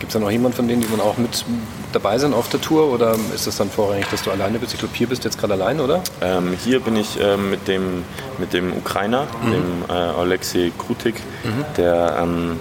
Gibt 0.00 0.10
es 0.10 0.14
da 0.14 0.18
noch 0.18 0.30
jemanden 0.30 0.56
von 0.56 0.66
denen, 0.66 0.80
die 0.80 0.88
dann 0.88 1.00
auch 1.00 1.18
mit 1.18 1.44
dabei 1.92 2.18
sind 2.18 2.32
auf 2.32 2.48
der 2.48 2.60
Tour 2.60 2.90
oder 2.90 3.16
ist 3.34 3.46
es 3.46 3.56
dann 3.58 3.68
vorrangig, 3.70 4.06
dass 4.10 4.22
du 4.22 4.30
alleine 4.30 4.58
bist? 4.58 4.72
Ich 4.72 4.80
glaube, 4.80 4.94
hier 4.96 5.06
bist 5.06 5.24
du 5.24 5.28
jetzt 5.28 5.38
gerade 5.38 5.52
allein, 5.52 5.78
oder? 5.78 6.02
Ähm, 6.22 6.56
hier 6.64 6.80
bin 6.80 6.96
ich 6.96 7.20
äh, 7.20 7.36
mit, 7.36 7.68
dem, 7.68 8.04
mit 8.38 8.54
dem 8.54 8.72
Ukrainer, 8.72 9.26
mhm. 9.42 9.50
dem 9.52 9.84
äh, 9.90 9.92
Alexei 9.92 10.72
Krutik, 10.78 11.16
mhm. 11.44 11.64
der, 11.76 12.18
ähm, 12.22 12.58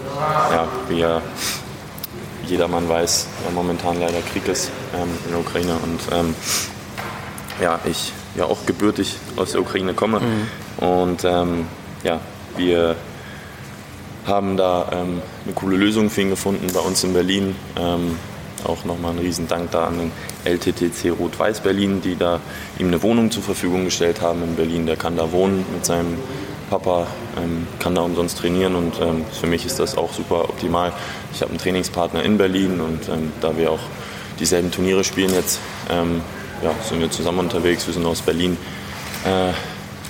ja, 0.52 0.68
wie 0.90 1.00
ja 1.00 1.22
jedermann 2.46 2.90
weiß, 2.90 3.28
ja, 3.46 3.52
momentan 3.52 4.02
leider 4.02 4.20
Krieg 4.22 4.46
ist 4.50 4.70
ähm, 4.94 5.08
in 5.26 5.32
der 5.32 5.40
Ukraine 5.40 5.74
und 5.82 6.00
ähm, 6.12 6.36
ja, 7.62 7.80
ich 7.86 8.12
ja 8.36 8.46
auch 8.46 8.66
gebürtig 8.66 9.18
aus 9.38 9.54
der 9.54 9.62
Ukraine 9.62 9.94
komme 9.94 10.20
mhm. 10.20 10.86
und 10.86 11.24
ähm, 11.24 11.68
ja, 12.04 12.20
wir 12.58 12.98
haben 14.26 14.58
da 14.58 14.90
ähm, 14.92 15.22
eine 15.46 15.54
coole 15.54 15.78
Lösung 15.78 16.10
für 16.10 16.22
ihn 16.22 16.30
gefunden 16.30 16.68
bei 16.74 16.80
uns 16.80 17.04
in 17.04 17.14
Berlin. 17.14 17.56
Ähm, 17.78 18.18
auch 18.66 18.84
nochmal 18.86 19.14
ein 19.14 19.20
Riesendank 19.20 19.72
da 19.72 19.88
an 19.88 19.98
den 19.98 20.12
LTTC 20.44 21.12
Rot-Weiß 21.18 21.62
Berlin, 21.62 22.02
die 22.02 22.16
da 22.16 22.40
ihm 22.78 22.88
eine 22.88 23.02
Wohnung 23.02 23.32
zur 23.32 23.44
Verfügung 23.44 23.86
gestellt 23.86 24.22
haben 24.22 24.44
in 24.44 24.56
Berlin. 24.56 24.86
Der 24.86 24.98
kann 24.98 25.16
da 25.16 25.32
wohnen 25.32 25.66
mit 25.74 25.86
seinem 25.86 26.18
Papa, 26.70 27.08
ähm, 27.38 27.68
kann 27.80 27.96
da 27.96 28.02
umsonst 28.02 28.38
trainieren 28.38 28.76
und 28.76 29.00
ähm, 29.02 29.26
für 29.32 29.48
mich 29.48 29.66
ist 29.66 29.80
das 29.80 29.98
auch 29.98 30.14
super 30.14 30.44
optimal. 30.50 30.94
Ich 31.34 31.42
habe 31.42 31.52
einen 31.52 31.60
Trainingspartner 31.60 32.24
in 32.24 32.38
Berlin 32.38 32.80
und 32.80 33.08
ähm, 33.10 33.32
da 33.42 33.58
wir 33.58 33.72
auch 33.72 33.80
dieselben 34.40 34.72
Turniere 34.72 35.04
spielen 35.04 35.34
jetzt, 35.34 35.60
ähm, 35.90 36.22
ja, 36.64 36.74
sind 36.88 37.00
wir 37.00 37.10
zusammen 37.10 37.40
unterwegs. 37.40 37.88
Wir 37.88 37.94
sind 37.94 38.06
aus 38.06 38.22
Berlin 38.22 38.58
äh, 39.26 39.52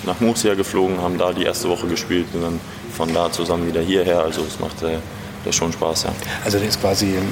nach 0.05 0.19
Murcia 0.19 0.55
geflogen, 0.55 1.01
haben 1.01 1.17
da 1.17 1.31
die 1.31 1.43
erste 1.43 1.69
Woche 1.69 1.87
gespielt 1.87 2.27
und 2.33 2.41
dann 2.41 2.59
von 2.99 3.13
da 3.13 3.31
zusammen 3.31 3.65
wieder 3.65 3.79
hierher. 3.79 4.19
Also 4.19 4.41
es 4.41 4.59
macht 4.59 4.83
äh, 4.83 4.97
das 5.45 5.55
schon 5.55 5.71
Spaß, 5.71 6.03
ja. 6.03 6.09
Also 6.43 6.59
der 6.59 6.67
ist 6.67 6.81
quasi 6.81 7.05
ähm, 7.05 7.23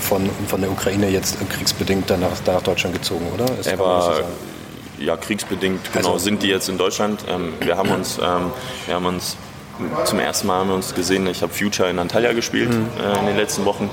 von, 0.00 0.28
von 0.48 0.60
der 0.60 0.72
Ukraine 0.72 1.08
jetzt 1.08 1.38
kriegsbedingt 1.48 2.10
dann 2.10 2.20
nach, 2.20 2.32
nach 2.44 2.62
Deutschland 2.62 2.96
gezogen, 2.96 3.24
oder? 3.32 3.44
Ist, 3.56 3.68
er 3.68 3.78
war, 3.78 4.16
so 4.16 4.22
ja, 4.98 5.16
kriegsbedingt, 5.16 5.92
genau, 5.92 6.14
also, 6.14 6.24
sind 6.24 6.42
die 6.42 6.48
jetzt 6.48 6.68
in 6.68 6.78
Deutschland. 6.78 7.24
Ähm, 7.28 7.54
wir, 7.60 7.76
haben 7.76 7.90
uns, 7.90 8.18
ähm, 8.18 8.50
wir 8.86 8.96
haben 8.96 9.06
uns 9.06 9.36
zum 10.04 10.18
ersten 10.18 10.48
Mal 10.48 10.58
haben 10.58 10.70
wir 10.70 10.74
uns 10.74 10.96
gesehen, 10.96 11.28
ich 11.28 11.42
habe 11.42 11.52
Future 11.52 11.88
in 11.88 12.00
Antalya 12.00 12.32
gespielt 12.32 12.70
mhm. 12.70 12.88
äh, 13.00 13.20
in 13.20 13.26
den 13.26 13.36
letzten 13.36 13.64
Wochen. 13.64 13.88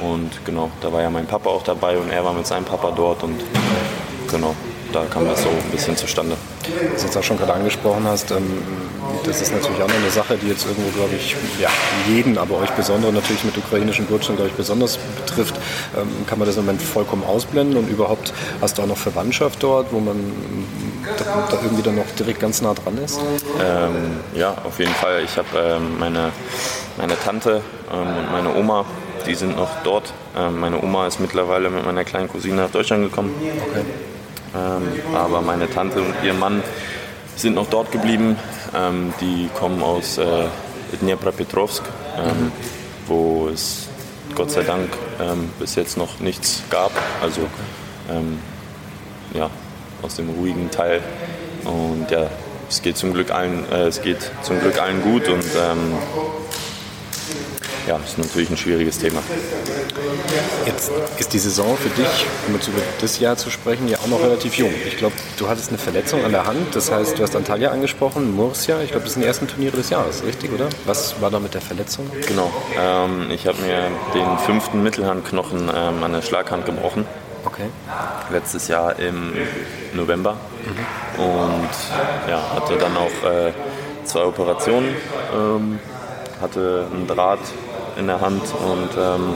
Und 0.00 0.30
genau, 0.44 0.70
da 0.82 0.92
war 0.92 1.02
ja 1.02 1.10
mein 1.10 1.26
Papa 1.26 1.50
auch 1.50 1.64
dabei 1.64 1.98
und 1.98 2.10
er 2.10 2.24
war 2.24 2.32
mit 2.32 2.46
seinem 2.46 2.64
Papa 2.64 2.92
dort 2.94 3.24
und 3.24 3.40
genau, 4.30 4.54
da 4.92 5.04
kam 5.04 5.26
das 5.26 5.42
so 5.42 5.48
ein 5.48 5.70
bisschen 5.70 5.96
zustande. 5.96 6.36
Was 6.92 7.00
du 7.00 7.06
jetzt 7.06 7.16
auch 7.16 7.22
schon 7.22 7.38
gerade 7.38 7.54
angesprochen 7.54 8.04
hast, 8.06 8.30
ähm, 8.30 8.62
das 9.24 9.40
ist 9.40 9.52
natürlich 9.52 9.82
auch 9.82 9.88
noch 9.88 9.94
eine 9.94 10.10
Sache, 10.10 10.36
die 10.36 10.48
jetzt 10.48 10.66
irgendwo, 10.66 10.90
glaube 10.90 11.14
ich, 11.16 11.36
ja, 11.60 11.68
jeden, 12.08 12.38
aber 12.38 12.58
euch 12.58 12.70
besonders 12.70 13.12
natürlich 13.12 13.44
mit 13.44 13.56
ukrainischen 13.56 14.08
Wurzeln, 14.08 14.36
glaube 14.36 14.50
ich, 14.50 14.56
besonders 14.56 14.98
betrifft. 15.26 15.54
Ähm, 15.96 16.08
kann 16.26 16.38
man 16.38 16.46
das 16.46 16.56
im 16.56 16.64
Moment 16.64 16.82
vollkommen 16.82 17.24
ausblenden 17.24 17.76
und 17.76 17.88
überhaupt 17.88 18.32
hast 18.60 18.78
du 18.78 18.82
auch 18.82 18.86
noch 18.86 18.96
Verwandtschaft 18.96 19.62
dort, 19.62 19.92
wo 19.92 20.00
man 20.00 20.16
da, 21.18 21.24
da 21.50 21.62
irgendwie 21.62 21.82
dann 21.82 21.96
noch 21.96 22.10
direkt 22.18 22.40
ganz 22.40 22.62
nah 22.62 22.74
dran 22.74 22.98
ist? 22.98 23.18
Ähm, 23.60 24.20
ja, 24.34 24.56
auf 24.64 24.78
jeden 24.78 24.94
Fall. 24.94 25.22
Ich 25.24 25.36
habe 25.36 25.48
ähm, 25.56 25.98
meine, 25.98 26.32
meine 26.96 27.18
Tante 27.18 27.62
ähm, 27.92 28.16
und 28.16 28.32
meine 28.32 28.54
Oma, 28.54 28.84
die 29.26 29.34
sind 29.34 29.56
noch 29.56 29.82
dort. 29.82 30.12
Ähm, 30.36 30.60
meine 30.60 30.82
Oma 30.82 31.06
ist 31.06 31.20
mittlerweile 31.20 31.70
mit 31.70 31.84
meiner 31.84 32.04
kleinen 32.04 32.28
Cousine 32.28 32.56
nach 32.56 32.70
Deutschland 32.70 33.04
gekommen. 33.04 33.34
Okay. 33.68 33.84
Ähm, 34.54 35.14
aber 35.14 35.40
meine 35.42 35.70
Tante 35.70 36.00
und 36.00 36.14
ihr 36.24 36.34
Mann 36.34 36.62
sind 37.36 37.54
noch 37.54 37.68
dort 37.68 37.92
geblieben. 37.92 38.36
Ähm, 38.74 39.12
die 39.20 39.48
kommen 39.58 39.82
aus 39.82 40.18
äh, 40.18 40.46
Dnepropetrovsk, 41.00 41.84
ähm, 42.16 42.52
wo 43.06 43.48
es 43.48 43.88
Gott 44.34 44.50
sei 44.50 44.62
Dank 44.62 44.88
bis 45.58 45.74
jetzt 45.74 45.98
noch 45.98 46.20
nichts 46.20 46.62
gab. 46.70 46.92
Also 47.20 47.42
ja, 49.34 49.50
aus 50.02 50.16
dem 50.16 50.30
ruhigen 50.30 50.70
Teil. 50.70 51.02
Und 51.64 52.10
ja, 52.10 52.28
es 52.68 52.82
geht 52.82 52.96
zum 52.96 53.12
Glück 53.12 53.32
allen, 53.32 53.70
äh, 53.70 53.88
es 53.88 54.00
geht 54.00 54.30
zum 54.42 54.60
Glück 54.60 54.80
allen 54.80 55.02
gut 55.02 55.28
und 55.28 55.44
ähm, 55.44 55.94
ja, 57.86 57.98
ist 58.04 58.18
natürlich 58.18 58.50
ein 58.50 58.56
schwieriges 58.56 58.98
Thema. 58.98 59.22
Jetzt 60.66 60.90
ist 61.18 61.32
die 61.32 61.38
Saison 61.38 61.76
für 61.76 61.88
dich, 61.90 62.26
um 62.46 62.54
jetzt 62.54 62.68
über 62.68 62.80
das 63.00 63.18
Jahr 63.18 63.36
zu 63.36 63.50
sprechen, 63.50 63.88
ja 63.88 63.98
auch 63.98 64.06
noch 64.06 64.20
relativ 64.20 64.54
jung. 64.54 64.72
Ich 64.86 64.96
glaube, 64.96 65.14
du 65.38 65.48
hattest 65.48 65.70
eine 65.70 65.78
Verletzung 65.78 66.24
an 66.24 66.32
der 66.32 66.46
Hand, 66.46 66.74
das 66.74 66.90
heißt, 66.90 67.18
du 67.18 67.22
hast 67.22 67.34
Antalya 67.34 67.70
angesprochen, 67.70 68.34
Murcia, 68.34 68.80
ich 68.82 68.90
glaube, 68.90 69.04
das 69.04 69.14
sind 69.14 69.22
die 69.22 69.28
ersten 69.28 69.48
Turniere 69.48 69.76
des 69.76 69.90
Jahres, 69.90 70.22
richtig, 70.24 70.52
oder? 70.52 70.68
Was 70.84 71.20
war 71.20 71.30
da 71.30 71.38
mit 71.38 71.54
der 71.54 71.60
Verletzung? 71.60 72.10
Genau, 72.26 72.52
ähm, 72.78 73.30
ich 73.30 73.46
habe 73.46 73.58
mir 73.62 73.90
den 74.14 74.38
fünften 74.38 74.82
Mittelhandknochen 74.82 75.70
ähm, 75.74 76.02
an 76.02 76.12
der 76.12 76.22
Schlaghand 76.22 76.66
gebrochen. 76.66 77.06
Okay. 77.44 77.70
Letztes 78.30 78.68
Jahr 78.68 78.98
im 78.98 79.32
November. 79.94 80.34
Mhm. 80.34 81.22
Und 81.22 81.70
ja, 82.28 82.42
hatte 82.54 82.76
dann 82.76 82.96
auch 82.96 83.28
äh, 83.28 83.52
zwei 84.04 84.24
Operationen. 84.24 84.94
Ähm, 85.34 85.78
hatte 86.40 86.86
einen 86.90 87.06
Draht 87.06 87.38
in 87.96 88.06
der 88.06 88.20
Hand 88.20 88.42
und 88.42 88.88
ähm, 88.98 89.34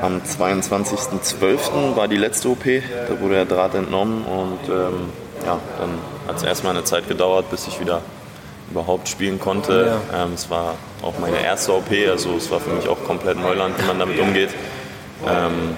am 0.00 0.20
22.12. 0.20 1.96
war 1.96 2.08
die 2.08 2.16
letzte 2.16 2.48
OP, 2.48 2.64
da 2.64 3.20
wurde 3.20 3.34
der 3.34 3.44
Draht 3.44 3.74
entnommen 3.74 4.24
und 4.24 4.68
ähm, 4.68 5.10
ja, 5.44 5.58
dann 5.78 5.98
hat 6.26 6.36
es 6.36 6.42
erstmal 6.42 6.74
eine 6.74 6.84
Zeit 6.84 7.08
gedauert, 7.08 7.50
bis 7.50 7.66
ich 7.66 7.80
wieder 7.80 8.00
überhaupt 8.70 9.08
spielen 9.08 9.38
konnte. 9.38 10.00
Ja. 10.12 10.24
Ähm, 10.24 10.32
es 10.34 10.48
war 10.48 10.74
auch 11.02 11.18
meine 11.18 11.42
erste 11.42 11.74
OP, 11.74 11.90
also 12.08 12.36
es 12.36 12.50
war 12.50 12.60
für 12.60 12.70
mich 12.70 12.88
auch 12.88 13.02
komplett 13.04 13.38
Neuland, 13.38 13.78
wie 13.78 13.86
man 13.86 13.98
damit 13.98 14.18
umgeht. 14.18 14.50
Ähm, 15.26 15.76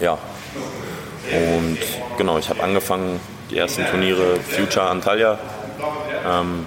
ja, 0.00 0.16
und 1.30 1.78
genau, 2.16 2.38
ich 2.38 2.48
habe 2.48 2.62
angefangen, 2.62 3.20
die 3.50 3.58
ersten 3.58 3.84
Turniere 3.86 4.36
Future 4.36 4.86
Antalya 4.88 5.38
ähm, 6.26 6.66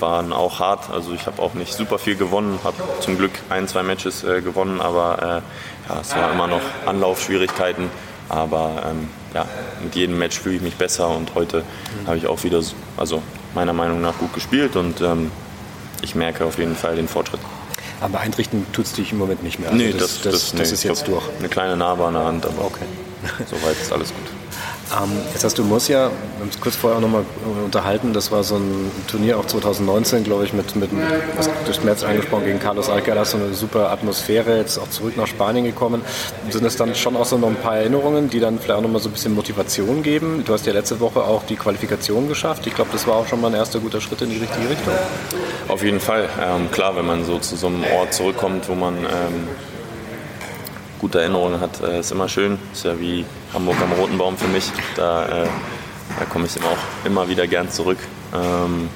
waren 0.00 0.32
auch 0.32 0.60
hart. 0.60 0.90
Also 0.90 1.12
ich 1.12 1.26
habe 1.26 1.42
auch 1.42 1.54
nicht 1.54 1.74
super 1.74 1.98
viel 1.98 2.16
gewonnen, 2.16 2.58
habe 2.64 2.76
zum 3.00 3.16
Glück 3.16 3.32
ein, 3.48 3.68
zwei 3.68 3.82
Matches 3.82 4.24
äh, 4.24 4.40
gewonnen, 4.40 4.80
aber 4.80 5.42
äh, 5.88 5.92
ja, 5.92 6.00
es 6.00 6.14
waren 6.14 6.32
immer 6.32 6.46
noch 6.46 6.62
Anlaufschwierigkeiten. 6.86 7.90
Aber 8.28 8.82
ähm, 8.90 9.08
ja, 9.34 9.46
mit 9.82 9.94
jedem 9.94 10.18
Match 10.18 10.38
fühle 10.38 10.56
ich 10.56 10.62
mich 10.62 10.74
besser 10.74 11.08
und 11.08 11.34
heute 11.34 11.58
mhm. 11.58 12.06
habe 12.06 12.16
ich 12.16 12.26
auch 12.26 12.42
wieder, 12.42 12.60
also 12.96 13.22
meiner 13.54 13.72
Meinung 13.72 14.00
nach 14.00 14.18
gut 14.18 14.32
gespielt 14.32 14.76
und 14.76 15.00
ähm, 15.00 15.30
ich 16.02 16.14
merke 16.14 16.44
auf 16.44 16.58
jeden 16.58 16.76
Fall 16.76 16.96
den 16.96 17.08
Fortschritt. 17.08 17.40
Aber 18.00 18.20
einrichten 18.20 18.66
tut 18.72 18.86
es 18.86 18.92
dich 18.92 19.12
im 19.12 19.18
Moment 19.18 19.42
nicht 19.42 19.58
mehr. 19.58 19.70
Also 19.70 19.82
nee, 19.82 19.92
das, 19.92 20.20
das, 20.20 20.22
das, 20.22 20.32
das 20.32 20.54
nee, 20.54 20.62
ist 20.62 20.82
jetzt 20.82 21.08
durch. 21.08 21.24
Eine 21.38 21.48
kleine 21.48 21.76
Narbe 21.76 22.04
an 22.04 22.14
der 22.14 22.24
Hand, 22.24 22.46
aber 22.46 22.64
okay. 22.64 22.84
soweit 23.46 23.80
ist 23.80 23.92
alles 23.92 24.08
gut. 24.08 24.45
Ähm, 24.92 25.10
jetzt 25.32 25.42
hast 25.42 25.58
du 25.58 25.64
Murcia, 25.64 25.98
wir 25.98 26.04
haben 26.04 26.42
uns 26.42 26.60
kurz 26.60 26.76
vorher 26.76 26.98
auch 26.98 27.02
nochmal 27.02 27.24
unterhalten, 27.64 28.12
das 28.12 28.30
war 28.30 28.44
so 28.44 28.56
ein 28.56 28.92
Turnier 29.08 29.36
auch 29.36 29.44
2019, 29.44 30.22
glaube 30.22 30.44
ich, 30.44 30.52
mit, 30.52 30.76
mit 30.76 30.90
was 31.36 31.50
durch 31.64 31.82
März 31.82 32.04
angesprochen, 32.04 32.44
gegen 32.44 32.60
Carlos 32.60 32.88
Alcaraz, 32.88 33.32
so 33.32 33.38
eine 33.38 33.52
super 33.52 33.90
Atmosphäre, 33.90 34.58
jetzt 34.58 34.78
auch 34.78 34.88
zurück 34.88 35.16
nach 35.16 35.26
Spanien 35.26 35.64
gekommen. 35.64 36.02
Sind 36.50 36.64
es 36.64 36.76
dann 36.76 36.94
schon 36.94 37.16
auch 37.16 37.24
so 37.24 37.36
noch 37.36 37.48
ein 37.48 37.56
paar 37.56 37.78
Erinnerungen, 37.78 38.30
die 38.30 38.38
dann 38.38 38.60
vielleicht 38.60 38.78
auch 38.78 38.82
nochmal 38.82 39.02
so 39.02 39.08
ein 39.08 39.12
bisschen 39.12 39.34
Motivation 39.34 40.04
geben? 40.04 40.44
Du 40.46 40.52
hast 40.52 40.66
ja 40.66 40.72
letzte 40.72 41.00
Woche 41.00 41.24
auch 41.24 41.42
die 41.44 41.56
Qualifikation 41.56 42.28
geschafft. 42.28 42.66
Ich 42.68 42.74
glaube, 42.74 42.90
das 42.92 43.08
war 43.08 43.16
auch 43.16 43.26
schon 43.26 43.40
mal 43.40 43.48
ein 43.48 43.54
erster 43.54 43.80
guter 43.80 44.00
Schritt 44.00 44.22
in 44.22 44.30
die 44.30 44.38
richtige 44.38 44.70
Richtung. 44.70 44.94
Auf 45.66 45.82
jeden 45.82 45.98
Fall. 45.98 46.28
Ähm, 46.40 46.70
klar, 46.70 46.94
wenn 46.94 47.06
man 47.06 47.24
so 47.24 47.40
zu 47.40 47.56
so 47.56 47.66
einem 47.66 47.82
Ort 47.98 48.14
zurückkommt, 48.14 48.68
wo 48.68 48.74
man 48.76 48.94
ähm, 48.98 49.48
gute 51.00 51.20
Erinnerungen 51.20 51.60
hat, 51.60 51.80
äh, 51.82 52.00
ist 52.00 52.12
immer 52.12 52.28
schön. 52.28 52.58
Ist 52.72 52.84
ja 52.84 52.98
wie 52.98 53.24
Hamburg 53.52 53.76
am 53.80 53.92
Roten 53.92 54.18
Baum 54.18 54.36
für 54.36 54.48
mich. 54.48 54.70
Da, 54.96 55.26
äh, 55.26 55.48
da 56.18 56.24
komme 56.26 56.46
ich 56.46 56.56
immer 56.56 56.68
auch 56.68 57.06
immer 57.06 57.28
wieder 57.28 57.46
gern 57.46 57.70
zurück. 57.70 57.98
Ähm, 58.34 58.88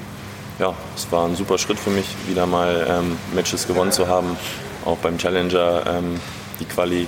ja, 0.58 0.74
es 0.94 1.10
war 1.10 1.26
ein 1.26 1.36
super 1.36 1.58
Schritt 1.58 1.78
für 1.78 1.90
mich, 1.90 2.06
wieder 2.28 2.46
mal 2.46 2.86
ähm, 2.88 3.16
Matches 3.34 3.66
gewonnen 3.66 3.92
zu 3.92 4.08
haben, 4.08 4.36
auch 4.84 4.98
beim 4.98 5.16
Challenger 5.16 5.84
ähm, 5.86 6.20
die 6.60 6.66
Quali 6.66 7.06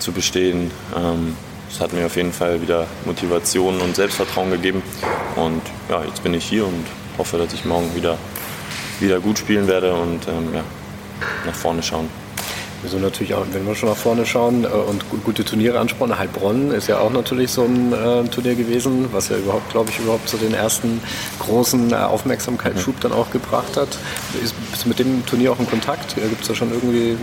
zu 0.00 0.12
bestehen. 0.12 0.70
Ähm, 0.96 1.36
das 1.68 1.80
hat 1.80 1.92
mir 1.92 2.06
auf 2.06 2.16
jeden 2.16 2.32
Fall 2.32 2.62
wieder 2.62 2.86
Motivation 3.04 3.80
und 3.80 3.94
Selbstvertrauen 3.96 4.50
gegeben. 4.50 4.82
Und 5.36 5.62
ja, 5.88 6.02
jetzt 6.04 6.22
bin 6.22 6.34
ich 6.34 6.44
hier 6.44 6.66
und 6.66 6.86
hoffe, 7.18 7.38
dass 7.38 7.52
ich 7.52 7.64
morgen 7.64 7.94
wieder, 7.94 8.18
wieder 9.00 9.20
gut 9.20 9.38
spielen 9.38 9.66
werde 9.66 9.94
und 9.94 10.26
ähm, 10.28 10.54
ja, 10.54 10.62
nach 11.44 11.54
vorne 11.54 11.82
schauen. 11.82 12.08
Wir 12.82 13.00
natürlich 13.00 13.34
auch, 13.34 13.44
wenn 13.52 13.66
wir 13.66 13.74
schon 13.74 13.88
nach 13.88 13.96
vorne 13.96 14.26
schauen 14.26 14.64
äh, 14.64 14.68
und 14.68 15.04
gute 15.24 15.44
Turniere 15.44 15.78
ansprechen, 15.78 16.18
Heilbronn 16.18 16.70
ist 16.70 16.88
ja 16.88 16.98
auch 16.98 17.10
natürlich 17.10 17.50
so 17.50 17.64
ein 17.64 17.92
äh, 17.92 18.24
Turnier 18.28 18.54
gewesen, 18.54 19.08
was 19.12 19.28
ja 19.28 19.36
überhaupt, 19.36 19.70
glaube 19.70 19.90
ich, 19.90 19.98
überhaupt 19.98 20.28
so 20.28 20.36
den 20.36 20.54
ersten 20.54 21.00
großen 21.40 21.92
äh, 21.92 21.96
Aufmerksamkeitsschub 21.96 23.00
dann 23.00 23.12
auch 23.12 23.30
gebracht 23.30 23.76
hat. 23.76 23.88
Ist, 24.42 24.54
bist 24.70 24.84
du 24.84 24.88
mit 24.88 24.98
dem 24.98 25.24
Turnier 25.26 25.52
auch 25.52 25.58
in 25.58 25.68
Kontakt? 25.68 26.14
Gibt 26.14 26.42
es 26.42 26.48
da 26.48 26.54
schon 26.54 26.70
irgendwie, 26.70 27.16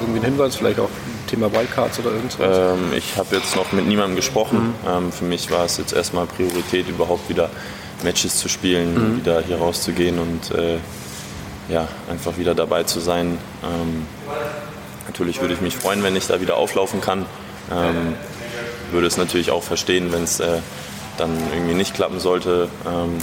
irgendwie 0.00 0.20
einen 0.20 0.34
Hinweis, 0.34 0.56
vielleicht 0.56 0.78
auch 0.78 0.90
Thema 1.26 1.50
Wildcards 1.52 1.98
oder 2.00 2.12
irgendwas? 2.12 2.38
Ähm, 2.40 2.92
ich 2.96 3.16
habe 3.16 3.36
jetzt 3.36 3.56
noch 3.56 3.72
mit 3.72 3.86
niemandem 3.86 4.16
gesprochen. 4.16 4.74
Mhm. 4.84 4.88
Ähm, 4.88 5.12
für 5.12 5.24
mich 5.24 5.50
war 5.50 5.64
es 5.64 5.78
jetzt 5.78 5.92
erstmal 5.92 6.26
Priorität, 6.26 6.88
überhaupt 6.88 7.28
wieder 7.28 7.50
Matches 8.02 8.38
zu 8.38 8.48
spielen, 8.48 8.94
mhm. 8.94 9.16
wieder 9.18 9.42
hier 9.42 9.56
rauszugehen 9.56 10.18
und 10.18 10.50
äh, 10.50 10.78
ja, 11.68 11.88
einfach 12.10 12.36
wieder 12.36 12.54
dabei 12.54 12.84
zu 12.84 13.00
sein. 13.00 13.38
Ähm, 13.62 14.06
natürlich 15.06 15.40
würde 15.40 15.54
ich 15.54 15.60
mich 15.60 15.76
freuen, 15.76 16.02
wenn 16.02 16.16
ich 16.16 16.26
da 16.26 16.40
wieder 16.40 16.56
auflaufen 16.56 17.00
kann. 17.00 17.26
Ähm, 17.72 18.14
würde 18.90 19.06
es 19.06 19.16
natürlich 19.16 19.50
auch 19.50 19.62
verstehen, 19.62 20.12
wenn 20.12 20.24
es 20.24 20.40
äh, 20.40 20.58
dann 21.16 21.30
irgendwie 21.52 21.74
nicht 21.74 21.94
klappen 21.94 22.20
sollte. 22.20 22.68
Ähm, 22.86 23.18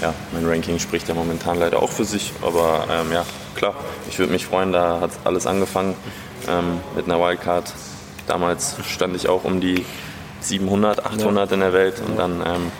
ja, 0.00 0.12
mein 0.32 0.46
Ranking 0.46 0.78
spricht 0.78 1.08
ja 1.08 1.14
momentan 1.14 1.58
leider 1.58 1.82
auch 1.82 1.90
für 1.90 2.04
sich, 2.04 2.32
aber 2.42 2.86
ähm, 2.90 3.12
ja, 3.12 3.24
klar, 3.54 3.74
ich 4.08 4.18
würde 4.18 4.32
mich 4.32 4.46
freuen, 4.46 4.72
da 4.72 5.00
hat 5.00 5.10
alles 5.24 5.46
angefangen 5.46 5.94
ähm, 6.48 6.80
mit 6.96 7.06
einer 7.06 7.20
Wildcard. 7.20 7.72
Damals 8.26 8.76
stand 8.88 9.16
ich 9.16 9.28
auch 9.28 9.44
um 9.44 9.60
die 9.60 9.84
700, 10.40 11.04
800 11.06 11.52
in 11.52 11.60
der 11.60 11.72
Welt 11.72 12.02
und 12.06 12.18
dann 12.18 12.40
ähm, 12.40 12.72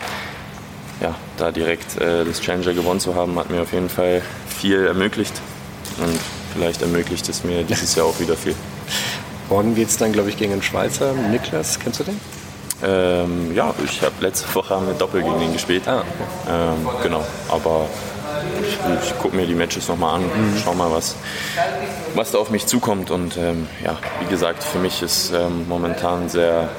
ja, 1.01 1.15
da 1.37 1.51
direkt 1.51 1.99
äh, 1.99 2.23
das 2.25 2.41
Challenger 2.41 2.73
gewonnen 2.73 2.99
zu 2.99 3.15
haben, 3.15 3.37
hat 3.37 3.49
mir 3.49 3.61
auf 3.61 3.73
jeden 3.73 3.89
Fall 3.89 4.21
viel 4.47 4.85
ermöglicht. 4.85 5.33
Und 5.97 6.19
vielleicht 6.53 6.81
ermöglicht 6.81 7.27
es 7.29 7.43
mir 7.43 7.63
dieses 7.63 7.95
Jahr 7.95 8.05
auch 8.05 8.19
wieder 8.19 8.35
viel. 8.35 8.55
Morgen 9.49 9.75
geht 9.75 9.89
es 9.89 9.97
dann, 9.97 10.11
glaube 10.11 10.29
ich, 10.29 10.37
gegen 10.37 10.51
den 10.51 10.63
Schweizer 10.63 11.13
Niklas. 11.13 11.79
Kennst 11.79 11.99
du 11.99 12.03
den? 12.03 12.19
Ähm, 12.83 13.55
ja, 13.55 13.73
ich 13.83 14.01
habe 14.01 14.13
letzte 14.19 14.53
Woche 14.53 14.79
mit 14.81 14.99
Doppel 14.99 15.23
gegen 15.23 15.41
ihn 15.41 15.53
gespielt. 15.53 15.87
Ah, 15.87 15.99
okay. 15.99 16.51
ähm, 16.51 16.89
genau, 17.01 17.23
aber 17.49 17.87
ich, 18.61 18.77
ich 19.03 19.17
gucke 19.19 19.35
mir 19.35 19.45
die 19.45 19.55
Matches 19.55 19.87
nochmal 19.87 20.15
an, 20.15 20.23
mhm. 20.23 20.57
schau 20.63 20.73
mal, 20.73 20.91
was, 20.91 21.15
was 22.15 22.31
da 22.31 22.37
auf 22.37 22.49
mich 22.49 22.65
zukommt. 22.65 23.11
Und 23.11 23.37
ähm, 23.37 23.67
ja, 23.83 23.97
wie 24.19 24.25
gesagt, 24.25 24.63
für 24.63 24.79
mich 24.79 25.01
ist 25.01 25.31
ähm, 25.31 25.67
momentan 25.69 26.27
sehr, 26.27 26.69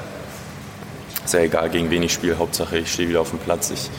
sehr 1.29 1.43
egal, 1.43 1.69
gegen 1.69 1.89
wen 1.89 2.03
ich 2.03 2.13
spiele. 2.13 2.37
Hauptsache, 2.37 2.79
ich 2.79 2.91
stehe 2.91 3.09
wieder 3.09 3.21
auf 3.21 3.29
dem 3.29 3.39
Platz. 3.39 3.71
Ich, 3.71 3.89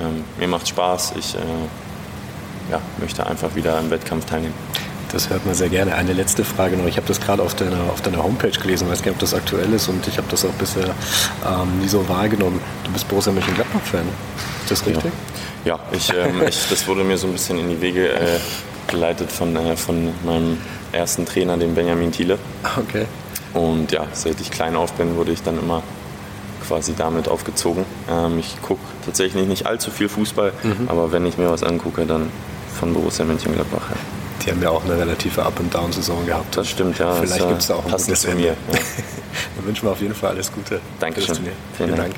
ähm, 0.00 0.24
mir 0.38 0.48
macht 0.48 0.68
Spaß. 0.68 1.14
Ich 1.18 1.34
äh, 1.34 1.38
ja, 2.70 2.80
möchte 2.98 3.26
einfach 3.26 3.54
wieder 3.54 3.78
im 3.78 3.90
Wettkampf 3.90 4.24
teilnehmen. 4.24 4.54
Das 5.12 5.30
hört 5.30 5.46
man 5.46 5.54
sehr 5.54 5.68
gerne. 5.68 5.94
Eine 5.94 6.12
letzte 6.12 6.44
Frage 6.44 6.76
noch. 6.76 6.86
Ich 6.86 6.96
habe 6.96 7.06
das 7.06 7.20
gerade 7.20 7.40
auf 7.42 7.54
deiner, 7.54 7.78
auf 7.92 8.00
deiner 8.00 8.22
Homepage 8.22 8.50
gelesen, 8.50 8.88
weiß 8.88 9.00
gar 9.02 9.12
nicht, 9.12 9.16
ob 9.16 9.20
das 9.20 9.32
aktuell 9.32 9.72
ist 9.72 9.88
und 9.88 10.06
ich 10.08 10.16
habe 10.16 10.26
das 10.28 10.44
auch 10.44 10.52
bisher 10.54 10.86
ähm, 11.46 11.78
nie 11.80 11.86
so 11.86 12.08
wahrgenommen. 12.08 12.60
Du 12.82 12.90
bist 12.90 13.06
Borussia 13.06 13.32
Mönchengladbach-Fan. 13.32 14.06
Ist 14.62 14.70
das 14.72 14.84
richtig? 14.86 15.12
Ja, 15.64 15.76
ja 15.76 15.80
ich, 15.92 16.12
ähm, 16.12 16.42
ich, 16.48 16.68
das 16.68 16.88
wurde 16.88 17.04
mir 17.04 17.16
so 17.16 17.28
ein 17.28 17.32
bisschen 17.32 17.60
in 17.60 17.70
die 17.70 17.80
Wege 17.80 18.08
äh, 18.08 18.40
geleitet 18.88 19.30
von, 19.30 19.54
äh, 19.54 19.76
von 19.76 20.08
meinem 20.24 20.58
ersten 20.90 21.24
Trainer, 21.26 21.56
dem 21.56 21.76
Benjamin 21.76 22.10
Thiele. 22.10 22.38
Okay. 22.76 23.06
Und 23.52 23.92
ja, 23.92 24.06
seit 24.12 24.40
ich 24.40 24.50
klein 24.50 24.74
auf 24.74 24.94
bin, 24.94 25.14
wurde 25.14 25.30
ich 25.30 25.42
dann 25.42 25.58
immer 25.60 25.84
quasi 26.66 26.94
damit 26.96 27.28
aufgezogen. 27.28 27.84
Ähm, 28.10 28.38
ich 28.38 28.60
gucke 28.62 28.80
tatsächlich 29.04 29.46
nicht 29.46 29.66
allzu 29.66 29.90
viel 29.90 30.08
Fußball, 30.08 30.52
mhm. 30.62 30.88
aber 30.88 31.12
wenn 31.12 31.26
ich 31.26 31.38
mir 31.38 31.50
was 31.50 31.62
angucke, 31.62 32.06
dann 32.06 32.30
von 32.78 32.92
Borussia 32.92 33.24
Mönchengladbach. 33.24 33.90
Ja. 33.90 33.96
Die 34.44 34.50
haben 34.50 34.62
ja 34.62 34.70
auch 34.70 34.84
eine 34.84 34.98
relative 34.98 35.42
Up-and-Down-Saison 35.42 36.26
gehabt. 36.26 36.56
Das 36.56 36.68
stimmt, 36.68 36.98
ja. 36.98 37.14
Vielleicht 37.14 37.48
gibt 37.48 37.60
es 37.60 37.68
da 37.68 37.76
auch 37.76 37.84
ein 37.84 37.90
gutes 37.90 38.20
zu 38.20 38.30
mir. 38.32 38.48
Ja. 38.48 38.54
Dann 39.56 39.66
wünschen 39.66 39.86
wir 39.86 39.92
auf 39.92 40.00
jeden 40.00 40.14
Fall 40.14 40.30
alles 40.30 40.52
Gute. 40.52 40.80
Dankeschön. 41.00 41.36
Vielen, 41.36 41.52
Vielen 41.76 41.96
Dank. 41.96 42.14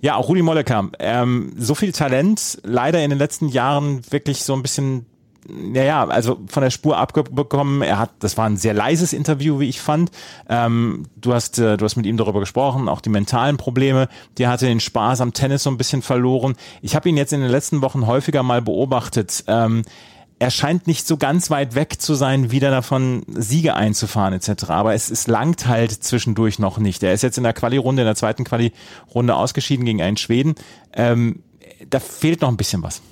Ja, 0.00 0.14
auch 0.14 0.28
Rudi 0.28 0.42
Mollekamp. 0.42 0.94
Ähm, 1.00 1.52
so 1.58 1.74
viel 1.74 1.90
Talent, 1.90 2.60
leider 2.62 3.02
in 3.02 3.10
den 3.10 3.18
letzten 3.18 3.48
Jahren 3.48 4.02
wirklich 4.10 4.44
so 4.44 4.54
ein 4.54 4.62
bisschen 4.62 5.06
naja, 5.48 6.06
also 6.06 6.40
von 6.46 6.62
der 6.62 6.70
Spur 6.70 6.98
abbekommen. 6.98 7.82
Er 7.82 7.98
hat, 7.98 8.10
das 8.18 8.36
war 8.36 8.46
ein 8.46 8.56
sehr 8.56 8.74
leises 8.74 9.12
Interview, 9.12 9.60
wie 9.60 9.68
ich 9.68 9.80
fand. 9.80 10.10
Ähm, 10.48 11.06
du 11.16 11.32
hast, 11.32 11.58
äh, 11.58 11.76
du 11.76 11.84
hast 11.84 11.96
mit 11.96 12.06
ihm 12.06 12.16
darüber 12.16 12.40
gesprochen, 12.40 12.88
auch 12.88 13.00
die 13.00 13.08
mentalen 13.08 13.56
Probleme. 13.56 14.08
Die 14.36 14.46
hatte 14.46 14.66
den 14.66 14.80
Spaß 14.80 15.20
am 15.20 15.32
Tennis 15.32 15.62
so 15.62 15.70
ein 15.70 15.78
bisschen 15.78 16.02
verloren. 16.02 16.54
Ich 16.82 16.94
habe 16.94 17.08
ihn 17.08 17.16
jetzt 17.16 17.32
in 17.32 17.40
den 17.40 17.50
letzten 17.50 17.80
Wochen 17.80 18.06
häufiger 18.06 18.42
mal 18.42 18.60
beobachtet. 18.60 19.44
Ähm, 19.46 19.82
er 20.38 20.50
scheint 20.50 20.86
nicht 20.86 21.06
so 21.06 21.16
ganz 21.16 21.50
weit 21.50 21.74
weg 21.74 22.00
zu 22.00 22.14
sein, 22.14 22.50
wieder 22.50 22.70
davon 22.70 23.24
Siege 23.26 23.74
einzufahren 23.74 24.34
etc. 24.34 24.70
Aber 24.70 24.94
es, 24.94 25.10
es 25.10 25.26
langt 25.26 25.66
halt 25.66 25.90
zwischendurch 25.92 26.58
noch 26.58 26.78
nicht. 26.78 27.02
Er 27.02 27.12
ist 27.12 27.22
jetzt 27.22 27.38
in 27.38 27.44
der 27.44 27.54
Quali-Runde, 27.54 28.02
in 28.02 28.06
der 28.06 28.14
zweiten 28.14 28.44
Quali-Runde 28.44 29.34
ausgeschieden 29.34 29.84
gegen 29.84 30.02
einen 30.02 30.16
Schweden. 30.16 30.54
Ähm, 30.92 31.42
da 31.88 31.98
fehlt 32.00 32.42
noch 32.42 32.48
ein 32.48 32.56
bisschen 32.56 32.82
was. 32.82 33.02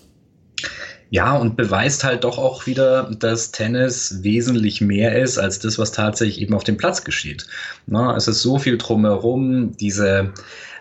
Ja, 1.10 1.36
und 1.36 1.56
beweist 1.56 2.02
halt 2.02 2.24
doch 2.24 2.36
auch 2.36 2.66
wieder, 2.66 3.10
dass 3.18 3.52
Tennis 3.52 4.22
wesentlich 4.22 4.80
mehr 4.80 5.20
ist 5.20 5.38
als 5.38 5.60
das, 5.60 5.78
was 5.78 5.92
tatsächlich 5.92 6.40
eben 6.40 6.54
auf 6.54 6.64
dem 6.64 6.76
Platz 6.76 7.04
geschieht. 7.04 7.46
Na, 7.86 8.16
es 8.16 8.26
ist 8.26 8.42
so 8.42 8.58
viel 8.58 8.76
drumherum, 8.76 9.76
diese 9.76 10.32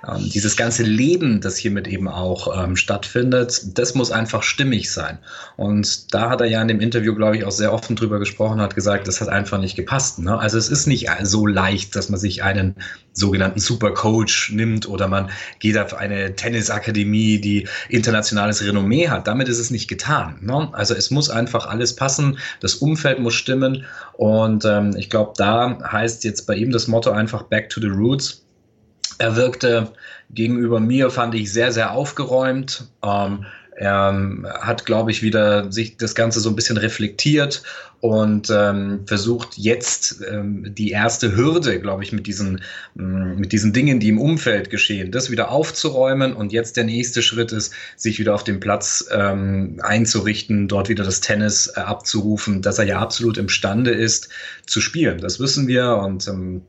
ähm, 0.07 0.29
dieses 0.29 0.55
ganze 0.55 0.83
Leben, 0.83 1.41
das 1.41 1.57
hiermit 1.57 1.87
eben 1.87 2.07
auch 2.07 2.63
ähm, 2.63 2.75
stattfindet, 2.75 3.77
das 3.77 3.95
muss 3.95 4.11
einfach 4.11 4.43
stimmig 4.43 4.91
sein. 4.91 5.19
Und 5.57 6.13
da 6.13 6.29
hat 6.29 6.41
er 6.41 6.47
ja 6.47 6.61
in 6.61 6.67
dem 6.67 6.79
Interview, 6.79 7.15
glaube 7.15 7.37
ich, 7.37 7.45
auch 7.45 7.51
sehr 7.51 7.73
offen 7.73 7.95
drüber 7.95 8.19
gesprochen, 8.19 8.61
hat 8.61 8.75
gesagt, 8.75 9.07
das 9.07 9.21
hat 9.21 9.29
einfach 9.29 9.59
nicht 9.59 9.75
gepasst. 9.75 10.19
Ne? 10.19 10.37
Also 10.37 10.57
es 10.57 10.69
ist 10.69 10.87
nicht 10.87 11.09
so 11.23 11.45
leicht, 11.45 11.95
dass 11.95 12.09
man 12.09 12.19
sich 12.19 12.43
einen 12.43 12.75
sogenannten 13.13 13.59
Supercoach 13.59 14.51
nimmt 14.51 14.87
oder 14.87 15.07
man 15.07 15.29
geht 15.59 15.77
auf 15.77 15.93
eine 15.93 16.35
Tennisakademie, 16.35 17.39
die 17.39 17.67
internationales 17.89 18.63
Renommee 18.63 19.09
hat. 19.09 19.27
Damit 19.27 19.47
ist 19.47 19.59
es 19.59 19.71
nicht 19.71 19.87
getan. 19.87 20.37
Ne? 20.41 20.69
Also 20.73 20.93
es 20.93 21.11
muss 21.11 21.29
einfach 21.29 21.67
alles 21.67 21.95
passen, 21.95 22.37
das 22.59 22.75
Umfeld 22.75 23.19
muss 23.19 23.33
stimmen 23.33 23.85
und 24.13 24.65
ähm, 24.65 24.95
ich 24.97 25.09
glaube, 25.09 25.33
da 25.37 25.77
heißt 25.91 26.23
jetzt 26.23 26.45
bei 26.47 26.55
ihm 26.55 26.71
das 26.71 26.87
Motto 26.87 27.11
einfach 27.11 27.43
Back 27.43 27.69
to 27.69 27.81
the 27.81 27.87
Roots 27.87 28.44
er 29.17 29.35
wirkte 29.35 29.91
gegenüber 30.29 30.79
mir, 30.79 31.09
fand 31.09 31.35
ich, 31.35 31.51
sehr, 31.51 31.71
sehr 31.71 31.91
aufgeräumt. 31.91 32.87
Ähm, 33.03 33.45
er 33.77 34.09
ähm, 34.13 34.47
hat, 34.47 34.85
glaube 34.85 35.11
ich, 35.11 35.21
wieder 35.21 35.69
sich 35.71 35.97
das 35.97 36.15
Ganze 36.15 36.39
so 36.39 36.49
ein 36.49 36.55
bisschen 36.55 36.77
reflektiert 36.77 37.61
und 37.99 38.49
ähm, 38.49 39.01
versucht 39.05 39.57
jetzt 39.57 40.23
ähm, 40.29 40.73
die 40.73 40.91
erste 40.91 41.35
Hürde, 41.35 41.81
glaube 41.81 42.03
ich, 42.03 42.13
mit 42.13 42.25
diesen, 42.25 42.61
ähm, 42.97 43.35
mit 43.35 43.51
diesen 43.51 43.73
Dingen, 43.73 43.99
die 43.99 44.09
im 44.09 44.19
Umfeld 44.19 44.69
geschehen, 44.69 45.11
das 45.11 45.29
wieder 45.29 45.51
aufzuräumen. 45.51 46.33
Und 46.33 46.53
jetzt 46.53 46.77
der 46.77 46.85
nächste 46.85 47.21
Schritt 47.21 47.51
ist, 47.51 47.73
sich 47.97 48.17
wieder 48.17 48.33
auf 48.33 48.45
dem 48.45 48.61
Platz 48.61 49.05
ähm, 49.11 49.81
einzurichten, 49.83 50.69
dort 50.69 50.87
wieder 50.87 51.03
das 51.03 51.19
Tennis 51.19 51.67
äh, 51.75 51.81
abzurufen, 51.81 52.61
dass 52.61 52.79
er 52.79 52.85
ja 52.85 52.99
absolut 52.99 53.37
imstande 53.37 53.91
ist 53.91 54.29
zu 54.65 54.79
spielen. 54.79 55.19
Das 55.19 55.41
wissen 55.41 55.67
wir 55.67 55.97
und 55.97 56.27
ähm, 56.29 56.61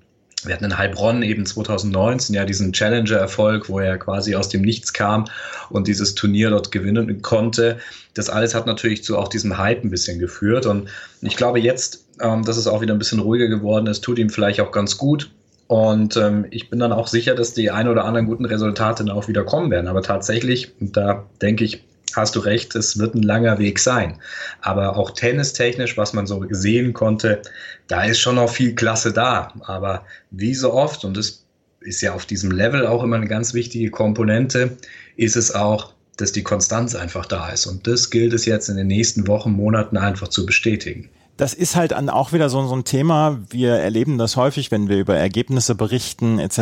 Wir 0.44 0.54
hatten 0.54 0.64
in 0.64 0.78
Heilbronn 0.78 1.22
eben 1.22 1.46
2019 1.46 2.34
ja 2.34 2.44
diesen 2.44 2.72
Challenger-Erfolg, 2.72 3.68
wo 3.68 3.80
er 3.80 3.98
quasi 3.98 4.34
aus 4.34 4.48
dem 4.48 4.62
Nichts 4.62 4.92
kam 4.92 5.26
und 5.70 5.88
dieses 5.88 6.14
Turnier 6.14 6.50
dort 6.50 6.70
gewinnen 6.70 7.22
konnte. 7.22 7.78
Das 8.14 8.28
alles 8.28 8.54
hat 8.54 8.66
natürlich 8.66 9.02
zu 9.02 9.18
auch 9.18 9.28
diesem 9.28 9.58
Hype 9.58 9.82
ein 9.82 9.90
bisschen 9.90 10.18
geführt. 10.18 10.66
Und 10.66 10.88
ich 11.22 11.36
glaube 11.36 11.58
jetzt, 11.58 12.04
ähm, 12.20 12.44
dass 12.44 12.56
es 12.56 12.66
auch 12.66 12.80
wieder 12.80 12.94
ein 12.94 12.98
bisschen 12.98 13.20
ruhiger 13.20 13.48
geworden 13.48 13.86
ist, 13.86 14.02
tut 14.02 14.18
ihm 14.18 14.30
vielleicht 14.30 14.60
auch 14.60 14.72
ganz 14.72 14.96
gut. 14.96 15.30
Und 15.68 16.16
ähm, 16.16 16.46
ich 16.50 16.70
bin 16.70 16.78
dann 16.78 16.92
auch 16.92 17.08
sicher, 17.08 17.34
dass 17.34 17.52
die 17.52 17.70
ein 17.70 17.88
oder 17.88 18.04
anderen 18.04 18.26
guten 18.26 18.44
Resultate 18.44 19.04
dann 19.04 19.16
auch 19.16 19.26
wieder 19.26 19.42
kommen 19.42 19.70
werden. 19.70 19.88
Aber 19.88 20.02
tatsächlich, 20.02 20.72
da 20.78 21.24
denke 21.42 21.64
ich, 21.64 21.82
hast 22.14 22.36
du 22.36 22.40
recht, 22.40 22.74
es 22.74 22.98
wird 22.98 23.14
ein 23.14 23.22
langer 23.22 23.58
Weg 23.58 23.78
sein. 23.78 24.18
Aber 24.60 24.96
auch 24.96 25.10
tennistechnisch, 25.10 25.96
was 25.96 26.12
man 26.12 26.26
so 26.26 26.44
sehen 26.50 26.92
konnte, 26.92 27.42
da 27.88 28.04
ist 28.04 28.20
schon 28.20 28.36
noch 28.36 28.50
viel 28.50 28.74
Klasse 28.74 29.12
da. 29.12 29.52
Aber 29.62 30.04
wie 30.30 30.54
so 30.54 30.72
oft, 30.72 31.04
und 31.04 31.16
das 31.16 31.44
ist 31.80 32.00
ja 32.00 32.14
auf 32.14 32.26
diesem 32.26 32.50
Level 32.50 32.86
auch 32.86 33.02
immer 33.02 33.16
eine 33.16 33.28
ganz 33.28 33.54
wichtige 33.54 33.90
Komponente, 33.90 34.76
ist 35.16 35.36
es 35.36 35.54
auch, 35.54 35.92
dass 36.16 36.32
die 36.32 36.42
Konstanz 36.42 36.94
einfach 36.94 37.26
da 37.26 37.50
ist. 37.50 37.66
Und 37.66 37.86
das 37.86 38.10
gilt 38.10 38.32
es 38.32 38.46
jetzt 38.46 38.68
in 38.68 38.76
den 38.76 38.86
nächsten 38.86 39.26
Wochen, 39.26 39.52
Monaten 39.52 39.96
einfach 39.96 40.28
zu 40.28 40.46
bestätigen 40.46 41.10
das 41.36 41.52
ist 41.52 41.76
halt 41.76 41.92
auch 41.94 42.32
wieder 42.32 42.48
so, 42.48 42.66
so 42.66 42.74
ein 42.74 42.84
Thema. 42.84 43.38
Wir 43.50 43.74
erleben 43.74 44.16
das 44.16 44.36
häufig, 44.36 44.70
wenn 44.70 44.88
wir 44.88 44.98
über 44.98 45.16
Ergebnisse 45.16 45.74
berichten 45.74 46.38
etc., 46.38 46.56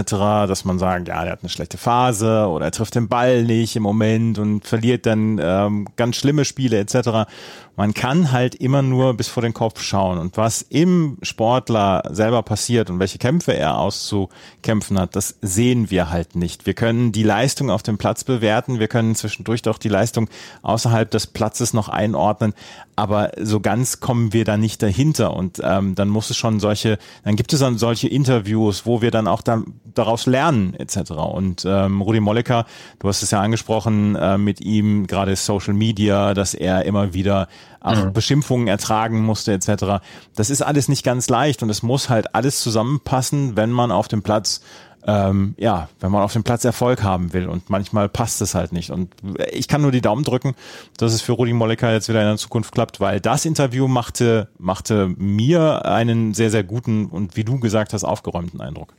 dass 0.49 0.64
man 0.64 0.79
sagt, 0.79 1.09
ja, 1.09 1.22
der 1.22 1.33
hat 1.33 1.41
eine 1.43 1.49
schlechte 1.49 1.79
Phase 1.79 2.47
oder 2.49 2.66
er 2.66 2.70
trifft 2.72 2.97
den 2.97 3.09
Ball 3.09 3.45
nicht 3.45 3.77
im 3.77 3.85
Moment 3.85 4.39
und 4.39 4.66
verliert 4.66 5.07
dann 5.07 5.41
ähm, 5.41 5.87
ganz 5.97 6.16
schlimme 6.16 6.45
Spiele 6.45 6.79
etc. 6.79 7.31
Man 7.77 7.93
kann 7.93 8.31
halt 8.31 8.55
immer 8.55 8.83
nur 8.83 9.14
bis 9.14 9.29
vor 9.29 9.43
den 9.43 9.53
Kopf 9.53 9.83
schauen 9.83 10.18
und 10.18 10.37
was 10.37 10.62
im 10.62 11.18
Sportler 11.22 12.03
selber 12.11 12.43
passiert 12.43 12.89
und 12.89 13.01
welche 13.01 13.18
Kämpfe 13.18 13.53
er 13.55 13.79
auszukämpfen 13.79 14.99
hat, 14.99 15.16
das 15.16 15.37
sehen 15.43 15.91
wir 15.91 16.11
halt 16.11 16.37
nicht. 16.37 16.66
Wir 16.66 16.75
können 16.75 17.11
die 17.11 17.25
Leistung 17.25 17.70
auf 17.70 17.83
dem 17.83 17.99
Platz 17.99 18.22
bewerten, 18.22 18.79
wir 18.79 18.89
können 18.89 19.14
zwischendurch 19.16 19.62
doch 19.62 19.79
die 19.79 19.89
Leistung 19.89 20.29
außerhalb 20.62 21.11
des 21.11 21.27
Platzes 21.27 21.75
noch 21.75 21.89
einordnen, 21.89 22.55
aber 22.97 23.33
so 23.41 23.59
ganz 23.59 23.99
kommen 23.99 24.33
wir 24.33 24.45
da 24.45 24.57
nicht 24.57 24.83
dahinter 24.83 25.35
und 25.35 25.61
ähm, 25.62 25.97
dann 25.97 26.09
muss 26.09 26.31
es 26.31 26.37
schon 26.37 26.61
solche, 26.61 26.99
dann 27.25 27.35
gibt 27.35 27.53
es 27.53 27.61
dann 27.61 27.77
solche 27.77 28.09
Interviews, 28.09 28.87
wo 28.87 29.03
wir 29.03 29.11
dann 29.11 29.27
auch 29.27 29.43
dann 29.43 29.81
daraus 29.95 30.27
lernen 30.27 30.75
etc. 30.75 31.12
Und 31.12 31.64
ähm, 31.66 32.01
Rudi 32.01 32.20
Mollecker, 32.20 32.66
du 32.99 33.09
hast 33.09 33.22
es 33.22 33.31
ja 33.31 33.41
angesprochen 33.41 34.16
äh, 34.16 34.39
mit 34.39 34.61
ihm 34.61 35.07
gerade 35.07 35.35
Social 35.37 35.75
Media, 35.75 36.35
dass 36.35 36.55
er 36.55 36.85
immer 36.85 37.14
wieder 37.14 37.49
auch 37.80 38.06
mhm. 38.06 38.12
Beschimpfungen 38.12 38.68
ertragen 38.68 39.22
musste 39.22 39.52
etc. 39.52 40.04
Das 40.34 40.50
ist 40.50 40.62
alles 40.62 40.88
nicht 40.88 41.04
ganz 41.04 41.28
leicht 41.28 41.62
und 41.62 41.70
es 41.70 41.82
muss 41.82 42.08
halt 42.08 42.34
alles 42.34 42.60
zusammenpassen, 42.60 43.56
wenn 43.56 43.70
man 43.70 43.90
auf 43.90 44.08
dem 44.08 44.22
Platz 44.22 44.60
ähm, 45.06 45.54
ja, 45.58 45.88
wenn 46.00 46.10
man 46.10 46.22
auf 46.22 46.32
dem 46.32 46.44
Platz 46.44 46.64
Erfolg 46.64 47.02
haben 47.02 47.32
will 47.32 47.46
und 47.46 47.68
manchmal 47.68 48.08
passt 48.08 48.40
es 48.40 48.54
halt 48.54 48.72
nicht. 48.72 48.90
Und 48.90 49.10
ich 49.52 49.68
kann 49.68 49.82
nur 49.82 49.92
die 49.92 50.00
Daumen 50.00 50.24
drücken, 50.24 50.54
dass 50.96 51.12
es 51.12 51.20
für 51.20 51.32
Rudi 51.32 51.52
Mollecker 51.52 51.92
jetzt 51.92 52.08
wieder 52.08 52.22
in 52.22 52.28
der 52.28 52.36
Zukunft 52.38 52.72
klappt, 52.72 53.00
weil 53.00 53.20
das 53.20 53.44
Interview 53.44 53.86
machte, 53.86 54.48
machte 54.58 55.08
mir 55.18 55.84
einen 55.84 56.32
sehr, 56.32 56.50
sehr 56.50 56.64
guten 56.64 57.06
und 57.06 57.36
wie 57.36 57.44
du 57.44 57.60
gesagt 57.60 57.92
hast, 57.92 58.04
aufgeräumten 58.04 58.60
Eindruck. 58.60 58.94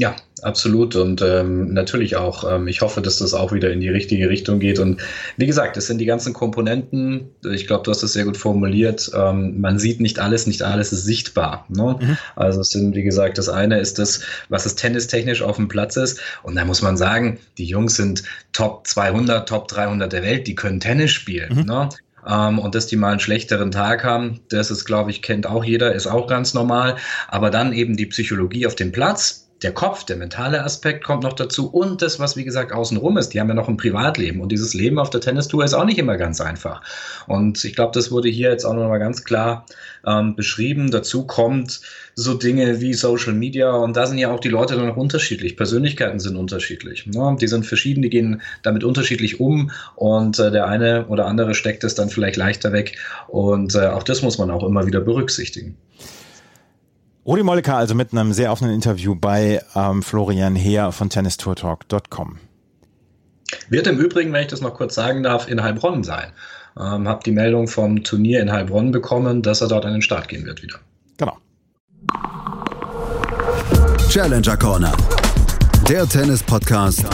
Ja, 0.00 0.14
absolut. 0.42 0.94
Und 0.94 1.22
ähm, 1.22 1.74
natürlich 1.74 2.14
auch. 2.14 2.48
Ähm, 2.48 2.68
ich 2.68 2.82
hoffe, 2.82 3.02
dass 3.02 3.18
das 3.18 3.34
auch 3.34 3.50
wieder 3.50 3.72
in 3.72 3.80
die 3.80 3.88
richtige 3.88 4.30
Richtung 4.30 4.60
geht. 4.60 4.78
Und 4.78 5.00
wie 5.36 5.46
gesagt, 5.46 5.76
es 5.76 5.88
sind 5.88 5.98
die 5.98 6.06
ganzen 6.06 6.32
Komponenten. 6.32 7.30
Ich 7.50 7.66
glaube, 7.66 7.82
du 7.82 7.90
hast 7.90 8.04
das 8.04 8.12
sehr 8.12 8.24
gut 8.24 8.36
formuliert. 8.36 9.10
Ähm, 9.12 9.60
man 9.60 9.80
sieht 9.80 10.00
nicht 10.00 10.20
alles, 10.20 10.46
nicht 10.46 10.62
alles 10.62 10.92
ist 10.92 11.04
sichtbar. 11.04 11.66
Ne? 11.68 11.96
Mhm. 12.00 12.18
Also 12.36 12.60
es 12.60 12.68
sind, 12.68 12.94
wie 12.94 13.02
gesagt, 13.02 13.38
das 13.38 13.48
eine 13.48 13.80
ist 13.80 13.98
das, 13.98 14.20
was 14.48 14.66
es 14.66 14.76
tennistechnisch 14.76 15.42
auf 15.42 15.56
dem 15.56 15.66
Platz 15.66 15.96
ist. 15.96 16.20
Und 16.44 16.54
da 16.54 16.64
muss 16.64 16.80
man 16.80 16.96
sagen, 16.96 17.40
die 17.58 17.66
Jungs 17.66 17.96
sind 17.96 18.22
Top 18.52 18.86
200, 18.86 19.48
Top 19.48 19.66
300 19.66 20.12
der 20.12 20.22
Welt. 20.22 20.46
Die 20.46 20.54
können 20.54 20.78
Tennis 20.78 21.10
spielen. 21.10 21.56
Mhm. 21.56 21.64
Ne? 21.64 21.88
Ähm, 22.24 22.60
und 22.60 22.76
dass 22.76 22.86
die 22.86 22.94
mal 22.94 23.10
einen 23.10 23.20
schlechteren 23.20 23.72
Tag 23.72 24.04
haben, 24.04 24.38
das 24.48 24.70
ist, 24.70 24.84
glaube 24.84 25.10
ich, 25.10 25.22
kennt 25.22 25.48
auch 25.48 25.64
jeder, 25.64 25.92
ist 25.92 26.06
auch 26.06 26.28
ganz 26.28 26.54
normal. 26.54 26.98
Aber 27.26 27.50
dann 27.50 27.72
eben 27.72 27.96
die 27.96 28.06
Psychologie 28.06 28.64
auf 28.64 28.76
dem 28.76 28.92
Platz 28.92 29.47
der 29.62 29.72
Kopf, 29.72 30.04
der 30.04 30.16
mentale 30.16 30.62
Aspekt 30.62 31.02
kommt 31.02 31.24
noch 31.24 31.32
dazu 31.32 31.68
und 31.68 32.00
das, 32.00 32.20
was 32.20 32.36
wie 32.36 32.44
gesagt 32.44 32.72
außenrum 32.72 33.16
ist. 33.16 33.30
Die 33.30 33.40
haben 33.40 33.48
ja 33.48 33.54
noch 33.54 33.68
ein 33.68 33.76
Privatleben 33.76 34.40
und 34.40 34.52
dieses 34.52 34.72
Leben 34.72 34.98
auf 34.98 35.10
der 35.10 35.20
Tennistour 35.20 35.64
ist 35.64 35.74
auch 35.74 35.84
nicht 35.84 35.98
immer 35.98 36.16
ganz 36.16 36.40
einfach. 36.40 36.80
Und 37.26 37.64
ich 37.64 37.74
glaube, 37.74 37.90
das 37.92 38.12
wurde 38.12 38.28
hier 38.28 38.50
jetzt 38.50 38.64
auch 38.64 38.74
noch 38.74 38.88
mal 38.88 38.98
ganz 38.98 39.24
klar 39.24 39.66
ähm, 40.06 40.36
beschrieben. 40.36 40.92
Dazu 40.92 41.26
kommt 41.26 41.80
so 42.14 42.34
Dinge 42.34 42.80
wie 42.80 42.94
Social 42.94 43.32
Media 43.32 43.72
und 43.72 43.96
da 43.96 44.06
sind 44.06 44.18
ja 44.18 44.30
auch 44.30 44.40
die 44.40 44.48
Leute 44.48 44.76
dann 44.76 44.86
noch 44.86 44.96
unterschiedlich. 44.96 45.56
Persönlichkeiten 45.56 46.20
sind 46.20 46.36
unterschiedlich. 46.36 47.06
Ne? 47.06 47.36
Die 47.40 47.48
sind 47.48 47.66
verschieden, 47.66 48.02
die 48.02 48.10
gehen 48.10 48.42
damit 48.62 48.84
unterschiedlich 48.84 49.40
um 49.40 49.72
und 49.96 50.38
äh, 50.38 50.52
der 50.52 50.68
eine 50.68 51.06
oder 51.08 51.26
andere 51.26 51.54
steckt 51.54 51.82
es 51.82 51.96
dann 51.96 52.10
vielleicht 52.10 52.36
leichter 52.36 52.72
weg 52.72 52.96
und 53.26 53.74
äh, 53.74 53.88
auch 53.88 54.04
das 54.04 54.22
muss 54.22 54.38
man 54.38 54.50
auch 54.50 54.62
immer 54.62 54.86
wieder 54.86 55.00
berücksichtigen. 55.00 55.76
Rudi 57.28 57.42
Molleker 57.42 57.76
also 57.76 57.94
mit 57.94 58.12
einem 58.12 58.32
sehr 58.32 58.50
offenen 58.50 58.72
Interview 58.72 59.14
bei 59.14 59.60
ähm, 59.76 60.02
Florian 60.02 60.56
Heer 60.56 60.92
von 60.92 61.10
tennistourtalk.com. 61.10 62.38
Wird 63.68 63.86
im 63.86 63.98
Übrigen, 63.98 64.32
wenn 64.32 64.40
ich 64.40 64.46
das 64.46 64.62
noch 64.62 64.72
kurz 64.72 64.94
sagen 64.94 65.22
darf, 65.22 65.46
in 65.46 65.62
Heilbronn 65.62 66.02
sein. 66.04 66.32
Ähm, 66.80 67.06
hab 67.06 67.24
die 67.24 67.32
Meldung 67.32 67.68
vom 67.68 68.02
Turnier 68.02 68.40
in 68.40 68.50
Heilbronn 68.50 68.92
bekommen, 68.92 69.42
dass 69.42 69.60
er 69.60 69.68
dort 69.68 69.84
an 69.84 69.92
den 69.92 70.00
Start 70.00 70.28
gehen 70.28 70.46
wird 70.46 70.62
wieder. 70.62 70.78
Genau. 71.18 71.36
Challenger 74.08 74.56
Corner. 74.56 74.96
Der 75.86 76.08
Tennis-Podcast 76.08 77.04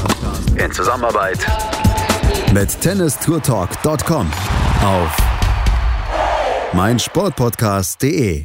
in 0.56 0.70
Zusammenarbeit 0.70 1.44
mit 2.52 2.80
tennistourtalk.com 2.80 4.30
auf 4.80 5.16
meinsportpodcast.de. 6.72 8.44